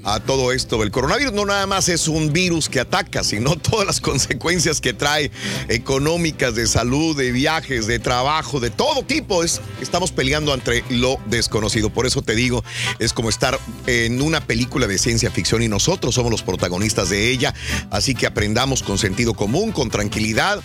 [0.05, 1.33] A todo esto del coronavirus.
[1.35, 5.31] No nada más es un virus que ataca, sino todas las consecuencias que trae
[5.69, 9.45] económicas, de salud, de viajes, de trabajo, de todo tipo.
[9.45, 11.91] Es, estamos peleando entre lo desconocido.
[11.91, 12.65] Por eso te digo,
[12.99, 17.31] es como estar en una película de ciencia ficción y nosotros somos los protagonistas de
[17.31, 17.55] ella.
[17.91, 20.61] Así que aprendamos con sentido común, con tranquilidad,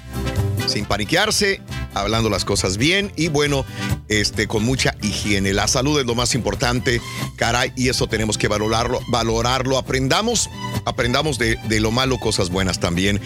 [0.68, 1.62] sin paniquearse,
[1.94, 3.66] hablando las cosas bien y bueno,
[4.08, 5.54] este, con mucha higiene.
[5.54, 7.02] La salud es lo más importante,
[7.38, 9.78] caray, y eso tenemos que valorarlo, valorarlo.
[9.78, 10.50] Aprendamos,
[10.86, 13.20] aprendamos de, de lo malo, cosas buenas también.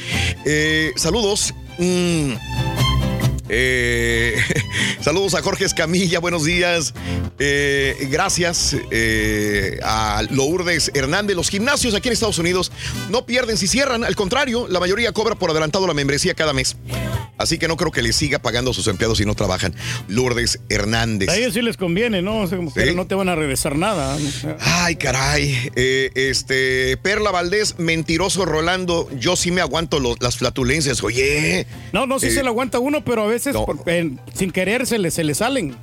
[0.45, 1.53] Eh, saludos.
[1.77, 2.86] Mm.
[3.49, 4.35] Eh,
[5.01, 6.93] saludos a Jorge Escamilla, buenos días.
[7.39, 11.35] Eh, gracias eh, a Lourdes Hernández.
[11.35, 12.71] Los gimnasios aquí en Estados Unidos
[13.09, 16.75] no pierden si cierran, al contrario, la mayoría cobra por adelantado la membresía cada mes.
[17.37, 19.75] Así que no creo que les siga pagando a sus empleados si no trabajan.
[20.07, 21.29] Lourdes Hernández.
[21.29, 22.41] A ellos sí les conviene, ¿no?
[22.41, 24.17] O sea, como que no te van a regresar nada.
[24.59, 25.71] Ay, caray.
[25.75, 29.07] Este, Perla Valdés, mentiroso Rolando.
[29.19, 31.03] Yo sí me aguanto las flatulencias.
[31.03, 31.67] Oye.
[31.93, 34.97] No, no, sí se lo aguanta uno, pero a veces por- en- sin querer se
[34.97, 35.75] le, se le salen.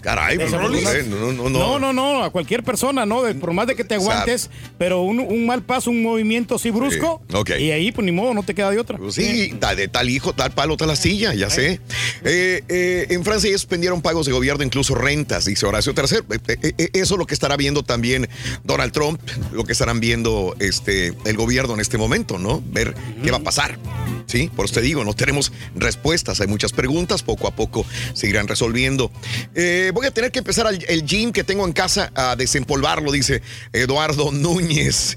[0.00, 1.58] Caray, eh, no, no, no.
[1.58, 3.22] No, no, no, a cualquier persona, ¿no?
[3.22, 4.48] De- por más de que te aguantes,
[4.78, 8.32] pero un, un mal paso, un movimiento así brusco, Sí, y ahí, pues ni modo,
[8.34, 8.96] no te queda de otra.
[8.98, 11.80] Pues sí, de tal hijo, tal palo, tal astilla, ya sé.
[12.24, 16.24] Eh, eh, en Francia ya suspendieron pagos de gobierno, incluso rentas, dice Horacio Tercer.
[16.30, 18.28] Eh, eh, eh, eso es lo que estará viendo también
[18.64, 19.20] Donald Trump,
[19.52, 22.62] lo que estarán viendo este, el gobierno en este momento, ¿no?
[22.66, 23.78] Ver qué va a pasar.
[24.26, 28.28] Sí, por eso te digo, no tenemos respuestas, hay muchas preguntas, poco a poco se
[28.28, 29.10] irán resolviendo.
[29.56, 33.12] Eh, voy a tener que empezar al- el gym que tengo en casa a desempolvarlo,
[33.12, 35.16] dice Eduardo Núñez.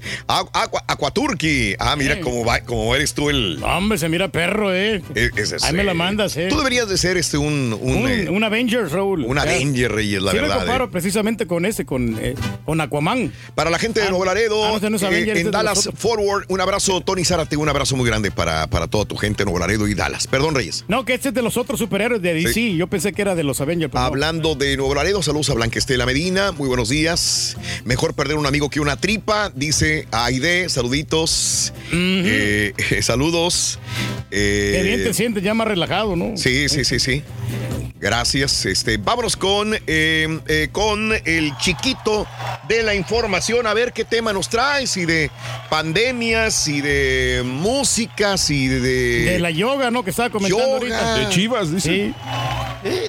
[0.86, 1.74] Aquaturki.
[1.78, 2.20] Ah, mira Eh.
[2.20, 3.62] cómo, va, cómo eres tú el...
[3.62, 5.02] Hombre, se mira perro, ¿eh?
[5.14, 6.46] Ese Ahí me la mandas, ¿eh?
[6.48, 7.72] Tú deberías de ser este un...
[7.80, 9.24] Un, Un, eh, un Avenger, Raúl.
[9.24, 10.54] un Avenger, Reyes, la sí verdad.
[10.54, 10.88] me comparo eh.
[10.90, 13.32] precisamente con ese, con, eh, con Aquaman.
[13.54, 15.88] Para la gente de Nuevo Laredo, ah, no, eh, Avenger, en de Dallas.
[15.96, 19.44] Forward, un abrazo, Tony Zárate, un abrazo muy grande para, para toda tu gente de
[19.46, 20.26] Nuevo Laredo y Dallas.
[20.26, 20.84] Perdón, Reyes.
[20.88, 22.52] No, que este es de los otros superhéroes de DC.
[22.52, 22.76] Sí.
[22.76, 23.90] Yo pensé que era de los Avengers.
[23.92, 24.06] pero no.
[24.08, 27.56] Hablando de Nuevo Laredo, saludos a Blanca Estela Medina, muy buenos días.
[27.84, 31.72] Mejor perder un amigo que una tripa, dice Aide, saluditos.
[31.92, 33.78] Eh, saludos.
[34.30, 36.36] Eh, Qué bien te sientes, ya más relajado, ¿no?
[36.36, 37.22] Sí, sí, sí, sí.
[38.00, 38.66] Gracias.
[38.66, 42.26] Este, vámonos con, eh, eh, con el chiquito
[42.68, 43.66] de la información.
[43.66, 44.94] A ver qué tema nos traes.
[44.98, 45.30] Y de
[45.70, 48.80] pandemias, y de músicas, y de.
[49.24, 50.04] De la yoga, ¿no?
[50.04, 50.98] Que estaba comentando Yoga.
[50.98, 51.14] ahorita.
[51.18, 51.88] De Chivas, dice.
[51.90, 52.14] Sí.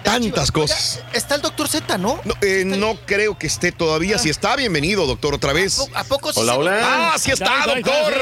[0.04, 1.02] Tantas cosas.
[1.14, 2.22] Está el doctor Z, ¿no?
[2.24, 4.18] No, eh, no creo que esté todavía.
[4.18, 5.78] Si está, bienvenido, doctor, otra vez.
[5.94, 6.80] ¿A poco sí Hola, se- hola.
[6.84, 8.14] Ah, sí está, doctor.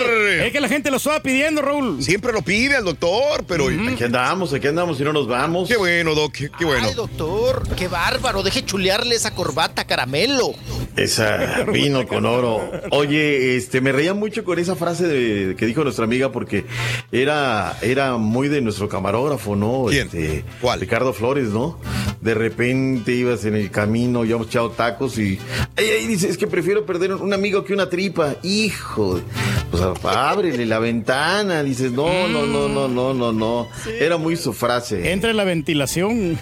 [0.42, 2.02] Es que la gente lo estaba pidiendo, Raúl.
[2.02, 3.66] Siempre lo pide al doctor, pero.
[3.68, 5.68] Aquí andamos, aquí andamos y no nos vamos.
[5.68, 6.86] Qué bueno, doc, qué, qué bueno.
[6.88, 8.44] Ay, doctor, qué bárbaro.
[8.44, 10.54] Deje chulearle esa corbata caramelo.
[10.96, 12.70] Esa vino con oro.
[12.92, 16.66] Oye, este, me reía mucho con esa frase de- que dijo nuestra amiga porque
[17.12, 19.86] era, era muy de nuestro camarógrafo, ¿no?
[19.90, 20.06] ¿Quién?
[20.08, 20.80] Este, ¿Cuál?
[20.80, 21.80] Ricardo Flores, ¿no?
[22.22, 25.40] De repente ibas en el camino, ya hemos echado tacos y
[25.76, 28.36] ahí, ahí dice, es que prefiero perder un amigo que una tripa.
[28.44, 29.24] Hijo, de-
[29.72, 29.82] pues
[30.16, 31.64] ábrele la ventana.
[31.64, 33.68] Dices, no, no, no, no, no, no, no.
[34.00, 35.12] Era muy su frase.
[35.12, 36.38] Entra en la ventilación.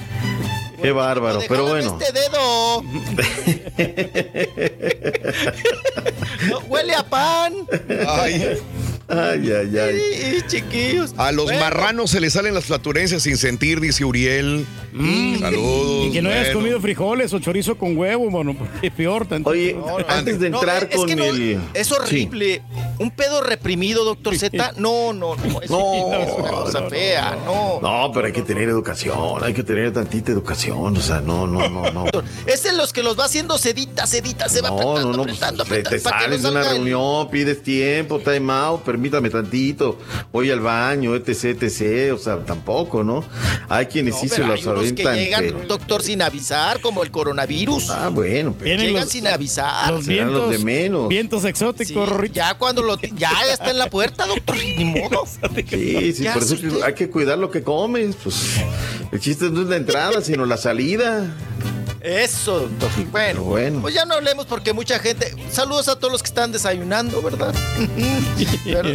[0.82, 1.98] Qué bárbaro, pero bueno.
[2.02, 2.84] Este dedo.
[6.50, 7.54] No, huele a pan.
[8.08, 8.58] Ay.
[9.12, 10.00] Ay, ay, ay.
[10.00, 11.14] Sí, chiquillos.
[11.18, 11.60] A los Bueno.
[11.60, 14.66] marranos se les salen las flatulencias sin sentir, dice Uriel.
[15.40, 16.08] Saludos.
[16.08, 19.26] Y que no hayas comido frijoles o chorizo con huevo, bueno, es peor.
[19.26, 19.50] Tanto.
[19.50, 19.76] Oye,
[20.08, 21.60] antes de No, entrar es con no, el.
[21.74, 22.62] Es horrible.
[23.00, 24.74] Un pedo reprimido, doctor Z.
[24.78, 25.62] No, no, no.
[25.62, 27.38] Es una cosa fea.
[27.46, 27.80] No.
[27.82, 31.68] No, pero hay que tener educación, hay que tener tantita educación, o sea, no, no,
[31.70, 32.06] no, no.
[32.46, 35.24] Es en los que los va haciendo sedita, sedita, se va No, apretando, no, no,
[35.24, 39.98] pues, apretando, te, apretando, sales de una reunión, pides tiempo, time out, permítame tantito,
[40.32, 43.24] voy al baño, etc, etc, o sea, tampoco, ¿no?
[43.68, 45.16] Hay quienes sí se hay unos que aventan.
[45.16, 47.90] llegan, pero- doctor, sin avisar, como el coronavirus.
[47.90, 49.92] Ah, bueno, pero Llegan los- sin avisar.
[49.92, 51.08] los serán los de vientos, menos.
[51.10, 52.36] vientos exóticos, Rorrito.
[52.36, 55.24] Ya cuando lo ya está en la puerta, doctor, ni modo.
[55.26, 56.56] Sí, sí, por eso
[56.86, 58.36] hay que cuidar lo que comes, pues
[59.12, 61.26] el chiste no es la entrada, sino la salida.
[62.04, 62.90] Eso, doctor.
[63.12, 63.82] Bueno, bueno.
[63.82, 65.34] pues ya no hablemos porque mucha gente.
[65.52, 67.54] Saludos a todos los que están desayunando, ¿verdad?
[68.64, 68.90] Pero,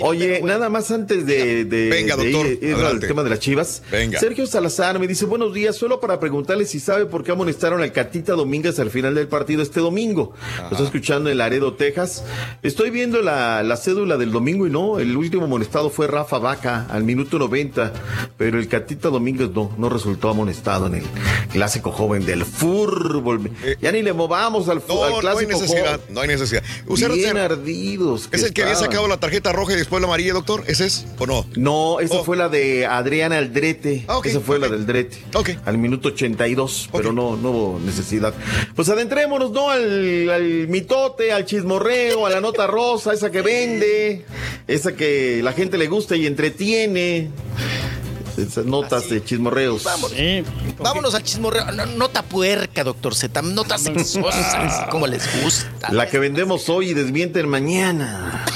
[0.00, 3.38] Oye, nada más antes de, de- Venga, de doctor, ir, ir al tema de las
[3.40, 3.82] chivas.
[3.90, 4.18] Venga.
[4.18, 7.92] Sergio Salazar me dice, buenos días, solo para preguntarle si sabe por qué amonestaron al
[7.92, 10.32] Catita Domínguez al final del partido este domingo.
[10.62, 12.24] Lo estoy escuchando en Laredo, Texas.
[12.62, 16.86] Estoy viendo la, la cédula del domingo y no, el último amonestado fue Rafa Vaca
[16.90, 17.92] al minuto 90,
[18.36, 21.04] pero el Catita Domínguez no, no resultó amonestado en el
[21.52, 23.50] clásico joven del fútbol.
[23.80, 26.62] ya ni le movamos al, No, al no hay clásico necesidad, no hay necesidad.
[26.86, 28.28] Usted Bien ardidos.
[28.32, 30.64] ¿Es el que había sacado la tarjeta roja y después la amarilla, doctor?
[30.66, 31.46] ¿Ese es o no?
[31.56, 32.24] No, esa Oh.
[32.24, 34.04] fue la de Adriana Aldrete.
[34.08, 35.18] Ah, esa fue la del Drete.
[35.34, 35.50] Ok.
[35.64, 38.34] Al minuto 82, pero no, no hubo necesidad.
[38.74, 39.70] Pues adentrémonos, ¿no?
[39.70, 44.24] Al, al mitote, al chismorreo, a la nota rosa, esa que vende,
[44.66, 47.30] esa que la gente le gusta y entretiene.
[48.38, 49.82] Esas notas de chismorreos.
[49.84, 50.12] Vamos.
[50.78, 51.70] Vámonos al chismorreo.
[51.72, 53.42] No- Nota puerca, doctor Z.
[53.42, 55.92] Notas sexosas, como les gusta.
[55.92, 58.44] La que vendemos hoy y desmienten mañana.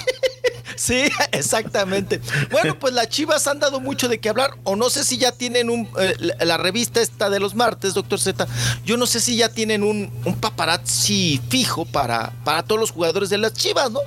[0.74, 2.20] Sí, exactamente.
[2.50, 5.30] Bueno, pues las Chivas han dado mucho de qué hablar, o no sé si ya
[5.30, 8.48] tienen un, eh, la, la revista esta de los martes, doctor Z,
[8.84, 13.30] yo no sé si ya tienen un, un paparazzi fijo para, para todos los jugadores
[13.30, 14.00] de las Chivas, ¿no?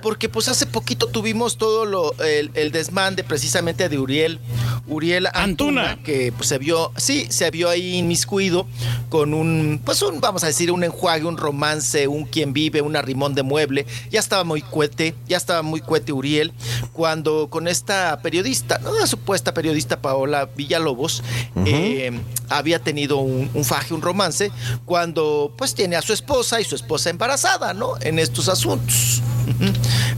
[0.00, 4.38] Porque pues hace poquito tuvimos todo lo, el, el desmande precisamente de Uriel,
[4.86, 8.66] Uriel Antuna, que pues se vio, sí, se vio ahí inmiscuido
[9.08, 12.94] con un, pues un, vamos a decir, un enjuague, un romance, un quien vive, un
[12.94, 13.86] arrimón de mueble.
[14.10, 16.52] Ya estaba muy cuete, ya estaba muy cuete Uriel,
[16.92, 18.92] cuando con esta periodista, ¿no?
[18.92, 21.22] una supuesta periodista Paola Villalobos,
[21.64, 22.12] eh,
[22.48, 24.52] había tenido un, un faje, un romance,
[24.84, 27.94] cuando pues tiene a su esposa y su esposa embarazada, ¿no?
[28.00, 29.22] En estos asuntos.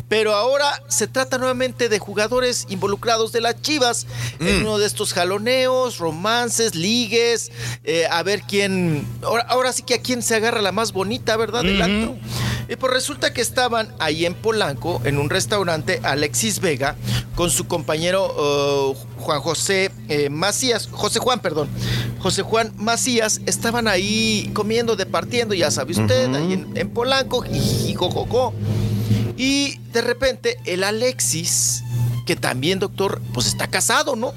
[0.08, 4.06] Pero ahora se trata nuevamente de jugadores involucrados de las Chivas
[4.40, 7.52] en uno de estos jaloneos, romances, ligues,
[7.84, 11.36] eh, a ver quién, ahora, ahora sí que a quién se agarra la más bonita,
[11.36, 11.62] ¿verdad?
[11.62, 12.16] Del antro.
[12.68, 16.96] Y pues resulta que estaban ahí en Polanco, en un restaurante, Alexis Vega,
[17.34, 21.68] con su compañero eh, Juan José eh, Macías, José Juan, perdón,
[22.18, 27.78] José Juan Macías, estaban ahí comiendo, departiendo, ya sabe usted, ahí en, en Polanco, y.
[27.88, 27.94] Y
[29.42, 31.84] de repente el Alexis,
[32.26, 34.32] que también, doctor, pues está casado, ¿no?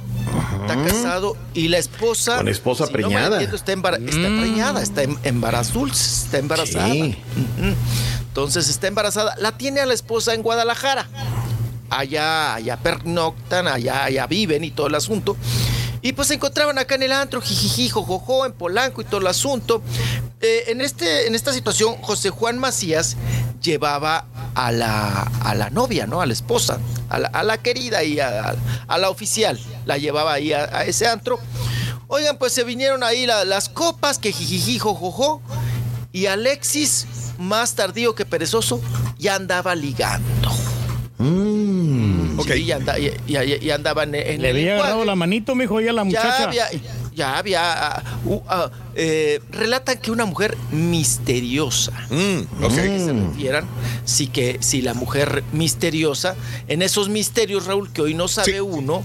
[0.61, 2.37] Está casado y la esposa.
[2.37, 3.35] Con esposa si no me preñada.
[3.37, 6.93] entiendo, está, embara- está preñada, está en embarazada, está embarazada.
[6.93, 7.17] Sí.
[8.27, 9.35] Entonces está embarazada.
[9.39, 11.07] La tiene a la esposa en Guadalajara.
[11.89, 15.35] Allá, allá pernoctan, allá, allá viven y todo el asunto.
[16.03, 19.27] Y pues se encontraban acá en el antro, jijiji, jojojo, en Polanco y todo el
[19.27, 19.81] asunto.
[20.39, 23.17] Eh, en, este, en esta situación, José Juan Macías
[23.61, 26.21] llevaba a la, a la novia, ¿no?
[26.21, 28.55] A la esposa, a la, a la querida y a,
[28.87, 29.59] a la oficial.
[29.85, 31.39] La llevaba ahí a, a ese antro.
[32.07, 35.41] Oigan, pues se vinieron ahí la- las copas, que jijiji, jojojo.
[36.11, 37.07] Y Alexis,
[37.37, 38.81] más tardío que perezoso,
[39.17, 40.51] ya andaba ligando.
[42.43, 45.55] Sí, ya, anda- ya- ya- ya andaban en, en Le el había agarrado la manito,
[45.55, 46.43] mijo, y a la Ya muchacha.
[46.43, 46.65] había,
[47.13, 48.01] ya había.
[48.25, 48.39] uh,
[48.95, 51.91] eh, relatan que una mujer misteriosa.
[52.59, 53.65] No sé a qué se refieran.
[54.05, 56.35] Sí que si la mujer misteriosa,
[56.67, 59.03] en esos misterios, Raúl, que hoy no sabe uno,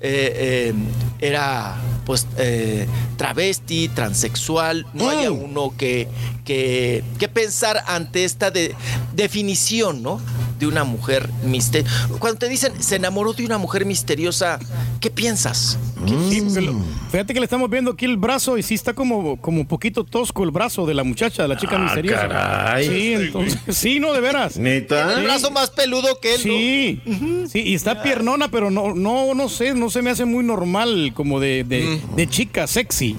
[0.00, 0.74] eh, eh,
[1.20, 6.06] era pues eh, travesti, transexual, no haya uno que,
[6.44, 8.74] que, que pensar ante esta de-
[9.14, 10.20] definición, ¿no?
[10.58, 12.08] De una mujer misteriosa.
[12.18, 14.58] Cuando te dicen se enamoró de una mujer misteriosa,
[15.00, 15.78] ¿qué piensas?
[16.06, 19.66] Lo- fíjate que le estamos viendo aquí el brazo y sí está como, como un
[19.66, 22.28] poquito tosco el brazo de la muchacha, de la chica Ah, misteriosa.
[22.28, 22.86] caray.
[22.88, 24.56] Sí, entonces, sí, no, de veras.
[24.58, 25.18] ¿Neta?
[25.18, 26.52] El brazo más peludo que él, ¿no?
[26.52, 30.44] Sí, sí, y está piernona, pero no, no, no sé, no se me hace muy
[30.44, 33.16] normal, como de, de, de chica sexy.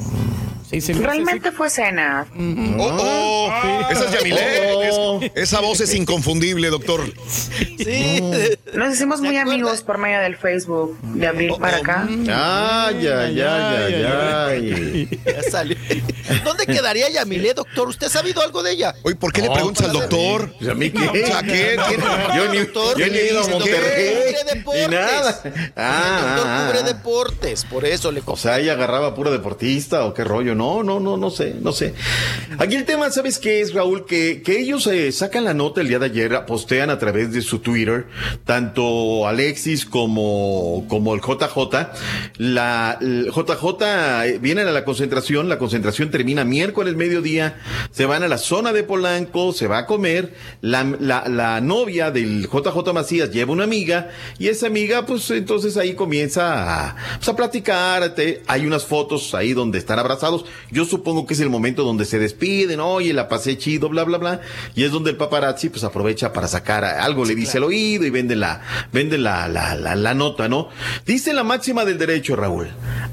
[0.69, 2.25] Sí, Realmente fue cena.
[2.79, 4.71] Oh, oh, esa es Yamilet.
[4.73, 5.19] Oh.
[5.21, 7.01] Es- esa voz es inconfundible, doctor.
[7.77, 8.21] Sí.
[8.73, 12.07] Nos hicimos muy amigos por medio del Facebook de abril para acá.
[12.09, 15.19] Ay, ay, ay, ay, ay.
[15.25, 15.77] Ya salió.
[16.43, 17.87] ¿Dónde quedaría Yamile, doctor?
[17.87, 18.95] ¿Usted ha sabido algo de ella?
[19.03, 20.51] Oye, ¿por qué le preguntas al doctor?
[20.69, 21.09] ¿A mí qué?
[21.45, 21.77] ¿qué?
[22.35, 24.15] Yo ni, Doctor, yo ni he ido a el doctor Monterrey.
[24.15, 24.89] cubre deportes.
[24.89, 25.41] Ni nada.
[25.43, 26.83] el Ah, doctor ah, cubre ah.
[26.93, 30.54] deportes, por eso le O sea, ella agarraba pura deportista o qué rollo.
[30.55, 31.93] No, no, no, no sé, no sé.
[32.57, 34.05] Aquí el tema, ¿sabes qué es, Raúl?
[34.05, 37.41] Que, que ellos eh, sacan la nota el día de ayer, postean a través de
[37.41, 38.07] su Twitter,
[38.45, 41.55] tanto Alexis como, como el JJ.
[42.37, 43.83] La el JJ
[44.25, 47.57] eh, vienen a la concentración, la concentración termina miércoles mediodía,
[47.91, 52.11] se van a la zona de Polanco, se va a comer, la, la, la novia
[52.11, 54.09] del JJ Macías lleva una amiga
[54.39, 58.15] y esa amiga pues entonces ahí comienza a, pues, a platicar,
[58.47, 62.19] hay unas fotos ahí donde están abrazados, yo supongo que es el momento donde se
[62.19, 64.41] despiden, oye, la pasé chido, bla, bla, bla,
[64.75, 68.09] y es donde el paparazzi pues aprovecha para sacar algo, le dice al oído y
[68.09, 70.69] vende la, vende la, la, la, la nota, ¿no?
[71.05, 72.69] Dice la máxima del derecho, Raúl,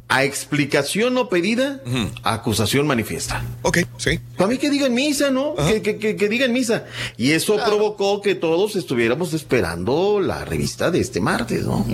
[0.09, 1.81] a explicación no pedida,
[2.23, 3.43] acusación manifiesta.
[3.63, 4.19] Ok, sí.
[4.37, 5.55] Para mí que digan misa, ¿no?
[5.55, 6.85] Que, que, que, que digan misa.
[7.17, 11.87] Y eso provocó que todos estuviéramos esperando la revista de este martes, ¿no?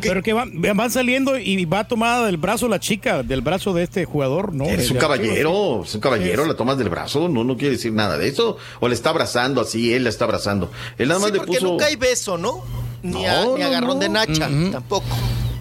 [0.00, 3.84] Pero que van, van saliendo y va tomada del brazo la chica, del brazo de
[3.84, 4.64] este jugador, ¿no?
[4.64, 8.18] Es un caballero, es un caballero, la tomas del brazo, no, no quiere decir nada
[8.18, 8.56] de eso.
[8.80, 10.70] O le está abrazando así, él la está abrazando.
[10.98, 11.66] Él nada más Sí, le porque puso.
[11.66, 12.64] nunca hay beso, ¿no?
[13.02, 14.00] Ni, a- No, ni no, agarrón no.
[14.00, 15.06] de nacha, tampoco.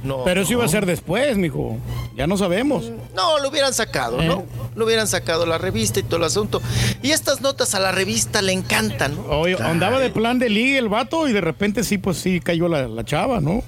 [0.03, 1.77] No, Pero eso iba a ser después, mijo.
[2.15, 2.91] Ya no sabemos.
[3.15, 4.33] No, lo hubieran sacado, ¿no?
[4.39, 4.45] Eh.
[4.75, 6.59] Lo hubieran sacado la revista y todo el asunto.
[7.03, 9.25] Y estas notas a la revista le encantan, ¿no?
[9.39, 12.67] Oye, andaba de plan de liga el vato y de repente sí, pues sí cayó
[12.67, 13.61] la, la chava, ¿no?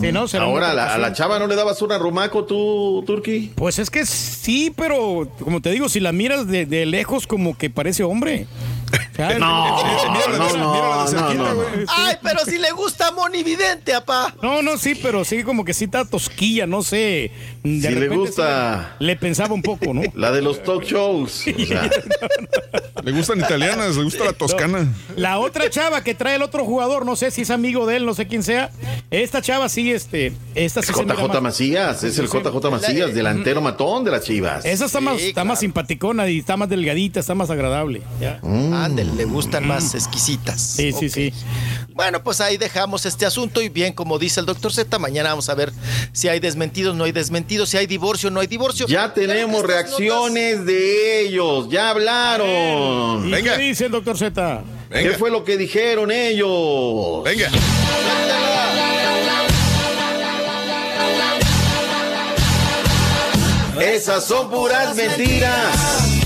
[0.00, 1.14] Sí, no, será Ahora, a la, a la ocasión.
[1.14, 3.52] chava no le dabas una rumaco tú, Turki.
[3.54, 7.56] Pues es que sí, pero como te digo, si la miras de, de lejos como
[7.56, 8.46] que parece hombre.
[9.18, 11.62] No, no, no, no, no, no.
[11.88, 14.34] Ay, pero si le gusta Monividente, apá.
[14.42, 17.32] No, no, sí, pero sí como que sí está tosquilla, no sé.
[17.62, 20.02] De Si le gusta- sí le, le pensaba un poco, ¿no?
[20.14, 21.44] La de los talk shows.
[21.46, 21.90] O sea,
[23.02, 24.86] Le gustan italianas, le gusta la toscana.
[25.16, 28.06] La otra chava que trae el otro jugador, no sé si es amigo de él,
[28.06, 28.70] no sé quién sea.
[29.10, 32.26] Esta chava sí, este, esta sí JJ Macías, es el.
[32.28, 34.64] JJ Macías, delantero matón de las chivas.
[34.64, 38.02] Esa está más, está más simpaticona y está más delgadita, está más agradable.
[38.42, 40.60] Ándale, le gustan más exquisitas.
[40.60, 41.32] Sí, sí, sí.
[41.94, 45.48] Bueno, pues ahí dejamos este asunto y bien, como dice el doctor Z, mañana vamos
[45.48, 45.72] a ver
[46.12, 48.86] si hay desmentidos, no hay desmentidos, si hay divorcio, no hay divorcio.
[48.86, 53.28] Ya tenemos reacciones de ellos, ya hablaron.
[53.28, 54.62] ¿Y qué dice el doctor Z?
[54.90, 57.24] ¿Qué fue lo que dijeron ellos?
[57.24, 57.50] Venga.
[63.80, 66.18] Esas son puras mentiras.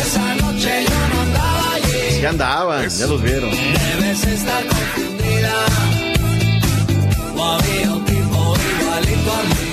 [0.00, 2.20] Esa noche yo no andaba allí.
[2.20, 3.50] Ya andaban, ya los vieron.
[3.50, 5.66] Debes estar confundida.
[7.36, 9.63] O había un tipo igualito a mí.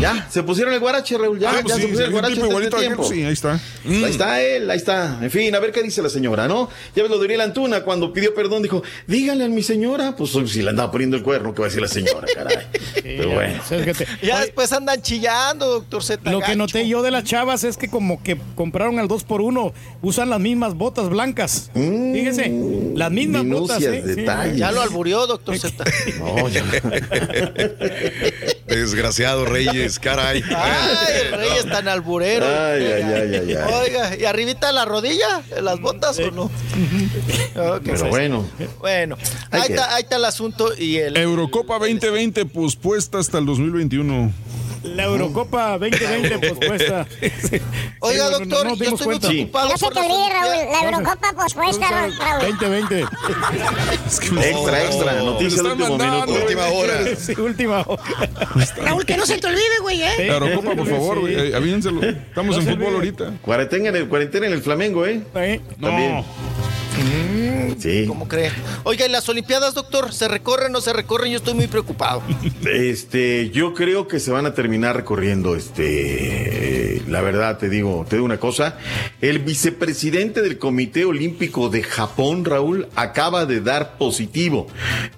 [0.00, 1.38] Ya, se pusieron el guarache, Raúl.
[1.38, 2.34] Ya, Ah, ya pues se sí, pusieron el guarache.
[2.34, 3.04] tipo antes igualito de a tiempo.
[3.08, 3.60] Sí, ahí está.
[3.86, 5.18] Ahí está él, ahí está.
[5.22, 6.68] En fin, a ver qué dice la señora, ¿no?
[6.94, 10.14] Ya ves lo de Uriel Antuna, cuando pidió perdón, dijo, díganle a mi señora.
[10.16, 12.66] Pues si le andaba poniendo el cuerno, ¿qué va a decir la señora, caray?
[13.02, 13.62] Pero bueno.
[14.22, 16.30] Ya después andan chillando, doctor Z.
[16.30, 19.40] Lo que noté yo de las chavas es que como que compraron al 2 por
[19.40, 21.70] 1 usan las mismas botas blancas.
[21.72, 22.52] Fíjese,
[22.94, 23.80] las mismas botas.
[23.80, 24.02] minucias, ¿eh?
[24.06, 24.14] Sí.
[24.20, 24.56] detalles.
[24.58, 25.84] Ya lo alburió, doctor Z.
[26.18, 26.64] No, ya.
[28.66, 30.42] Desgraciado Reyes, caray.
[30.56, 32.46] Ay, el rey es tan alburero.
[32.46, 33.72] Ay, ay, ay, ay, ay.
[33.72, 35.42] Oiga, ¿y arribita la rodilla?
[35.62, 36.44] ¿Las botas o no?
[37.56, 38.10] Ok, Pero pues.
[38.10, 38.46] bueno.
[38.80, 39.16] Bueno,
[39.50, 41.16] ahí está, ahí está el asunto y el...
[41.16, 44.32] Eurocopa 2020 pospuesta hasta el 2021.
[44.86, 47.06] La Eurocopa 2020 pospuesta.
[48.00, 49.28] Oiga, Sí, no- doctor, no yo estoy muy cuenta.
[49.28, 50.80] preocupado No se te olvide, Raúl, la.
[50.84, 52.14] Eurocopa pospuesta, Raúl.
[52.40, 53.00] 2020.
[53.00, 55.12] Extra, extra.
[55.22, 56.42] Noticia de están último mandando, minuto.
[56.44, 57.16] Última hora.
[57.16, 58.02] Sí, última hora.
[58.84, 60.10] Raúl, que no se te olvide, güey, ¿eh?
[60.16, 60.24] Sí.
[60.26, 61.20] La Eurocopa, por favor, Sí.
[61.20, 62.02] güey, eh, avínenselo.
[62.02, 63.24] Estamos No en fútbol olvide.
[63.24, 63.32] ahorita.
[63.42, 65.22] Cuarentena en el, cuarentena en el Flamengo, ¿eh?
[65.34, 65.60] Sí.
[65.80, 66.24] También.
[67.78, 68.04] Sí.
[68.06, 68.50] ¿Cómo cree?
[68.84, 70.12] Oiga, ¿y las Olimpiadas, doctor?
[70.12, 71.32] ¿Se recorren o no se recorren?
[71.32, 72.22] Yo estoy muy preocupado.
[72.66, 78.16] Este, yo creo que se van a terminar recorriendo, este, la verdad te digo, te
[78.16, 78.78] digo una cosa,
[79.20, 84.66] el vicepresidente del Comité Olímpico de Japón, Raúl, acaba de dar positivo.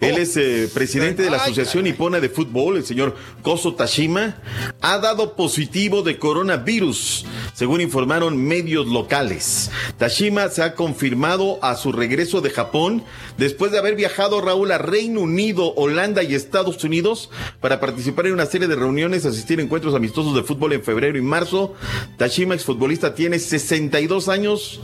[0.01, 4.37] Él es eh, presidente de la Asociación Nipona de Fútbol, el señor Koso Tashima,
[4.81, 9.71] ha dado positivo de coronavirus, según informaron medios locales.
[9.97, 13.05] Tashima se ha confirmado a su regreso de Japón
[13.37, 18.35] después de haber viajado Raúl a Reino Unido, Holanda y Estados Unidos para participar en
[18.35, 21.75] una serie de reuniones, asistir a encuentros amistosos de fútbol en febrero y marzo.
[22.17, 24.81] Tashima, exfutbolista, tiene 62 años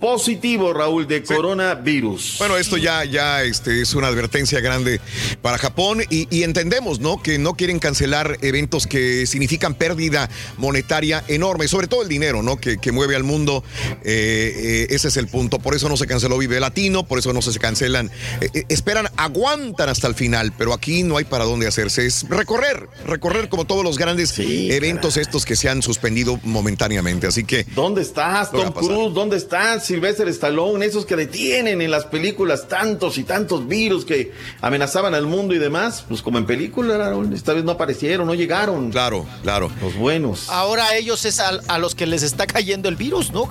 [0.00, 2.36] positivo, Raúl, de coronavirus.
[2.38, 5.00] Bueno, esto ya, ya este, es una advertencia grande
[5.42, 7.22] para Japón y, y entendemos, ¿no?
[7.22, 12.58] Que no quieren cancelar eventos que significan pérdida monetaria enorme, sobre todo el dinero, ¿no?
[12.58, 13.64] Que, que mueve al mundo.
[14.04, 15.58] Eh, eh, ese es el punto.
[15.58, 18.10] Por eso no se canceló Vive Latino, por eso no se cancelan.
[18.40, 22.06] Eh, eh, esperan, aguantan hasta el final, pero aquí no hay para dónde hacerse.
[22.06, 27.26] Es recorrer, recorrer como todos los grandes eventos estos que se han suspendido momentáneamente.
[27.26, 27.64] Así que.
[27.74, 28.84] ¿Dónde estás, ¿Qué va a Tom?
[28.84, 29.14] Cruise?
[29.14, 30.84] ¿Dónde estás, Sylvester Stallone?
[30.84, 35.58] Esos que detienen en las películas tantos y tantos virus que amenazaban al mundo y
[35.58, 36.04] demás.
[36.08, 38.90] Pues como en película, esta vez no aparecieron, no llegaron.
[38.90, 39.70] Claro, claro.
[39.80, 40.48] Los buenos.
[40.48, 43.46] Ahora a ellos es a, a los que les está cayendo el virus, ¿no,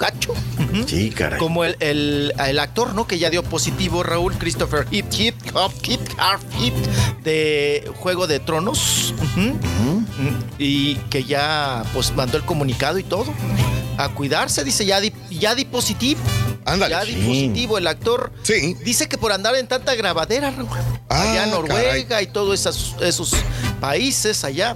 [0.88, 1.40] Sí, caray.
[1.40, 3.08] Como el, el, el actor, ¿no?
[3.08, 6.74] Que ya dio positivo, Raúl Christopher Hip Hip Hop Hip Hop Hip
[7.24, 9.14] de Juego de Tronos.
[10.58, 13.26] Y que ya pues mandó el comunicado y todo.
[13.98, 16.20] A cuidarse, dice, ya di, ya di positivo.
[16.66, 16.92] Ándale.
[16.96, 17.22] Ya di Sí.
[17.22, 17.78] positivo.
[17.78, 18.32] El actor
[18.84, 20.68] dice que por andar en tanta grabadera, Raúl.
[21.10, 23.32] allá en Ah, Noruega y todos esos, esos
[23.80, 24.74] países allá.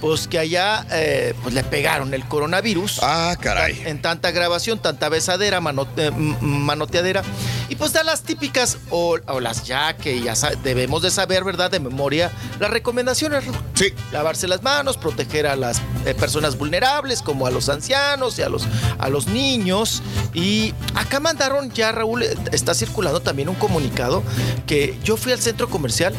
[0.00, 3.00] Pues que allá eh, pues le pegaron el coronavirus.
[3.02, 3.82] Ah, caray.
[3.84, 7.22] En tanta grabación, tanta besadera, mano- eh, manoteadera.
[7.68, 11.70] Y pues da las típicas, o, o las ya que ya debemos de saber, ¿verdad?
[11.70, 13.44] De memoria, las recomendaciones.
[13.74, 13.92] Sí.
[14.10, 18.48] Lavarse las manos, proteger a las eh, personas vulnerables, como a los ancianos y a
[18.48, 18.66] los,
[18.98, 20.02] a los niños.
[20.34, 22.22] Y acá mandaron ya, Raúl,
[22.52, 24.22] está circulando también un comunicado
[24.66, 26.12] que yo fui al centro comercial.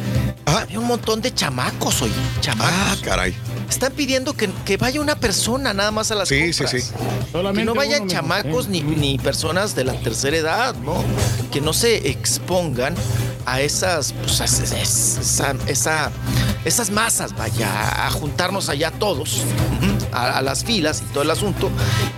[0.45, 2.11] Había un montón de chamacos hoy.
[2.39, 2.71] Chamacos.
[2.73, 3.35] Ah, caray.
[3.71, 6.83] Están pidiendo que, que vaya una persona nada más a las Sí, sí, compras.
[6.83, 6.91] sí.
[7.25, 11.03] Que Solamente no vayan chamacos ni, ni personas de la tercera edad, ¿no?
[11.51, 12.93] Que no se expongan
[13.45, 16.11] a esas, pues, a esa, esa- esa-
[16.65, 19.41] esas masas, vaya, a juntarnos allá todos,
[20.11, 21.69] a, a las filas y todo el asunto.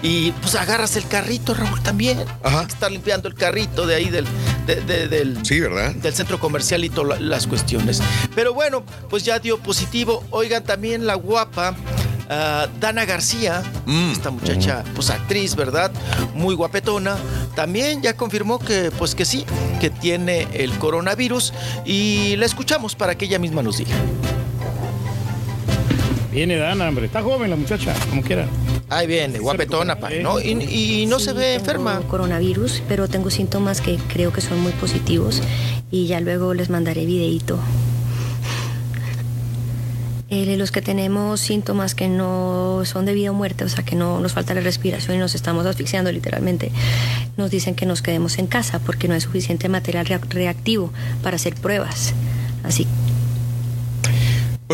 [0.01, 2.19] Y pues agarras el carrito, Raúl, también.
[2.43, 4.25] Hay que estar limpiando el carrito de ahí del,
[4.67, 5.93] de- de- del, Sí, ¿verdad?
[5.95, 8.01] del centro comercial y todas las cuestiones.
[8.35, 10.23] Pero bueno, pues ya dio positivo.
[10.31, 11.75] Oigan, también la guapa.
[12.29, 13.61] ah, Dana García,
[14.11, 15.91] esta muchacha, pues actriz, ¿verdad?
[16.33, 17.17] Muy guapetona.
[17.55, 19.45] También ya confirmó que, pues que sí,
[19.79, 21.53] que tiene el coronavirus
[21.85, 23.95] y la escuchamos para que ella misma nos diga.
[26.33, 27.05] Viene Dana, hombre.
[27.05, 28.47] Está joven la muchacha, como quiera.
[28.89, 30.39] Ahí viene, guapetona, pa, ¿no?
[30.39, 32.01] Y, y no se Sí, ve tengo enferma.
[32.09, 35.41] coronavirus, pero tengo síntomas que creo que son muy positivos
[35.91, 37.57] y ya luego les mandaré videito.
[40.29, 43.95] Eh, los que tenemos síntomas que no son de vida o muerte, o sea, que
[43.95, 46.71] no nos falta la respiración y nos estamos asfixiando literalmente,
[47.37, 51.35] nos dicen que nos quedemos en casa porque no hay suficiente material rea- reactivo para
[51.35, 52.13] hacer pruebas.
[52.63, 52.87] Así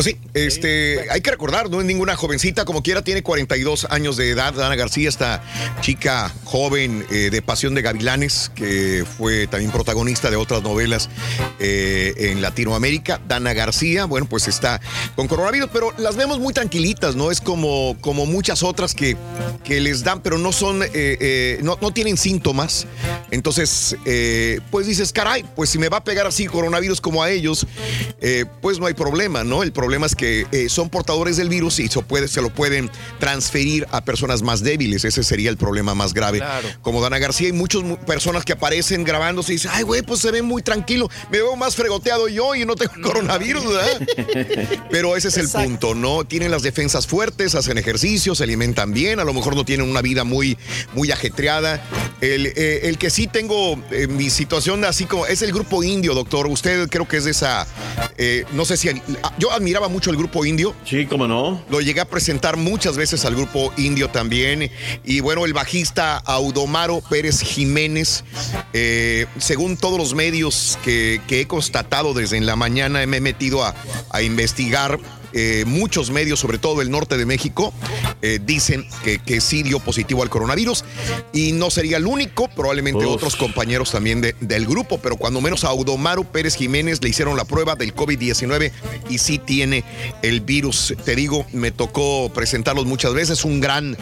[0.00, 4.16] Pues sí, este, hay que recordar, no es ninguna jovencita, como quiera, tiene 42 años
[4.16, 4.54] de edad.
[4.54, 5.42] Dana García, esta
[5.82, 11.10] chica joven eh, de Pasión de Gavilanes, que fue también protagonista de otras novelas
[11.58, 13.20] eh, en Latinoamérica.
[13.28, 14.80] Dana García, bueno, pues está
[15.16, 17.30] con coronavirus, pero las vemos muy tranquilitas, ¿no?
[17.30, 19.18] Es como, como muchas otras que,
[19.64, 22.86] que les dan, pero no son, eh, no, no tienen síntomas.
[23.30, 23.96] Entonces,
[24.70, 27.66] pues dices, caray, pues si me va a pegar así coronavirus como a ellos,
[28.62, 29.62] pues no hay problema, ¿no?
[29.62, 32.90] El problema es que eh, son portadores del virus y se, puede, se lo pueden
[33.18, 35.04] transferir a personas más débiles.
[35.04, 36.38] Ese sería el problema más grave.
[36.38, 36.68] Claro.
[36.82, 40.20] Como Dana García, hay muchas mu- personas que aparecen grabándose y dicen, ay, güey, pues
[40.20, 41.08] se ve muy tranquilo.
[41.30, 44.00] Me veo más fregoteado yo y no tengo coronavirus, ¿verdad?
[44.90, 46.24] Pero ese es el punto, ¿no?
[46.24, 50.02] Tienen las defensas fuertes, hacen ejercicio, se alimentan bien, a lo mejor no tienen una
[50.02, 50.56] vida muy,
[50.94, 51.82] muy ajetreada.
[52.20, 56.14] El, eh, el que sí tengo eh, mi situación así como es el grupo indio,
[56.14, 56.46] doctor.
[56.46, 57.66] Usted creo que es de esa,
[58.18, 58.90] eh, no sé si,
[59.38, 60.74] yo admiraba mucho el grupo indio.
[60.84, 61.62] Sí, cómo no.
[61.70, 64.68] Lo llegué a presentar muchas veces al grupo indio también.
[65.04, 68.24] Y bueno, el bajista Audomaro Pérez Jiménez,
[68.72, 73.20] eh, según todos los medios que, que he constatado desde en la mañana, me he
[73.20, 73.76] metido a,
[74.10, 74.98] a investigar.
[75.32, 77.72] Eh, muchos medios, sobre todo del norte de México,
[78.22, 80.84] eh, dicen que, que sí dio positivo al coronavirus
[81.32, 83.14] y no sería el único, probablemente Uf.
[83.14, 87.36] otros compañeros también de- del grupo, pero cuando menos a Audomaro Pérez Jiménez le hicieron
[87.36, 88.72] la prueba del COVID-19
[89.08, 89.84] y sí tiene
[90.22, 90.94] el virus.
[91.04, 93.96] Te digo, me tocó presentarlos muchas veces, un gran,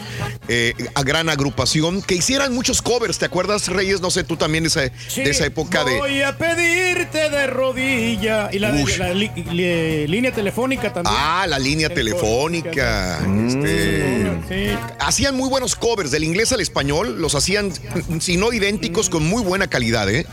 [0.47, 4.01] eh, a gran agrupación que hicieran muchos covers, ¿te acuerdas, Reyes?
[4.01, 4.91] No sé, tú también de esa, de
[5.29, 5.97] esa época de...
[5.97, 8.49] Voy a pedirte de rodilla.
[8.51, 11.15] Y la, la li- li- línea telefónica también.
[11.17, 13.19] Ah, la línea telefónica.
[13.47, 17.71] Este, hacían muy buenos covers del inglés al español, los hacían,
[18.19, 20.25] si no idénticos, con muy buena calidad, ¿eh?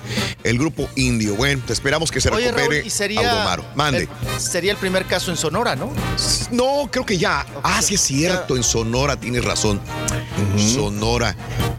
[0.44, 1.34] El grupo indio.
[1.34, 3.64] Bueno, te esperamos que se Oye, recupere Raúl, y sería, Aldomaro.
[3.74, 4.08] Mande.
[4.34, 5.92] el- sería el primer caso en Sonora, ¿no?
[6.50, 7.44] No, creo que ya.
[7.62, 9.80] Ah, sí es cierto, en Sonora tienes razón.
[10.56, 11.34] Sonora,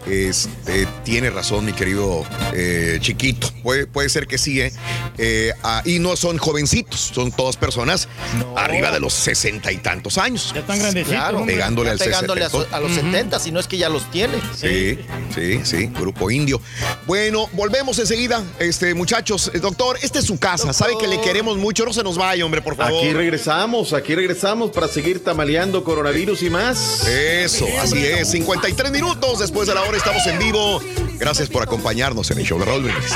[0.08, 3.50] este, tiene razón, mi querido eh, chiquito.
[3.64, 4.72] Puede, puede ser que sí, ¿eh?
[5.18, 8.08] Eh, ah, y no son jovencitos, son todas personas
[8.56, 10.52] arriba de los sesenta y tantos años.
[10.54, 12.70] Ya están grandecitos, Claro, Pegándole al pegándole a, 60.
[12.70, 14.34] so- a los 70, si no es que ya los tiene.
[14.56, 15.00] Sí,
[15.34, 16.62] sí, sí, grupo indio.
[17.06, 19.52] Bueno, volvemos enseguida, este, muchachos.
[19.54, 22.44] Eh, Doctor, esta es su casa, sabe que le queremos mucho, no se nos vaya,
[22.46, 23.04] hombre, por favor.
[23.04, 27.06] Aquí regresamos, aquí regresamos para seguir tamaleando coronavirus y más.
[27.08, 28.30] Eso, así es.
[28.32, 30.82] 53 minutos después de la hora estamos en vivo.
[31.20, 33.12] Gracias por acompañarnos en el show de Raúl Brindis.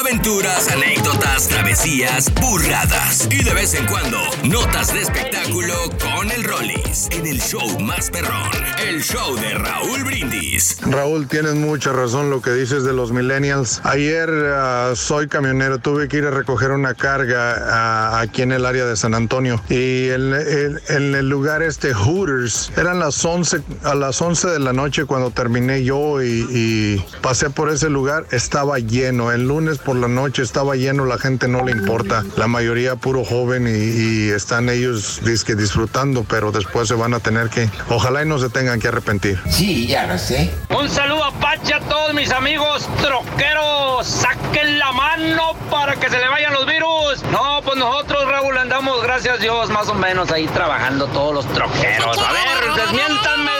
[0.00, 7.10] Aventuras, anécdotas, travesías, burradas y de vez en cuando notas de espectáculo con el Rollis
[7.10, 8.48] en el show más perrón,
[8.88, 10.78] el show de Raúl Brindis.
[10.86, 13.82] Raúl, tienes mucha razón lo que dices de los millennials.
[13.84, 18.64] Ayer ah, soy camionero, tuve que ir a recoger una carga ah, aquí en el
[18.64, 24.22] área de San Antonio y en el lugar este Hooters eran las 11 a las
[24.22, 29.32] 11 de la noche cuando terminé yo y, y pasé por ese lugar, estaba lleno.
[29.32, 32.24] El lunes por la noche estaba lleno, la gente no le importa.
[32.36, 37.20] La mayoría puro joven y, y están ellos dizque disfrutando, pero después se van a
[37.20, 39.40] tener que, ojalá y no se tengan que arrepentir.
[39.50, 40.50] Sí, ya lo sé.
[40.78, 44.06] Un saludo a Pacha a todos mis amigos troqueros.
[44.06, 47.22] Saquen la mano para que se le vayan los virus.
[47.30, 51.52] No, pues nosotros, Raúl, andamos, gracias a Dios, más o menos ahí trabajando todos los
[51.52, 52.18] troqueros.
[52.18, 53.50] A ver, desmiéntame,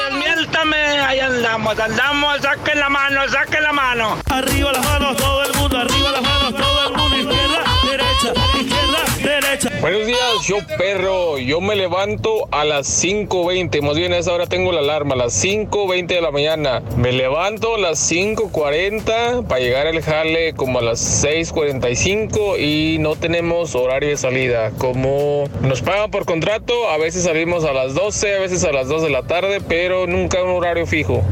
[0.55, 2.41] Ahí andamos, andamos.
[2.41, 4.19] Saquen la mano, saquen la mano.
[4.31, 6.72] Arriba las manos, todo el mundo, arriba las manos, todo
[9.83, 11.39] Buenos días, yo perro.
[11.39, 13.83] Yo me levanto a las 5.20.
[13.83, 16.85] Más bien a esa hora tengo la alarma, a las 5.20 de la mañana.
[16.97, 23.17] Me levanto a las 5.40 para llegar al jale como a las 6.45 y no
[23.17, 24.71] tenemos horario de salida.
[24.79, 28.87] Como nos pagan por contrato, a veces salimos a las 12, a veces a las
[28.87, 31.25] 2 de la tarde, pero nunca un horario fijo.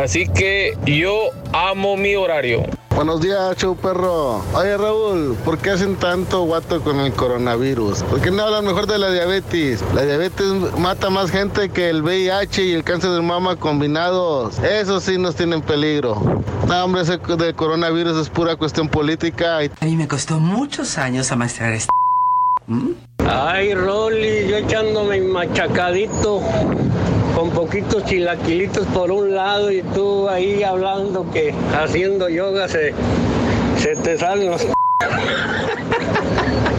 [0.00, 2.66] Así que yo amo mi horario.
[2.96, 4.42] Buenos días, show perro.
[4.54, 8.02] Oye, Raúl, ¿por qué hacen tanto guato con el coronavirus?
[8.04, 9.84] ¿Por qué no hablan mejor de la diabetes?
[9.94, 10.46] La diabetes
[10.78, 14.58] mata más gente que el VIH y el cáncer de mama combinados.
[14.60, 16.42] Eso sí nos tiene en peligro.
[16.66, 19.58] No, hombre, ese del coronavirus es pura cuestión política.
[19.58, 21.90] A mí me costó muchos años amastrar este.
[23.28, 26.40] Ay, Rolly, yo echándome machacadito
[27.36, 32.94] con poquitos chilaquilitos por un lado y tú ahí hablando que haciendo yoga se,
[33.78, 34.62] se te salen los...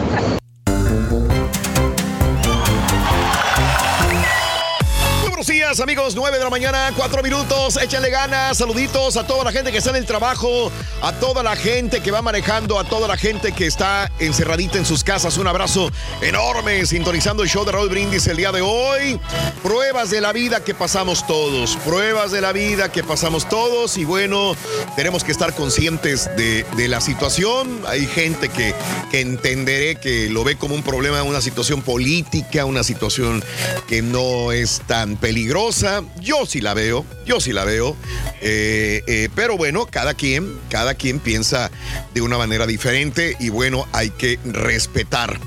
[5.48, 6.14] días, amigos.
[6.14, 7.78] 9 de la mañana, 4 minutos.
[7.78, 8.58] Échenle ganas.
[8.58, 10.70] Saluditos a toda la gente que está en el trabajo,
[11.00, 14.84] a toda la gente que va manejando, a toda la gente que está encerradita en
[14.84, 15.38] sus casas.
[15.38, 19.18] Un abrazo enorme sintonizando el show de Raúl Brindis el día de hoy.
[19.62, 21.76] Pruebas de la vida que pasamos todos.
[21.78, 23.96] Pruebas de la vida que pasamos todos.
[23.96, 24.54] Y bueno,
[24.96, 27.82] tenemos que estar conscientes de, la situación.
[27.86, 28.74] Hay gente que,
[29.10, 33.42] que entenderé que lo ve como un problema, una situación política, una situación
[33.88, 35.37] que no es tan peligrosa.
[36.20, 37.96] Yo sí la veo, yo sí la veo.
[38.40, 41.70] Eh, eh, pero bueno, cada quien, cada quien piensa
[42.14, 45.38] de una manera diferente y bueno, hay que respetar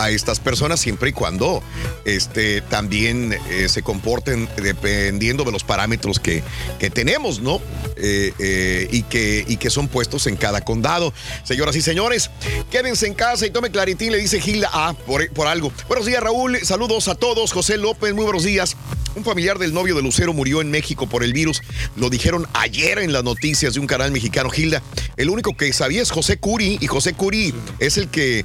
[0.00, 1.62] a estas personas siempre y cuando
[2.04, 6.42] este, también eh, se comporten dependiendo de los parámetros que,
[6.78, 7.60] que tenemos, ¿no?
[7.96, 11.12] Eh, eh, y, que, y que son puestos en cada condado.
[11.44, 12.30] Señoras y señores,
[12.70, 15.70] quédense en casa y tome claritín, le dice Gilda A por, por algo.
[15.86, 16.58] Buenos días, Raúl.
[16.62, 17.52] Saludos a todos.
[17.52, 18.76] José López, muy buenos días.
[19.16, 21.62] Un familiar del novio de Lucero murió en México por el virus.
[21.96, 24.82] Lo dijeron ayer en las noticias de un canal mexicano, Gilda.
[25.16, 28.44] El único que sabía es José Curi y José Curi es el que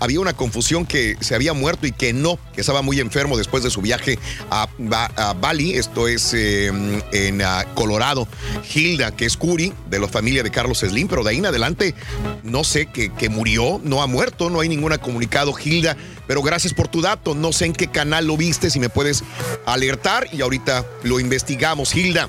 [0.00, 3.62] había una confusión que se había muerto y que no, que estaba muy enfermo después
[3.62, 4.18] de su viaje
[4.50, 6.66] a, Ba- a Bali, esto es eh,
[7.12, 8.26] en ah, Colorado.
[8.64, 11.94] Gilda, que es Curi, de la familia de Carlos Slim, pero de ahí en adelante
[12.42, 15.96] no sé que, que murió, no ha muerto, no hay ningún comunicado, Gilda.
[16.26, 17.34] Pero gracias por tu dato.
[17.34, 19.24] No sé en qué canal lo viste, si me puedes
[19.66, 22.28] alertar y ahorita lo investigamos, Gilda.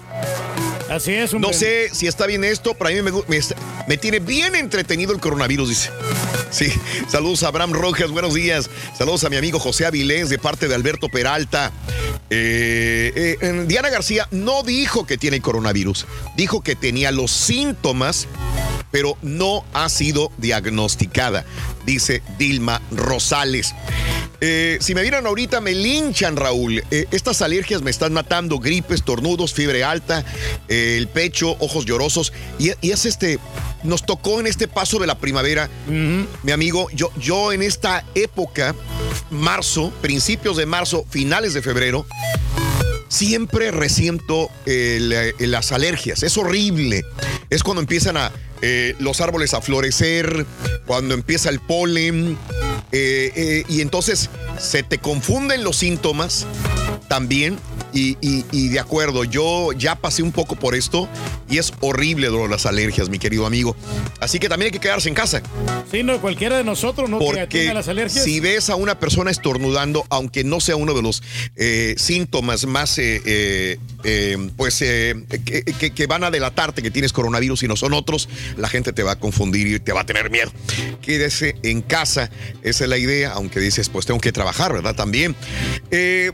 [0.89, 3.11] Así es, No sé si está bien esto, pero a mí
[3.88, 5.89] me, tiene bien entretenido el coronavirus, dice.
[6.51, 6.72] Sí,
[7.09, 8.69] saludos a Abraham Rojas, buenos días.
[8.97, 11.72] Saludos a mi amigo José Avilés de parte de Alberto Peralta.
[12.30, 16.05] Eh, eh, Diana García no dijo que tiene coronavirus,
[16.35, 18.27] dijo que tenía los síntomas,
[18.95, 21.43] pero no ha sido diagnosticada,
[21.85, 23.75] dice Dilma Rosales.
[24.40, 26.82] Eh, si me vieran ahorita, me linchan, Raúl.
[26.91, 30.24] Eh, estas alergias me están matando: gripes, tornudos, fiebre alta,
[30.69, 32.32] eh, el pecho, ojos llorosos.
[32.57, 33.38] Y, y es este.
[33.83, 36.88] Nos tocó en este paso de la primavera, mi amigo.
[36.93, 38.75] Yo, yo en esta época,
[39.30, 42.07] marzo, principios de marzo, finales de febrero,
[43.09, 46.24] siempre resiento las alergias.
[46.24, 47.03] Es horrible.
[47.49, 50.45] Es cuando empiezan a, eh, los árboles a florecer,
[50.85, 52.38] cuando empieza el polen.
[52.92, 56.45] eh, eh, y entonces se te confunden los síntomas
[57.07, 57.57] también.
[57.93, 61.07] Y, y- y de acuerdo, yo ya pasé un poco por esto
[61.49, 63.74] y es horrible lo de las alergias, mi querido amigo.
[64.19, 65.41] Así que también hay que quedarse en casa.
[65.90, 68.22] Sí, no, cualquiera de nosotros no que Porque tenga las alergias.
[68.25, 71.24] si ves a una persona estornudando, aunque no sea uno de los
[71.56, 73.22] eh, síntomas más, eh,
[74.03, 78.27] eh, pues, que, que- que van a delatarte que tienes coronavirus y no son otros,
[78.57, 80.51] la gente te va a confundir y te va a tener miedo.
[81.01, 82.30] Quédese en casa,
[82.61, 84.95] esa es la idea, aunque dices, pues tengo que trabajar, ¿verdad?
[84.95, 85.33] También.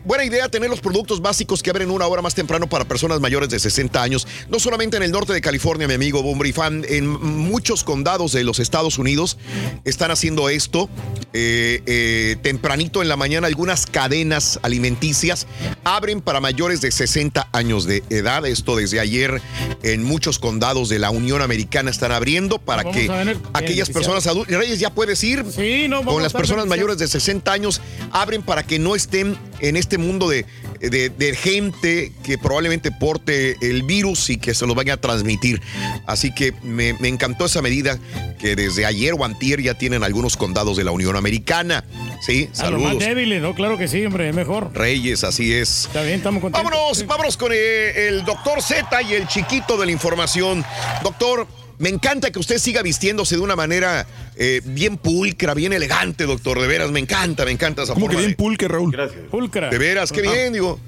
[0.05, 3.49] Buena idea tener los productos básicos que abren una hora más temprano para personas mayores
[3.49, 7.07] de 60 años, no solamente en el norte de California, mi amigo Bumbri Fan, en
[7.07, 9.37] muchos condados de los Estados Unidos
[9.85, 10.89] están haciendo esto.
[11.33, 15.47] Eh, eh, tempranito en la mañana, algunas cadenas alimenticias
[15.83, 18.45] abren para mayores de 60 años de edad.
[18.45, 19.41] Esto desde ayer
[19.83, 24.57] en muchos condados de la Unión Americana están abriendo para Vamos que aquellas personas adultas,
[24.57, 27.81] Reyes, ya puedes ir vamos con a las personas mayores de 60 años,
[28.11, 30.45] abren para que no estén en este mundo de,
[30.79, 35.61] de- de gente que probablemente porte el virus y que se lo vaya a transmitir.
[36.05, 37.97] Así que me, me encantó esa medida
[38.39, 41.83] que desde ayer o antier ya tienen algunos condados de la Unión Americana.
[42.25, 42.99] Sí, A los más saludos.
[43.07, 43.53] débiles, ¿no?
[43.55, 44.71] Claro que sí, hombre, es mejor.
[44.73, 45.85] Reyes, así es.
[45.85, 46.71] Está bien, estamos contentos.
[46.71, 50.63] Vámonos, vámonos con eh, el doctor Z y el chiquito de la información.
[51.03, 51.47] Doctor,
[51.81, 56.61] me encanta que usted siga vistiéndose de una manera eh, bien pulcra, bien elegante, doctor.
[56.61, 58.91] De veras, me encanta, me encanta esa ¿Cómo que forma bien de- pulque, Raúl?
[58.91, 59.21] Gracias.
[59.29, 59.69] Pulcra.
[59.69, 60.79] De veras, qué bien, digo.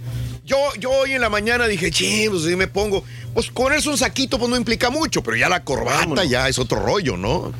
[0.45, 3.03] Yo, yo hoy en la mañana dije, che, pues si me pongo.
[3.33, 6.30] Pues ponerse un saquito, pues no implica mucho, pero ya la corbata Vámonos.
[6.30, 7.51] ya es otro rollo, ¿no?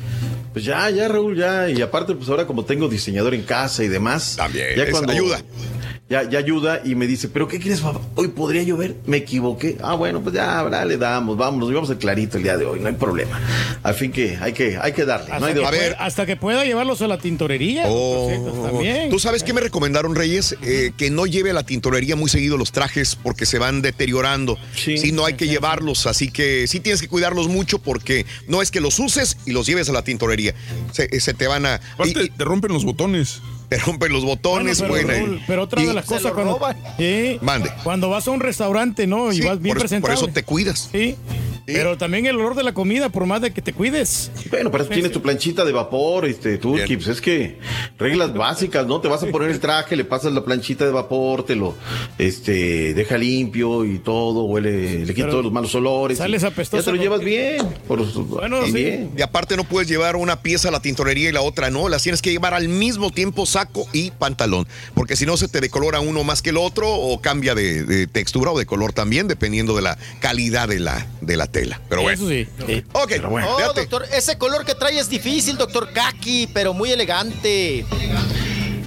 [0.52, 1.68] Pues ya, ya, Raúl, ya.
[1.68, 4.34] Y aparte, pues ahora como tengo diseñador en casa y demás.
[4.36, 5.42] También, Ya eso ayuda.
[6.14, 8.00] Ya, ya ayuda y me dice, ¿pero qué quieres, papá?
[8.14, 8.94] Hoy podría llover.
[9.04, 9.78] Me equivoqué.
[9.82, 11.68] Ah, bueno, pues ya, ahora le damos, vámonos.
[11.68, 13.40] Llevamos el clarito el día de hoy, no hay problema.
[13.82, 15.32] Al fin que hay que, hay que darle.
[15.32, 15.76] Hasta, no hay de que otra.
[15.76, 17.86] pueda, hasta que pueda llevarlos a la tintorería.
[17.88, 18.30] Oh,
[18.64, 19.10] también.
[19.10, 20.56] ¿Tú sabes qué me recomendaron, Reyes?
[20.62, 24.56] Eh, que no lleve a la tintorería muy seguido los trajes porque se van deteriorando.
[24.76, 28.70] Sí, no hay que llevarlos, así que sí tienes que cuidarlos mucho porque no es
[28.70, 30.54] que los uses y los lleves a la tintorería.
[30.92, 31.80] Se, se te van a...
[31.94, 33.42] Aparte, te rompen los botones.
[33.68, 36.58] Te rompen los botones, Bueno, pero, bueno, Raúl, pero otra y- de las cosas cuando,
[37.40, 37.70] Mande.
[37.82, 39.32] cuando vas a un restaurante, ¿no?
[39.32, 40.88] Y Sí, vas bien por eso- por eso te cuidas.
[40.92, 41.16] Sí.
[41.66, 44.30] Pero también el olor de la comida, por más de que te cuides.
[44.50, 47.58] Bueno, para eso tienes tu planchita de vapor, este, Turki, pues es que
[47.98, 49.00] reglas básicas, ¿no?
[49.00, 51.74] Te vas a poner el traje, le pasas la planchita de vapor, te lo,
[52.18, 56.18] este, deja limpio y todo, huele, le quita todos los malos olores.
[56.18, 57.66] sales apestoso Ya te lo llevas bien.
[57.88, 58.00] Por,
[58.68, 59.10] Y bien.
[59.16, 62.02] Y aparte no puedes llevar una pieza a la tintorería y la otra no, las
[62.02, 66.00] tienes que llevar al mismo tiempo saco y pantalón, porque si no se te decolora
[66.00, 69.74] uno más que el otro o cambia de, de textura o de color también, dependiendo
[69.74, 71.80] de la calidad de la, de la tela.
[71.88, 72.14] Pero bueno.
[72.20, 72.46] Eso sí.
[72.92, 73.80] Ok, Oh, fíjate.
[73.80, 77.86] doctor, ese color que trae es difícil, doctor Kaki, pero muy elegante.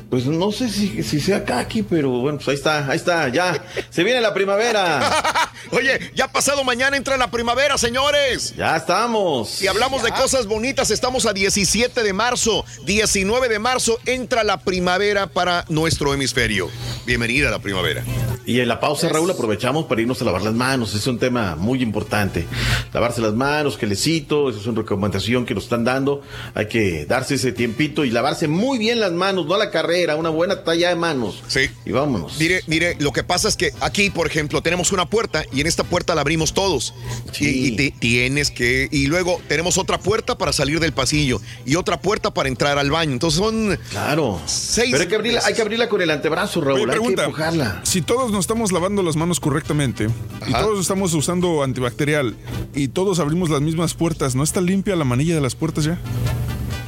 [0.10, 3.62] Pues no sé si, si sea kaki, pero bueno, pues ahí está, ahí está, ya.
[3.90, 5.52] Se viene la primavera.
[5.72, 8.56] Oye, ya pasado mañana entra la primavera, señores.
[8.56, 9.50] Ya estamos.
[9.50, 12.64] Si hablamos de cosas bonitas, estamos a 17 de marzo.
[12.86, 16.70] 19 de marzo entra la primavera para nuestro hemisferio.
[17.06, 18.04] Bienvenida a la primavera.
[18.46, 20.96] Y en la pausa, Raúl, aprovechamos para irnos a lavar las manos.
[20.96, 22.46] Es un tema muy importante.
[22.94, 26.22] Lavarse las manos, gelecito, esa es una recomendación que nos están dando.
[26.54, 29.97] Hay que darse ese tiempito y lavarse muy bien las manos, no a la carrera,
[30.16, 31.42] una buena talla de manos.
[31.48, 31.70] Sí.
[31.86, 32.38] Y vámonos.
[32.40, 35.68] Mire, mire, lo que pasa es que aquí, por ejemplo, tenemos una puerta y en
[35.68, 36.94] esta puerta la abrimos todos.
[37.40, 38.88] Y, y te- tienes que.
[38.92, 42.92] Y luego tenemos otra puerta para salir del pasillo y otra puerta para entrar al
[42.92, 43.12] baño.
[43.14, 43.80] Entonces son.
[43.90, 44.40] Claro.
[44.46, 44.90] Seis.
[44.92, 46.82] Pero hay que abrirla, hay que abrirla con el antebrazo, Raúl.
[46.82, 47.82] Oye, hay pregunta, que empujarla.
[47.84, 50.08] si todos nos estamos lavando las manos correctamente
[50.48, 52.36] y todos estamos usando antibacterial
[52.76, 56.00] y todos abrimos las mismas puertas, ¿no está limpia la manilla de las puertas ya?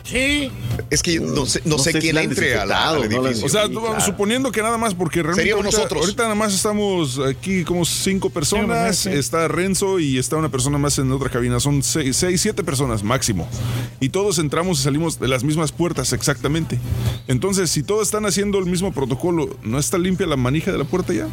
[0.03, 0.52] Sí.
[0.90, 3.03] Es que no sé, no No sé sé si quién han entre a la, al
[3.03, 3.45] edificio.
[3.45, 4.02] O sea, Sí, tú- claro.
[4.02, 6.02] suponiendo que nada más, porque realmente Seríamos ahorita, nosotros.
[6.03, 9.10] ahorita nada más estamos aquí como cinco personas, sí.
[9.10, 13.03] está Renzo y está una persona más en otra cabina, son seis, seis, siete personas
[13.03, 13.48] máximo.
[14.00, 16.80] Y todos entramos y salimos de las mismas puertas exactamente.
[17.28, 20.86] Entonces, si todos están haciendo el mismo protocolo, ¿no está limpia la manija de la
[20.86, 21.28] puerta ya?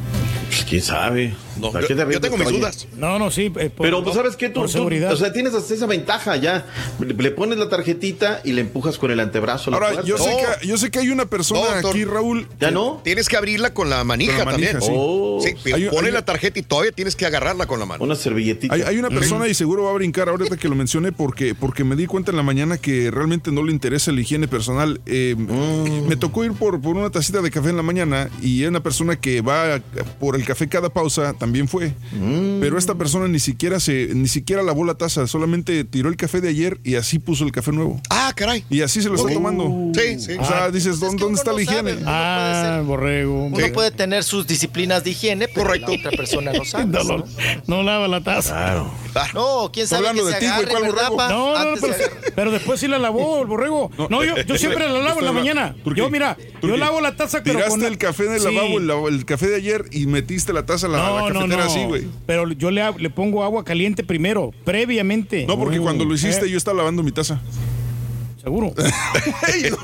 [0.49, 1.35] Pues quién sabe.
[1.61, 2.59] No, ¿Para yo- te tengo mis oye?
[2.59, 2.87] dudas.
[2.97, 3.51] No, no, sí.
[3.51, 5.13] por- Pero pues sabes qué, tú, por tú- seguridad.
[5.13, 6.67] o sea, tienes hasta esa ventaja ya.
[6.99, 9.71] Le, le pones la tarjetita y le empujas con el antebrazo.
[9.71, 10.07] la Ahora, puerta.
[10.09, 10.37] yo sé, No.
[10.61, 12.47] que, yo sé que hay una persona No, aquí, Raúl.
[12.61, 13.01] ¿Ya no?
[13.05, 14.91] Tienes que abrirla con la manija, Con la manija, también.
[14.91, 14.97] sí.
[14.97, 15.41] Oh.
[15.43, 18.03] Sí, Hay- pone hay- la tarjeta y todavía tienes que agarrarla con la mano.
[18.05, 18.75] Una servilletita.
[18.75, 21.85] Hay, hay una persona y seguro va a brincar ahorita que lo mencioné porque, porque
[21.85, 25.01] me di cuenta en la mañana que realmente no le interesa la higiene personal.
[25.07, 26.07] Eh, Mm.
[26.09, 28.83] Me tocó ir por, por una tacita de café en la mañana y es una
[28.83, 29.81] persona que va
[30.19, 31.95] por el café cada pausa, también fue.
[32.11, 32.59] Mm.
[32.61, 36.41] Pero esta persona ni siquiera se, ni siquiera lavó la taza, solamente tiró el café
[36.41, 38.01] de ayer y así puso el café nuevo.
[38.11, 38.65] Ah, caray.
[38.69, 39.35] Y así se lo está Ok.
[39.35, 39.93] tomando.
[39.95, 40.33] Sí, sí.
[40.41, 41.91] O sea, Ah, dices, es ¿dónde, que dónde está no la higiene?
[41.93, 43.45] sabe, Ah, borrego.
[43.45, 45.93] Uno puede tener sus disciplinas de higiene, pero Correcto.
[45.93, 46.87] la otra persona no sabe.
[46.87, 47.19] No, ¿no?
[47.19, 47.25] no,
[47.69, 48.55] no lava la taza.
[48.55, 48.93] Claro.
[49.35, 50.47] No, quién sabe Hablando que de.
[51.29, 51.81] No, no,
[52.35, 53.91] pero, después sí la lavó el borrego.
[54.11, 55.77] No, yo, yo siempre la lavo en la mañana.
[55.95, 58.47] Yo, mira, ¿Por yo lavo la taza, pero Tiraste con el café del Sí.
[58.53, 61.36] lavabo, el, el café de ayer y metiste la taza a la, la No, no,
[61.39, 61.71] cafetera no.
[61.71, 62.07] así, güey.
[62.27, 65.47] Pero yo le, le pongo agua caliente primero, previamente.
[65.47, 67.41] No, porque cuando lo hiciste Eh, yo estaba lavando mi taza.
[68.43, 68.73] Seguro.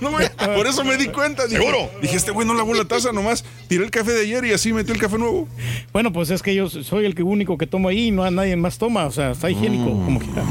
[0.00, 0.18] No, no,
[0.55, 1.47] por eso me di cuenta.
[1.47, 1.90] Dije, ¿Seguro?
[2.00, 3.44] Dije, este güey no lavó la taza nomás.
[3.68, 5.48] Tiré el café de ayer y así metió el café nuevo.
[5.92, 8.78] Bueno, pues es que yo soy el único que tomo ahí, no hay nadie más
[8.78, 10.44] toma, o sea, está higiénico, como quiera.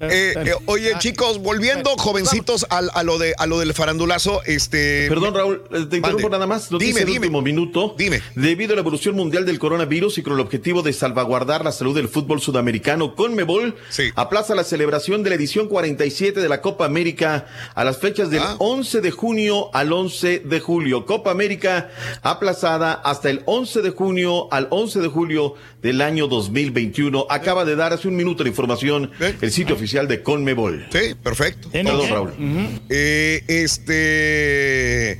[0.00, 5.06] Eh, eh, oye, chicos, volviendo jovencitos al- a, lo de a lo del farandulazo, este.
[5.10, 6.30] Perdón, Raúl, eh, te interrumpo Mande.
[6.30, 6.70] nada más.
[6.70, 7.18] Noticia Dime, dime.
[7.26, 7.94] último minuto.
[7.98, 8.22] Dime.
[8.34, 11.94] Debido a la evolución mundial del coronavirus y con el objetivo de salvaguardar la salud
[11.94, 14.04] del fútbol sudamericano, Conmebol Sí.
[14.16, 18.40] aplaza la celebración de la edición 47 de la Copa América a las fechas del
[18.42, 18.56] Ah.
[18.58, 21.04] 11 de junio al 11 de julio.
[21.04, 21.90] Copa América
[22.22, 27.26] aplazada hasta el 11 de junio al 11 de julio del año 2021.
[27.28, 29.36] Acaba de dar hace un minuto la información Bien.
[29.42, 30.86] el sitio oficial de Conmebol.
[30.92, 31.68] Sí, perfecto.
[31.70, 32.10] ¿Tiene Perdón?
[32.10, 32.80] Raúl.
[32.88, 35.18] Eh, este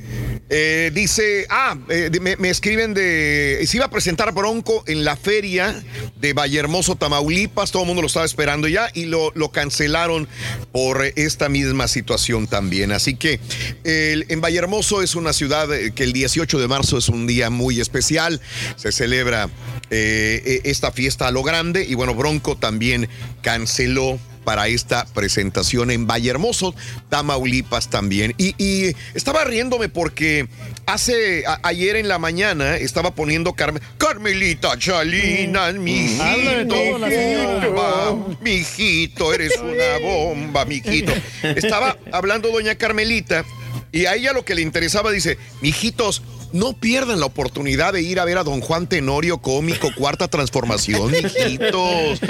[0.49, 5.15] eh, dice, ah, eh, me, me escriben de, se iba a presentar Bronco en la
[5.17, 5.81] feria
[6.19, 10.27] de Vallehermoso, Tamaulipas, todo el mundo lo estaba esperando ya y lo, lo cancelaron
[10.71, 12.91] por esta misma situación también.
[12.91, 13.39] Así que
[13.83, 17.79] el- en Vallehermoso es una ciudad que el 18 de marzo es un día muy
[17.81, 18.39] especial,
[18.77, 19.49] se celebra
[19.89, 23.09] esta fiesta a lo grande y bueno, Bronco también
[23.41, 26.73] canceló para esta presentación en Vallehermoso,
[27.09, 28.33] Tamaulipas también.
[28.37, 30.47] Y, y estaba riéndome porque
[30.85, 36.21] hace a- ayer en la mañana estaba poniendo Carmen, Carmelita Chalinas, mi Mm.
[36.21, 38.15] Habla de todo la señora.
[38.41, 41.13] mi hijito, eres una bomba, mi hijito.
[41.43, 43.45] Estaba hablando doña Carmelita
[43.91, 46.21] y a ella lo que le interesaba dice, mijitos,
[46.53, 51.11] no pierdan la oportunidad de ir a ver a don Juan Tenorio, cómico, cuarta transformación,
[51.11, 52.21] mijitos.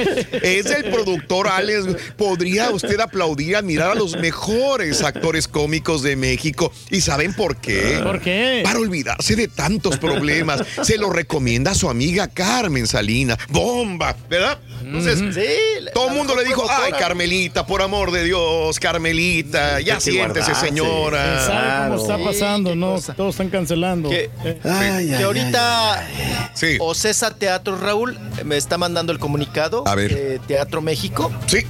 [0.42, 1.86] Es el productor Alex.
[2.18, 6.72] Podría usted aplaudir, admirar a los mejores actores cómicos de México.
[6.90, 8.00] ¿Y saben por qué?
[8.04, 8.62] ¿Por qué?
[8.64, 10.64] Para olvidarse de tantos problemas.
[10.84, 13.38] Se lo recomienda a su amiga Carmen Salina.
[13.50, 14.16] ¡Bomba!
[14.30, 14.60] ¿Verdad?
[14.84, 16.92] Entonces, Sí, todo el mundo le dijo, ay.
[16.92, 20.68] Carmelita, por amor de Dios, Carmelita, ya siéntese, guardarse.
[20.68, 21.46] señora.
[21.46, 22.76] ¿Sabe cómo está pasando?
[22.76, 24.11] No, todos están cancelando.
[24.12, 24.30] Que,
[24.66, 26.06] Ay, que ay, ahorita
[26.54, 26.76] Sí.
[26.82, 30.42] Ocesa Teatro Raúl me está mandando el comunicado A ver.
[30.48, 31.32] Teatro México.
[31.48, 31.66] Sí,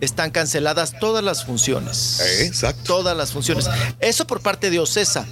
[0.00, 2.20] Están canceladas todas las funciones.
[2.40, 2.82] Exacto.
[2.84, 3.66] Todas las funciones.
[4.00, 5.26] Eso por parte de Ocesa.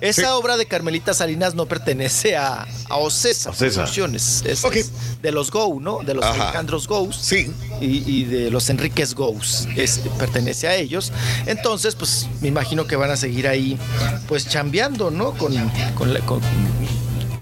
[0.00, 0.28] Esa Sí.
[0.28, 3.50] obra de Carmelita Salinas no pertenece a, a Ocesa.
[3.50, 3.74] Ocesa.
[3.82, 4.42] Producciones.
[4.46, 4.62] Es,
[5.22, 6.00] de los Go, ¿no?
[6.02, 6.44] De los Ajá.
[6.44, 7.16] Alejandros Gous.
[7.16, 7.50] sí.
[7.80, 9.66] y, y de los Enríquez Gous.
[9.76, 11.12] Es, pertenece a ellos.
[11.46, 13.78] Entonces, pues me imagino que van a seguir ahí,
[14.28, 15.32] pues chambeando, ¿no?
[15.34, 15.54] Con,
[15.94, 16.40] con, la, con,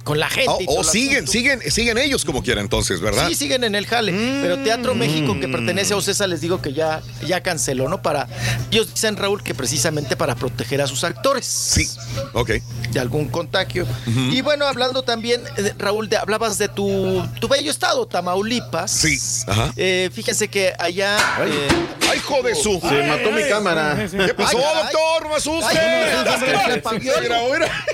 [0.04, 0.50] con la gente.
[0.68, 1.32] O, o el siguen, asunto.
[1.32, 3.26] siguen, siguen ellos como quiera entonces, ¿verdad?
[3.28, 4.12] Sí, siguen en el jale.
[4.12, 8.02] Pero Teatro México, que pertenece a Ocesa, les digo que ya, ya canceló, ¿no?
[8.02, 8.28] Para.
[8.70, 11.46] Ellos dicen, Raúl, que precisamente para proteger a sus actores.
[11.46, 11.88] Sí.
[12.34, 12.50] Ok.
[12.92, 13.86] De algún contagio.
[14.06, 18.90] Y bueno, hablando también, eh, Raúl, de- hablabas de tu, tu bello estado, Tamaulipas.
[18.90, 19.18] Sí.
[19.46, 19.72] Ajá.
[19.76, 21.16] Eh, fíjense que allá.
[21.46, 21.68] eh,
[22.10, 22.78] ¡Ay, hijo de su!
[22.80, 24.06] Se mató mi cámara.
[24.10, 24.82] ¿Qué pasó, Ay, ay.
[24.82, 25.22] doctor?
[25.22, 25.78] ¡No me asuste!
[25.78, 26.24] Ay,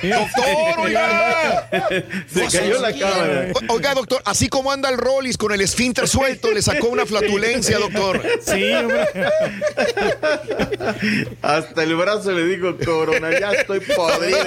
[0.03, 1.69] ¡Doctor, oiga!
[2.33, 3.49] Se cayó la cámara.
[3.69, 7.07] O- Oiga, doctor, así como anda el Rollis con el esfínter suelto, le sacó una
[7.07, 8.21] flatulencia, doctor.
[8.45, 9.05] Sí, hombre.
[11.43, 14.39] Hasta el brazo le digo, Corona, ya estoy podrido.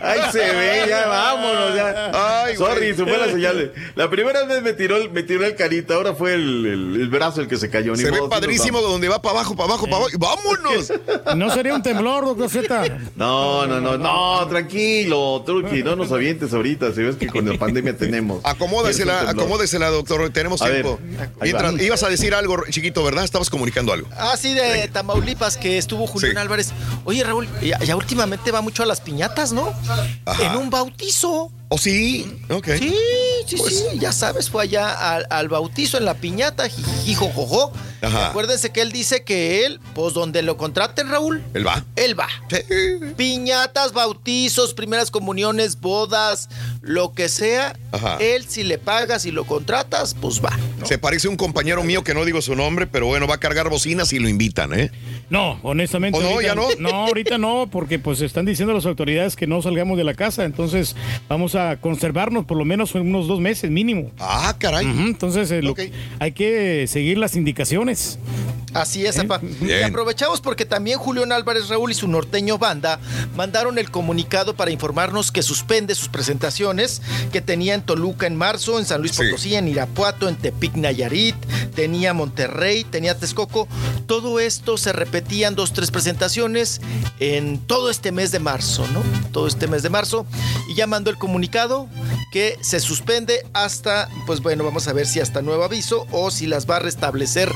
[0.00, 1.74] Ay, se ve, ya vámonos.
[1.74, 2.10] Ya.
[2.44, 2.70] Ay, güey.
[2.70, 3.72] Sorry, se fue la señal.
[3.94, 7.08] La primera vez me tiró, el- me tiró el carita, ahora fue el, el- el
[7.08, 7.92] brazo el que se cayó.
[7.92, 8.92] ni Se ve modo, padrísimo vamos.
[8.92, 10.10] donde va para abajo, para abajo, para abajo.
[10.18, 10.92] ¡Vámonos!
[11.36, 12.98] No sería un temblor, doctor Z.
[13.16, 17.58] No, no, no, no, tranquilo, Truqui, no nos avientes ahorita, si ves que con la
[17.58, 18.40] pandemia tenemos.
[18.44, 20.30] Acomódesela, acomódesela, doctor.
[20.30, 20.98] Tenemos A tiempo.
[21.40, 23.24] Mientras, ibas a decir algo, chiquito, ¿verdad?
[23.24, 24.08] Estabas comunicando algo.
[24.16, 26.38] Ah, sí, de Tamaulipas, que estuvo Julián Sí.
[26.38, 26.72] Álvarez.
[27.04, 29.72] Oye, Raúl, ya, ya últimamente va mucho a las piñatas, ¿no?
[30.24, 30.44] Ajá.
[30.44, 31.50] En un bautizo.
[31.68, 32.40] ¿O sí?
[32.48, 32.68] Ok.
[32.78, 32.94] Sí,
[33.48, 37.72] sí, sí, ya sabes, fue allá al, al bautizo en la piñata, jijijo, jojo.
[38.02, 38.28] Ajá.
[38.28, 41.84] Acuérdense que él dice que él, pues donde lo contraten, Raúl, Él va.
[41.96, 42.28] él va.
[43.16, 46.48] Piñatas, bautizos, primeras comuniones, bodas,
[46.86, 47.76] lo que sea.
[47.92, 48.16] Ajá.
[48.20, 50.56] Él, si le pagas y lo contratas, pues va.
[50.84, 53.40] Se parece a un compañero mío que no digo su nombre, pero bueno, va a
[53.40, 54.90] cargar bocinas y lo invitan, ¿eh?
[55.28, 56.18] No, honestamente.
[56.18, 56.28] ¿O no?
[56.28, 56.68] ahorita- ¿Ya no?
[56.78, 60.44] No, ahorita no, porque pues están diciendo las autoridades que no salgamos de la casa,
[60.44, 60.94] entonces
[61.28, 64.12] vamos a conservarnos por lo menos unos dos meses mínimo.
[64.20, 64.86] Ah, caray.
[64.86, 65.74] entonces eh, lo-
[66.20, 68.18] hay que seguir las indicaciones.
[68.80, 69.40] Así es, apa.
[69.60, 73.00] Y aprovechamos porque también Julián Álvarez Raúl y su norteño banda
[73.34, 77.00] mandaron el comunicado para informarnos que suspende sus presentaciones
[77.32, 81.36] que tenía en Toluca en marzo, en San Luis Potosí, en Irapuato, en Tepic Nayarit,
[81.74, 83.66] tenía Monterrey, tenía Texcoco.
[84.06, 86.80] Todo esto se repetían dos, tres presentaciones
[87.18, 89.02] en todo este mes de marzo, ¿no?
[89.32, 90.26] Todo este mes de marzo.
[90.68, 91.88] Y ya mandó el comunicado
[92.32, 96.46] que se suspende hasta, pues bueno, vamos a ver si hasta nuevo aviso o si
[96.46, 97.50] las va a restablecer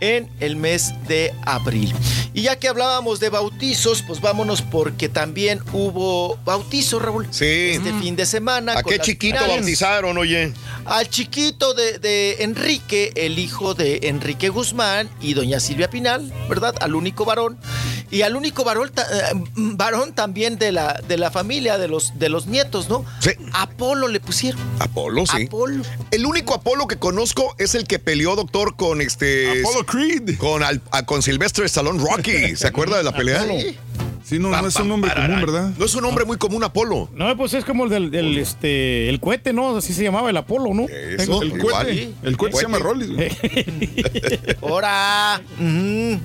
[0.00, 1.94] en el mes de abril.
[2.32, 7.28] Y ya que hablábamos de bautizos, pues vámonos porque también hubo bautizo, Raúl.
[7.30, 7.44] Sí.
[7.70, 8.72] Este fin de semana.
[8.78, 9.56] ¿A con qué chiquito finales.
[9.60, 10.52] bautizaron, oye?
[10.84, 16.74] Al chiquito de, de Enrique, el hijo de Enrique Guzmán y doña Silvia Pinal, ¿verdad?
[16.80, 17.56] Al único varón.
[18.10, 22.18] Y al único varón, ta- eh, varón también de la, de la familia, de los,
[22.18, 23.04] de los nietos, ¿no?
[23.20, 23.30] Sí.
[23.52, 24.60] Apolo le pusieron.
[24.78, 25.44] Apolo, sí.
[25.46, 25.82] Apolo.
[26.10, 29.60] El único Apolo que conozco es el que peleó, doctor, con este.
[29.62, 30.33] Apollo Creed.
[30.38, 32.56] Con, al- a- con Sylvester Stallone Rocky.
[32.56, 33.44] ¿Se acuerda de la pelea?
[34.24, 35.70] Sí, no, no es un nombre común, ¿verdad?
[35.76, 37.10] No es un nombre muy común, Apolo.
[37.14, 39.76] No, pues es como el del, del, este, el cohete, ¿no?
[39.76, 40.86] Así se llamaba el Apolo, ¿no?
[40.88, 42.10] Eso, El cohete.
[42.22, 43.10] El cohete se llama Rollis.
[43.12, 43.28] güey.
[44.62, 45.42] ¡Hora!
[45.60, 46.18] Ujú.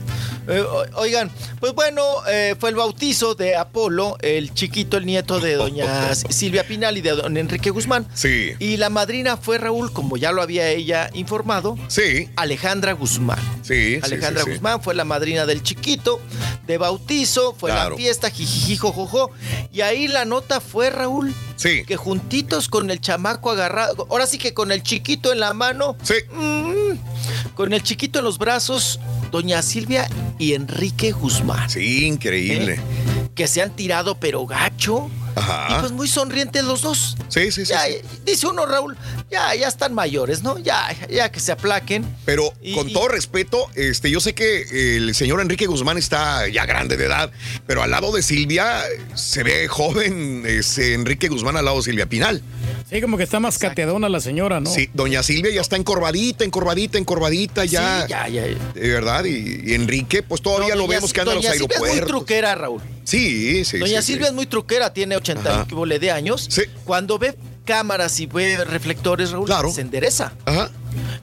[0.47, 0.63] Eh,
[0.95, 6.13] oigan, pues bueno, eh, fue el bautizo de Apolo, el chiquito, el nieto de doña
[6.29, 8.07] Silvia Pinal y de don Enrique Guzmán.
[8.13, 8.53] Sí.
[8.59, 11.77] Y la madrina fue Raúl, como ya lo había ella informado.
[11.87, 12.29] Sí.
[12.35, 13.39] Alejandra Guzmán.
[13.63, 14.53] Sí, Alejandra sí, sí.
[14.55, 16.19] Guzmán fue la madrina del chiquito
[16.65, 17.91] de bautizo, fue Claro.
[17.91, 19.31] la fiesta, jijijijojojo.
[19.71, 21.83] Y ahí la nota fue, Raúl, Sí.
[21.85, 25.95] que juntitos con el chamaco agarrado, ahora sí que con el chiquito en la mano,
[26.01, 26.15] Sí.
[26.33, 28.99] mm, con el chiquito en los brazos,
[29.31, 30.09] doña Silvia
[30.39, 31.69] y Enrique Guzmán.
[31.69, 32.75] Sí, increíble.
[32.75, 33.29] ¿Eh?
[33.35, 35.11] Que se han tirado pero gacho.
[35.39, 35.67] Ajá.
[35.77, 37.15] Y pues muy sonrientes los dos.
[37.29, 37.71] Sí, sí, sí.
[37.71, 37.97] Ya, sí.
[38.25, 38.97] Dice uno, Raúl,
[39.31, 40.57] ya, ya están mayores, ¿no?
[40.59, 42.05] Ya, ya que se aplaquen.
[42.25, 46.47] Pero Y- con y- todo respeto, este, yo sé que el señor Enrique Guzmán está
[46.47, 47.31] ya grande de edad,
[47.67, 48.81] pero al lado de Silvia
[49.15, 52.41] se ve joven ese Enrique Guzmán al lado de Silvia Pinal.
[52.89, 54.69] Sí, como que está más cateadona la señora, ¿no?
[54.69, 58.01] Sí, doña Silvia ya está encorvadita, encorvadita, encorvadita, ya.
[58.03, 58.43] Sí, ya, ya.
[58.43, 61.53] De verdad, y, y Enrique, pues todavía No, lo vemos que anda en los doña
[61.55, 62.07] Silvia es muy aeropuertos.
[62.19, 62.81] truquera, Raúl.
[63.03, 64.29] Sí, sí, Doña sí, Silvia sí.
[64.29, 65.65] es muy truquera, tiene 80 Ajá.
[65.65, 66.49] y qué de años.
[66.85, 70.33] Cuando ve cámaras y ve reflectores, Raúl, se endereza.
[70.45, 70.71] Ajá.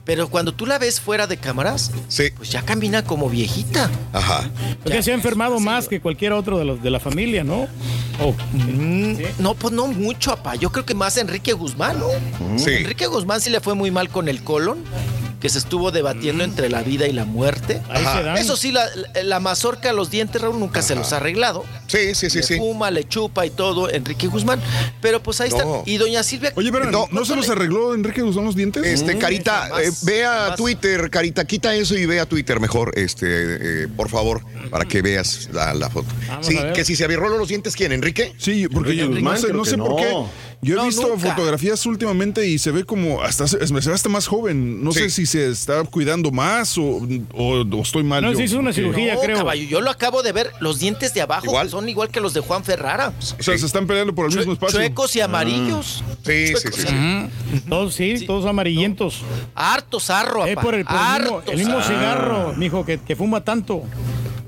[0.05, 1.91] Pero cuando tú la ves fuera de cámaras,
[2.37, 3.89] pues ya camina como viejita.
[4.13, 4.49] Ajá.
[4.81, 7.67] Porque se ha enfermado más que cualquier otro de los de la familia, ¿no?
[8.23, 8.33] Oh,
[9.39, 10.55] No, pues no mucho, papá.
[10.55, 12.07] Yo creo que más Enrique Guzmán, ¿no?
[12.57, 12.71] Sí.
[12.71, 14.79] Enrique Guzmán sí le fue muy mal con el colon,
[15.39, 17.81] que se estuvo debatiendo entre la vida y la muerte.
[17.89, 18.37] Ahí se dan.
[18.37, 18.85] Eso sí, la,
[19.23, 21.63] la- mazorca, los dientes, Raúl, nunca se los ha arreglado.
[21.87, 22.57] Sí, sí, sí, le sí.
[22.57, 24.59] fuma, le chupa y todo, Enrique Guzmán.
[25.01, 25.57] Pero pues ahí No.
[25.57, 25.89] está.
[25.89, 26.51] Y doña Silvia.
[26.55, 28.83] Oye, pero ¿no, ¿no se los arregló Enrique Guzmán los dientes?
[28.85, 30.55] Este, Carita, jamás, eh, ve a jamás.
[30.57, 34.41] Twitter, Carita, quita eso y ve a Twitter mejor, este, eh, por favor,
[34.71, 36.07] para que veas la, la foto.
[36.27, 37.91] Vamos Sí, que si se abierró los dientes, ¿quién?
[37.91, 38.33] ¿Enrique?
[38.37, 40.13] Sí, porque Enrique yo no Guzmán, no sé por qué.
[40.59, 41.35] Yo he No, visto nunca.
[41.35, 44.83] fotografías últimamente y se ve como hasta se, se ve hasta más joven.
[44.83, 45.01] No Sí.
[45.01, 46.83] sé si se está cuidando más o,
[47.33, 48.23] o- o estoy mal.
[48.23, 48.37] No, yo.
[48.37, 49.37] se hizo una cirugía, No, creo.
[49.37, 50.51] caballo, yo lo acabo de ver.
[50.59, 51.69] Los dientes de abajo Igual.
[51.69, 53.13] son igual que los de Juan Ferrara.
[53.19, 54.79] O sea, se están peleando por el mismo espacio.
[54.79, 56.03] Chuecos y amarillos.
[56.25, 56.87] Sí, sí, Chuecos sí.
[56.87, 57.59] sí.
[57.69, 59.21] Todos sí, todos amarillentos.
[59.53, 60.61] Harto zarro, Es apá.
[60.63, 63.83] por el, por el mismo, el mismo cigarro, mijo, que, que fuma tanto.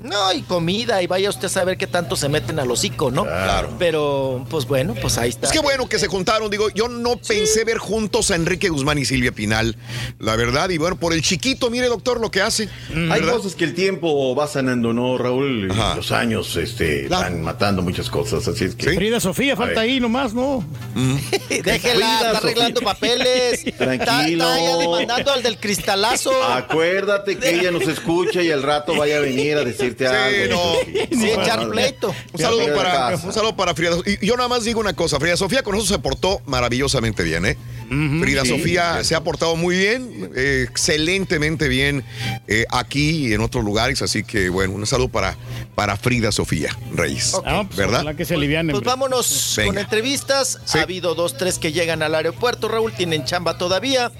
[0.02, 3.24] No, y comida, y vaya usted a saber qué tanto se meten al hocico, ¿no?
[3.24, 3.74] Claro.
[3.78, 5.46] Pero, pues bueno, pues ahí está.
[5.46, 8.98] Es que bueno que se juntaron, digo, yo no pensé ver juntos a Enrique Guzmán
[8.98, 9.76] y Silvia Pinal,
[10.18, 12.68] la verdad, y bueno, por el chiquito, mire doctor lo que hace.
[13.10, 15.70] Hay cosas que el tiempo va sanando, ¿no, Raúl?
[15.70, 15.96] Ajá.
[15.96, 17.24] Los años este, Claro.
[17.24, 18.94] van matando muchas cosas, así es que...
[18.94, 20.64] Frida Sofía, falta ahí nomás, ¿no?
[21.48, 23.64] Déjela, está arreglando papeles.
[23.78, 24.44] Tranquilo.
[24.44, 26.32] Está, está ya demandando al del cristalazo.
[26.44, 29.64] Acuérdate que ella nos escucha y al rato vaya a venir a
[29.94, 30.54] decirte Sí, algo.
[30.54, 31.20] no.
[31.20, 32.14] Sí, echar pleito.
[32.32, 33.96] Un saludo, para, un saludo para Frida.
[34.06, 37.46] Y yo nada más digo una cosa, Frida Sofía con eso se portó maravillosamente bien,
[37.46, 37.56] ¿eh?
[37.90, 42.04] Frida Sí, Sofía se ha portado muy bien, eh, excelentemente bien
[42.46, 44.00] eh, aquí y en otros lugares.
[44.00, 45.36] Así que, bueno, un saludo para,
[45.74, 47.34] para Frida Sofía Reyes.
[47.44, 48.00] Ah, pues, ¿Verdad?
[48.02, 48.72] ojalá que se alivianen.
[48.72, 49.68] Pues vámonos Venga.
[49.68, 50.60] con entrevistas.
[50.74, 52.68] Ha habido dos, tres que llegan al aeropuerto.
[52.68, 54.12] Raúl tienen chamba todavía.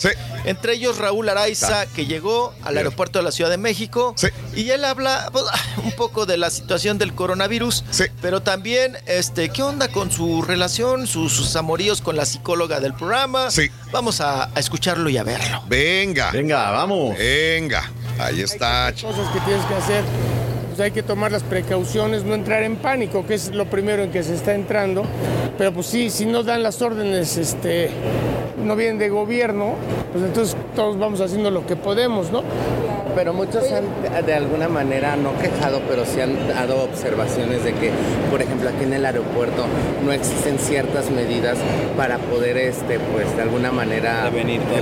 [0.44, 4.14] Entre ellos Raúl Araiza, que llegó al aeropuerto de la Ciudad de México.
[4.56, 5.44] Y él habla pues,
[5.84, 7.84] un poco de la situación del coronavirus.
[8.20, 12.94] Pero también, este, ¿qué onda con su relación, sus, sus amoríos con la psicóloga del
[12.94, 13.48] programa?
[13.90, 15.62] Vamos a, a escucharlo y a verlo.
[15.66, 16.30] Venga.
[16.30, 17.16] Venga, vamos.
[17.18, 17.90] Venga.
[18.18, 18.92] Ahí está.
[18.92, 20.04] cosas que tienes que hacer.
[20.80, 24.10] Pues hay que tomar las precauciones, no entrar en pánico, que es lo primero en
[24.10, 25.02] que se está entrando.
[25.58, 27.90] Pero pues sí, si no dan las órdenes, este,
[28.64, 29.74] no vienen de gobierno,
[30.10, 32.42] pues entonces todos vamos haciendo lo que podemos, ¿no?
[33.14, 37.90] Pero muchos han de alguna manera no quejado, pero sí han dado observaciones de que,
[38.30, 39.66] por ejemplo, aquí en el aeropuerto
[40.04, 41.58] no existen ciertas medidas
[41.96, 44.30] para poder, este, pues, de alguna manera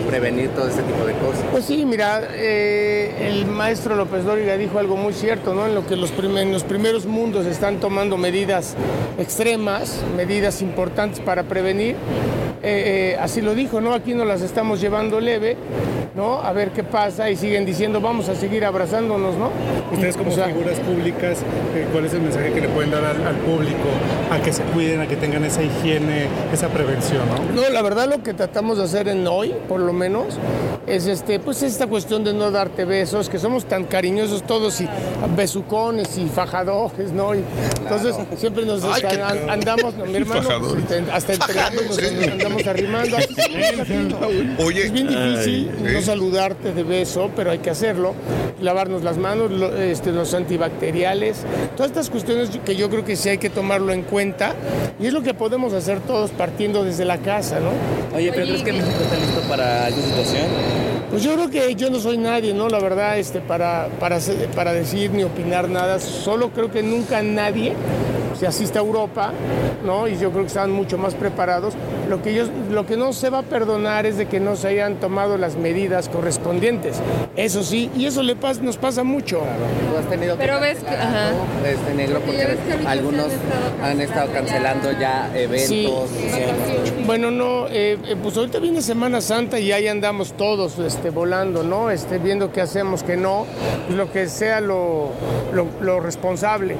[0.06, 1.42] prevenir todo, ese tipo de cosas.
[1.50, 5.66] Pues sí, mira, eh, el maestro López Dóriga dijo algo muy cierto, ¿no?
[5.66, 8.74] En lo que los, en los primeros mundos están tomando medidas
[9.18, 11.96] extremas, medidas importantes para prevenir.
[12.62, 13.94] Eh, eh, así lo dijo, ¿no?
[13.94, 15.56] Aquí nos las estamos llevando leve,
[16.16, 16.40] ¿no?
[16.40, 19.50] A ver qué pasa y siguen diciendo vamos a seguir abrazándonos, ¿no?
[19.92, 21.38] Ustedes como O sea, figuras públicas,
[21.74, 23.88] eh, ¿cuál es el mensaje que le pueden dar al, al público?
[24.30, 27.62] A que se cuiden, a que tengan esa higiene, esa prevención, ¿no?
[27.62, 30.36] No, la verdad lo que tratamos de hacer en hoy, por lo menos,
[30.88, 34.88] es este, pues esta cuestión de no darte besos, que somos tan cariñosos todos y
[36.16, 37.34] y fajadores, ¿no?
[37.34, 37.44] Y
[37.82, 40.84] entonces siempre nos Ay, qué- an- andamos, no, mi hermano, Fajadores.
[41.12, 42.28] hasta entregando nos Fajadores.
[42.32, 43.16] andamos arrimando.
[44.58, 44.84] Oye.
[44.86, 48.14] es bien difícil Ay, no saludarte de beso, pero hay que hacerlo.
[48.62, 51.38] Lavarnos las manos, lo- este, los antibacteriales,
[51.76, 54.54] todas estas cuestiones que yo creo que sí hay que tomarlo en cuenta
[55.00, 57.70] y es lo que podemos hacer todos partiendo desde la casa, ¿no?
[58.16, 60.46] Oye, ¿pero crees que México está listo para esta situación?
[61.10, 62.68] Pues yo creo que yo no soy nadie, ¿no?
[62.68, 64.18] La verdad, este, para, para,
[64.54, 65.98] para decir ni opinar nada.
[66.00, 67.72] Solo creo que nunca nadie
[68.38, 69.32] se asiste a Europa,
[69.84, 70.06] ¿no?
[70.06, 71.74] Y yo creo que están mucho más preparados.
[72.08, 74.68] Lo que, yo, lo que no se va a perdonar es de que no se
[74.68, 76.96] hayan tomado las medidas correspondientes.
[77.36, 79.38] Eso sí, y eso le pas- nos pasa mucho.
[79.40, 81.30] Tú has tenido que Pero ves que- ajá.
[81.66, 83.26] Este negro, Porque ya ves que algunos
[83.82, 85.68] han estado cancelando ya eventos.
[85.68, 85.88] Sí.
[87.04, 91.62] Bueno, no, eh, eh, pues ahorita viene Semana Santa y ahí andamos todos este, volando,
[91.62, 91.90] ¿no?
[91.90, 93.46] Este, viendo qué hacemos, qué no,
[93.90, 95.10] lo que sea lo,
[95.52, 96.76] lo- lo responsable.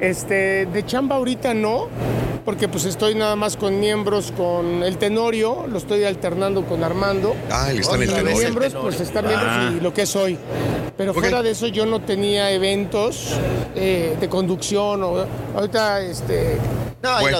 [0.00, 1.88] Este, de chamba ahorita no,
[2.44, 7.34] porque pues estoy nada más con miembros con el Tenorio, lo estoy alternando con Armando.
[7.50, 8.38] Ah, él está en el Los Tenorio.
[8.38, 9.72] miembros, pues están miembros Ah.
[9.76, 10.38] y lo que es hoy.
[10.96, 13.34] Pero fuera de eso yo no tenía eventos
[13.74, 16.56] eh, de conducción o ahorita este
[17.02, 17.38] No, Bueno,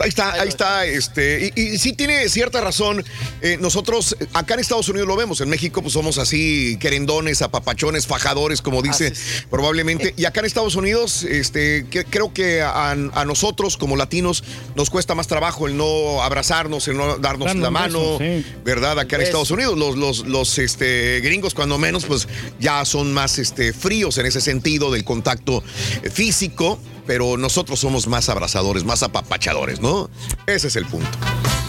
[0.00, 0.86] Ahí está, ahí está.
[0.86, 3.04] Este, y, y sí tiene cierta razón.
[3.42, 5.40] Eh, nosotros acá en Estados Unidos lo vemos.
[5.40, 9.12] En México, pues somos así, querendones, apapachones, fajadores, como dice
[9.50, 10.14] probablemente.
[10.16, 14.42] Y acá en Estados Unidos, este, que- creo que a, a nosotros, como latinos,
[14.74, 18.18] nos cuesta más trabajo el no abrazarnos, el no darnos la mano.
[18.18, 18.46] beso, sí.
[18.64, 18.98] ¿Verdad?
[18.98, 19.22] Acá en.
[19.22, 22.26] Estados Unidos, los, los, los este, gringos, cuando menos, pues
[22.58, 25.62] ya son más este, fríos en ese sentido del contacto
[26.02, 30.08] eh, físico, pero nosotros somos más abrazadores, más apapachadores, ¿no?
[30.46, 31.08] Ese es el punto.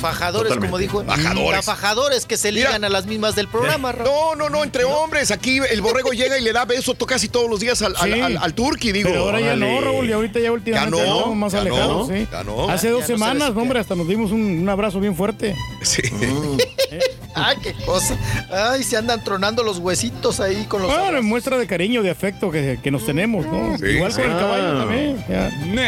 [0.01, 0.67] Fajadores, Totalmente.
[0.67, 1.03] como dijo.
[1.05, 1.65] Fajadores.
[1.65, 4.09] Fajadores que se ligan a las mismas del programa, Raúl.
[4.09, 5.31] No, no, no, entre hombres.
[5.31, 8.13] Aquí el borrego llega y le da beso to- casi todos los días al, al,
[8.13, 8.19] Sí.
[8.19, 9.09] al- al turqui, digo.
[9.09, 9.79] Pero ahora ya no.
[9.79, 12.27] Raúl, y ahorita ya últimamente Ya no, más alejados, no, sí.
[12.29, 12.69] ya no.
[12.69, 15.55] Hace dos no se semanas, les- hombre, hasta nos dimos un, un abrazo bien fuerte.
[15.81, 16.01] Sí.
[17.35, 18.15] Ay, qué cosa.
[18.51, 20.91] Ay, se andan tronando los huesitos ahí con los.
[20.95, 23.75] Bueno, en muestra de cariño, de afecto que, que nos tenemos, ¿no?
[23.79, 24.21] Sí, Igual sí.
[24.21, 24.79] con el caballo Ah.
[24.85, 25.22] también.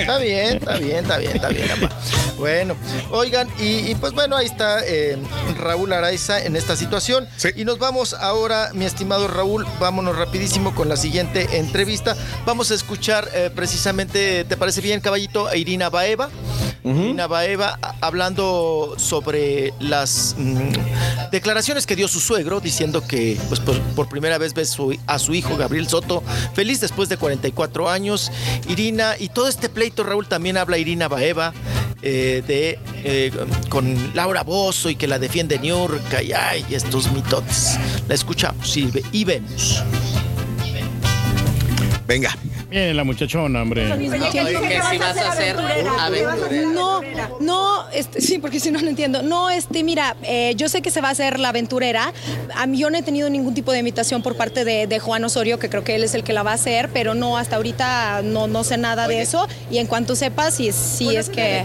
[0.01, 1.71] Está bien, está bien, está bien, está bien.
[1.71, 1.89] apa.
[2.37, 2.75] Bueno,
[3.11, 5.17] oigan, y, y pues bueno, ahí está eh,
[5.57, 7.25] Raúl Araiza en esta situación.
[7.55, 12.13] Y nos vamos ahora, mi estimado Raúl, vámonos rapidísimo con la siguiente entrevista.
[12.45, 15.47] Vamos a escuchar eh, precisamente, ¿te parece bien, caballito?
[15.47, 16.29] A Irina Baeva.
[16.83, 23.79] Irina Baeva hablando sobre las mm, declaraciones que dio su suegro, diciendo que pues, por,
[23.95, 26.21] por primera vez ve su- a su hijo Gabriel Soto
[26.53, 28.31] feliz después de 44 años.
[28.67, 31.53] Irina, y todo este pleito, Raúl, también habla Irina Baeva
[32.01, 33.31] eh, de eh,
[33.69, 37.77] con Laura Bozo y que la defiende Niurka y ay, estos mitotes.
[38.07, 39.83] La escuchamos y, y vemos.
[42.07, 42.35] Venga.
[42.69, 43.87] Viene la muchachona, hombre.
[43.97, 46.67] que si vas a aventurera.
[46.73, 47.01] No,
[47.39, 49.21] no, este, sí, porque si no, no entiendo.
[49.21, 52.13] No, este, mira, eh, yo sé que se va a hacer la aventurera.
[52.55, 55.23] A mí yo no he tenido ningún tipo de invitación por parte de, de Juan
[55.23, 57.55] Osorio, que creo que él es el que la va a hacer, pero no, hasta
[57.55, 59.47] ahorita no, no sé nada de eso.
[59.69, 61.63] Y en cuanto sepa, si, si es que...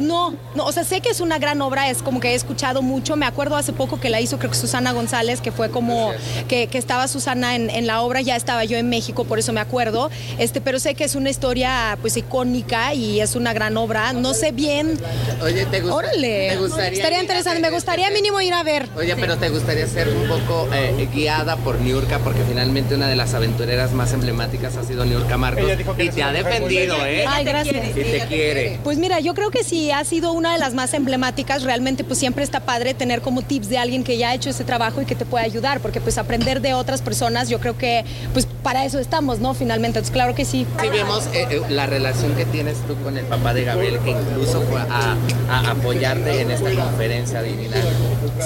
[0.00, 2.82] No, no, o sea, sé que es una gran obra, es como que he escuchado
[2.82, 3.16] mucho.
[3.16, 6.12] Me acuerdo hace poco que la hizo, creo que Susana González, que fue como
[6.48, 9.52] que, que estaba Susana en, en la obra, ya estaba yo en México, por eso
[9.52, 10.10] me acuerdo.
[10.38, 14.12] Este, pero sé que es una historia pues icónica y es una gran obra.
[14.12, 14.98] No sé bien.
[15.42, 16.48] Oye, ¿te, gusta- Órale.
[16.50, 17.60] te gustaría Estaría interesante.
[17.60, 18.88] Me gustaría mínimo ir a ver.
[18.96, 23.16] Oye, pero te gustaría ser un poco eh, guiada por Niurka, porque finalmente una de
[23.16, 25.70] las aventureras más emblemáticas ha sido Niurka Marcos.
[25.98, 27.24] Y te ha defendido, ¿eh?
[27.28, 27.88] Ay, gracias.
[27.90, 28.78] Y te quiere.
[28.84, 31.62] Pues mira, yo creo que sí ha sido una de las más emblemáticas.
[31.62, 34.64] Realmente, pues siempre está padre tener como tips de alguien que ya ha hecho ese
[34.64, 38.04] trabajo y que te puede ayudar, porque pues aprender de otras personas, yo creo que
[38.32, 39.54] pues para eso estamos, ¿no?
[39.54, 40.66] Finalmente, entonces claro que sí.
[40.80, 44.12] Sí, vemos eh, eh, la relación que tienes tú con el papá de Gabriel, que
[44.12, 45.16] incluso fue a,
[45.50, 47.76] a apoyarte en esta conferencia divina.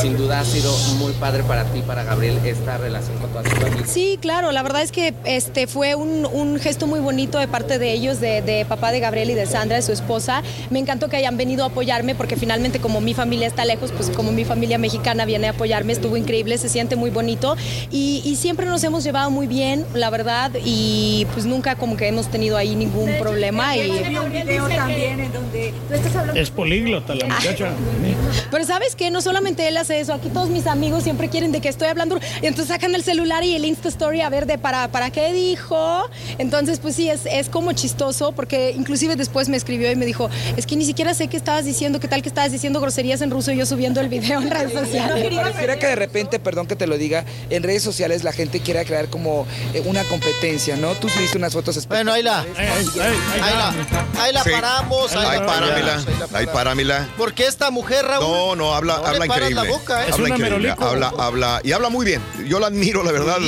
[0.00, 3.84] Sin duda ha sido muy padre para ti, para Gabriel, esta relación con tu amigo.
[3.86, 7.78] Sí, claro, la verdad es que este fue un, un gesto muy bonito de parte
[7.78, 10.42] de ellos, de, de papá de Gabriel y de Sandra, de su esposa.
[10.70, 14.10] Me encantó que hayan venido a apoyarme porque finalmente como mi familia está lejos, pues
[14.10, 17.56] como mi familia mexicana viene a apoyarme, estuvo increíble, se siente muy bonito
[17.90, 22.08] y, y siempre nos hemos llevado muy bien, la verdad, y pues nunca como que
[22.08, 23.76] hemos tenido ahí ningún problema.
[23.76, 23.90] Y...
[24.16, 27.70] un video también en donde tú estás hablando Es políglota la muchacha.
[28.50, 31.60] Pero sabes que no solamente él hace eso, aquí todos mis amigos siempre quieren de
[31.60, 34.58] que estoy hablando, y entonces sacan el celular y el Insta Story a ver de
[34.58, 36.08] para, para qué dijo.
[36.38, 40.28] Entonces, pues sí, es, es como chistoso, porque inclusive después me escribió y me dijo,
[40.56, 43.30] es que ni siquiera sé qué estabas diciendo, qué tal que estabas diciendo groserías en
[43.30, 45.34] ruso y yo subiendo el video en redes sociales.
[45.34, 48.84] Pareciera que de repente, perdón que te lo diga, en redes sociales la gente quiere
[48.84, 50.94] crear como eh, una competencia, ¿no?
[50.94, 52.40] Tú subiste unas fotos Bueno, ahí la.
[52.40, 53.74] Ahí la,
[54.22, 54.50] ahí la Sí.
[54.50, 55.12] paramos.
[55.12, 56.02] Ahí, Ahí la páramela.
[56.34, 57.08] Ahí páramela.
[57.16, 58.24] Porque esta mujer, Raúl.
[58.26, 59.54] No, no, habla, no habla increíble.
[59.54, 60.10] la boca, ¿eh?
[60.12, 60.74] Habla increíble.
[60.78, 62.22] Habla, habla, y habla muy bien.
[62.46, 63.38] Yo la admiro, la verdad.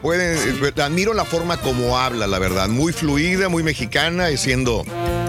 [0.00, 2.68] Pueden, eh, admiro la forma como habla, la verdad.
[2.68, 4.84] Muy fluida, muy mexicana y siendo,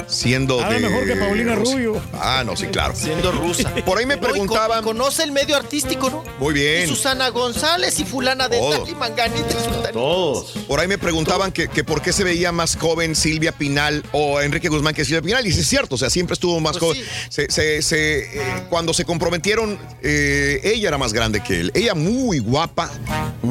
[0.07, 0.80] siendo de.
[0.80, 2.01] mejor que Paulina Rubio.
[2.14, 2.95] Ah, no, sí, claro.
[2.95, 3.73] Siendo rusa.
[3.85, 4.83] Por ahí me con- preguntaban.
[4.83, 6.23] conoce el medio artístico, ¿no?
[6.40, 6.83] Muy bien.
[6.85, 8.80] Y Susana González y fulana de Todo.
[8.83, 9.49] tal y manganita
[9.90, 9.93] y.
[9.93, 10.51] Todos.
[10.67, 14.41] Por ahí me preguntaban que, que por qué se veía más joven Silvia Pinal o
[14.41, 15.45] Enrique Guzmán que Silvia Pinal.
[15.45, 17.03] Y sí es cierto, o sea, siempre estuvo más Pues joven.
[17.30, 21.72] Se- se- se, eh, cuando se comprometieron, eh, ella era más grande que él.
[21.75, 22.90] Ella muy guapa,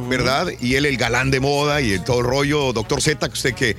[0.09, 0.49] ¿verdad?
[0.61, 2.73] Y él el galán de moda y el todo el rollo.
[2.73, 3.77] Doctor Z, que usted que,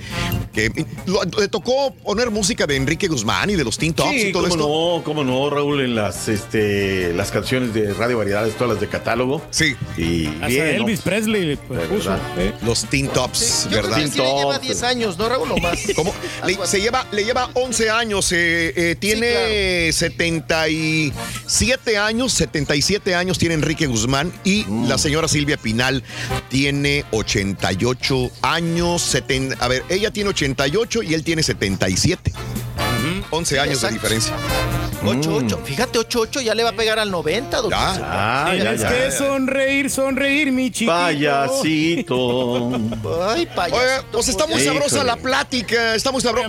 [0.53, 4.27] que lo- le tocó poner música de Enrique Guzmán y de los Teen Tops Sí,
[4.27, 4.67] y todo cómo esto.
[4.98, 8.88] no, cómo no, Raúl, en las, este, las canciones de Radio Variedades, todas las de
[8.88, 9.42] catálogo.
[9.51, 9.75] Sí.
[9.98, 10.83] Y Hasta bien, ¿no?
[10.83, 12.14] Elvis Presley pues, puso.
[12.38, 12.53] ¿eh?
[12.66, 13.93] Los Teen Tops, Yo ¿verdad?
[13.93, 15.51] creo que sí le lleva 10 años, ¿no, Raúl?
[15.51, 15.80] O más.
[15.95, 16.14] ¿Cómo?
[16.45, 23.56] Le, se lleva, le lleva 11 años, eh, eh, tiene 77 años, 77 años tiene
[23.56, 24.88] Enrique Guzmán y Mm.
[24.88, 26.03] la señora Silvia Pinal
[26.50, 32.32] tiene 88 años, seten- a ver, ella tiene 88 y él tiene 77.
[33.32, 33.93] 11 años de exacto.
[33.95, 34.33] diferencia.
[35.03, 35.64] 8-8.
[35.64, 37.73] Fíjate, 8-8 ya le va a pegar al 90, doctor.
[37.80, 38.90] Ah, ya, Tienes ya.
[38.90, 40.91] que sonreír, sonreír, mi chiquito.
[40.93, 42.72] Payasito.
[43.27, 43.75] Ay, payasito.
[43.83, 44.80] Oye, pues está muy Híjole.
[44.80, 46.48] sabrosa la plática, está muy sabrosa.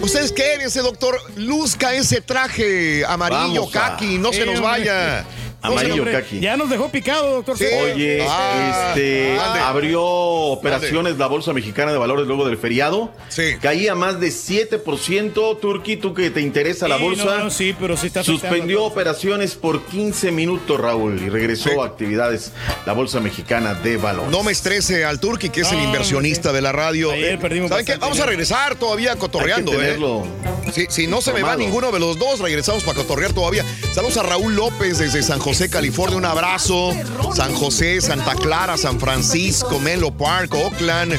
[0.00, 4.60] Ustedes quédense, doctor, luzca ese traje amarillo, Vamos a- kaki, no se nos hombre.
[4.70, 5.24] vaya.
[5.62, 6.40] Amarillo, Kaki.
[6.40, 7.56] Ya nos dejó picado, doctor.
[7.56, 7.64] Sí.
[7.64, 13.10] Oye, Ah, este abrió operaciones la Bolsa Mexicana de Valores luego del feriado.
[13.28, 13.54] Sí.
[13.60, 15.58] Caía más de 7%.
[15.60, 17.24] Turki, tú que te interesa la bolsa.
[17.24, 21.76] no, no, sí, pero sí está Suspendió operaciones por 15 minutos, Raúl, y regresó Sí.
[21.80, 22.52] a actividades
[22.86, 24.30] la Bolsa Mexicana de Valores.
[24.30, 27.12] No me estrese al Turki, que es el No, inversionista de la radio.
[27.12, 27.96] Ayer Eh, perdimos ¿Saben qué?
[27.96, 30.72] Vamos a regresar todavía cotorreando, Hay que ¿eh?
[30.72, 33.64] Si, si no se me va ninguno de los dos, regresamos para cotorrear todavía.
[33.92, 36.16] Saludos a Raúl López desde San José, California.
[36.16, 36.92] Un abrazo.
[37.34, 41.18] San José, Santa Clara, San Francisco, Menlo Park, Oakland.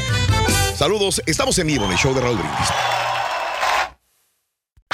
[0.76, 1.22] Saludos.
[1.26, 2.68] Estamos en vivo en el show de Raúl Brindis.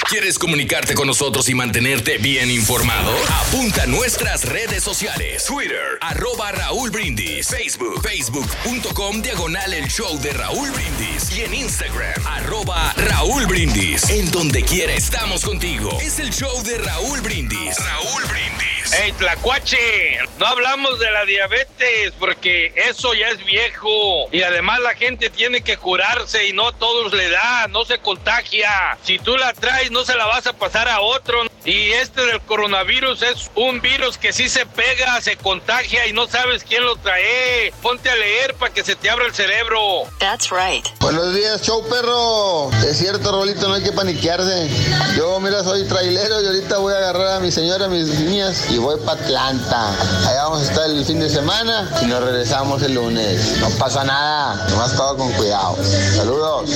[0.10, 3.12] ¿Quieres comunicarte con nosotros y mantenerte bien informado?
[3.46, 5.46] Apunta a nuestras redes sociales.
[5.46, 7.48] Twitter, arroba Raúl Brindis.
[7.48, 11.38] Facebook, facebook.com, diagonal el show de Raúl Brindis.
[11.38, 14.10] Y en Instagram, arroba Raúl Brindis.
[14.10, 15.96] En donde quiera estamos contigo.
[16.02, 17.78] Es el show de Raúl Brindis.
[17.78, 18.79] Raúl Brindis.
[18.92, 24.28] Ey, Tlacuache, no hablamos de la diabetes porque eso ya es viejo.
[24.32, 28.00] Y además la gente tiene que curarse y no a todos le da, no se
[28.00, 28.98] contagia.
[29.04, 31.44] Si tú la traes, no se la vas a pasar a otro.
[31.66, 36.26] Y este del coronavirus es un virus que sí se pega, se contagia y no
[36.28, 37.72] sabes quién lo trae.
[37.84, 40.06] Ponte a leer para que se te abra el cerebro.
[40.20, 40.88] That's right.
[41.00, 42.72] Buenos días, show perro.
[42.88, 44.68] Es cierto, Rolito, no hay que paniquearse.
[45.16, 48.72] Yo, mira, soy trailero y ahorita voy a agarrar a mi señora, a mis niñas
[48.72, 49.90] y voy para Atlanta.
[50.28, 53.58] Allá vamos a estar el fin de semana y nos regresamos el lunes.
[53.60, 55.78] No pasa nada, nomás todo con cuidado.
[56.16, 56.72] Saludos.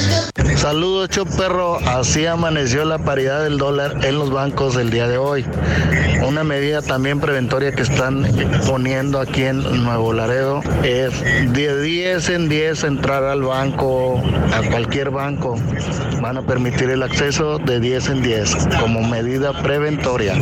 [0.57, 1.77] Saludos, show perro.
[1.87, 5.45] Así amaneció la paridad del dólar en los bancos el día de hoy.
[6.27, 8.25] Una medida también preventoria que están
[8.67, 14.21] poniendo aquí en Nuevo Laredo es de 10 en 10 entrar al banco,
[14.53, 15.57] a cualquier banco.
[16.21, 20.35] Van a permitir el acceso de 10 en 10 como medida preventoria.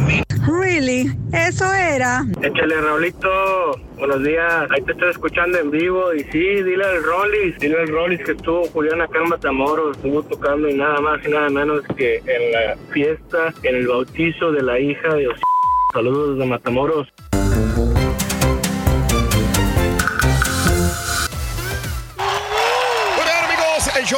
[0.47, 2.23] Really, eso era.
[2.41, 3.79] Échale, Raulito.
[3.97, 4.69] Buenos días.
[4.71, 6.13] Ahí te estoy escuchando en vivo.
[6.13, 9.97] Y sí, dile al Rollis, dile al Rollis que estuvo Julián acá en Matamoros.
[9.97, 14.51] Estuvo tocando y nada más y nada menos que en la fiesta, en el bautizo
[14.51, 15.39] de la hija de Os...
[15.93, 17.07] Saludos desde Matamoros.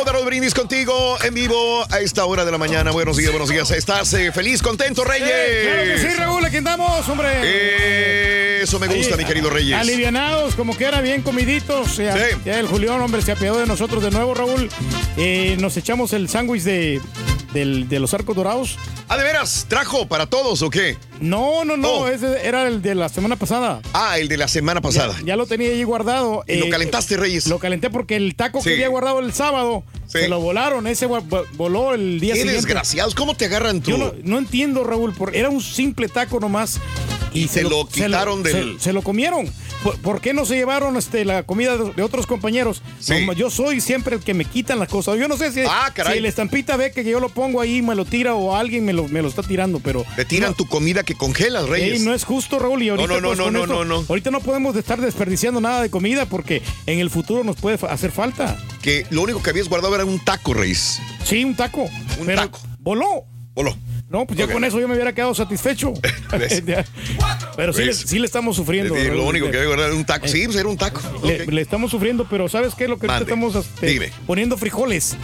[0.04, 2.92] Show de Raúl Brindis contigo en vivo a esta hora de la mañana.
[2.92, 3.72] Buenos días, buenos días.
[3.72, 5.30] ¿Estás eh, feliz, contento, Reyes?
[5.32, 8.62] Eh, claro que sí, Raúl, aquí andamos, hombre.
[8.62, 9.78] Eso me gusta, mi querido Reyes.
[9.78, 11.98] Alivianados, como que era bien comiditos.
[11.98, 12.36] Ya, Sí.
[12.46, 14.70] ya el Julián, hombre, se apiadó de nosotros de nuevo, Raúl.
[15.18, 17.02] Eh, nos echamos el sándwich de,
[17.54, 18.78] del- de los arcos dorados.
[19.08, 19.66] Ah, ¿de veras?
[19.70, 20.98] ¿Trajo para todos o qué?
[21.22, 22.08] No, no, no, Oh.
[22.08, 23.82] ese era el de la semana pasada.
[23.94, 25.16] Ah, el de la semana pasada.
[25.24, 26.44] Ya, lo tenía ahí guardado.
[26.48, 27.48] ¿Y lo Eh, calentaste, Reyes?
[27.48, 28.70] Lo calenté porque el taco Sí.
[28.70, 30.86] que había guardado el sábado se lo volaron.
[30.88, 32.54] Ese vo- vo- voló el día Qué siguiente.
[32.62, 33.92] desgraciados, ¿cómo te agarran tú?
[33.92, 36.80] Yo no, no entiendo, Raúl, por, era un simple taco nomás.
[37.34, 39.52] Y, te lo quitaron se- del- Se, lo comieron.
[39.84, 42.82] ¿Por, por qué no se llevaron este, la comida de, de otros compañeros?
[43.00, 43.26] Sí.
[43.26, 45.18] No, yo soy siempre el que me quitan las cosas.
[45.20, 47.96] Yo no sé si, Ah, si la estampita ve que yo lo pongo ahí, me
[47.96, 50.06] lo tira o alguien me lo, me lo está tirando, pero...
[50.16, 52.00] Te tiran tu comida que congelas, Reyes.
[52.00, 52.82] Ey, no es justo, Raúl.
[52.84, 54.06] Y ahorita, no, no, pues, no, con no, esto- no, no.
[54.08, 58.12] Ahorita no podemos estar desperdiciando nada de comida porque en el futuro nos puede hacer
[58.12, 58.58] falta.
[58.82, 61.00] Que lo único que habías guardado era un taco, Reyes.
[61.26, 61.84] Sí, un taco.
[62.20, 62.60] Un pero taco.
[62.80, 63.26] Voló.
[63.54, 63.76] Voló.
[64.14, 65.92] No, pues ya con eso yo me hubiera quedado satisfecho.
[67.56, 68.04] pero sí le, ¿Ves?
[68.06, 68.96] sí le estamos sufriendo.
[68.96, 70.28] Eh, Lo único que había guardado era un taco.
[70.28, 71.02] Sí, pues era un taco.
[71.24, 73.24] Le, estamos sufriendo, pero ¿sabes qué es lo que Mande.
[73.24, 75.18] estamos este, poniendo frijoles?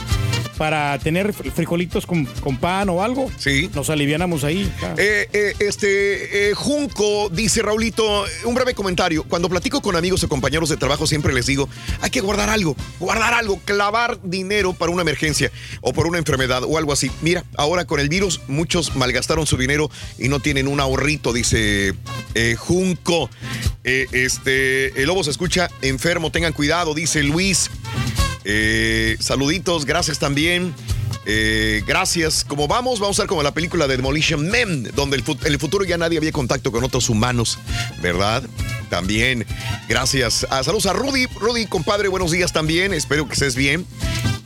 [0.59, 3.31] Para tener fr- frijolitos con, con pan o algo.
[3.37, 3.69] Sí.
[3.73, 4.69] Nos alivianamos ahí.
[4.83, 4.93] Ah.
[4.97, 9.23] Eh, eh, este, eh, Junco dice Raulito, un breve comentario.
[9.23, 11.69] Cuando platico con amigos o compañeros de trabajo, siempre les digo:
[12.01, 16.63] hay que guardar algo, guardar algo, clavar dinero para una emergencia o por una enfermedad
[16.65, 17.09] o algo así.
[17.21, 21.93] Mira, ahora con el virus, muchos malgastaron su dinero y no tienen un ahorrito, dice
[22.35, 23.29] eh, Junco.
[23.85, 27.71] Eh, este, el lobo se escucha enfermo, tengan cuidado, dice Luis.
[28.51, 30.73] Eh, saluditos, gracias también.
[31.27, 32.43] Eh, gracias.
[32.43, 35.59] Como vamos, vamos a ver como la película de Demolition Man, donde el en el
[35.59, 37.59] futuro ya nadie había contacto con otros humanos,
[38.01, 38.41] ¿verdad?
[38.89, 39.45] También.
[39.87, 40.47] Gracias.
[40.49, 41.27] Ah, saludos a Rudy.
[41.39, 42.91] Rudy, compadre, buenos días también.
[42.91, 43.85] Espero que estés bien.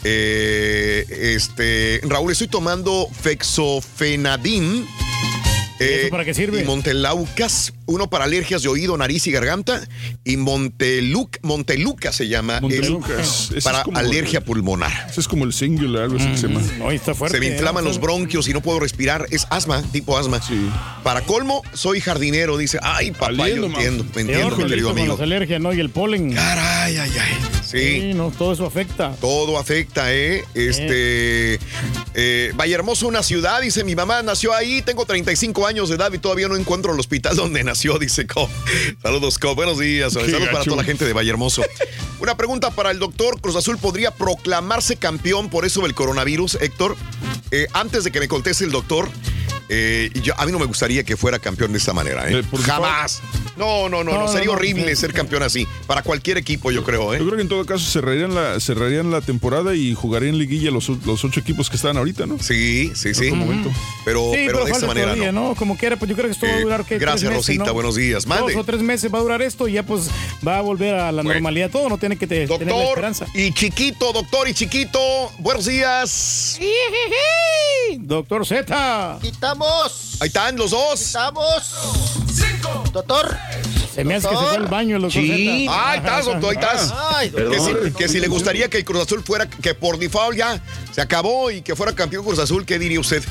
[0.03, 4.85] Eh, este, Raúl, estoy tomando Fexofenadín.
[5.79, 6.61] Eso para qué sirve?
[6.61, 9.81] Y Montelaucas, uno para alergias de oído, nariz y garganta.
[10.23, 12.59] Y Monteluc, Monteluca se llama.
[12.61, 13.49] Montelucas.
[13.63, 15.07] para es como alergia el- pulmonar.
[15.09, 16.61] Ese es como el singular, algo así que se llama.
[16.77, 17.37] No, está fuerte.
[17.37, 17.87] Se me inflaman ¿eh?
[17.87, 19.25] los bronquios y no puedo respirar.
[19.31, 20.39] Es asma, tipo asma.
[21.03, 22.57] Para colmo, soy jardinero.
[22.57, 25.13] Dice, ay, papá, Valiendo, yo entiendo, me Peor, entiendo, mi querido amigo.
[25.13, 25.73] las alergias, ¿no?
[25.73, 26.33] Y el polen.
[26.33, 27.37] Caray, ay, ay.
[27.65, 28.11] Sí.
[28.13, 29.15] no, todo eso afecta.
[29.19, 30.43] Todo afecta, ¿eh?
[30.53, 31.59] Este.
[32.15, 36.17] Eh, Vallehermoso, una ciudad, dice mi mamá, nació ahí, tengo 35 años de edad y
[36.17, 38.49] todavía no encuentro el hospital donde nació, dice Co.
[39.01, 39.55] Saludos, Co.
[39.55, 40.13] Buenos días.
[40.13, 41.63] Saludos para toda la gente de Vallehermoso.
[42.19, 43.39] Una pregunta para el doctor.
[43.41, 46.95] Cruz Azul podría proclamarse campeón por eso del coronavirus, Héctor.
[47.51, 49.09] Eh, antes de que me conteste el doctor,
[49.75, 52.39] eh, yo, a mí no me gustaría que fuera campeón de esta manera, ¿eh?
[52.39, 53.21] Eh, por Jamás.
[53.57, 55.67] No, no, no, no, sería no, horrible ser campeón así.
[55.87, 57.19] Para cualquier equipo, yo creo, ¿eh?
[57.19, 60.89] Yo creo que en todo caso cerrarían la, cerrarían la temporada y jugarían liguilla los,
[60.89, 62.37] los ocho equipos que están ahorita, ¿no?
[62.39, 63.27] Sí, sí, sí.
[63.27, 63.71] En otro momento.
[64.05, 65.49] Pero, Sí, pero, de esta manera todavía, no.
[65.49, 65.55] ¿no?
[65.55, 66.97] Como quiera, pues yo creo que esto va a durar ¿qué?
[66.97, 67.73] gracias, Tres meses, Rosita, ¿no?
[67.73, 68.25] buenos días.
[68.27, 68.53] Mande.
[68.53, 70.09] Dos o tres meses va a durar esto y ya pues
[70.45, 71.69] va a volver a la normalidad.
[71.69, 73.25] Todo no tiene que te- tener la Doctor esperanza.
[73.33, 74.99] y chiquito, doctor y chiquito,
[75.39, 76.59] buenos días.
[77.99, 79.19] Doctor Z.
[79.21, 79.62] Quitamos.
[80.19, 80.99] Ahí están los dos.
[80.99, 82.91] Quitamos.
[82.91, 83.37] Doctor.
[83.93, 85.65] Se me hace que se fue al baño Sí.
[85.67, 85.71] Z.
[85.71, 86.93] Ahí estás, doctor, ahí estás.
[87.13, 90.35] Ay, que, si, que si le gustaría que el Cruz Azul fuera, que por default
[90.37, 90.61] ya
[90.91, 93.23] se acabó y que fuera campeón Cruz Azul, ¿qué diría usted?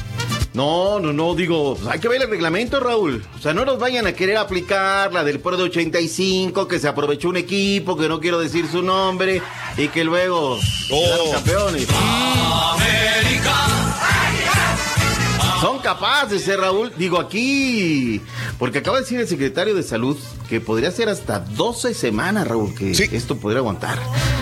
[0.54, 3.24] No, no, no, digo, hay que ver el reglamento, Raúl.
[3.36, 6.86] O sea, no nos vayan a querer aplicar la del Pro de 85, que se
[6.88, 9.42] aprovechó un equipo, que no quiero decir su nombre,
[9.78, 11.88] y que luego quedaron campeones.
[15.62, 16.92] Son capaces, ¿eh, Raúl?
[16.98, 18.20] Digo, aquí,
[18.58, 20.18] porque acaba de decir el secretario de Salud
[20.48, 23.96] que podría ser hasta 12 semanas, Raúl, que esto podría aguantar.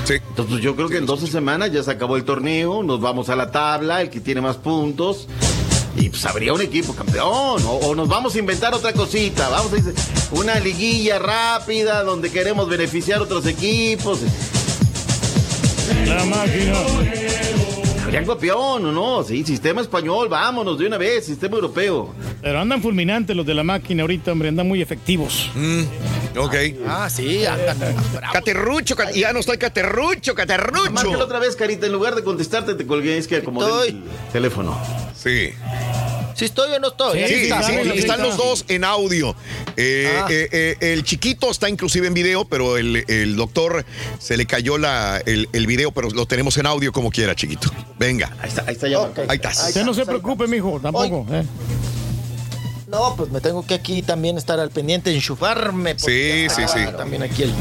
[0.04, 0.14] Sí.
[0.14, 3.36] Entonces yo creo que en 12 semanas ya se acabó el torneo, nos vamos a
[3.36, 5.28] la tabla, el que tiene más puntos.
[5.94, 7.26] Y pues habría un equipo campeón.
[7.66, 9.50] O, o nos vamos a inventar otra cosita.
[9.50, 9.94] Vamos a decir,
[10.30, 14.20] una liguilla rápida donde queremos beneficiar a otros equipos.
[16.06, 17.49] La máquina.
[18.10, 19.22] Habría campeón, ¿o no?
[19.22, 22.12] Sí, sistema español, vámonos de una vez, sistema europeo.
[22.42, 25.48] Pero andan fulminantes los de la máquina ahorita, hombre, andan muy efectivos.
[26.36, 26.54] ok.
[26.88, 27.76] Ah, sí, andan.
[28.32, 30.90] Caterrucho, ca- ya no estoy caterrucho, caterrucho.
[30.90, 34.76] Márcalo otra vez, Carita, en lugar de contestarte te colgué, es que acomodé el teléfono.
[35.14, 35.50] Sí.
[36.40, 37.20] Si estoy o no estoy.
[37.20, 37.62] Sí, sí, está.
[37.62, 38.16] sí, están está.
[38.16, 39.36] los dos en audio.
[39.76, 40.26] Eh, Ah.
[40.30, 43.84] eh, eh, el chiquito está inclusive en video, pero el, el doctor
[44.18, 47.70] se le cayó la, el, el video, pero lo tenemos en audio como quiera, chiquito.
[47.98, 48.34] Venga.
[48.40, 49.00] Ahí está, ahí está ya.
[49.28, 49.68] Ahí estás.
[49.68, 51.26] Usted no se preocupe, mijo, tampoco.
[52.88, 55.94] No, pues me tengo que aquí también estar al pendiente, enchufarme.
[55.94, 56.80] porque- Sí, sí, sí.
[56.96, 57.52] También aquí el.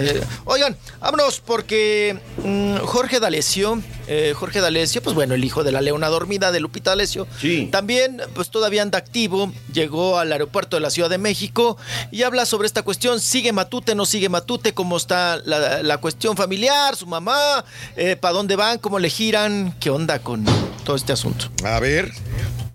[0.00, 5.72] Eh, oigan, vámonos porque mm, Jorge D'Alessio, eh, Jorge D'Alessio, pues bueno, el hijo de
[5.72, 7.26] la leona dormida de Lupita D'Alessio,
[7.70, 11.76] también pues todavía anda activo, llegó al aeropuerto de la Ciudad de México
[12.10, 16.36] y habla sobre esta cuestión, sigue Matute, no sigue Matute, cómo está la, la cuestión
[16.36, 17.64] familiar, su mamá,
[18.20, 20.44] para dónde van, cómo le giran, qué onda con
[20.84, 21.46] todo este asunto.
[21.64, 22.12] A ver,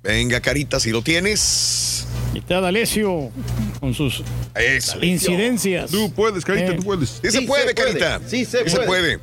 [0.04, 1.95] venga, carita, si lo tienes.
[2.36, 3.32] Y está D'Alessio
[3.80, 4.22] con sus
[5.02, 5.90] incidencias.
[5.90, 6.76] Tú puedes, Carita, Eh.
[6.76, 7.22] tú puedes.
[7.24, 8.20] Sí, se puede, carita.
[8.28, 8.86] Sí, se se puede.
[8.88, 9.20] puede.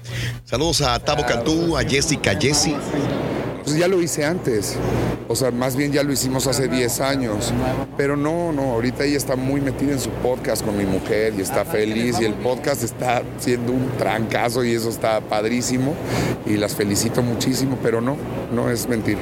[0.46, 2.74] Saludos a Tabo Cantú, a Jessica Jessie.
[3.64, 4.76] Pues ya lo hice antes.
[5.32, 7.54] O sea, más bien ya lo hicimos hace 10 años.
[7.96, 11.40] Pero no, no, ahorita ella está muy metida en su podcast con mi mujer y
[11.40, 15.94] está feliz y el podcast está siendo un trancazo y eso está padrísimo
[16.44, 18.18] y las felicito muchísimo, pero no,
[18.52, 19.20] no es mentira.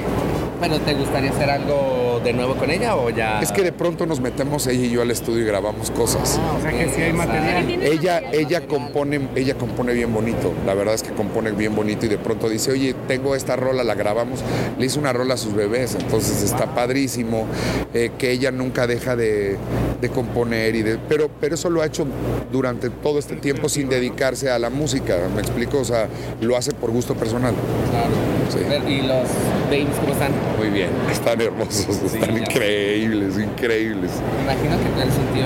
[0.59, 3.41] ¿Pero te gustaría hacer algo de nuevo con ella o ya?
[3.41, 6.39] Es que de pronto nos metemos ella y yo al estudio y grabamos cosas.
[6.55, 7.67] o sea que sí hay material.
[7.81, 10.53] Ella, ella compone, ella compone bien bonito.
[10.67, 13.83] La verdad es que compone bien bonito y de pronto dice, oye, tengo esta rola,
[13.83, 14.41] la grabamos.
[14.77, 17.47] Le hizo una rola a sus bebés, entonces está padrísimo.
[17.93, 19.57] eh, que ella nunca deja de,
[19.99, 22.05] de componer y de, pero, pero eso lo ha hecho
[22.51, 25.17] durante todo este tiempo sin dedicarse a la música.
[25.33, 25.79] ¿Me explico?
[25.79, 26.07] O sea,
[26.41, 27.53] lo hace por gusto personal.
[27.89, 28.40] Claro.
[28.55, 29.27] ¿Y los
[29.65, 30.31] babies cómo están?
[30.57, 34.11] Muy bien, están hermosos, están increíbles, increíbles.
[34.37, 35.45] Me imagino que tú eres un tío...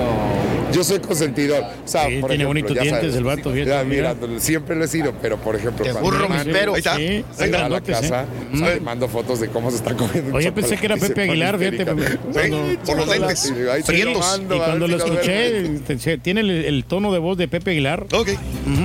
[0.72, 1.62] Yo soy consentidor.
[1.62, 4.16] O sea, Sí, por tiene ejemplo, bonitos dientes sabes, el vato, ya, mira.
[4.38, 6.76] siempre lo he sido, pero por ejemplo, Te cuando burro, mi mi mano pero.
[6.76, 8.58] está Sí, se están va a la casa, ¿eh?
[8.74, 10.36] le mando fotos de cómo se está comiendo.
[10.36, 11.86] Oye, pensé que era Pepe Aguilar, fíjate.
[11.86, 13.52] por los lentes.
[13.88, 15.80] Ahí mando, Y cuando lo escuché, ven.
[15.86, 18.04] te- se- tiene el, el tono de voz de Pepe Aguilar.
[18.12, 18.30] Ok.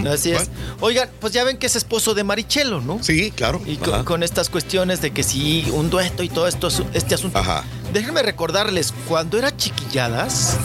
[0.08, 0.50] Así es.
[0.82, 3.00] Oigan, pues ya ven que es esposo de Marichelo, ¿no?
[3.02, 3.60] Sí, claro.
[3.66, 3.78] Y
[4.12, 7.38] con, estas cuestiones de que sí, un dueto y todo esto, este asunto.
[7.38, 7.64] Ajá.
[7.94, 10.58] Déjenme recordarles, cuando era chiquilladas,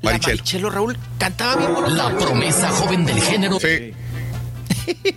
[0.00, 0.36] la Marichelo.
[0.38, 1.94] Marichelo Raúl cantaba bien bonito.
[1.94, 3.60] La promesa joven del género.
[3.60, 3.92] Sí.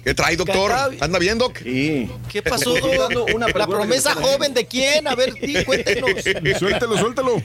[0.03, 0.71] ¿Qué trae, doctor?
[0.99, 1.57] ¿Anda bien, doc?
[1.63, 2.09] Sí.
[2.31, 2.73] ¿Qué pasó?
[3.35, 5.07] Una la promesa joven de quién?
[5.07, 6.11] A ver, di, cuéntenos.
[6.59, 7.41] Suéltalo, suéltalo.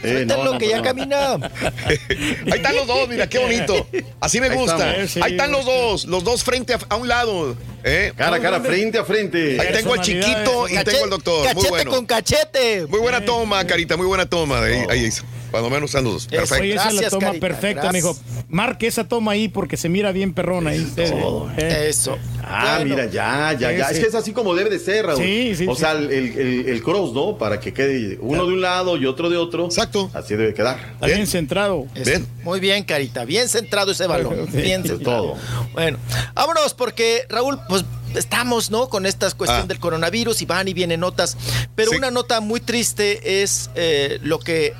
[0.00, 0.82] Suéltalo no, no, que ya no.
[0.82, 1.34] camina.
[1.88, 3.86] Ahí están los dos, mira, qué bonito.
[4.20, 4.90] Así me Ahí gusta.
[4.90, 5.10] estamos.
[5.10, 7.56] Sí, Ahí están los dos, los dos frente a, a un lado.
[7.82, 8.12] ¿eh?
[8.16, 9.60] Cara a cara, frente a frente.
[9.60, 11.38] Ahí tengo al chiquito y tengo al doctor.
[11.44, 11.90] Muy Cachete bueno.
[11.90, 12.86] con cachete.
[12.88, 14.62] Muy buena toma, Carita, muy buena toma.
[14.62, 15.22] Ahí, ahí es.
[15.54, 16.22] Cuando menos están los dos.
[16.24, 16.30] Eso.
[16.36, 16.62] Perfecto.
[16.64, 18.16] Oye, esa es la toma Carita, perfecta, mijo.
[18.48, 20.84] Marque esa toma ahí porque se mira bien perrón ahí.
[20.96, 21.86] Eh.
[21.88, 22.18] Eso.
[22.42, 23.88] Ah, Bueno, mira, ya, ya, Sí, ya.
[23.88, 23.94] sí.
[23.94, 25.22] Es que es así como debe de ser, Raúl.
[25.22, 25.80] Sí, sí, O sí.
[25.82, 27.38] sea, el, el- el cross, ¿no?
[27.38, 29.66] Para que quede uno de un lado y otro de otro.
[29.66, 30.10] Exacto.
[30.12, 30.76] Así debe quedar.
[30.94, 31.86] Está bien centrado.
[31.94, 32.04] Eso.
[32.10, 32.26] Bien.
[32.42, 33.24] Muy bien, Carita.
[33.24, 34.48] Bien centrado ese balón.
[34.52, 35.22] Bien De centrado.
[35.34, 35.36] todo.
[35.72, 35.98] Bueno,
[36.34, 37.84] vámonos porque Raúl, pues
[38.16, 38.88] estamos, ¿no?
[38.88, 39.66] Con esta cuestión Ah.
[39.66, 41.36] del coronavirus y van y vienen notas.
[41.76, 41.96] Pero Sí.
[41.96, 44.72] una nota muy triste es eh, lo que,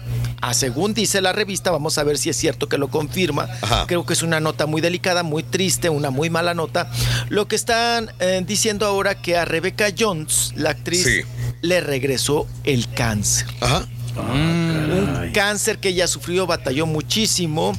[0.49, 3.49] a según dice la revista, vamos a ver si es cierto que lo confirma.
[3.63, 3.87] Ajá.
[3.87, 6.91] Creo que es una nota muy delicada, muy triste, una muy mala nota.
[7.31, 11.21] Lo que están eh, diciendo ahora que a Rebecca Jones, la actriz, Sí.
[11.63, 13.47] le regresó el cáncer.
[13.61, 13.87] Ajá.
[14.17, 17.73] Un cáncer que ella sufrió, batalló muchísimo,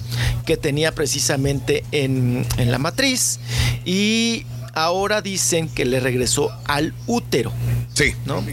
[0.45, 3.39] que tenía precisamente en, en la matriz.
[3.85, 4.45] Y
[4.75, 7.51] ahora dicen que le regresó al útero.
[7.93, 8.13] Sí.
[8.25, 8.43] ¿no?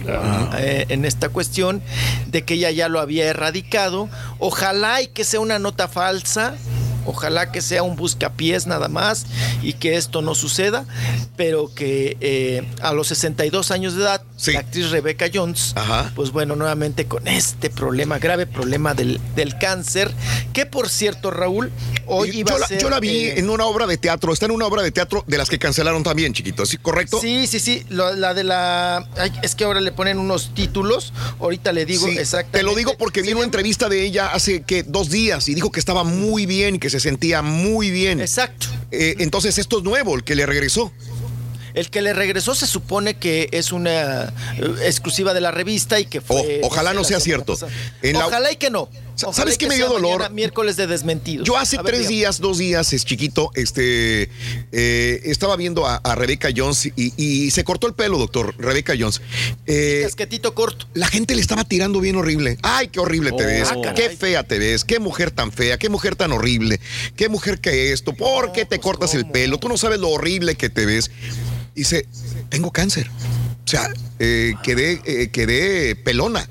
[0.57, 1.83] Eh, en esta cuestión
[2.29, 4.09] de que ella ya lo había erradicado.
[4.39, 6.55] Ojalá y que sea una nota falsa
[7.07, 9.27] Ojalá que sea un buscapiés nada más
[9.63, 10.85] y que esto no suceda,
[11.37, 15.75] pero que eh, a los 62 años de edad, la actriz Rebecca Jones,
[16.15, 20.13] pues bueno, nuevamente con este problema, grave problema del, del cáncer,
[20.53, 21.73] que por cierto, Raúl,
[22.07, 22.81] hoy iba a la, ser...
[22.81, 25.25] yo la vi eh, en una obra de teatro, está en una obra de teatro
[25.27, 26.77] de las que cancelaron también, chiquito, ¿sí?
[26.79, 27.21] ¿Correcto?
[27.21, 27.85] Sí, sí, sí.
[27.89, 29.07] la de la.
[29.17, 31.13] ay, es que ahora le ponen unos títulos.
[31.41, 32.59] Ahorita le digo Sí, exactamente.
[32.59, 35.71] Te lo digo porque vi una entrevista de ella hace que dos días y dijo
[35.71, 38.21] que estaba muy bien que se sentía muy bien.
[38.21, 38.67] Exacto.
[38.91, 40.93] entonces esto es nuevo, el que le regresó.
[41.75, 46.07] El que le regresó se supone que es una eh, exclusiva de la revista y
[46.07, 46.61] que fue.
[46.63, 47.57] Ojalá no sea cierto.
[48.03, 48.89] la- Ojalá y que no.
[49.25, 50.19] Ojalá ¿Sabes qué me dio dolor?
[50.19, 51.47] mañana, miércoles de desmentidos.
[51.47, 54.31] Yo hace ver, tres días, dos días, es chiquito, este,
[54.73, 58.95] eh, estaba viendo a, a Rebecca Jones y, y se cortó el pelo, doctor, Rebecca
[58.99, 59.21] Jones.
[59.67, 60.87] Eh, Casquetito corto.
[60.95, 62.59] La gente le estaba tirando bien horrible.
[62.63, 63.47] Ay, qué horrible te Oh.
[63.47, 63.69] ves.
[63.71, 63.93] Ah.
[63.95, 64.85] Qué fea te ves.
[64.85, 65.79] Qué mujer tan fea.
[65.79, 66.81] Qué mujer tan horrible.
[67.15, 68.15] Qué mujer que esto.
[68.15, 69.59] ¿Por qué te pues, cortas el pelo?
[69.59, 71.11] Tú no sabes lo horrible que te ves.
[71.75, 72.07] Dice,
[72.49, 73.09] tengo cáncer.
[73.65, 76.49] O sea, eh, quedé, eh, quedé pelona.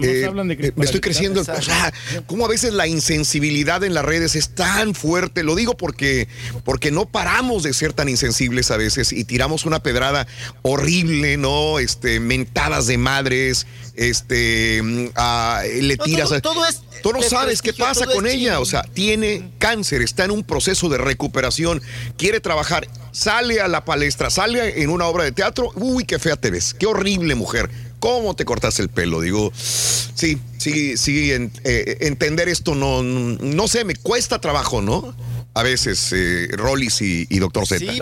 [0.00, 1.40] Nomás Eh, hablan de eh, me estoy creciendo.
[1.40, 1.92] el- O sea,
[2.26, 5.42] cómo a veces la insensibilidad en las redes es tan fuerte.
[5.42, 6.28] Lo digo porque,
[6.64, 10.26] porque no paramos de ser tan insensibles a veces y tiramos una pedrada
[10.62, 11.78] horrible, ¿no?
[11.78, 16.28] Este, mentadas de madres, este, mm, ah, le No, tiras.
[16.28, 18.38] todo- a- todo es Tú no sabes qué pasa con ella.
[18.54, 18.60] chino.
[18.60, 21.80] O sea, tiene cáncer, está en un proceso de recuperación,
[22.16, 25.70] quiere trabajar, sale a la palestra, sale en una obra de teatro.
[25.76, 26.74] Uy, qué fea te ves.
[26.74, 27.70] Qué horrible mujer.
[28.00, 29.20] ¿Cómo te cortas el pelo?
[29.20, 35.14] Digo, sí, sí, sí, en- eh, entender esto no, no sé, me cuesta trabajo, ¿no?
[35.54, 37.80] A veces, eh, Rollis y, y Doctor Z.
[37.92, 37.98] Sí,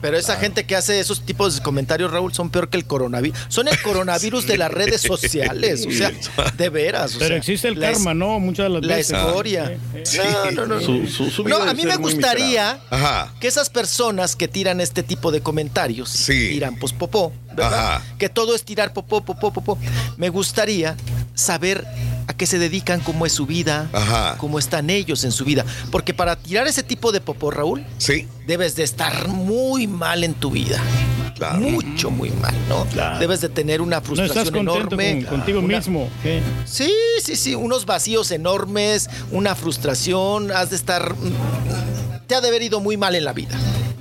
[0.00, 3.38] pero esa gente que hace esos tipos de comentarios, Raúl, son peor que el coronavirus.
[3.48, 5.86] Son el coronavirus de las redes sociales.
[5.86, 6.10] O sea,
[6.56, 7.14] de veras.
[7.14, 8.40] o Pero sea, existe el karma, ¿no?
[8.40, 9.16] Muchas de las La veces.
[9.16, 9.78] escoria.
[10.02, 10.18] Sí.
[10.54, 10.80] No, no, no.
[10.80, 12.80] Su- su- su vida No, a mí me gustaría
[13.40, 17.96] que esas personas que tiran este tipo de comentarios, tiran pues popó, ¿verdad?
[17.96, 18.02] Ajá.
[18.18, 19.78] Que todo es tirar popó, popó, popó.
[20.16, 20.96] Me gustaría
[21.34, 21.84] saber
[22.28, 24.36] a qué se dedican, cómo es su vida, Ajá.
[24.38, 25.64] cómo están ellos en su vida.
[25.90, 28.26] Porque para tirar ese tipo de popó, Raúl, sí.
[28.46, 30.80] debes de estar muy mal en tu vida.
[31.58, 32.86] Mucho, muy mal, ¿no?
[33.18, 35.24] Debes de tener una No frustración estás contento enorme.
[35.26, 36.08] con- contigo una- mismo.
[36.22, 36.40] ¿qué?
[36.64, 36.90] Sí,
[37.22, 41.14] sí, sí, unos vacíos enormes, una frustración, has de estar...
[42.26, 43.54] Te ha de haber ido muy mal en la vida.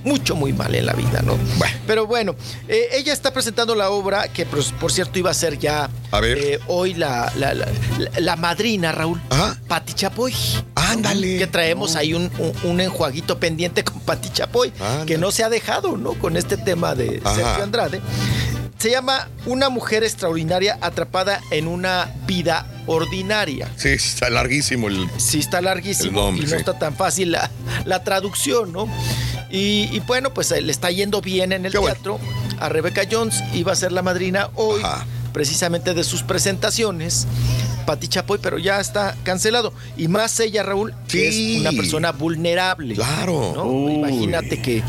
[0.06, 1.38] Mucho, muy mal en la vida, ¿no?
[1.88, 2.35] Pero bueno,
[2.67, 6.19] eh, ella está presentando la obra que, pues, por cierto, iba a ser ya A
[6.19, 6.38] ver.
[6.38, 7.66] eh, hoy la, la, la-
[7.98, 9.19] la- la madrina, Raúl.
[9.67, 10.34] Pati Chapoy.
[10.75, 11.38] Ándale.
[11.40, 14.72] Que traemos ahí un, un- un enjuaguito pendiente con Pati Chapoy,
[15.08, 16.14] que no se ha dejado, ¿no?
[16.14, 17.35] Con este tema de Ajá.
[17.35, 18.01] Sergio Andrade.
[18.77, 23.72] Se llama Una mujer extraordinaria atrapada en una vida ordinaria.
[23.77, 25.09] Sí, está larguísimo el.
[25.17, 26.58] Sí, está larguísimo El nombre, y no sí.
[26.58, 27.50] está tan fácil la,
[27.85, 28.88] la traducción, ¿no?
[29.56, 32.19] Y, y bueno, pues eh, le está yendo bien en el teatro.
[32.59, 34.82] A Rebecca Jones iba a ser la madrina hoy,
[35.34, 37.27] precisamente de sus presentaciones.
[37.85, 39.72] Pati Chapoy, pero ya está cancelado.
[39.95, 41.56] Y más ella, Raúl, que Sí.
[41.56, 42.95] es una persona vulnerable.
[42.95, 43.53] Claro.
[43.56, 43.90] ¿no?
[43.92, 44.82] Imagínate que,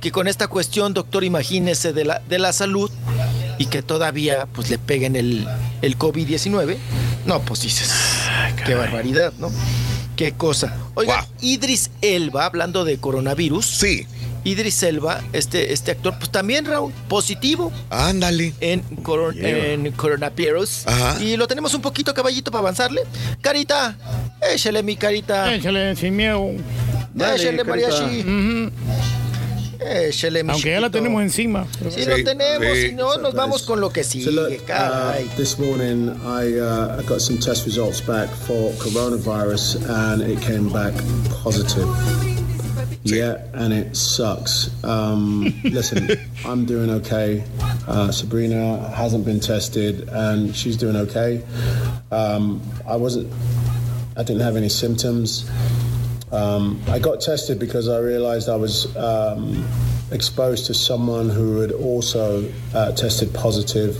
[0.00, 2.90] que con esta cuestión, doctor, imagínese de la, de la salud
[3.58, 5.46] y que todavía pues le peguen el,
[5.82, 6.76] el COVID-19.
[7.24, 7.90] No, pues dices,
[8.64, 9.50] qué barbaridad, ¿no?
[10.16, 10.74] Qué cosa.
[10.94, 13.66] Oiga, Idris Elba, hablando de coronavirus.
[13.66, 14.06] Sí.
[14.44, 17.72] Idris Elba, este, este actor, pues también, Raúl, positivo.
[17.90, 18.54] Ándale.
[18.60, 20.86] En, coron- en coronavirus.
[20.86, 21.20] Ajá.
[21.22, 23.02] Y lo tenemos un poquito caballito para avanzarle.
[23.40, 23.96] Carita,
[24.54, 25.52] échale mi carita.
[25.52, 26.48] Échale sin miedo.
[27.34, 28.20] Échale, mariachi.
[28.20, 28.70] Ujú.
[29.80, 31.66] Échale, mi Aunque ya la tenemos encima.
[31.90, 35.24] Sí, lo tenemos, si no, nos vamos con lo que So look, caray.
[35.26, 40.40] uh, this morning I, uh, I got some test results back for coronavirus and it
[40.40, 40.94] came back
[41.42, 41.86] positive.
[43.04, 44.68] Yeah, and it sucks.
[44.82, 46.08] Um, listen,
[46.44, 47.44] I'm doing okay.
[47.86, 51.42] Uh, Sabrina hasn't been tested and she's doing okay.
[52.10, 53.32] Um, I wasn't,
[54.16, 55.48] I didn't have any symptoms.
[56.36, 59.66] Um, I got tested because I realized I was um,
[60.10, 63.96] exposed to someone who had also uh, tested positive.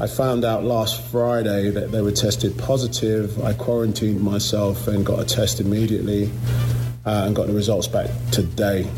[0.00, 3.42] I found out last Friday that they were tested positive.
[3.42, 6.30] I quarantined myself and got a test immediately
[7.04, 8.88] uh, and got the results back today.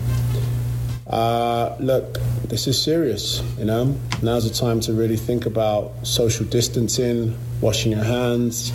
[1.06, 3.96] Uh, look, this is serious, you know.
[4.22, 8.70] Now's the time to really think about social distancing, washing your hands.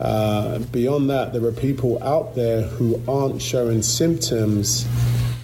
[0.00, 4.86] Uh, beyond that, there are people out there who aren't showing symptoms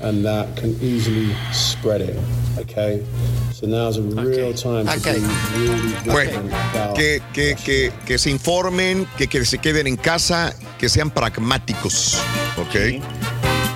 [0.01, 2.17] and that can easily spread it,
[2.59, 3.05] okay?
[3.53, 5.21] So now's a real time to be
[5.59, 10.89] really Bueno, que, que, que, que se informen, que, que se queden en casa, que
[10.89, 12.21] sean pragmáticos,
[12.59, 13.01] ¿ok?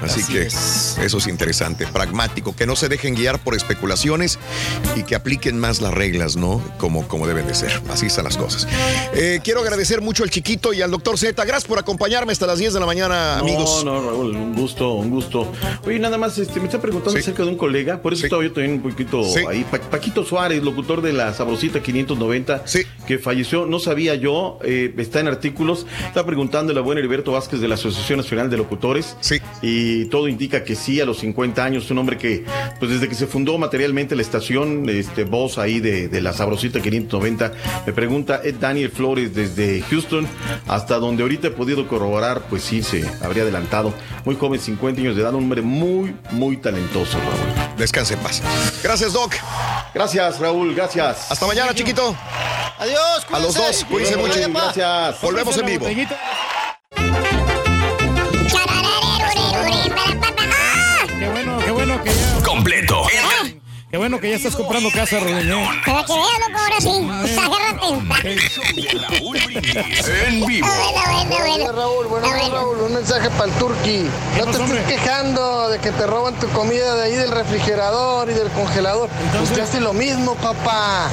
[0.08, 0.96] Así, Así que es.
[1.02, 4.38] eso es interesante, pragmático, que no se dejen guiar por especulaciones
[4.96, 6.62] y que apliquen más las reglas, ¿no?
[6.78, 7.80] Como, como deben de ser.
[7.90, 8.66] Así están las cosas.
[9.14, 11.44] Eh, quiero agradecer mucho al chiquito y al doctor Z.
[11.44, 13.84] Gracias por acompañarme hasta las 10 de la mañana, amigos.
[13.84, 15.52] No, no, Raúl, un gusto, un gusto.
[15.86, 18.52] Oye, nada más, este, me está preguntando acerca de un colega, por eso estaba yo
[18.52, 19.64] también un poquito ahí.
[19.70, 22.64] Pa- Paquito Suárez, locutor de la Sabrosita 590,
[23.06, 27.60] que falleció, no sabía yo, eh, está en artículos, está preguntando la buena Heriberto Vázquez
[27.60, 29.16] de la Asociación Nacional de Locutores.
[29.20, 29.40] Sí.
[29.62, 32.44] Y todo indica que sí, a los 50 años, un hombre que,
[32.78, 36.80] pues desde que se fundó materialmente la estación, este, voz ahí de, de la Sabrosita
[36.80, 37.52] 590,
[37.86, 40.26] me pregunta Ed Daniel Flores desde Houston,
[40.66, 43.92] hasta donde ahorita he podido corroborar, pues sí, se habría adelantado.
[44.24, 47.76] Muy joven, 50 años de edad, un hombre muy, muy talentoso, Raúl.
[47.76, 48.42] Descanse en paz.
[48.82, 49.34] Gracias, Doc.
[49.94, 51.30] Gracias, Raúl, gracias.
[51.30, 52.14] Hasta mañana, chiquito.
[52.78, 54.38] Adiós, A los dos, cuídense mucho.
[54.38, 55.20] Gracias.
[55.20, 55.86] Volvemos en vivo.
[63.90, 65.56] Qué bueno que ya estás comprando casa, Rodríguez.
[65.86, 67.08] Para que vean, loco, ahora sí.
[67.38, 67.86] Agárrate.
[70.26, 70.68] En vivo.
[70.68, 74.06] Oye, Raúl, bueno, Raúl, un mensaje para el turqui.
[74.36, 78.34] No te estés quejando de que te roban tu comida de ahí del refrigerador y
[78.34, 79.08] del congelador.
[79.42, 81.08] Usted hace lo mismo, papá.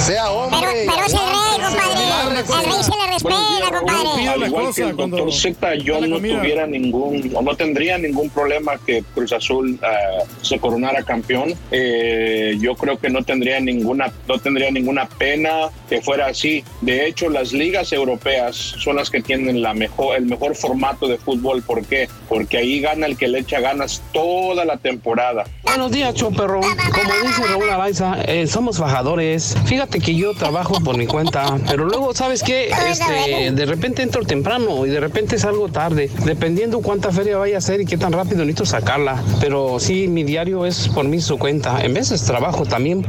[0.00, 0.86] Sea hombre.
[0.86, 2.40] Pero, pero es el rey, compadre.
[2.40, 4.28] El rey se le respeta, compadre.
[4.28, 8.78] Al igual que el doctor Z, yo no tuviera ningún, o no tendría ningún problema
[8.84, 11.54] que Cruz Azul ah, se coronara campeón.
[11.70, 16.64] Eh, yo creo que no tendría ninguna, no tendría ninguna pena que fuera así.
[16.80, 21.18] De hecho, las ligas europeas son las que tienen la mejor, el mejor formato de
[21.18, 21.62] fútbol.
[21.62, 22.08] ¿Por qué?
[22.28, 25.44] Porque ahí gana el que le echa ganas toda la temporada.
[25.64, 26.60] Buenos días, show perro.
[26.60, 29.56] Como dice Raúl Araiza, eh, somos fajadores.
[29.66, 32.70] Fíjate que yo trabajo por mi cuenta, pero luego, ¿sabes qué?
[32.88, 37.58] Este, de repente entro temprano y de repente salgo tarde, dependiendo cuánta feria vaya a
[37.58, 39.22] hacer y qué tan rápido necesito sacarla.
[39.40, 41.82] Pero sí, mi diario es por mí su cuenta.
[41.82, 43.04] En veces trabajo también.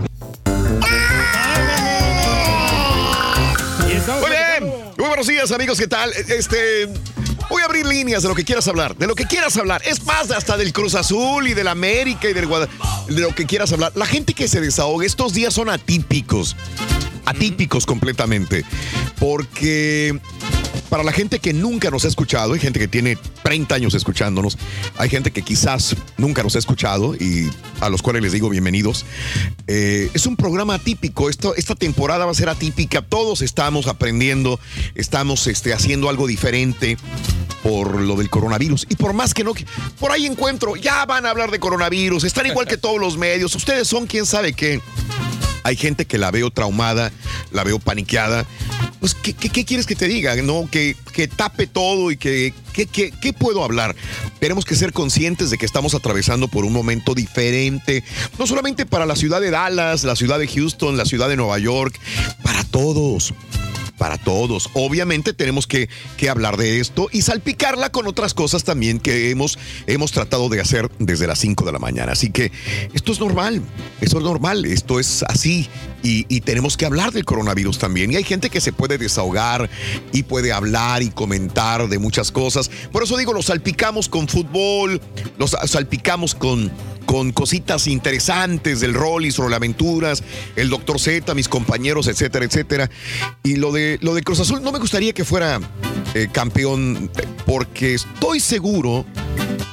[4.07, 4.73] Muy bien.
[4.97, 5.79] Muy buenos días, amigos.
[5.79, 6.11] ¿Qué tal?
[6.13, 6.89] Este.
[7.51, 9.81] Voy a abrir líneas de lo que quieras hablar, de lo que quieras hablar.
[9.83, 13.45] Es más, hasta del Cruz Azul y del América y del Guadalajara, de lo que
[13.45, 13.91] quieras hablar.
[13.95, 16.55] La gente que se desahoga, estos días son atípicos.
[17.25, 18.63] Atípicos completamente.
[19.19, 20.17] Porque
[20.89, 24.57] para la gente que nunca nos ha escuchado, hay gente que tiene 30 años escuchándonos,
[24.97, 29.05] hay gente que quizás nunca nos ha escuchado y a los cuales les digo bienvenidos.
[29.67, 34.59] Eh, es un programa atípico, Esto, esta temporada va a ser atípica, todos estamos aprendiendo,
[34.95, 36.97] estamos este, haciendo algo diferente
[37.63, 38.85] por lo del coronavirus.
[38.89, 39.53] Y por más que no,
[39.99, 43.55] por ahí encuentro, ya van a hablar de coronavirus, están igual que todos los medios,
[43.55, 44.81] ustedes son quién sabe qué.
[45.63, 47.11] Hay gente que la veo traumada,
[47.51, 48.47] la veo paniqueada.
[48.99, 50.35] Pues, ¿qué, qué- qué quieres que te diga?
[50.37, 50.60] ¿No?
[50.69, 53.95] Que, que tape todo y que, que- que- ¿qué puedo hablar?
[54.39, 58.03] Tenemos que ser conscientes de que estamos atravesando por un momento diferente,
[58.39, 61.59] no solamente para la ciudad de Dallas, la ciudad de Houston, la ciudad de Nueva
[61.59, 61.99] York,
[62.43, 63.33] para todos
[64.01, 64.71] para todos.
[64.73, 69.59] Obviamente tenemos que, que hablar de esto y salpicarla con otras cosas también que hemos,
[69.85, 72.13] hemos tratado de hacer desde las 5 de la mañana.
[72.13, 72.51] Así que
[72.95, 73.61] esto es normal,
[74.01, 75.69] esto es normal, esto es así
[76.01, 78.11] y, y tenemos que hablar del coronavirus también.
[78.11, 79.69] Y hay gente que se puede desahogar
[80.11, 82.71] y puede hablar y comentar de muchas cosas.
[82.91, 84.99] Por eso digo, lo salpicamos con fútbol,
[85.37, 86.71] lo sa- salpicamos con
[87.05, 90.23] con cositas interesantes del rol y sobre aventuras,
[90.55, 92.89] el doctor Z, mis compañeros, etcétera, etcétera.
[93.43, 95.59] Y lo de, lo de Cruz Azul, no me gustaría que fuera
[96.13, 97.09] eh, campeón,
[97.45, 99.05] porque estoy seguro.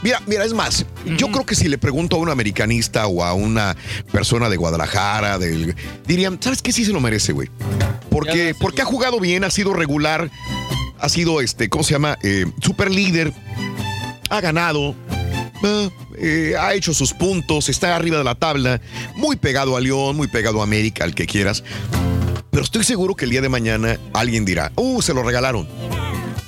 [0.02, 3.34] Mira, mira, es más, yo creo que si le pregunto a un americanista o a
[3.34, 3.76] una
[4.12, 5.74] persona de Guadalajara, del,
[6.06, 6.72] dirían, ¿sabes qué?
[6.72, 7.50] Sí se lo merece, güey.
[8.08, 10.30] Porque, porque ha jugado bien, ha sido regular,
[10.98, 12.16] ha sido, este, ¿cómo se llama?
[12.22, 13.32] Eh, super líder,
[14.30, 14.94] ha ganado,
[15.64, 18.80] eh, eh, ha hecho sus puntos, está arriba de la tabla,
[19.16, 21.62] muy pegado a León, muy pegado a América, al que quieras.
[22.58, 25.68] Pero estoy seguro que el día de mañana alguien dirá, uh, se lo regalaron.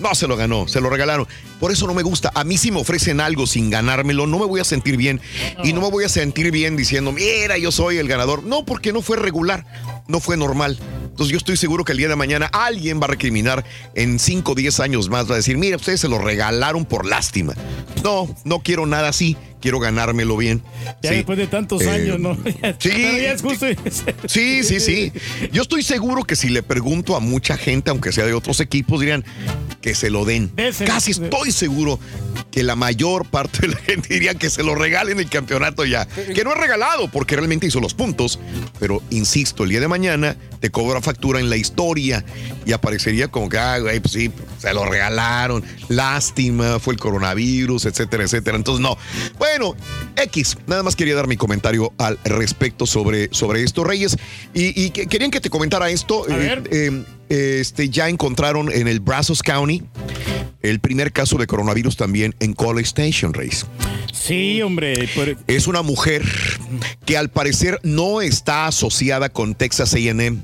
[0.00, 1.28] No se lo ganó, se lo regalaron.
[1.60, 2.32] Por eso no me gusta.
[2.34, 5.20] A mí si me ofrecen algo sin ganármelo, no me voy a sentir bien.
[5.62, 8.42] Y no me voy a sentir bien diciendo, mira, yo soy el ganador.
[8.42, 9.64] No, porque no fue regular,
[10.08, 10.80] no fue normal.
[11.04, 13.64] Entonces yo estoy seguro que el día de mañana alguien va a recriminar
[13.94, 17.06] en 5 o 10 años más, va a decir, mira, ustedes se lo regalaron por
[17.06, 17.54] lástima.
[18.02, 19.36] No, no quiero nada así.
[19.60, 20.62] Quiero ganármelo bien.
[21.02, 21.16] Ya Sí.
[21.16, 22.34] después de tantos Eh, años, ¿no?
[22.78, 23.66] Sí, Pero ya es justo.
[24.26, 25.12] Sí, sí, sí.
[25.52, 29.00] Yo estoy seguro que si le pregunto a mucha gente, aunque sea de otros equipos,
[29.00, 29.24] dirían
[29.80, 30.50] que se lo den.
[30.86, 31.98] Casi estoy seguro
[32.50, 36.06] que la mayor parte de la gente diría que se lo regalen el campeonato ya.
[36.06, 38.38] Que no es regalado porque realmente hizo los puntos.
[38.78, 42.24] Pero insisto, el día de mañana te cobra factura en la historia
[42.66, 45.64] y aparecería como que, ah, güey, pues sí, se lo regalaron.
[45.88, 48.56] Lástima, fue el coronavirus, etcétera, etcétera.
[48.56, 48.96] Entonces, no.
[49.38, 49.76] Bueno,
[50.16, 54.16] X, nada más quería dar mi comentario al respecto sobre, sobre esto, Reyes.
[54.54, 56.24] Y, y que- querían que te comentara esto.
[56.28, 56.62] A Eh, ver.
[56.72, 59.82] eh, este, ya encontraron en el Brazos County
[60.62, 63.64] el primer caso de coronavirus también en College Station, Reyes.
[64.12, 65.08] Sí, hombre.
[65.14, 66.22] pero- Es una mujer
[67.06, 70.42] que al parecer no está asociada con Texas AM.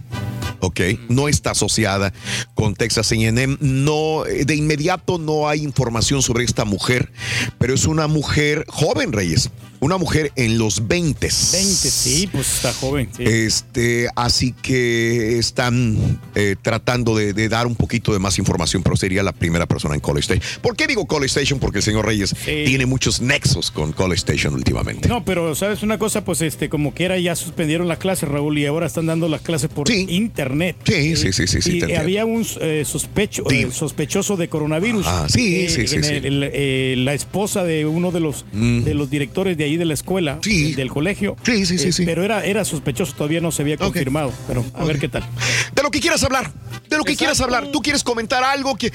[0.60, 2.14] Ok, no está asociada
[2.54, 3.58] con Texas AM.
[3.60, 7.12] No, de inmediato no hay información sobre esta mujer,
[7.58, 9.50] pero es una mujer joven, Reyes.
[9.80, 11.20] Una mujer en los 20.
[11.20, 13.08] 20, sí, pues está joven.
[13.16, 13.22] sí.
[13.24, 18.96] Este, así que están eh, tratando de, de dar un poquito de más información, pero
[18.96, 20.60] sería la primera persona en College Station.
[20.62, 21.58] ¿Por qué digo College Station?
[21.60, 25.08] Porque el señor Reyes tiene muchos nexos con College Station últimamente.
[25.08, 28.66] No, pero sabes una cosa, pues este, como quiera ya suspendieron las clases, Raúl, y
[28.66, 30.76] ahora están dando las clases por internet.
[30.84, 32.00] Sí, sí, sí, sí, sí, Y entiendo.
[32.00, 35.06] había un eh, sospecho, eh, sospechoso de coronavirus.
[35.06, 36.12] Ah, sí, Eh, sí, sí, en sí.
[36.14, 39.84] el- el- eh, la esposa de uno de los de los directores de ahí de
[39.84, 41.36] la escuela, del colegio.
[41.44, 42.04] Sí, sí, sí, Eh, sí.
[42.04, 44.32] Pero era, era sospechoso, todavía no se había confirmado.
[44.48, 45.24] Pero a ver qué tal.
[45.74, 46.52] De lo que quieras hablar,
[46.88, 47.68] de lo que quieras hablar.
[47.72, 48.92] Tú quieres comentar algo que,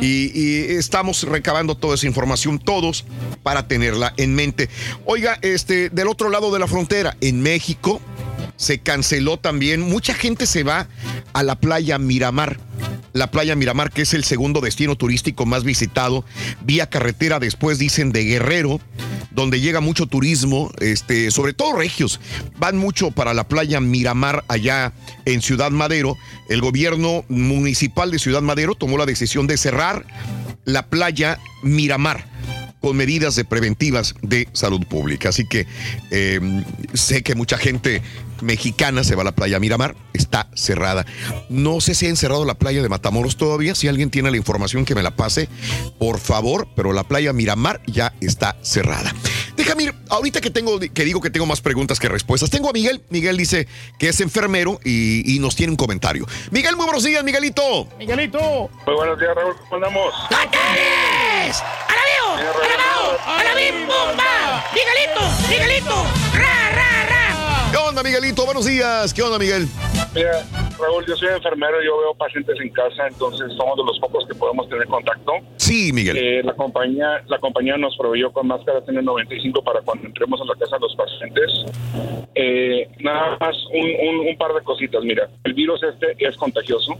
[0.00, 3.04] y- y estamos recabando toda esa información todos
[3.42, 4.68] para tenerla en mente.
[5.04, 8.00] Oiga, este, del otro lado de la frontera, en México,
[8.62, 9.80] se canceló también.
[9.80, 10.88] Mucha gente se va
[11.32, 12.60] a la playa Miramar.
[13.12, 16.24] La playa Miramar, que es el segundo destino turístico más visitado,
[16.64, 18.80] vía carretera después, dicen, de Guerrero,
[19.32, 22.20] donde llega mucho turismo, este, sobre todo regios.
[22.56, 24.92] Van mucho para la playa Miramar allá
[25.24, 26.16] en Ciudad Madero.
[26.48, 30.06] El gobierno municipal de Ciudad Madero tomó la decisión de cerrar
[30.64, 32.30] la playa Miramar
[32.80, 35.30] con medidas de preventivas de salud pública.
[35.30, 35.66] Así que
[36.10, 36.40] eh,
[36.94, 38.02] sé que mucha gente
[38.42, 41.06] mexicana se va a la playa Miramar, está cerrada.
[41.48, 44.84] No sé si ha encerrado la playa de Matamoros todavía, si alguien tiene la información
[44.84, 45.48] que me la pase,
[45.98, 49.14] por favor, pero la playa Miramar ya está cerrada.
[49.56, 52.72] Déjame ir, ahorita que tengo, que digo que tengo más preguntas que respuestas, tengo a
[52.72, 53.02] Miguel.
[53.10, 56.26] Miguel dice que es enfermero y, y nos tiene un comentario.
[56.50, 57.86] Miguel, muy buenos días, Miguelito.
[57.98, 58.70] Miguelito.
[58.86, 59.54] Muy buenos días, Raúl.
[59.68, 60.14] ¿Cómo andamos?
[63.24, 64.64] ¡A la bim bomba!
[64.72, 65.20] ¡Miguelito!
[65.48, 66.06] ¡Miguelito!
[66.34, 67.11] ¡Ra, ra, ra!
[67.72, 68.44] ¿Qué onda, Miguelito?
[68.44, 69.14] Buenos días.
[69.14, 69.66] ¿Qué onda, Miguel?
[70.14, 70.44] Mira,
[70.78, 74.34] Raúl, yo soy enfermero, yo veo pacientes en casa, entonces somos de los pocos que
[74.34, 75.32] podemos tener contacto.
[75.56, 76.16] Sí, Miguel.
[76.16, 80.54] Eh, la compañía la compañía nos proveyó con máscaras N95 para cuando entremos a la
[80.54, 81.50] casa de los pacientes.
[82.34, 83.80] Eh, nada más un,
[84.20, 85.02] un- un par de cositas.
[85.04, 86.94] Mira, el virus este es contagioso.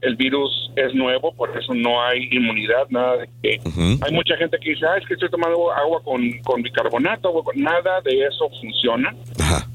[0.00, 3.60] El virus es nuevo, por eso no hay inmunidad, nada de que...
[4.02, 7.44] Hay mucha gente que dice, ah, es que estoy tomando agua con, con bicarbonato, agua
[7.44, 7.60] con-".
[7.62, 9.14] nada de eso funciona.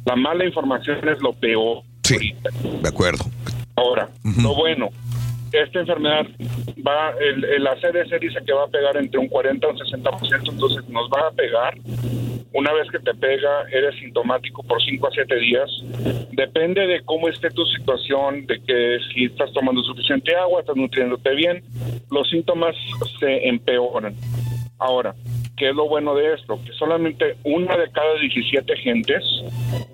[0.06, 1.84] La mala información es lo peor.
[2.06, 2.36] Sí,
[2.82, 3.26] de acuerdo.
[3.76, 4.10] Ahora,
[4.42, 4.90] lo bueno,
[5.52, 6.26] esta enfermedad
[6.86, 9.78] va, el, el la CDC dice que va a pegar entre un 40 y un
[9.78, 11.76] 60%, entonces nos va a pegar.
[12.54, 15.70] Una vez que te pega, eres sintomático por 5 a 7 días.
[16.32, 21.36] Depende de cómo esté tu situación, de que si estás tomando suficiente agua, estás nutriéndote
[21.36, 21.64] bien,
[22.12, 22.76] los síntomas
[23.20, 24.16] se empeoran.
[24.78, 25.16] Ahora,
[25.58, 26.60] ¿qué es lo bueno de esto?
[26.66, 29.24] Que solamente una de cada 17 gentes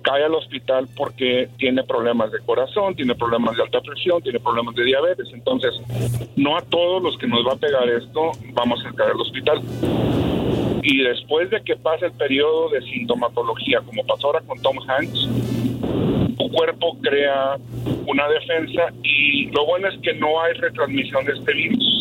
[0.02, 4.74] cae al hospital porque tiene problemas de corazón, tiene problemas de alta presión, tiene problemas
[4.74, 5.28] de diabetes.
[5.32, 5.72] Entonces,
[6.36, 9.60] no a todos los que nos va a pegar esto vamos a caer al hospital.
[10.82, 15.28] Y después de que pase el periodo de sintomatología, como pasó ahora con Tom Hanks,
[16.36, 17.56] tu cuerpo crea
[18.06, 21.91] una defensa y lo bueno es que no hay retransmisión de este virus.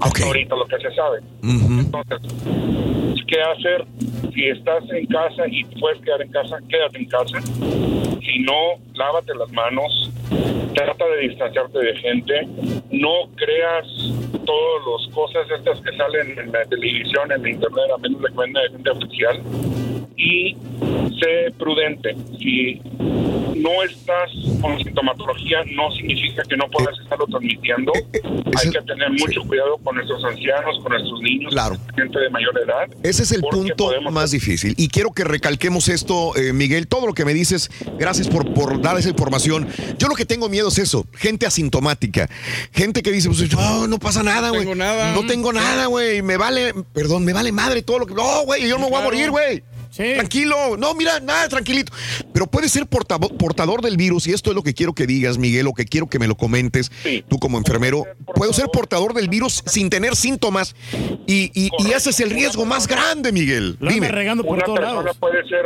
[0.00, 1.18] Ahorita lo que se sabe.
[1.42, 2.18] Entonces,
[3.26, 3.84] ¿qué hacer?
[4.34, 7.40] Si estás en casa y puedes quedar en casa, quédate en casa.
[7.40, 10.10] Si no, lávate las manos,
[10.74, 12.48] trata de distanciarte de gente,
[12.90, 13.86] no creas
[14.44, 18.28] todas las cosas estas que salen en la televisión, en la internet, a menos de
[18.28, 19.42] que venga de gente oficial.
[20.18, 20.56] Y
[21.20, 22.16] sé prudente.
[22.38, 22.80] Si
[23.58, 24.30] no estás
[24.60, 27.92] con sintomatología, no significa que no puedas estarlo transmitiendo.
[27.94, 31.76] Hay que tener mucho cuidado con nuestros ancianos, con nuestros niños, Claro.
[31.76, 32.88] con gente de mayor edad.
[33.02, 34.74] Ese es el punto podemos- más difícil.
[34.76, 38.80] Y quiero que recalquemos esto, eh, Miguel, todo lo que me dices, gracias por, por
[38.80, 39.66] dar esa información.
[39.98, 42.28] Yo lo que tengo miedo es eso, gente asintomática,
[42.72, 44.62] gente que dice, pues, no, no pasa nada, güey.
[44.62, 45.12] tengo nada.
[45.14, 46.22] No tengo nada, güey.
[46.22, 48.14] Me vale, perdón, me vale madre todo lo que...
[48.14, 49.04] No, güey, yo no me voy a claro.
[49.04, 49.62] morir, güey.
[50.14, 51.92] Tranquilo, no, mira, nada, tranquilito.
[52.32, 55.38] Pero puede ser portavo- portador del virus, y esto es lo que quiero que digas,
[55.38, 56.90] Miguel, o que quiero que me lo comentes,
[57.28, 58.04] tú como enfermero.
[58.34, 60.74] Puedo ser portador del virus sin tener síntomas,
[61.26, 63.76] y, y- y ese es el riesgo más grande, Miguel.
[63.94, 64.06] Dime.
[64.42, 65.64] una persona puede ser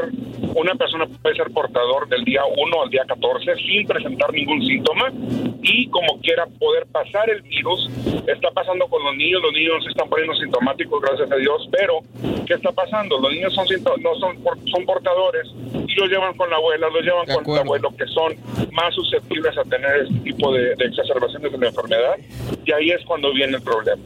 [0.54, 5.10] una persona puede ser portador del día 1 al día 14 sin presentar ningún síntoma
[5.62, 7.88] y como quiera poder pasar el virus
[8.26, 12.00] está pasando con los niños los niños se están poniendo sintomáticos gracias a Dios pero
[12.46, 14.36] qué está pasando los niños son sinto- no son
[14.70, 18.34] son portadores y los llevan con la abuela los llevan con el abuelo que son
[18.72, 22.16] más susceptibles a tener este tipo de, de exacerbaciones de la enfermedad.
[22.64, 24.02] Y ahí es cuando viene el problema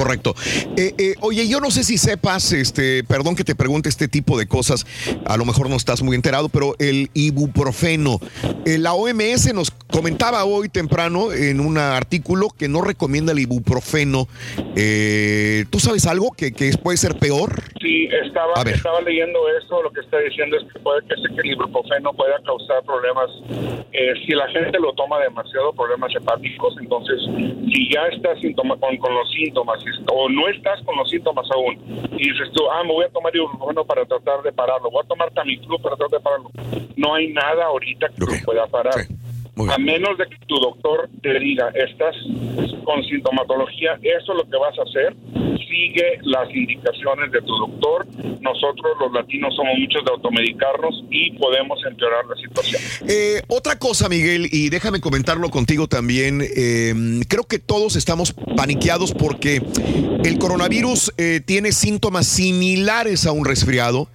[0.00, 0.34] Correcto.
[0.78, 4.38] Eh, eh, oye, yo no sé si sepas, este, perdón que te pregunte este tipo
[4.38, 4.86] de cosas,
[5.26, 8.18] a lo mejor no estás muy enterado, pero el ibuprofeno,
[8.64, 14.26] eh, la OMS nos comentaba hoy temprano en un artículo que no recomienda el ibuprofeno.
[14.74, 17.62] Eh, ¿Tú sabes algo que, que puede ser peor?
[17.82, 18.76] Sí, estaba, A ver.
[18.76, 22.40] estaba leyendo esto, lo que está diciendo es que puede que que el ibuprofeno pueda
[22.46, 23.28] causar problemas,
[23.92, 27.16] eh, si la gente lo toma demasiado, problemas hepáticos, entonces
[27.72, 28.00] si ya
[28.40, 31.78] síntoma, con, con los síntomas y- o no estás con los síntomas aún.
[32.12, 35.08] Y dices tú, ah, me voy a tomar ibuprofeno para tratar de pararlo, voy a
[35.08, 36.50] tomar Tamiflu para tratar de pararlo,
[36.96, 38.94] no hay nada ahorita que lo pueda parar.
[39.70, 42.14] A menos de que tu doctor te diga, estás
[42.84, 45.14] con sintomatología, eso es lo que vas a hacer.
[45.68, 48.06] Sigue las indicaciones de tu doctor.
[48.40, 52.82] Nosotros los latinos somos muchos de automedicarnos y podemos empeorar la situación.
[53.08, 56.42] Eh, otra cosa, Miguel, y déjame comentarlo contigo también.
[56.42, 56.94] eh,
[57.28, 59.62] creo que todos estamos paniqueados porque
[60.24, 64.08] el coronavirus eh, tiene síntomas similares a un resfriado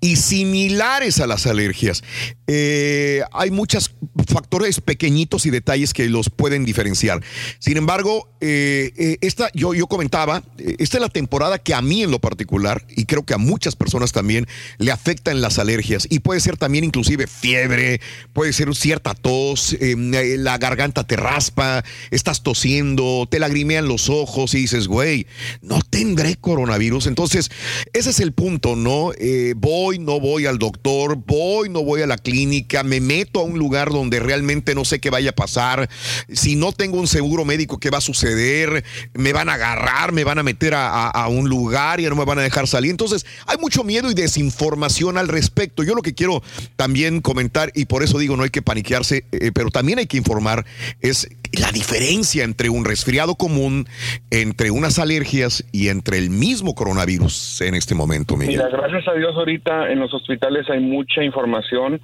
[0.00, 2.02] y similares a las alergias.
[2.46, 3.94] Eh, hay muchos
[4.26, 7.22] factores pequeñitos y detalles que los pueden diferenciar.
[7.58, 11.82] Sin embargo, eh, eh, esta, yo, yo comentaba, eh, esta es la temporada que a
[11.82, 14.46] mí en lo particular, y creo que a muchas personas también,
[14.78, 16.06] le afectan las alergias.
[16.10, 18.00] Y puede ser también inclusive fiebre,
[18.32, 19.96] puede ser cierta tos, eh,
[20.38, 25.26] la garganta te raspa, estás tosiendo, te lagrimean los ojos y dices, güey,
[25.60, 27.06] no tendré coronavirus.
[27.06, 27.50] Entonces,
[27.92, 29.12] ese es el punto, ¿no?
[29.56, 33.58] Voy, no voy al doctor, voy, no voy a la clínica, me meto a un
[33.58, 35.88] lugar donde realmente no sé qué vaya a pasar.
[36.28, 38.84] Si no tengo un seguro médico, ¿qué va a suceder?
[39.14, 42.38] Me van a agarrar, me van a meter a, un lugar y no me van
[42.38, 42.90] a dejar salir.
[42.90, 45.82] Entonces, hay mucho miedo y desinformación al respecto.
[45.82, 46.42] Yo lo que quiero
[46.76, 50.16] también comentar, y por eso digo, no hay que paniquearse, eh, pero también hay que
[50.16, 50.64] informar,
[51.00, 53.86] es la diferencia entre un resfriado común,
[54.30, 58.56] entre unas alergias y entre el mismo coronavirus en este momento, Miguel.
[58.56, 62.00] Mira, gracias a Dios ahorita en los hospitales hay mucha información.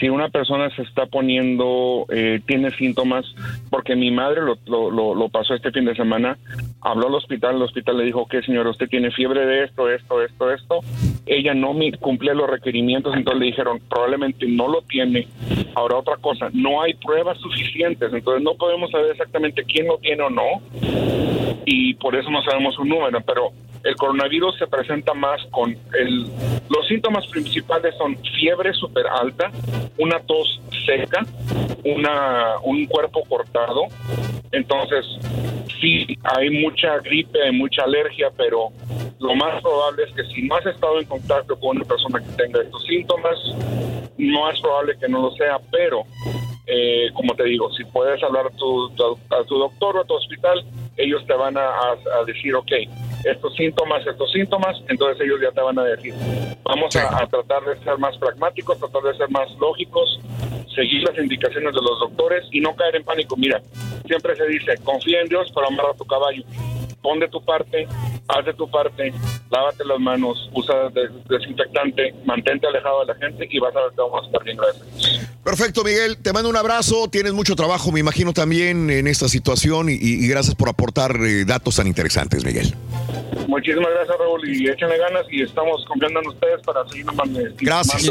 [0.00, 3.26] Si una persona se está poniendo, eh, tiene síntomas,
[3.68, 6.38] porque mi madre lo, lo, lo- lo pasó este fin de semana,
[6.80, 10.22] habló al hospital, el hospital le dijo, que señora, usted tiene fiebre de esto, esto,
[10.22, 10.80] esto, esto.
[11.26, 15.28] Ella no cumplía los requerimientos, entonces le dijeron, probablemente no lo tiene.
[15.74, 20.22] Ahora otra cosa, no hay pruebas suficientes, entonces no podemos saber exactamente quién lo tiene
[20.22, 20.42] o no
[21.66, 23.50] y por eso no sabemos un número, pero
[23.84, 26.26] el coronavirus se presenta más con el...
[26.68, 29.50] Los síntomas principales son fiebre súper alta,
[29.98, 31.24] una tos seca,
[31.84, 33.82] una, un cuerpo cortado.
[34.52, 35.04] Entonces,
[35.80, 38.68] sí, hay mucha gripe, hay mucha alergia, pero
[39.18, 42.42] lo más probable es que si no has estado en contacto con una persona que
[42.42, 43.38] tenga estos síntomas,
[44.18, 46.02] no es probable que no lo sea, pero
[46.66, 48.86] eh, como te digo, si puedes hablar a tu,
[49.30, 50.64] a tu doctor o a tu hospital,
[50.96, 52.70] ellos te van a- a decir, ok,
[53.24, 56.14] estos síntomas, estos síntomas, entonces ellos ya te van a decir,
[56.62, 60.20] vamos a, a tratar de ser más pragmáticos, tratar de ser más lógicos,
[60.74, 63.36] seguir las indicaciones de los doctores y no caer en pánico.
[63.36, 63.60] Mira,
[64.06, 66.42] siempre se dice, confía en Dios para amarrar tu caballo.
[67.02, 67.86] Pon de tu parte,
[68.28, 69.12] haz de tu parte,
[69.50, 73.90] lávate las manos, usa des- desinfectante, mantente alejado de la gente y vas a ver
[73.90, 75.28] que vamos a estar bien, gracias.
[75.42, 76.18] Perfecto, Miguel.
[76.18, 77.08] Te mando un abrazo.
[77.08, 81.44] Tienes mucho trabajo, me imagino, también en esta situación y, y gracias por aportar eh,
[81.46, 82.74] datos tan interesantes, Miguel.
[83.48, 87.06] Muchísimas gracias, Raúl, y échenle ganas y estamos confiando en ustedes para seguir
[87.60, 88.08] Gracias.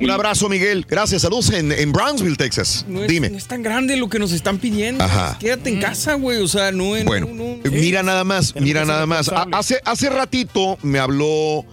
[0.00, 0.84] Un abrazo, Miguel.
[0.88, 1.22] Gracias.
[1.22, 2.84] Saludos en, en Brownsville, Texas.
[2.86, 3.30] No es, Dime.
[3.30, 5.02] no es tan grande lo que nos están pidiendo.
[5.02, 5.36] Ajá.
[5.40, 6.38] Quédate en casa, güey.
[6.42, 7.06] O sea, no en.
[7.06, 9.28] Bueno, no- no- mira nada más, mira nada más.
[9.28, 11.64] A- hace, hace ratito me habló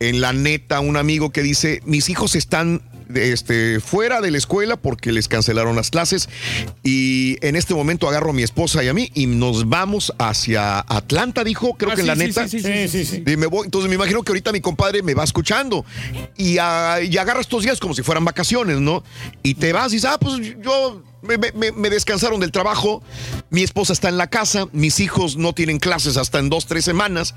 [0.00, 2.82] en la neta un amigo que dice, mis hijos están
[3.14, 6.30] este, fuera de la escuela porque les cancelaron las clases
[6.82, 10.78] y en este momento agarro a mi esposa y a mí y nos vamos hacia
[10.80, 12.48] Atlanta, dijo, creo Ah, que en la sí, neta.
[12.48, 13.24] sí, sí, sí, sí, sí.
[13.30, 15.84] Y me voy, entonces me imagino que ahorita mi compadre me va escuchando
[16.38, 19.04] y, ah, y agarra estos días como si fueran vacaciones, ¿no?
[19.42, 23.02] Y te vas y dices, ah, pues yo me, me- me descansaron del trabajo,
[23.50, 26.84] mi esposa está en la casa, mis hijos no tienen clases hasta en dos, tres
[26.84, 27.34] semanas.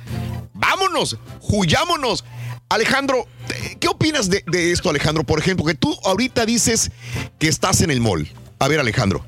[0.54, 2.24] Vámonos, huyámonos.
[2.70, 3.28] Alejandro,
[3.80, 5.24] ¿qué opinas de, de esto, Alejandro?
[5.24, 6.92] Por ejemplo, que tú ahorita dices
[7.40, 8.28] que estás en el mall.
[8.60, 9.24] A ver, Alejandro.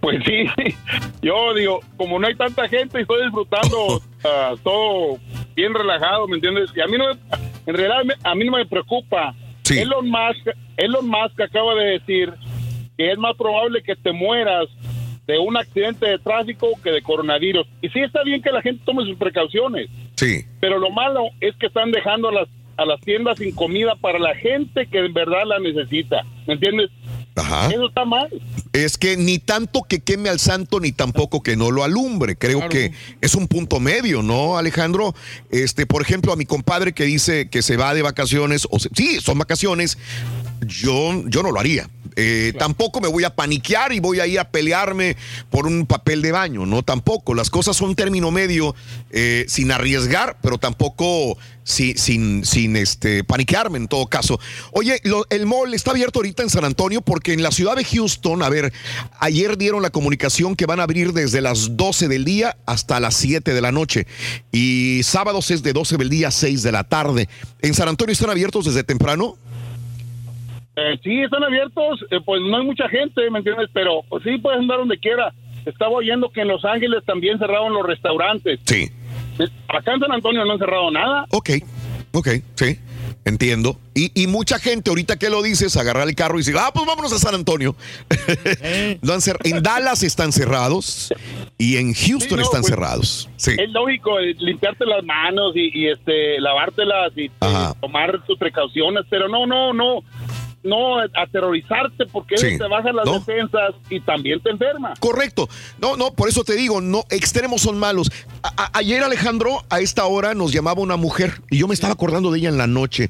[0.00, 0.44] Pues sí,
[1.22, 5.18] yo digo, como no hay tanta gente, estoy disfrutando ah, todo
[5.54, 6.70] bien relajado, ¿me entiendes?
[6.74, 7.20] Y a mí no, me-
[7.66, 9.34] en realidad a mí no me preocupa.
[9.70, 10.48] Elon Musk,
[10.78, 12.34] Elon Musk acaba de decir
[13.00, 14.66] que es más probable que te mueras
[15.26, 17.66] de un accidente de tráfico que de coronavirus.
[17.80, 20.44] Y sí está bien que la gente tome sus precauciones, Sí.
[20.60, 24.18] pero lo malo es que están dejando a las, a las tiendas sin comida para
[24.18, 26.90] la gente que en verdad la necesita, ¿me entiendes?
[27.36, 27.68] Ajá.
[27.68, 28.28] Eso está mal.
[28.74, 32.36] Es que ni tanto que queme al santo, ni tampoco que no lo alumbre.
[32.36, 35.14] Creo que es un punto medio, ¿no, Alejandro?
[35.50, 38.90] Este, por ejemplo, a mi compadre que dice que se va de vacaciones, o se-
[38.94, 39.96] sí, son vacaciones,
[40.66, 41.88] yo, yo no lo haría.
[42.16, 45.16] Eh, Tampoco me voy a paniquear y voy a ir a pelearme
[45.48, 46.82] por un papel de baño, ¿no?
[46.82, 47.34] Tampoco.
[47.34, 48.74] Las cosas son término medio,
[49.10, 54.40] eh, sin arriesgar, pero tampoco si- sin, sin este, paniquearme en todo caso.
[54.72, 57.84] Oye, lo- el mall está abierto ahorita en San Antonio porque en la ciudad de
[57.84, 58.72] Houston, a ver,
[59.20, 63.14] ayer dieron la comunicación que van a abrir desde las 12 del día hasta las
[63.14, 64.06] 7 de la noche
[64.50, 67.28] y sábados es de 12 del día a 6 de la tarde.
[67.62, 69.36] ¿En San Antonio están abiertos desde temprano?
[70.76, 73.68] Eh, sí, están abiertos, eh, pues no hay mucha gente, ¿me entiendes?
[73.72, 75.32] Pero pues, sí puedes andar donde quiera.
[75.66, 78.60] Estaba oyendo que en Los Ángeles también cerraron los restaurantes.
[78.64, 78.90] Sí.
[79.68, 81.26] Acá en San Antonio no han cerrado nada.
[81.30, 81.50] Ok,
[82.12, 82.78] ok, sí,
[83.24, 83.76] entiendo.
[83.94, 86.86] Y, y mucha gente, ahorita que lo dices, agarrar el carro y decir, ah, pues
[86.86, 87.74] vámonos a San Antonio.
[89.02, 91.12] Lo han cer- en Dallas están cerrados
[91.58, 93.28] y en Houston Sí, no, están pues, cerrados.
[93.36, 93.52] Sí.
[93.58, 97.30] Es lógico eh, limpiarte las manos y, y, este lavártelas y eh,
[97.80, 100.02] tomar tus precauciones, pero no, no, no,
[100.62, 102.58] no aterrorizarte porque Sí.
[102.58, 103.18] te baja las No.
[103.20, 104.94] defensas y también te enferma.
[105.00, 105.48] Correcto.
[105.80, 108.10] No, no, por eso te digo, no, extremos son malos.
[108.42, 111.92] A- a- ayer, Alejandro, a esta hora nos llamaba una mujer y yo me estaba
[111.94, 113.08] acordando de ella en la noche.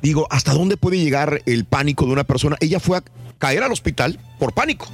[0.00, 2.56] Digo, ¿hasta dónde puede llegar el pánico de una persona?
[2.60, 3.02] Ella fue a
[3.38, 4.86] caer al hospital por pánico,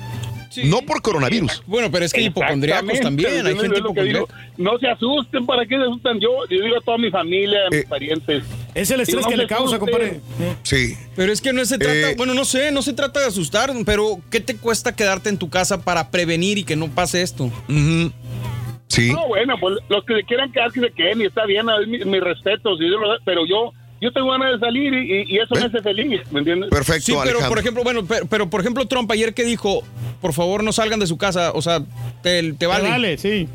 [0.65, 1.63] no por coronavirus.
[1.67, 3.47] Bueno, pero es que hay hipocondriacos también.
[3.47, 4.27] Hay gente digo.
[4.57, 6.19] No se asusten, ¿para qué se asustan?
[6.19, 8.45] Yo, yo digo a toda mi familia, a mis parientes.
[8.75, 10.21] Es el estrés no que le causa, compadre.
[10.63, 10.97] Sí.
[11.17, 13.73] Pero es que no se trata, Eh, bueno, no sé, no se trata de asustar,
[13.85, 17.51] pero ¿qué te cuesta quedarte en tu casa para prevenir y que no pase esto?
[18.89, 19.13] Sí.
[19.13, 21.89] No, bueno, pues los que se quieran quedar, que se queden y está bien, es
[21.89, 25.55] mi, mi respeto, sí, yo lo- pero yo yo tengo ganas de salir y, eso
[25.57, 26.71] me hace feliz, ¿me entiendes?
[27.01, 29.83] Sí, pero por ejemplo, bueno, pero, pero, por ejemplo Trump ayer que dijo,
[30.21, 31.83] por favor no salgan de su casa, o sea,
[32.23, 32.89] te, te vale.
[32.89, 33.49] vale, sí.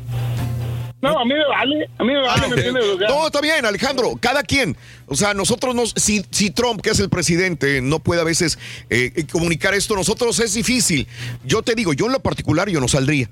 [1.04, 2.84] No, a mí me vale, a mí me vale, ¿me entiendes?
[2.84, 4.76] O sea, No, está bien, Alejandro, cada quien.
[5.06, 8.58] O sea, nosotros nos, si, si Trump, que es el presidente, no puede a veces
[8.90, 11.06] eh, eh, comunicar esto, nosotros es difícil.
[11.44, 13.28] Yo te digo, yo en lo particular yo no saldría.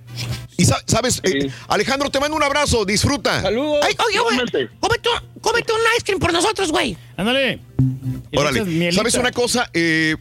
[0.58, 3.40] Y sa- sabes, Eh, Alejandro, te mando un abrazo, disfruta.
[3.42, 3.78] Saludos.
[3.82, 4.36] Ay, oye, güey,
[4.80, 5.08] cómete,
[5.40, 6.96] cómete un ice cream por nosotros, güey.
[7.16, 7.58] Ándale.
[8.36, 9.70] Órale, ¿sabes una cosa?
[9.72, 10.16] Eh,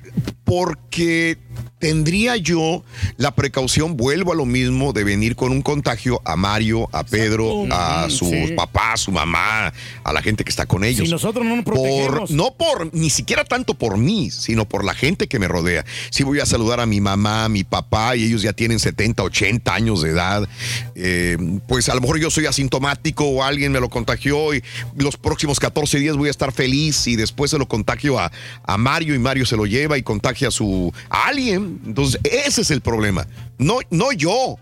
[0.45, 1.37] porque
[1.81, 2.83] tendría yo
[3.17, 7.65] la precaución, vuelvo a lo mismo, de venir con un contagio a Mario, a Pedro,
[7.71, 8.53] a sus sí.
[8.55, 11.07] papás, a su mamá, a la gente que está con ellos.
[11.07, 12.29] Si nosotros no nos por, protegemos.
[12.29, 15.83] no por, ni siquiera tanto por mí, sino por la gente que me rodea.
[16.11, 19.23] Si voy a saludar a mi mamá, a mi papá, y ellos ya tienen 70,
[19.23, 20.47] 80 años de edad,
[20.93, 21.35] eh,
[21.67, 24.63] pues a lo mejor yo soy asintomático o alguien me lo contagió y
[24.95, 28.31] los próximos 14 días voy a estar feliz y después se lo contagio a,
[28.63, 31.70] a Mario y Mario se lo lleva y contagia a su a alguien.
[31.85, 33.27] Entonces, ese es el problema.
[33.57, 34.57] No, no yo,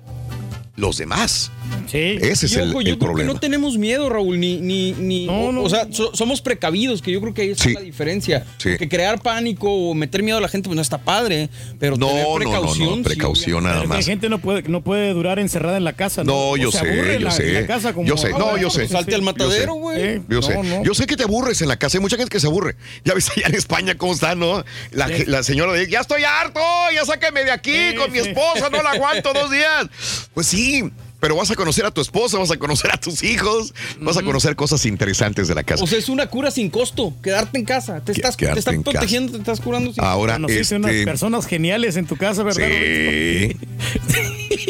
[0.75, 1.51] los demás.
[1.87, 2.17] Sí.
[2.21, 3.33] Ese es Y el, yo creo que problema.
[3.33, 7.19] no tenemos miedo, Raúl, ni, ni, ni o, o sea, so- somos precavidos, que yo
[7.21, 7.73] creo que ahí está Sí.
[7.73, 8.45] la diferencia.
[8.57, 8.69] Sí.
[8.69, 11.49] Porque crear pánico o meter miedo a la gente, pues no está padre,
[11.79, 12.89] pero tener No, no, no, precaución.
[12.89, 13.97] no, sí, precaución nada que más.
[13.99, 16.23] La gente no puede, no puede durar encerrada en la casa.
[16.23, 17.47] No, No, O yo sé, yo la- sé.
[17.49, 18.87] en la casa como- Yo sé, no, yo sé.
[18.87, 20.21] Salte al Yo matadero, güey.
[20.29, 20.53] Yo sé.
[20.55, 20.83] no, no.
[20.83, 21.97] Yo sé que te aburres en la casa.
[21.97, 22.75] Hay mucha gente que se aburre.
[23.03, 24.63] Ya ves allá en España cómo está, ¿no?
[24.91, 26.59] La, la señora de ya estoy harto,
[26.93, 29.87] ya sáqueme de aquí con mi esposa, no la aguanto dos días.
[30.33, 30.89] Pues sí,
[31.19, 34.23] pero vas a conocer a tu esposa, vas a conocer a tus hijos, vas a
[34.23, 35.83] conocer cosas interesantes de la casa.
[35.83, 38.01] O sea, es una cura sin costo, quedarte en casa.
[38.01, 38.81] Te estás, te estás casa.
[38.83, 42.67] protegiendo, te estás curando sin Ahora, Conociste unas este- personas geniales en tu casa, ¿verdad?
[42.67, 43.57] Sí.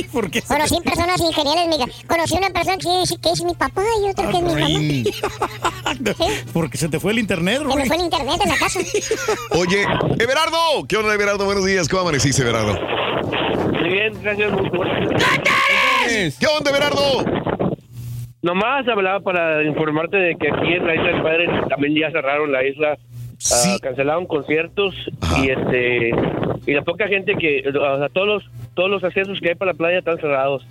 [0.11, 0.42] ¿Por qué?
[0.42, 1.86] Conocí personas ingeniales, mira.
[2.08, 6.26] Conocí una persona que es, que es mi papá y otro que es mi mamá.
[6.53, 8.80] Porque se te fue el internet, Se me fue el internet en la casa.
[9.52, 9.86] Oye,
[10.18, 11.45] Everardo, ¿qué onda, Everardo?
[11.45, 12.80] Buenos días, ¿cómo amaneciste, Everardo?
[13.84, 14.52] Bien, gracias.
[16.19, 17.23] ¿Qué onda, Everardo?
[18.41, 22.51] Nomás hablaba para informarte de que aquí en la isla del Padre también ya cerraron
[22.51, 22.98] la isla,
[23.53, 24.95] ah, cancelaron conciertos
[25.41, 26.11] y este
[26.67, 29.72] y la poca gente que, o sea, todos los todos los accesos que hay para
[29.72, 30.67] la playa están cerrados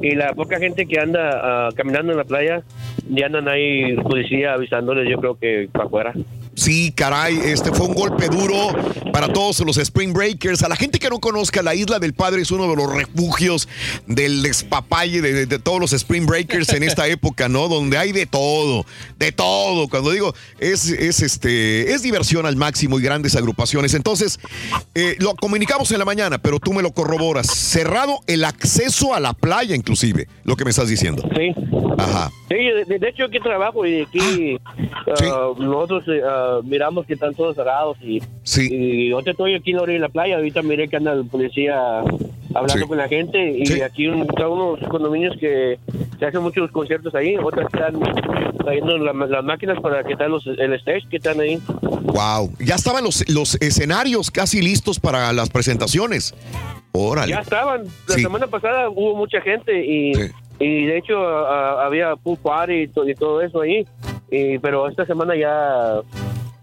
[0.00, 2.62] y la poca gente que anda ah, caminando en la playa
[3.10, 6.14] ya andan ahí policía avisándoles, yo creo que para afuera.
[6.56, 8.68] Sí, caray, este fue un golpe duro
[9.12, 10.62] para todos los Spring Breakers.
[10.62, 13.68] A la gente que no conozca, la Isla del Padre es uno de los refugios
[14.06, 17.68] del despapalle de, de- de todos los Spring Breakers en esta época, ¿no?
[17.68, 18.86] Donde hay de todo,
[19.18, 19.86] de todo.
[19.88, 23.92] Cuando digo, es, es, este, es diversión al máximo y grandes agrupaciones.
[23.92, 24.40] Entonces,
[24.94, 27.46] eh, lo comunicamos en la mañana, pero tú me lo corroboras.
[27.48, 31.22] Cerrado el acceso a la playa, inclusive, lo que me estás diciendo.
[31.36, 31.52] Sí.
[31.98, 32.30] Ajá.
[32.48, 36.20] Sí, de, de hecho aquí trabajo y aquí ah, nosotros eh,
[36.64, 38.20] miramos que están todos cerrados y,
[38.70, 41.24] y ahorita estoy aquí en la orilla de la playa, ahorita miré que anda el
[41.26, 42.00] policía
[42.54, 42.88] hablando Sí.
[42.88, 45.78] con la gente y aquí un- están unos condominios que
[46.18, 48.00] se hacen muchos conciertos ahí, otras están
[48.58, 51.58] trayendo la- las máquinas para que están los, el stage que están ahí.
[52.04, 52.50] Wow.
[52.58, 56.34] Ya estaban los, los escenarios casi listos para las presentaciones.
[56.92, 57.30] Órale.
[57.32, 58.22] Ya estaban, la Sí.
[58.22, 60.12] semana pasada hubo mucha gente y,
[60.58, 63.84] y de hecho ah, había pool party y, to- y todo eso ahí,
[64.30, 66.00] y, pero esta semana ya...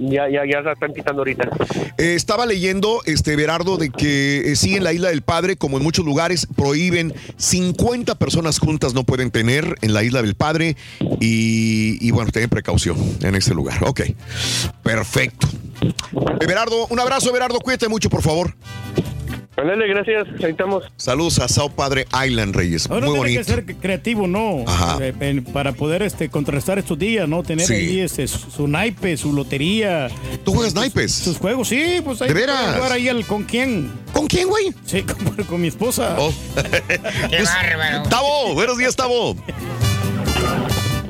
[0.10, 1.50] Ya, ya, ya la están quitando ahorita.
[1.98, 5.78] Eh, estaba leyendo, este Berardo, de que eh, sí en la Isla del Padre, como
[5.78, 10.76] en muchos lugares, prohíben 50 personas juntas no pueden tener en la Isla del Padre
[11.20, 13.84] y, bueno, tengan precaución en este lugar.
[13.84, 14.02] Ok,
[14.82, 15.48] perfecto.
[15.82, 18.54] Eh, Berardo, un abrazo, Berardo, cuídate mucho, por favor.
[19.56, 20.84] Ándale, gracias, ahí estamos.
[20.98, 22.90] Saludos a Sao Padre Island, Reyes.
[22.90, 23.40] Ahora Muy tiene bonito.
[23.40, 24.64] que ser creativo, ¿no?
[24.68, 24.98] Ajá.
[25.00, 27.44] Eh, para poder este, contrastar estos días, ¿no?
[27.44, 27.74] Tener Sí.
[27.74, 30.08] ahí este, su, su naipe, su lotería.
[30.44, 31.14] ¿Tú juegas naipes?
[31.14, 32.76] Sus juegos, sí, pues ahí ¿De veras?
[32.78, 33.92] jugar ahí al con quién.
[34.12, 34.74] ¿Con quién, güey?
[34.86, 35.04] Sí,
[35.36, 36.16] con, con mi esposa.
[37.30, 38.10] Qué bárbaro.
[38.10, 39.36] Tavo, buenos días, Tavo.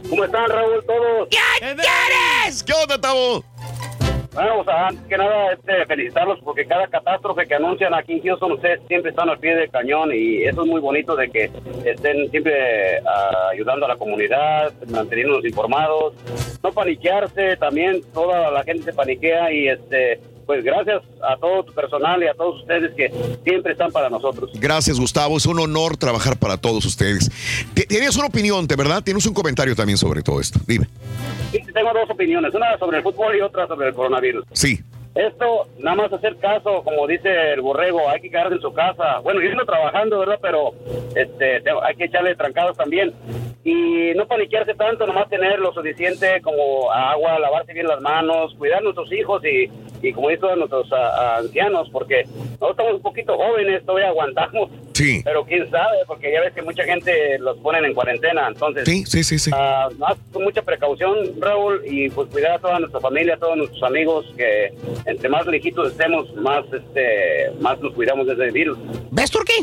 [0.09, 1.27] ¿Cómo están, Raúl, todos?
[1.31, 1.37] ¿Qué
[1.75, 2.61] quieres?
[2.63, 3.43] ¿Qué onda, Tavo?
[4.33, 8.23] Bueno, o sea, antes que nada, este, felicitarlos porque cada catástrofe que anuncian aquí en
[8.23, 11.51] Houston, ustedes siempre están al pie del cañón y eso es muy bonito de que
[11.85, 16.15] estén siempre ah, ayudando a la comunidad, manteniéndonos informados,
[16.63, 21.73] no paniquearse, también toda la gente se paniquea y este, pues gracias a todo tu
[21.73, 23.09] personal y a todos ustedes que
[23.43, 24.51] siempre están para nosotros.
[24.55, 25.37] Gracias, Gustavo.
[25.37, 27.29] Es un honor trabajar para todos ustedes.
[27.87, 29.03] Tienes una opinión, ¿de verdad?
[29.03, 30.59] Tienes un comentario también sobre todo esto.
[30.67, 30.87] Dime.
[31.51, 34.45] Sí, tengo dos opiniones, una sobre el fútbol y otra sobre el coronavirus.
[34.53, 34.79] Sí.
[35.15, 39.19] Esto, nada más hacer caso, como dice el borrego, hay que quedarse en su casa.
[39.19, 40.39] Bueno, yo ando trabajando, ¿verdad?
[40.41, 40.71] Pero
[41.15, 43.13] este, te- hay que echarle trancados también.
[43.63, 48.79] Y no paniquearse tanto, nomás tener lo suficiente como agua, lavarse bien las manos, cuidar
[48.79, 49.69] a nuestros hijos y,
[50.03, 50.97] y como dice a nuestros a-
[51.35, 54.69] a ancianos, porque nosotros estamos un poquito jóvenes, todavía aguantamos.
[54.93, 55.21] Sí.
[55.23, 58.83] Pero quién sabe, porque ya ves que mucha gente los ponen en cuarentena, entonces...
[58.85, 59.49] Sí, sí, sí, sí.
[59.53, 63.57] Ah, más con mucha precaución, Raúl, y pues cuidar a toda nuestra familia, a todos
[63.57, 64.71] nuestros amigos, que
[65.07, 68.77] entre más lejitos estemos, más este, más nos cuidamos de ese virus.
[69.09, 69.53] ¿Ves, Turquí?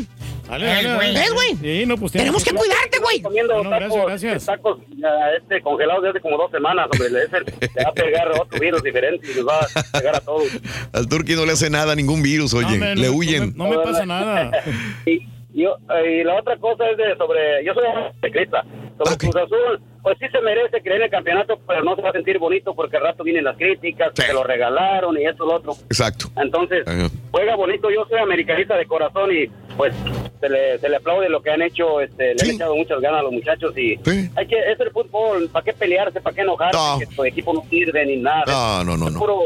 [0.51, 1.13] Dale, ¿Ves, dale, güey?
[1.13, 1.19] dale.
[1.19, 1.55] ¿Ves, güey?
[1.55, 3.21] Sí, no, pues Tenemos que cuidarte, güey.
[3.21, 4.45] Comiendo No, no, tacos, gracias, gracias.
[4.45, 7.09] tacos ah, este, congelados desde como dos semanas, hombre.
[7.29, 10.49] Te va a pegar otro virus diferente y nos va a pegar a todos.
[10.91, 12.65] Al Turqui no le hace nada ningún virus, oye.
[12.65, 13.53] hombre, no, le no huyen.
[13.55, 14.51] No me pasa nada.
[15.05, 15.21] y,
[15.53, 17.85] yo, eh, y la otra cosa es de sobre, yo soy
[18.21, 18.65] ciclista,
[18.97, 22.09] sobre Cruz Azul, pues sí se merece creer en el campeonato, pero no se va
[22.09, 25.45] a sentir bonito porque al rato vienen las críticas, que se lo regalaron y esto
[25.45, 25.73] y lo otro.
[25.85, 26.27] Exacto.
[26.37, 27.07] Entonces, Ajá.
[27.31, 29.47] juega bonito, yo soy americanista de corazón y
[29.77, 29.93] pues
[30.39, 33.19] se le, se le aplaude lo que han hecho, este, le han echado muchas ganas
[33.19, 33.99] a los muchachos y
[34.35, 36.99] hay que, es el fútbol, ¿para qué pelearse, para qué enojarse, No.
[36.99, 38.43] que tu equipo no sirve ni nada.
[38.47, 39.19] No, no, no, Es no.
[39.19, 39.39] Puro,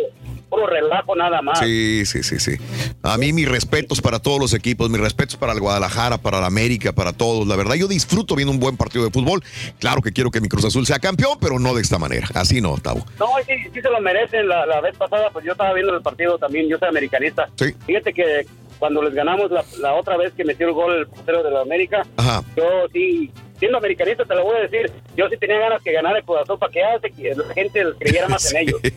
[0.49, 1.59] puro relajo nada más.
[1.59, 2.57] Sí, sí, sí, sí.
[3.03, 6.47] A mí mis respetos para todos los equipos, mis respetos para el Guadalajara, para la
[6.47, 7.47] América, para todos.
[7.47, 9.43] La verdad, yo disfruto viendo un buen partido de fútbol.
[9.79, 12.27] Claro que quiero que mi Cruz Azul sea campeón, pero no de esta manera.
[12.33, 13.05] Así no, Tavo.
[13.19, 14.47] No, sí, sí se lo merecen.
[14.47, 17.49] La, la vez pasada, pues yo estaba viendo el partido también, yo soy americanista.
[17.55, 17.73] Sí.
[17.85, 18.45] Fíjate que
[18.79, 21.61] cuando les ganamos la, la otra vez que metió el gol el portero de la
[21.61, 22.43] América, Ajá.
[22.57, 26.17] yo sí, siendo americanista te lo voy a decir, yo sí tenía ganas que ganara
[26.17, 28.79] el corazón para que hace que la gente creyera más en ellos.
[28.83, 28.91] Sí,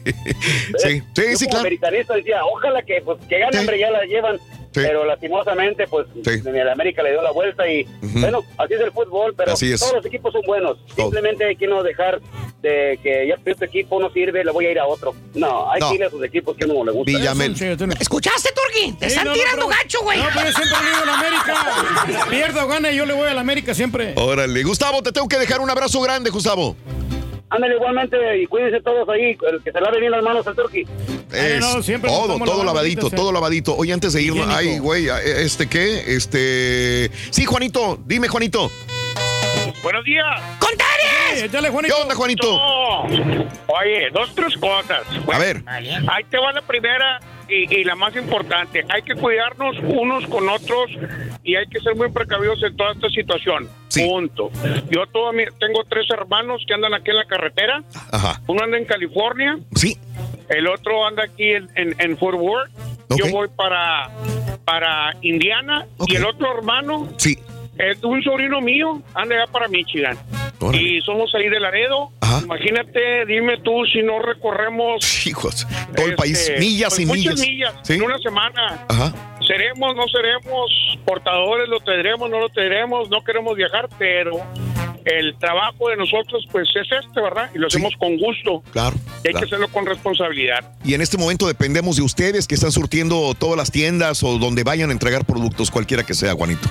[0.74, 1.60] sí, yo sí, como claro.
[1.60, 4.38] americanista decía, ojalá que pues que gane, hombre, ya la llevan.
[4.82, 9.34] Pero lastimosamente, pues, el América le dio la vuelta y, bueno, así es el fútbol,
[9.36, 9.80] pero Así es.
[9.80, 10.78] todos los equipos son buenos.
[10.94, 12.20] Simplemente hay que no dejar
[12.62, 15.14] de que ya este equipo no sirve, le voy a ir a otro.
[15.34, 15.90] No, hay No.
[15.90, 17.10] que ir a sus equipos que uno le gusta.
[17.12, 17.52] Villamel.
[18.00, 18.92] ¿Escuchaste, Turki?
[18.92, 20.18] Te están no, no, tirando pero- gacho, güey.
[20.18, 22.26] No, pero yo siempre le digo a la América.
[22.30, 24.12] Pierda o gane, yo le voy a la América siempre.
[24.16, 26.76] Órale, Gustavo, te tengo que dejar un abrazo grande, Gustavo.
[27.50, 30.84] Ándale igualmente y cuídense todos ahí, el que se lave bien las manos al turqui.
[31.32, 33.76] Es no, siempre nos todo, todo lavadito, ahorita, todo lavadito.
[33.76, 36.14] Oye, antes de irnos, ay, güey, ¿este qué?
[36.14, 37.10] Este.
[37.30, 38.70] Sí, Juanito, dime, Juanito.
[39.82, 40.24] Buenos días.
[40.58, 41.50] ¡Contares!
[41.52, 41.94] dale, Juanito.
[41.94, 42.62] ¿Qué onda, Juanito?
[43.66, 45.02] Oye, dos, tres cosas.
[45.32, 45.62] A ver.
[45.66, 48.84] Ahí te va la primera y, y la más importante.
[48.88, 50.90] Hay que cuidarnos unos con otros
[51.42, 53.68] y hay que ser muy precavidos en toda esta situación.
[53.94, 54.50] Punto.
[54.90, 57.82] Yo todo mi- tengo tres hermanos que andan aquí en la carretera.
[58.12, 58.40] Ajá.
[58.46, 59.58] Uno anda en California.
[59.74, 59.98] Sí.
[60.48, 62.70] El otro anda aquí en, en, en Fort Worth.
[63.16, 64.10] Yo voy para,
[64.64, 65.86] para Indiana.
[66.06, 67.38] Y el otro hermano Sí.
[67.78, 70.16] Es un sobrino mío, anda allá para Michigan.
[70.72, 72.10] Y somos ahí de Laredo.
[72.42, 75.26] Imagínate, dime tú si no recorremos.
[75.26, 77.40] Hijos, todo el país, millas pues y muchas millas.
[77.40, 77.92] millas Sí.
[77.94, 78.84] en una semana.
[78.88, 79.12] Ajá.
[79.46, 84.32] Seremos, no seremos portadores, lo tendremos, no lo tendremos, no queremos viajar, pero
[85.04, 87.50] el trabajo de nosotros pues es este, ¿verdad?
[87.54, 88.62] Y lo hacemos con gusto.
[88.72, 88.96] Claro.
[89.24, 89.38] Y hay claro.
[89.40, 90.72] que hacerlo con responsabilidad.
[90.84, 94.64] Y en este momento dependemos de ustedes que están surtiendo todas las tiendas o donde
[94.64, 96.68] vayan a entregar productos, cualquiera que sea, Juanito.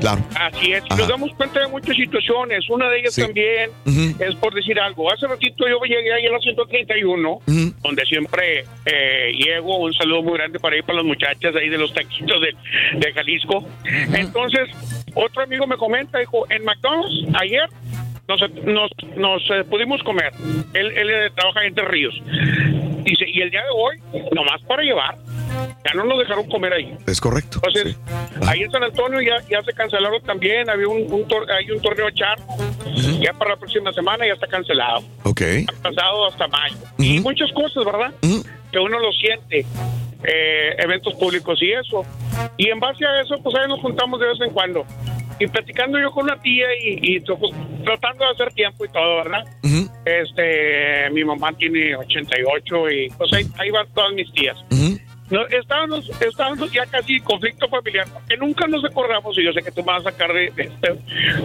[0.00, 0.22] Claro.
[0.34, 0.96] Así es, y Ajá.
[0.96, 2.68] nos damos cuenta de muchas situaciones.
[2.70, 3.22] Una de ellas Sí.
[3.22, 3.70] también
[4.18, 5.12] es por decir algo.
[5.12, 7.40] Hace ratito yo llegué ahí a la 131,
[7.82, 9.78] donde siempre eh, llego.
[9.78, 12.54] Un saludo muy grande para ir para las muchachas ahí de los taquitos de,
[12.98, 13.64] de Jalisco.
[14.14, 14.68] Entonces,
[15.14, 17.68] otro amigo me comenta, dijo, en McDonald's ayer
[18.28, 20.32] nos, nos, nos, eh, pudimos comer.
[20.74, 22.14] Él, él eh, trabaja en Entre Ríos.
[23.02, 23.96] Dice, y el día de hoy,
[24.32, 25.16] nomás para llevar,
[25.84, 26.94] ya no nos dejaron comer ahí.
[27.08, 27.60] Es correcto.
[27.66, 27.98] Entonces,
[28.46, 31.80] ahí en San Antonio ya, ya se cancelaron también, había un, un tor- hay un
[31.80, 32.44] torneo charco,
[33.20, 35.40] ya para la próxima semana ya está cancelado, Ok.
[35.66, 36.76] ha pasado hasta mayo.
[36.98, 38.12] Y muchas cosas, ¿verdad?
[38.70, 39.64] Que uno lo siente,
[40.24, 42.04] eh, eventos públicos y eso.
[42.56, 44.84] Y en base a eso, pues ahí nos juntamos de vez en cuando.
[45.38, 47.52] Y platicando yo con una tía y, y, pues,
[47.84, 49.44] tratando de hacer tiempo y todo, ¿verdad?
[50.04, 54.56] Este, mi mamá tiene 88 y pues ahí, ahí van todas mis tías.
[55.30, 59.62] No, estábamos, estábamos ya casi en conflicto familiar, porque nunca nos acordamos, y yo sé
[59.62, 60.88] que tú me vas a sacar de, de este,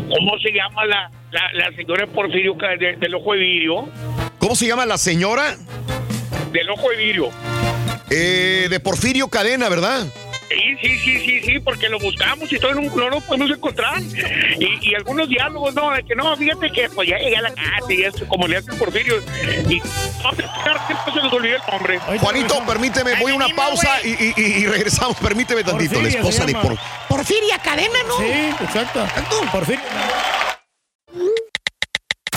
[0.10, 3.88] ¿cómo se llama la, la, la señora Porfirio Ca- de- del Ojo de Vidrio?
[4.40, 5.56] ¿Cómo se llama la señora?
[6.56, 7.30] Del Ojo de Vidrio.
[8.10, 10.08] Eh, de Porfirio Cadena, ¿verdad?
[10.48, 14.00] Sí, sí, sí, sí, sí, porque lo buscamos y todo no, no lo podemos encontrar.
[14.02, 17.54] Y, y algunos diálogos, no, de que no, fíjate que pues ya llegué a la
[17.54, 19.18] casa y como le hace Porfirio.
[19.70, 22.00] Y se nos olvida el nombre.
[22.20, 25.18] Juanito, permíteme, voy a una pausa y, y- y- y regresamos.
[25.18, 25.96] Permíteme tantito.
[25.96, 26.78] La Porfiria esposa se de por.
[27.10, 28.18] Porfiria Cadena, ¿no?
[28.20, 29.06] Sí, exacto.
[29.52, 29.84] Porfiria.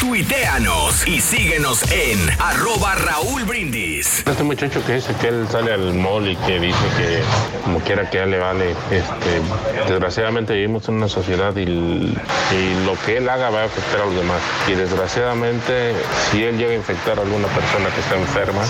[0.00, 4.22] Tuiteanos y síguenos en arroba Raúl Brindis.
[4.26, 7.20] Este muchacho que dice que él sale al mall y que dice que
[7.64, 13.16] como quiera que él le vale, este, desgraciadamente vivimos en una sociedad y, lo que
[13.16, 14.40] él haga va a afectar a los demás.
[14.68, 15.94] Y desgraciadamente
[16.30, 18.62] si él llega a infectar a alguna persona que está enferma,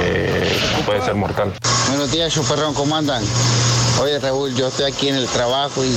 [0.00, 1.52] eh, puede ser mortal.
[1.88, 3.24] Buenos días, chuperrón, ¿cómo andan?
[4.00, 5.92] Oye, Raúl, yo estoy aquí en el trabajo y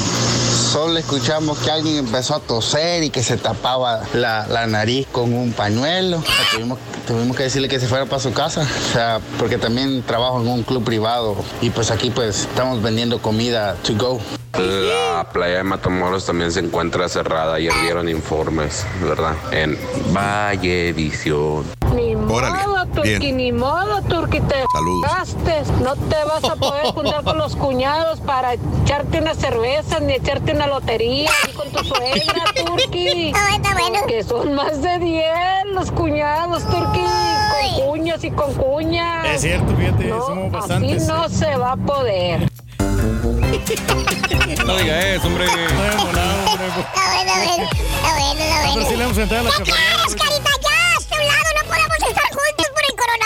[0.71, 5.33] solo escuchamos que alguien empezó a toser y que se tapaba la, la nariz con
[5.33, 6.17] un pañuelo.
[6.17, 9.59] O sea, tuvimos, tuvimos que decirle que se fuera para su casa, o sea, porque
[9.59, 14.19] también trabajo en un club privado y pues aquí pues estamos vendiendo comida to go.
[14.57, 17.55] La playa de Matamoros también se encuentra cerrada.
[17.55, 19.35] Ayer dieron informes, ¿verdad?
[19.51, 19.77] En
[20.11, 21.65] Vallevisión.
[21.95, 22.59] Ni Órale,
[23.01, 23.37] bien.
[23.37, 25.11] ni modo, Turqui, te Saludos.
[25.11, 25.67] gastes.
[25.81, 30.53] No te vas a poder juntar con los cuñados para echarte una cerveza ni echarte
[30.53, 33.33] una lotería ni con tu suegra, Turqui.
[34.07, 35.25] Que son más de 10
[35.73, 37.01] los cuñados, Turqui.
[37.01, 39.25] Con cuñas y con cuñas.
[39.27, 41.07] Es cierto, fíjate, No, somos así bastantes.
[41.07, 42.49] no se va a poder.
[44.65, 45.45] No diga eso, hombre.
[45.45, 46.27] Está bueno, está bueno,
[47.65, 50.05] está bueno, está A ver si le vamos a entrar a la ¿Qué chaparrera,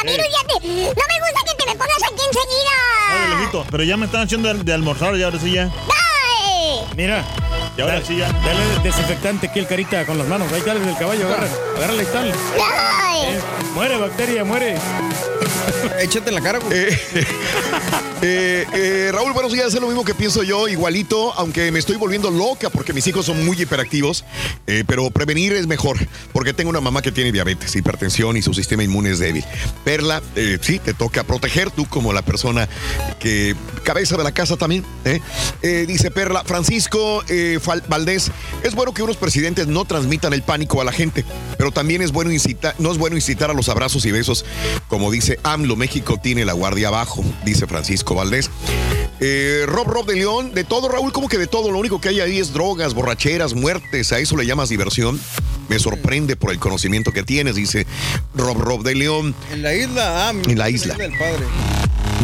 [0.05, 0.27] coronavirus.
[0.31, 2.75] Ya te- no me gusta que te me pongas aquí enseguida.
[3.15, 5.63] Oye, lejito, pero ya me están haciendo de, de almorzar y ahora sí ya.
[5.63, 6.81] ¡Ay!
[6.95, 7.23] Mira.
[7.77, 8.31] Y ahora sí ya.
[8.31, 10.51] Dale desinfectante aquí el carita con las manos.
[10.53, 12.33] Ahí dale del caballo, agarra, agárrale y tal.
[12.63, 13.21] ¡Ay!
[13.35, 13.39] Eh,
[13.73, 14.77] muere, bacteria, muere.
[16.01, 16.77] Échate en la cara, güey.
[16.77, 16.99] Eh,
[18.21, 19.73] eh, eh, Raúl, buenos días.
[19.73, 23.25] Es lo mismo que pienso yo, igualito, aunque me estoy volviendo loca porque mis hijos
[23.25, 24.23] son muy hiperactivos.
[24.87, 25.97] pero prevenir es mejor,
[26.33, 29.43] porque tengo una mamá que tiene diabetes, hipertensión y su sistema inmune es débil.
[29.83, 30.21] Perla,
[30.61, 32.67] sí, te toca proteger tú como la persona
[33.19, 34.83] que cabeza de la casa también.
[35.61, 37.23] dice Perla, Francisco
[37.87, 38.31] Valdés,
[38.63, 41.23] es bueno que unos presidentes no transmitan el pánico a la gente,
[41.57, 44.45] pero también es bueno incitar, no es bueno incitar a los abrazos y besos,
[44.87, 48.49] como dice AMLO, México tiene la guardia abajo, dice Francisco Valdés.
[49.21, 52.09] Eh, Rob Rob de León, de todo, Raúl, como que de todo, lo único que
[52.09, 55.19] hay ahí es drogas, borracheras, muertes, a eso le llamas diversión.
[55.69, 57.87] Me sorprende por el conocimiento que tienes, dice
[58.35, 59.33] Rob Rob de León.
[59.51, 60.93] En la isla, ah, En la isla.
[60.95, 61.45] del padre.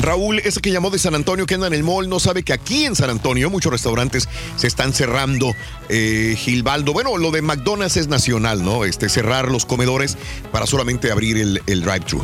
[0.01, 2.53] Raúl, ese que llamó de San Antonio, que anda en el mall, no sabe que
[2.53, 5.53] aquí en San Antonio muchos restaurantes se están cerrando.
[5.90, 8.85] Eh, Gilbaldo, bueno, lo de McDonald's es nacional, ¿no?
[8.85, 10.18] Este, cerrar los comedores
[10.51, 12.22] para solamente abrir el, el drive-thru,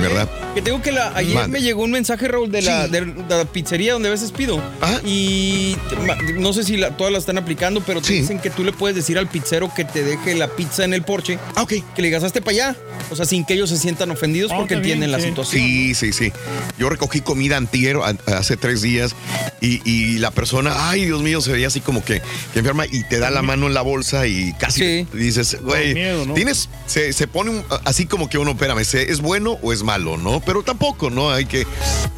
[0.00, 0.28] ¿verdad?
[0.54, 3.94] Que tengo que la, ayer me llegó un mensaje, Raúl, de, la, de la pizzería
[3.94, 4.62] donde a veces pido.
[5.02, 8.50] Y te- ma- no sé si la- todas la están aplicando, pero te dicen que
[8.50, 11.38] tú le puedes decir al pizzero que te deje la pizza en el porche.
[11.56, 11.72] Ah, ok.
[11.94, 12.76] Que le digas hazte para allá.
[13.10, 15.28] O sea, sin que ellos se sientan ofendidos Ah, porque bien, entienden la sí.
[15.28, 15.62] situación.
[15.62, 16.32] Sí, sí, sí.
[16.78, 19.14] Yo recogí comida antier a- hace tres días
[19.62, 22.20] y, y la persona, ay, Dios mío, se veía así como que,
[22.52, 26.26] que enferma y te da la mano en la bolsa y casi dices, güey, miedo,
[26.26, 26.34] ¿no?
[26.34, 29.82] tienes, se, se pone un- así como que uno, espérame, ¿se- ¿es bueno o es
[29.82, 30.31] malo, no?
[30.40, 31.30] Pero tampoco, ¿no?
[31.30, 31.66] Hay que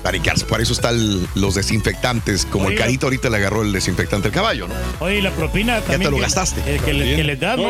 [0.02, 0.44] panicarse.
[0.44, 4.68] Para eso están los desinfectantes, como el carito ahorita le agarró el desinfectante al caballo,
[4.68, 4.74] ¿no?
[5.00, 6.02] Oye, y la propina también.
[6.02, 6.60] te lo que- gastaste.
[6.66, 7.64] eh, que, le, que le das, ¿no?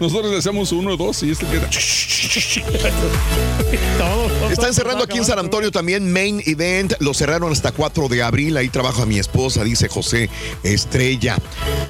[0.00, 1.68] Nosotros le hacemos uno, dos y este queda.
[4.50, 6.94] Están cerrando aquí en San Antonio también Main Event.
[7.00, 8.56] Lo cerraron hasta 4 de abril.
[8.56, 10.28] Ahí trabaja mi esposa, dice José
[10.62, 11.36] Estrella.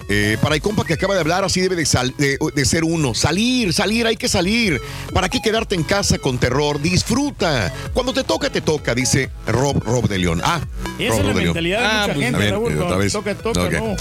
[0.08, 2.84] Eh, para el compa que acaba de hablar, así debe de, sal- de- de ser
[2.84, 3.14] uno.
[3.14, 4.80] Salir, salir, hay que salir.
[5.12, 6.80] ¿Para qué quedarte en casa con terror?
[6.80, 7.72] Disfruta.
[7.92, 10.40] Cuando te toca, te toca, dice Rob, Rob de León.
[10.44, 10.60] Ah,
[10.98, 11.44] Y esa Rob, es la Rob de León.
[11.54, 12.66] mentalidad de mucha gente, A ver, Raúl.
[12.72, 13.12] otra cuando vez.
[13.12, 13.96] Toca, toca, no.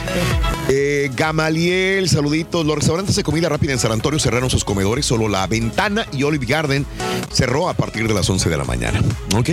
[0.70, 2.66] Eh, Gamaliel, saluditos.
[2.66, 5.06] Los restaurantes de comida rápida en San Antonio cerraron sus comedores.
[5.06, 6.86] Solo La Ventana y Olive Garden
[7.32, 9.02] cerró a partir de las 11 de la mañana.
[9.36, 9.52] ¿Ok?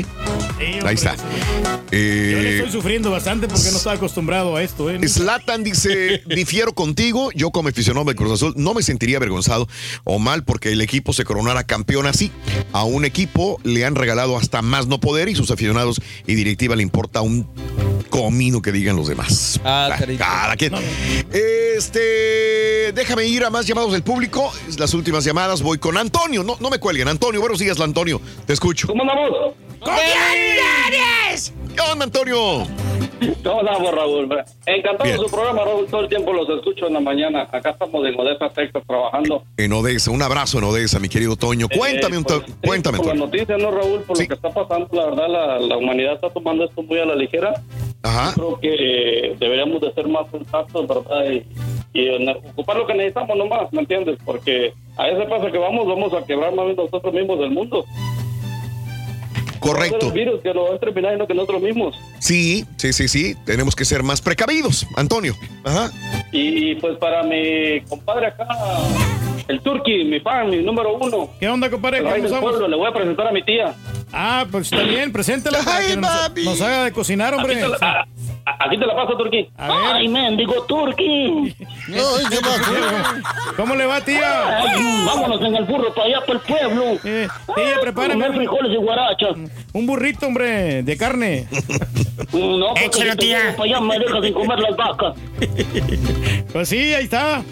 [0.85, 1.15] Ahí está.
[1.17, 1.23] Yo
[1.93, 5.07] le Eh, estoy sufriendo bastante porque no estaba acostumbrado a esto, ¿eh?
[5.07, 9.69] Slatan dice, difiero contigo, yo como aficionado del Cruz Azul no me sentiría avergonzado
[10.03, 12.33] o mal porque el equipo se coronara campeón así.
[12.73, 16.77] A un equipo le han regalado hasta más no poder y sus aficionados y directiva
[16.77, 17.47] le importa un
[18.11, 19.61] comino que digan los demás.
[19.65, 20.73] Ah, Cada quien.
[21.33, 24.53] Este, déjame ir a más llamados del público.
[24.79, 26.45] Las últimas llamadas voy con Antonio.
[26.45, 27.09] No, no me cuelguen.
[27.09, 28.21] Antonio, buenos días, Antonio.
[28.47, 28.87] Te escucho.
[28.87, 29.55] ¿Cómo andamos?
[31.75, 32.67] ¿Qué onda, Antonio?
[33.43, 34.29] ¿Cómo andamos, Raúl?
[34.67, 35.19] Encantado Bien.
[35.19, 35.87] su programa, Raúl.
[35.87, 37.43] Todo el tiempo los escucho en la mañana.
[37.51, 39.43] Acá estamos en Odessa, Texas, trabajando.
[39.57, 41.67] En Odessa, un abrazo en Odessa, mi querido Toño.
[41.69, 44.01] Cuéntame, Eh, un pues, to- sí, cuéntame, Por la noticia, ¿no, Raúl?
[44.03, 47.05] Por lo que está pasando, la verdad, la, la humanidad está tomando esto muy a
[47.07, 47.55] la ligera.
[48.03, 48.35] Ajá.
[48.37, 51.25] Yo creo que deberíamos de ser más sensatos, ¿verdad?
[51.31, 51.45] Y,
[51.99, 54.19] y ocupar lo que necesitamos nomás, ¿me entiendes?
[54.25, 57.85] Porque a ese paso que vamos, vamos a quebrar más bien nosotros mismos del mundo.
[59.65, 60.07] Correcto.
[60.07, 61.97] el virus que lo va a terminar y no que nosotros mismos.
[62.19, 63.35] Sí, sí, sí, sí.
[63.45, 65.35] Tenemos que ser más precavidos, Antonio.
[65.65, 65.91] Ajá.
[66.33, 68.47] Y pues para mi compadre acá,
[69.49, 71.31] el Turqui, mi fan, mi número uno.
[71.41, 72.03] ¿Qué onda, compadre?
[72.03, 73.75] ¿Cómo del pueblo, le voy a presentar a mi tía.
[74.13, 77.63] Ah, pues está bien, preséntala para que nos, nos haga de cocinar, hombre.
[77.63, 78.07] Aquí la,
[78.47, 79.49] aquí te la paso, Turqui.
[79.57, 81.55] Ay, mendigo Turqui.
[83.57, 84.59] ¿Cómo le va, tía?
[84.61, 86.85] Ay, vámonos en el burro para allá, para el pueblo.
[87.05, 88.15] Eh, tía, prepárame.
[88.15, 89.37] Comer frijoles y guarachas.
[89.73, 91.47] Un burrito, hombre, de carne.
[92.33, 93.55] No, porque Échalo, si tía.
[93.57, 95.15] para allá me dejas sin comer las vacas.
[96.53, 97.43] Pues sí, ahí está.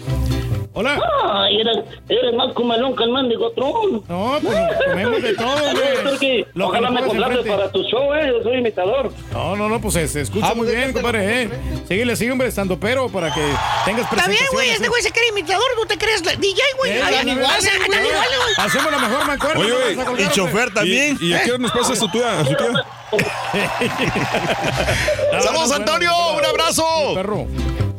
[0.75, 0.99] Hola.
[1.23, 1.77] Ay, eres,
[2.09, 4.03] eres más comelón que el mendigo Tron.
[4.09, 5.55] No, pues comemos de todo,
[6.19, 6.45] güey.
[6.55, 8.27] Lo Ojalá me contrates para tu show, eh.
[8.27, 9.11] Yo soy imitador.
[9.31, 11.49] No, no, no, pues se, se escucha Ah, muy bien, compadre, ¿eh?
[11.87, 13.41] Síguele, sigue, hombre, estando pero para que
[13.85, 14.71] tengas Está bien, güey.
[14.71, 14.89] Este ¿eh?
[14.89, 15.63] güey se cree imitador.
[15.77, 16.91] ¿No te crees DJ, güey?
[16.91, 17.37] Eh, igual, andan güey.
[17.37, 18.53] igual, güey.
[18.57, 19.61] Hacemos la mejor mancuerna.
[19.61, 19.73] Oye,
[20.05, 21.17] güey, y chofer también.
[21.21, 22.39] ¿Y, a qué hora nos pasas a su tía?
[22.39, 22.85] A su tía?
[25.43, 26.11] Saludos, Antonio.
[26.35, 26.83] Un abrazo.
[27.13, 27.45] Perro.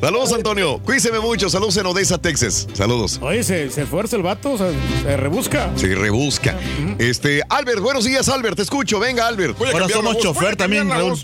[0.01, 0.81] Saludos, Antonio.
[0.85, 1.49] Cuídese mucho.
[1.49, 2.67] Saludos en Odessa, Texas.
[2.75, 3.19] Saludos.
[3.23, 4.71] Oye, se, se esfuerza el vato, o sea,
[5.03, 5.71] se rebusca.
[5.77, 6.59] Se rebusca.
[6.99, 8.57] Este, Albert, buenos días, Albert.
[8.57, 8.99] Te escucho.
[8.99, 9.57] Venga, Albert.
[9.57, 11.19] Voy a Ahora somos chofer también, Raúl.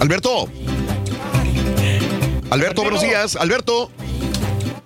[0.00, 0.48] Alberto.
[2.50, 3.36] Alberto, buenos días.
[3.36, 3.90] Alberto.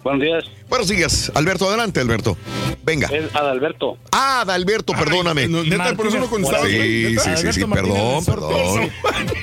[0.06, 0.44] Buenos días.
[0.68, 1.32] Buenos días.
[1.34, 2.36] Alberto, adelante, Alberto.
[2.84, 3.08] Venga.
[3.08, 3.98] Es Adalberto.
[4.12, 5.48] Ah, Adalberto, perdóname.
[5.48, 8.90] neta, por eso no contestabas, Sí, güey, sí, sí, sí, Alberto perdón, Martínez perdón.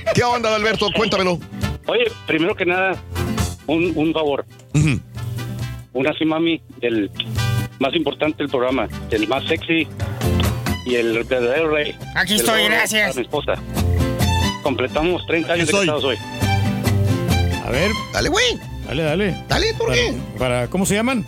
[0.15, 0.87] ¿Qué onda, Adalberto?
[0.95, 1.37] Cuéntamelo.
[1.87, 2.95] Oye, primero que nada,
[3.67, 4.45] un, un favor.
[4.73, 5.01] Ujú.
[5.91, 7.11] Una sí, mami, del
[7.79, 9.85] más importante del programa, del más sexy.
[10.85, 11.93] y el verdadero rey.
[12.15, 13.17] Aquí estoy, gracias.
[13.17, 13.55] a Mi esposa.
[14.63, 16.17] Completamos 30 años de casados hoy.
[17.65, 17.91] A ver.
[18.13, 18.72] Dale, güey.
[18.87, 19.37] Dale, dale.
[19.47, 20.13] Dale, ¿por para, qué?
[20.37, 21.25] Para, ¿Cómo se llaman?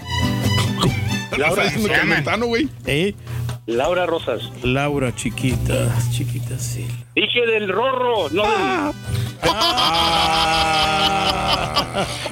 [1.38, 1.64] Laura,
[2.06, 2.70] Mentano, güey.
[2.86, 3.14] ¿Eh?
[3.66, 4.42] Laura Rosas.
[4.64, 6.88] Laura, chiquita, chiquita, sí.
[7.16, 8.92] Dije del rorro, no Ah.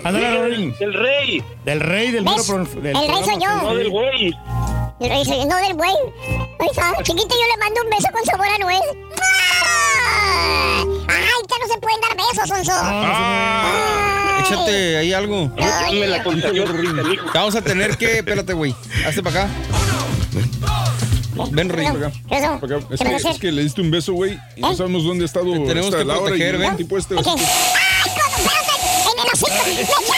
[0.04, 0.76] Ándale, del, Rorín.
[0.80, 1.44] del rey.
[1.66, 3.56] Del rey del mero pro- del El rey soy yo.
[3.62, 4.36] No del güey.
[5.00, 5.94] El rey soy yo, no del güey.
[7.04, 8.82] Chiquito, yo le mando un beso con sabor a nuez.
[10.24, 10.84] ¡Ah!
[11.08, 12.74] Ay, que no se pueden dar besos, Sonso.
[14.40, 15.52] Échate ahí algo.
[15.58, 16.68] Dame la concesión,
[17.34, 18.18] Vamos a tener que.
[18.20, 18.76] Espérate, güey.
[19.06, 19.54] Hazte para acá.
[21.52, 21.84] Ven, para.
[21.84, 22.12] Para acá.
[22.92, 25.26] Es ¿Qué que, es que le diste un beso, güey, y no sabemos dónde ha
[25.26, 26.78] estado Te tenemos esta que proteger, ven.
[26.78, 27.16] tipo este.
[27.16, 27.24] ¡Ay!
[27.24, 29.66] ¡En el hocico!
[29.66, 30.14] ¡Le echaste!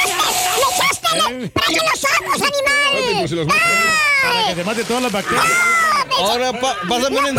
[0.58, 1.08] ¡Le echaste!
[1.40, 3.20] ¡Le- ¡Prende los ojos, animal!
[3.20, 3.48] pues, las.
[3.48, 5.46] Para que mate todas las bacterias.
[6.18, 7.34] Ahora, pásame ¡No puedo ni ver,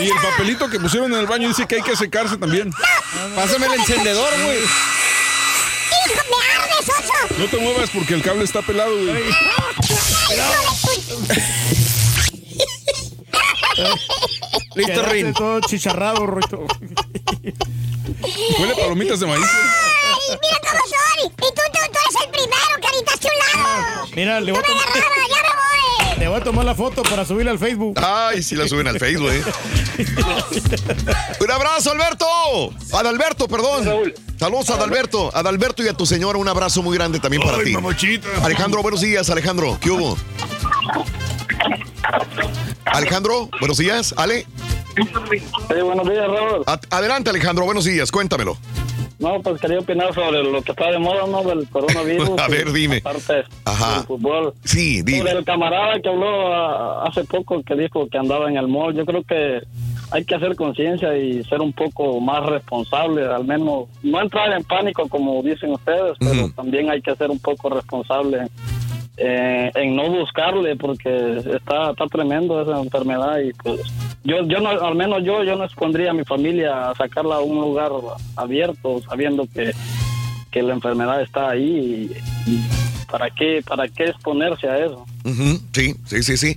[0.00, 2.72] Y el papelito que pusieron en el baño dice que hay que secarse también.
[3.34, 4.58] pásame el encendedor, güey.
[4.58, 7.34] ¡Hijo, me ardes, Sonso!
[7.38, 9.24] No te muevas porque el cable está pelado, güey.
[14.74, 15.32] Listo, Rin.
[15.34, 16.66] todo chicharrado, Roito.
[18.58, 19.44] Huele palomitas de maíz.
[19.44, 21.26] ¡Ay, mira cómo soy!
[21.26, 24.06] Y tú, tú, tú eres el primero, caritaste a un lado.
[24.14, 25.69] Mira, le ¡No voy, a tomar, agarraba, ya me voy!
[26.20, 27.98] Le voy a tomar la foto para subirla al Facebook.
[28.00, 29.42] Ay, sí la suben al Facebook, ¿eh?
[31.40, 32.26] Un abrazo, Alberto.
[32.92, 34.12] Adalberto, perdón.
[34.38, 35.34] Saludos a Adalberto.
[35.34, 38.20] Adalberto y a tu señora, un abrazo muy grande también para Ay, ti.
[38.42, 39.78] Alejandro, buenos días, Alejandro.
[39.80, 40.16] ¿Qué hubo?
[42.84, 44.14] Alejandro, buenos días.
[44.16, 44.46] Ale,
[44.96, 46.64] Sí, buenos días, Raúl.
[46.90, 48.10] adelante, Alejandro, buenos días.
[48.10, 48.58] Cuéntamelo.
[49.20, 51.42] No, pues quería opinar sobre lo que está de moda, ¿no?
[51.42, 52.30] Del coronavirus.
[52.38, 52.96] A ver, dime.
[52.98, 53.96] Aparte Ajá.
[53.96, 54.54] del fútbol.
[54.64, 55.30] Sí, Sobre dime.
[55.32, 59.04] el camarada que habló ah, hace poco que dijo que andaba en el mall, yo
[59.04, 59.60] creo que
[60.10, 64.64] hay que hacer conciencia y ser un poco más responsable, al menos no entrar en
[64.64, 68.48] pánico como dicen ustedes, pero también hay que ser un poco responsable
[69.22, 73.82] eh, en no buscarle porque está, está tremendo esa enfermedad y pues
[74.24, 77.40] yo yo no al menos yo yo no expondría a mi familia a sacarla a
[77.40, 77.92] un lugar
[78.36, 79.72] abierto sabiendo que,
[80.50, 82.39] que la enfermedad está ahí y,
[83.10, 85.04] para qué para qué exponerse a eso
[85.72, 86.56] Sí, sí, sí, sí.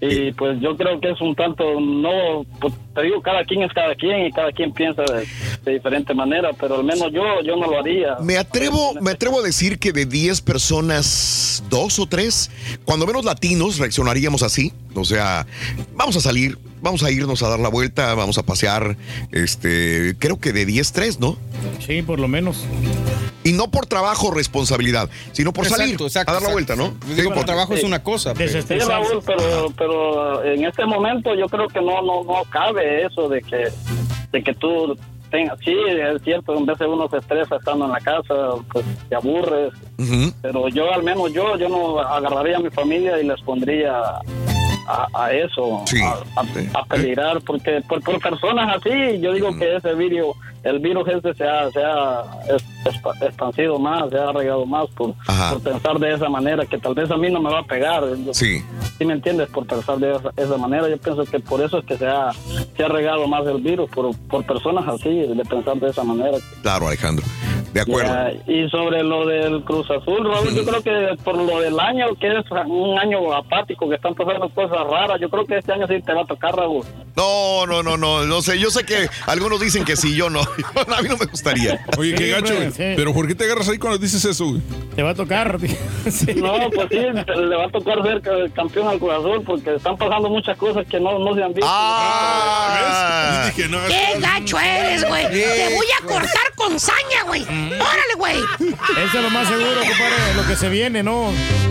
[0.00, 3.72] y pues yo creo que es un tanto, no, pues, te digo, cada quien es
[3.72, 5.26] cada quien y cada quien piensa de,
[5.64, 8.16] de diferente manera, pero al menos yo, yo no lo haría.
[8.20, 12.50] Me atrevo, me atrevo a decir que de 10 personas, dos o tres,
[12.84, 14.72] cuando menos latinos, reaccionaríamos así.
[14.94, 15.46] O sea,
[15.94, 18.96] vamos a salir, vamos a irnos a dar la vuelta, vamos a pasear.
[19.30, 21.36] Este, creo que de 10, 3, ¿no?
[21.86, 22.64] Sí, por lo menos.
[23.44, 25.01] Y no por trabajo o responsabilidad,
[25.32, 26.94] sino por salir Exacto, exacto, a dar la vuelta, ¿no?
[27.14, 28.34] Digo, por trabajo es una cosa.
[28.34, 33.04] pero- Sí, Raúl, pero, pero en este momento yo creo que no, no, no cabe
[33.06, 33.68] eso de que,
[34.32, 34.96] de que tú
[35.30, 38.34] tengas, sí, es cierto, en vez de uno se estresa estando en la casa,
[38.70, 39.72] pues te aburres,
[40.42, 43.94] pero yo al menos yo, yo no agarraría a mi familia y les pondría
[44.86, 46.68] a, a eso, Sí, a, a- sí.
[46.74, 51.34] a peligrar, porque por, por personas así, yo digo que ese virus, el virus este
[51.34, 52.22] se ha, se ha
[53.26, 55.14] expansido más, se ha regado más por,
[55.50, 58.02] por pensar de esa manera, que tal vez a mí no me va a pegar.
[58.32, 58.62] Sí.
[58.98, 59.48] ¿Sí me entiendes?
[59.50, 62.30] Por pensar de esa, esa manera, yo pienso que por eso es que se ha,
[62.76, 66.38] se ha regado más el virus, por, por personas así, de pensar de esa manera.
[66.62, 67.24] Claro, Alejandro.
[67.72, 68.12] De acuerdo.
[68.12, 72.06] Ya, y sobre lo del Cruz Azul, Raúl, yo creo que por lo del año,
[72.20, 75.86] que es un año apático, que están pasando cosas raras, yo creo que este año
[75.88, 76.84] sí te va a tocar, Raúl.
[77.16, 78.58] No, no, no, no, no sé.
[78.58, 80.40] Yo sé que algunos dicen que sí, yo no.
[80.96, 81.84] a mí no me gustaría.
[81.98, 82.82] Oye, qué Sí, gacho, sí.
[82.96, 84.60] Pero ¿por qué te agarras ahí cuando dices eso, güey?
[84.94, 85.58] Te va a tocar.
[86.10, 86.34] Sí.
[86.34, 89.96] No, pues sí, le va a tocar ser ca- campeón al Cruz Azul, porque están
[89.96, 91.70] pasando muchas cosas que no, no se han visto.
[91.70, 93.56] Ah, ¿Ves?
[93.56, 95.28] Dije, no, ¡Qué gacho eres, güey!
[95.30, 97.44] Te voy a cortar con saña, güey.
[97.66, 98.36] ¡Órale, güey!
[98.38, 101.30] Eso es lo más seguro, compadre, lo que se viene, ¿no?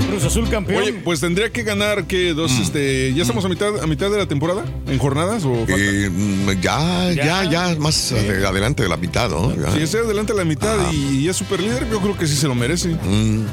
[0.09, 0.81] Cruz Azul campeón.
[0.83, 4.17] Oye, pues tendría que ganar que dos, este, ya estamos a mitad, a mitad de
[4.17, 5.73] la temporada, en jornadas o falta?
[5.77, 9.55] Eh, mm, ya, ya, ya, más ade- adelante de la mitad, ¿no?
[9.55, 9.71] Ya.
[9.71, 12.47] Si es adelante a la mitad y es super líder, yo creo que sí se
[12.47, 12.89] lo merece.
[12.89, 13.45] Mm,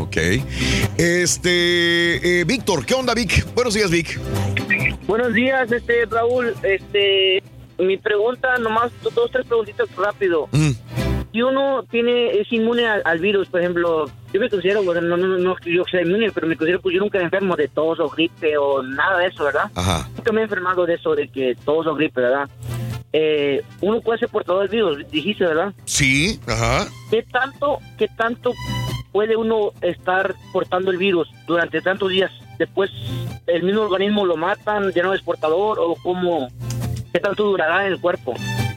[0.00, 0.16] ok.
[0.96, 3.44] Este, eh, Víctor, ¿qué onda, Vic?
[3.54, 4.18] Buenos días, Vic.
[5.06, 6.54] Buenos días, este Raúl.
[6.62, 7.42] Este,
[7.78, 10.48] mi pregunta, nomás dos, tres preguntitas rápido.
[10.52, 10.70] Mm.
[11.34, 15.16] Si uno tiene es inmune al, al virus, por ejemplo, yo me considero, bueno, no,
[15.16, 18.08] no, yo sea inmune, pero me considero que yo nunca me enfermo de tos o
[18.08, 19.68] gripe o nada de eso, ¿verdad?
[19.74, 20.08] Ajá.
[20.16, 22.48] Nunca me he enfermado de eso, de que tos o gripe, ¿verdad?
[23.12, 25.74] Eh, uno puede ser portador del virus, dijiste, ¿verdad?
[25.86, 26.86] Sí, ajá.
[27.10, 28.52] ¿Qué tanto, qué tanto
[29.10, 32.30] puede uno estar portando el virus durante tantos días?
[32.60, 32.92] Después
[33.48, 36.46] el mismo organismo lo matan, ya no es portador o cómo,
[37.12, 38.34] qué tanto durará en el cuerpo.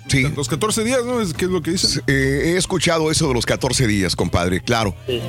[0.08, 0.24] Sí.
[0.36, 1.18] Los 14 días, ¿no?
[1.36, 2.02] ¿Qué es lo que dicen?
[2.08, 4.96] Eh, he escuchado eso de los 14 días, compadre, claro.
[5.08, 5.22] Eh,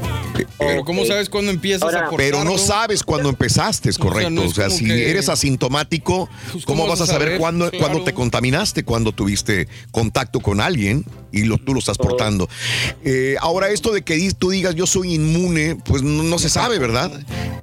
[0.58, 4.31] Pero ¿cómo sabes cuándo empiezas a Pero no sabes cuándo empezaste, es O sea, correcto.
[4.31, 6.28] no O sea, si que- eres asintomático,
[6.65, 7.84] ¿cómo, vas a saber, cuándo, Claro.
[7.84, 12.48] cuándo te contaminaste, cuándo tuviste contacto con alguien y lo, tú lo estás portando?
[13.05, 16.78] Eh, ahora, esto de que tú digas yo soy inmune, pues no, no se sabe,
[16.78, 17.10] ¿verdad?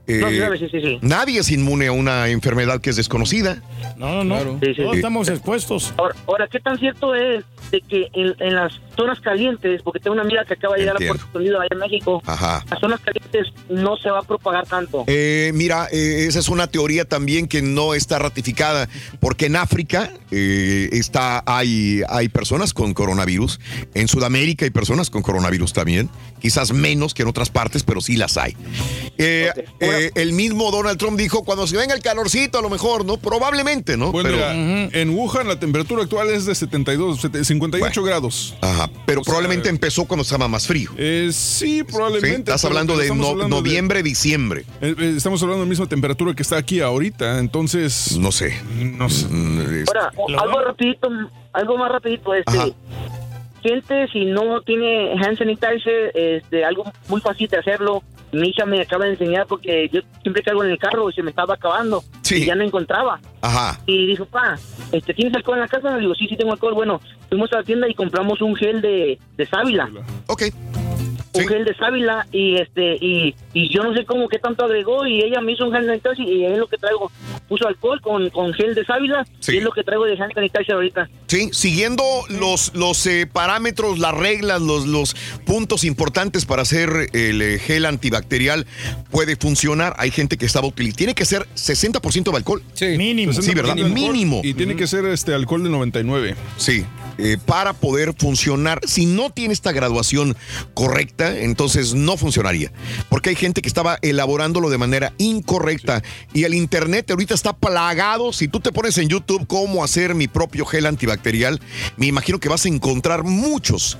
[0.08, 1.00] Eh, No se sabe, sí, sí, sí.
[1.02, 3.61] Nadie es inmune a una enfermedad que es desconocida.
[3.98, 4.60] No, no, no.
[4.60, 4.82] Sí, sí.
[4.84, 5.94] Todos estamos expuestos.
[5.98, 10.14] Ahora, ahora, ¿qué tan cierto es de que en, en las zonas calientes, porque tengo
[10.14, 11.15] una amiga que acaba de llegar Entiendo.
[11.15, 12.64] a Puerto Unidos, allá en México, Ajá.
[12.69, 15.03] las zonas calientes no se va a propagar tanto?
[15.07, 18.88] Eh, mira, eh, esa es una teoría también que no está ratificada,
[19.19, 23.59] porque en África eh, está, hay, hay personas con coronavirus,
[23.93, 26.09] en Sudamérica hay personas con coronavirus también,
[26.41, 28.56] quizás menos que en otras partes, pero sí las hay.
[29.17, 33.06] Eh, eh, el mismo Donald Trump dijo, cuando se venga el calorcito, a lo mejor,
[33.06, 33.17] ¿no?
[33.17, 34.11] Probablemente, ¿no?
[34.11, 38.56] Bueno, pero, mira, en Wuhan la temperatura actual es de 72, sete- 58 grados.
[38.61, 40.92] ajá, pero probablemente empezó cuando estaba más frío.
[40.98, 42.52] Eh, sí, Sí, probablemente.
[42.52, 44.66] estás hablando de estamos no- hablando de- noviembre, diciembre.
[44.82, 48.18] eh, eh, estamos hablando de la misma temperatura que está aquí ahorita, entonces...
[48.18, 48.54] No sé.
[48.80, 49.26] Mm, No sé.
[49.88, 51.08] Ahora, algo rapidito,
[51.54, 52.74] algo más rapidito, este,
[53.66, 58.03] gente si no tiene hand sanitizer, este, algo muy fácil de hacerlo.
[58.32, 61.24] Mi hija me acaba de enseñar porque yo siempre cargo en el carro y se
[61.24, 63.19] me estaba acabando y ya no encontraba.
[63.42, 63.80] Ajá.
[63.85, 64.58] Y dijo, pa,
[64.92, 65.95] este, ¿tienes alcohol en la casa?
[65.95, 66.74] Le digo, sí, sí tengo alcohol.
[66.74, 69.90] Bueno, fuimos a la tienda y compramos un gel de, de sábila.
[70.27, 70.44] Ok.
[71.34, 75.06] Un gel de sábila y este y, y yo no sé cómo qué tanto agregó
[75.06, 77.11] y ella me hizo un hand sanitizer y es lo que traigo.
[77.48, 80.75] Puso alcohol con, con gel de sábila y es lo que traigo de hand sanitizer
[80.75, 81.09] ahorita.
[81.27, 87.42] Sí, siguiendo los, los eh, parámetros, las reglas, los, los puntos importantes para hacer el
[87.42, 88.66] eh, gel antibacterial
[89.11, 89.95] puede funcionar.
[89.98, 90.98] Hay gente que estaba utilizando.
[90.98, 92.64] Tiene que ser 60% de alcohol.
[92.74, 93.34] Sí, mínimo.
[93.34, 93.75] Sí, ¿verdad?
[93.75, 94.42] Mínimo.
[94.43, 96.35] Y tiene que ser este alcohol de 99.
[96.58, 96.85] Sí,
[97.18, 98.80] eh, para poder funcionar.
[98.85, 100.35] Si no tiene esta graduación
[100.74, 102.72] correcta, entonces no funcionaría.
[103.10, 106.03] Porque hay gente que estaba elaborándolo de manera incorrecta.
[106.34, 108.34] Y el Internet ahorita está plagado.
[108.34, 111.61] Si tú te pones en YouTube cómo hacer mi propio gel antibacterial,
[111.98, 113.98] me imagino que vas a encontrar muchos.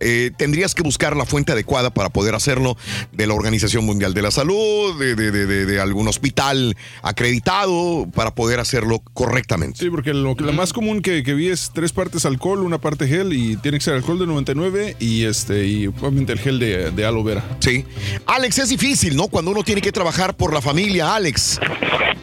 [0.00, 2.76] Eh, tendrías que buscar la fuente adecuada para poder hacerlo
[3.12, 8.06] de la Organización Mundial de la Salud, de, de- de- de- de algún hospital acreditado,
[8.14, 9.78] para poder hacerlo correctamente.
[9.78, 13.06] Sí, porque lo, la más común que, que vi es tres partes alcohol, una parte
[13.06, 16.90] gel y tiene que ser alcohol de 99 y este y obviamente el gel de,
[16.90, 17.44] de aloe vera.
[17.60, 17.84] Sí.
[18.26, 19.28] Alex, es difícil, ¿no?
[19.28, 21.14] Cuando uno tiene que trabajar por la familia.
[21.14, 21.60] Alex.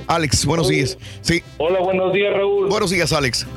[0.07, 0.97] Alex, buenos días.
[1.21, 1.41] Sí.
[1.57, 2.67] Hola, buenos días, Raúl.
[2.67, 3.47] Buenos días, Alex.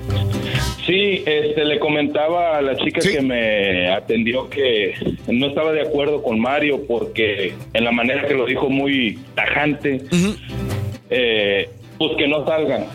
[0.86, 4.94] Sí, este, le comentaba a la chica que me atendió que
[5.28, 10.02] no estaba de acuerdo con Mario porque en la manera que lo dijo muy tajante,
[11.10, 11.68] eh,
[11.98, 12.86] pues que no salgan.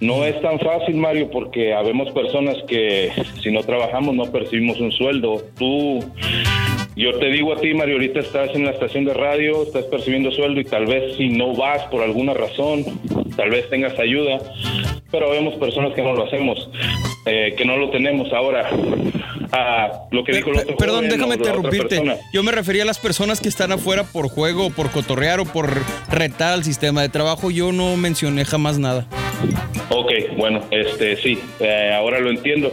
[0.00, 4.90] No es tan fácil, Mario, porque habemos personas que si no trabajamos no percibimos un
[4.90, 5.42] sueldo.
[5.56, 6.00] Tú,
[6.96, 10.32] yo te digo a ti, Mario, ahorita estás en la estación de radio, estás percibiendo
[10.32, 12.84] sueldo y tal vez si no vas por alguna razón,
[13.36, 14.38] tal vez tengas ayuda,
[15.12, 16.68] pero vemos personas que no lo hacemos,
[17.24, 18.68] eh, que no lo tenemos ahora.
[19.52, 22.02] Ah, lo que dijo el otro Perdón, joven déjame interrumpirte.
[22.32, 25.74] Yo me refería a las personas que están afuera por juego, por cotorrear o por
[26.10, 27.50] retar al sistema de trabajo.
[27.50, 29.06] Yo no mencioné jamás nada.
[29.90, 32.72] Ok, bueno, este sí, eh, ahora lo entiendo.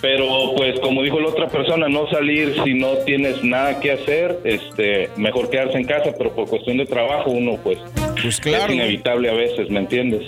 [0.00, 4.38] Pero pues como dijo la otra persona, no salir si no tienes nada que hacer,
[4.44, 7.78] este, mejor quedarse en casa, pero por cuestión de trabajo uno pues,
[8.22, 10.22] pues es inevitable a veces, ¿me entiendes?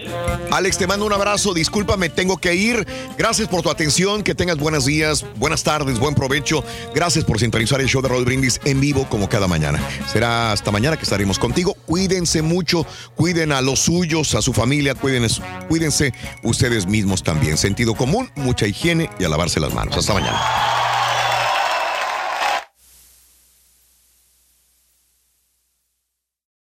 [0.50, 1.52] Alex, te mando un abrazo.
[1.52, 2.86] Discúlpame, tengo que ir.
[3.18, 4.22] Gracias por tu atención.
[4.22, 6.64] Que tengas buenos días, buenas tardes, buen provecho.
[6.94, 9.80] Gracias por sintonizar el show de Raúl Brindis en vivo como cada mañana.
[10.10, 11.74] Será hasta mañana que estaremos contigo.
[11.86, 15.26] Cuídense mucho, cuiden a los suyos, a su familia, cuiden,
[15.68, 17.56] cuídense ustedes mismos también.
[17.56, 19.96] Sentido común, mucha higiene y a lavarse las manos.
[19.96, 20.89] Hasta mañana.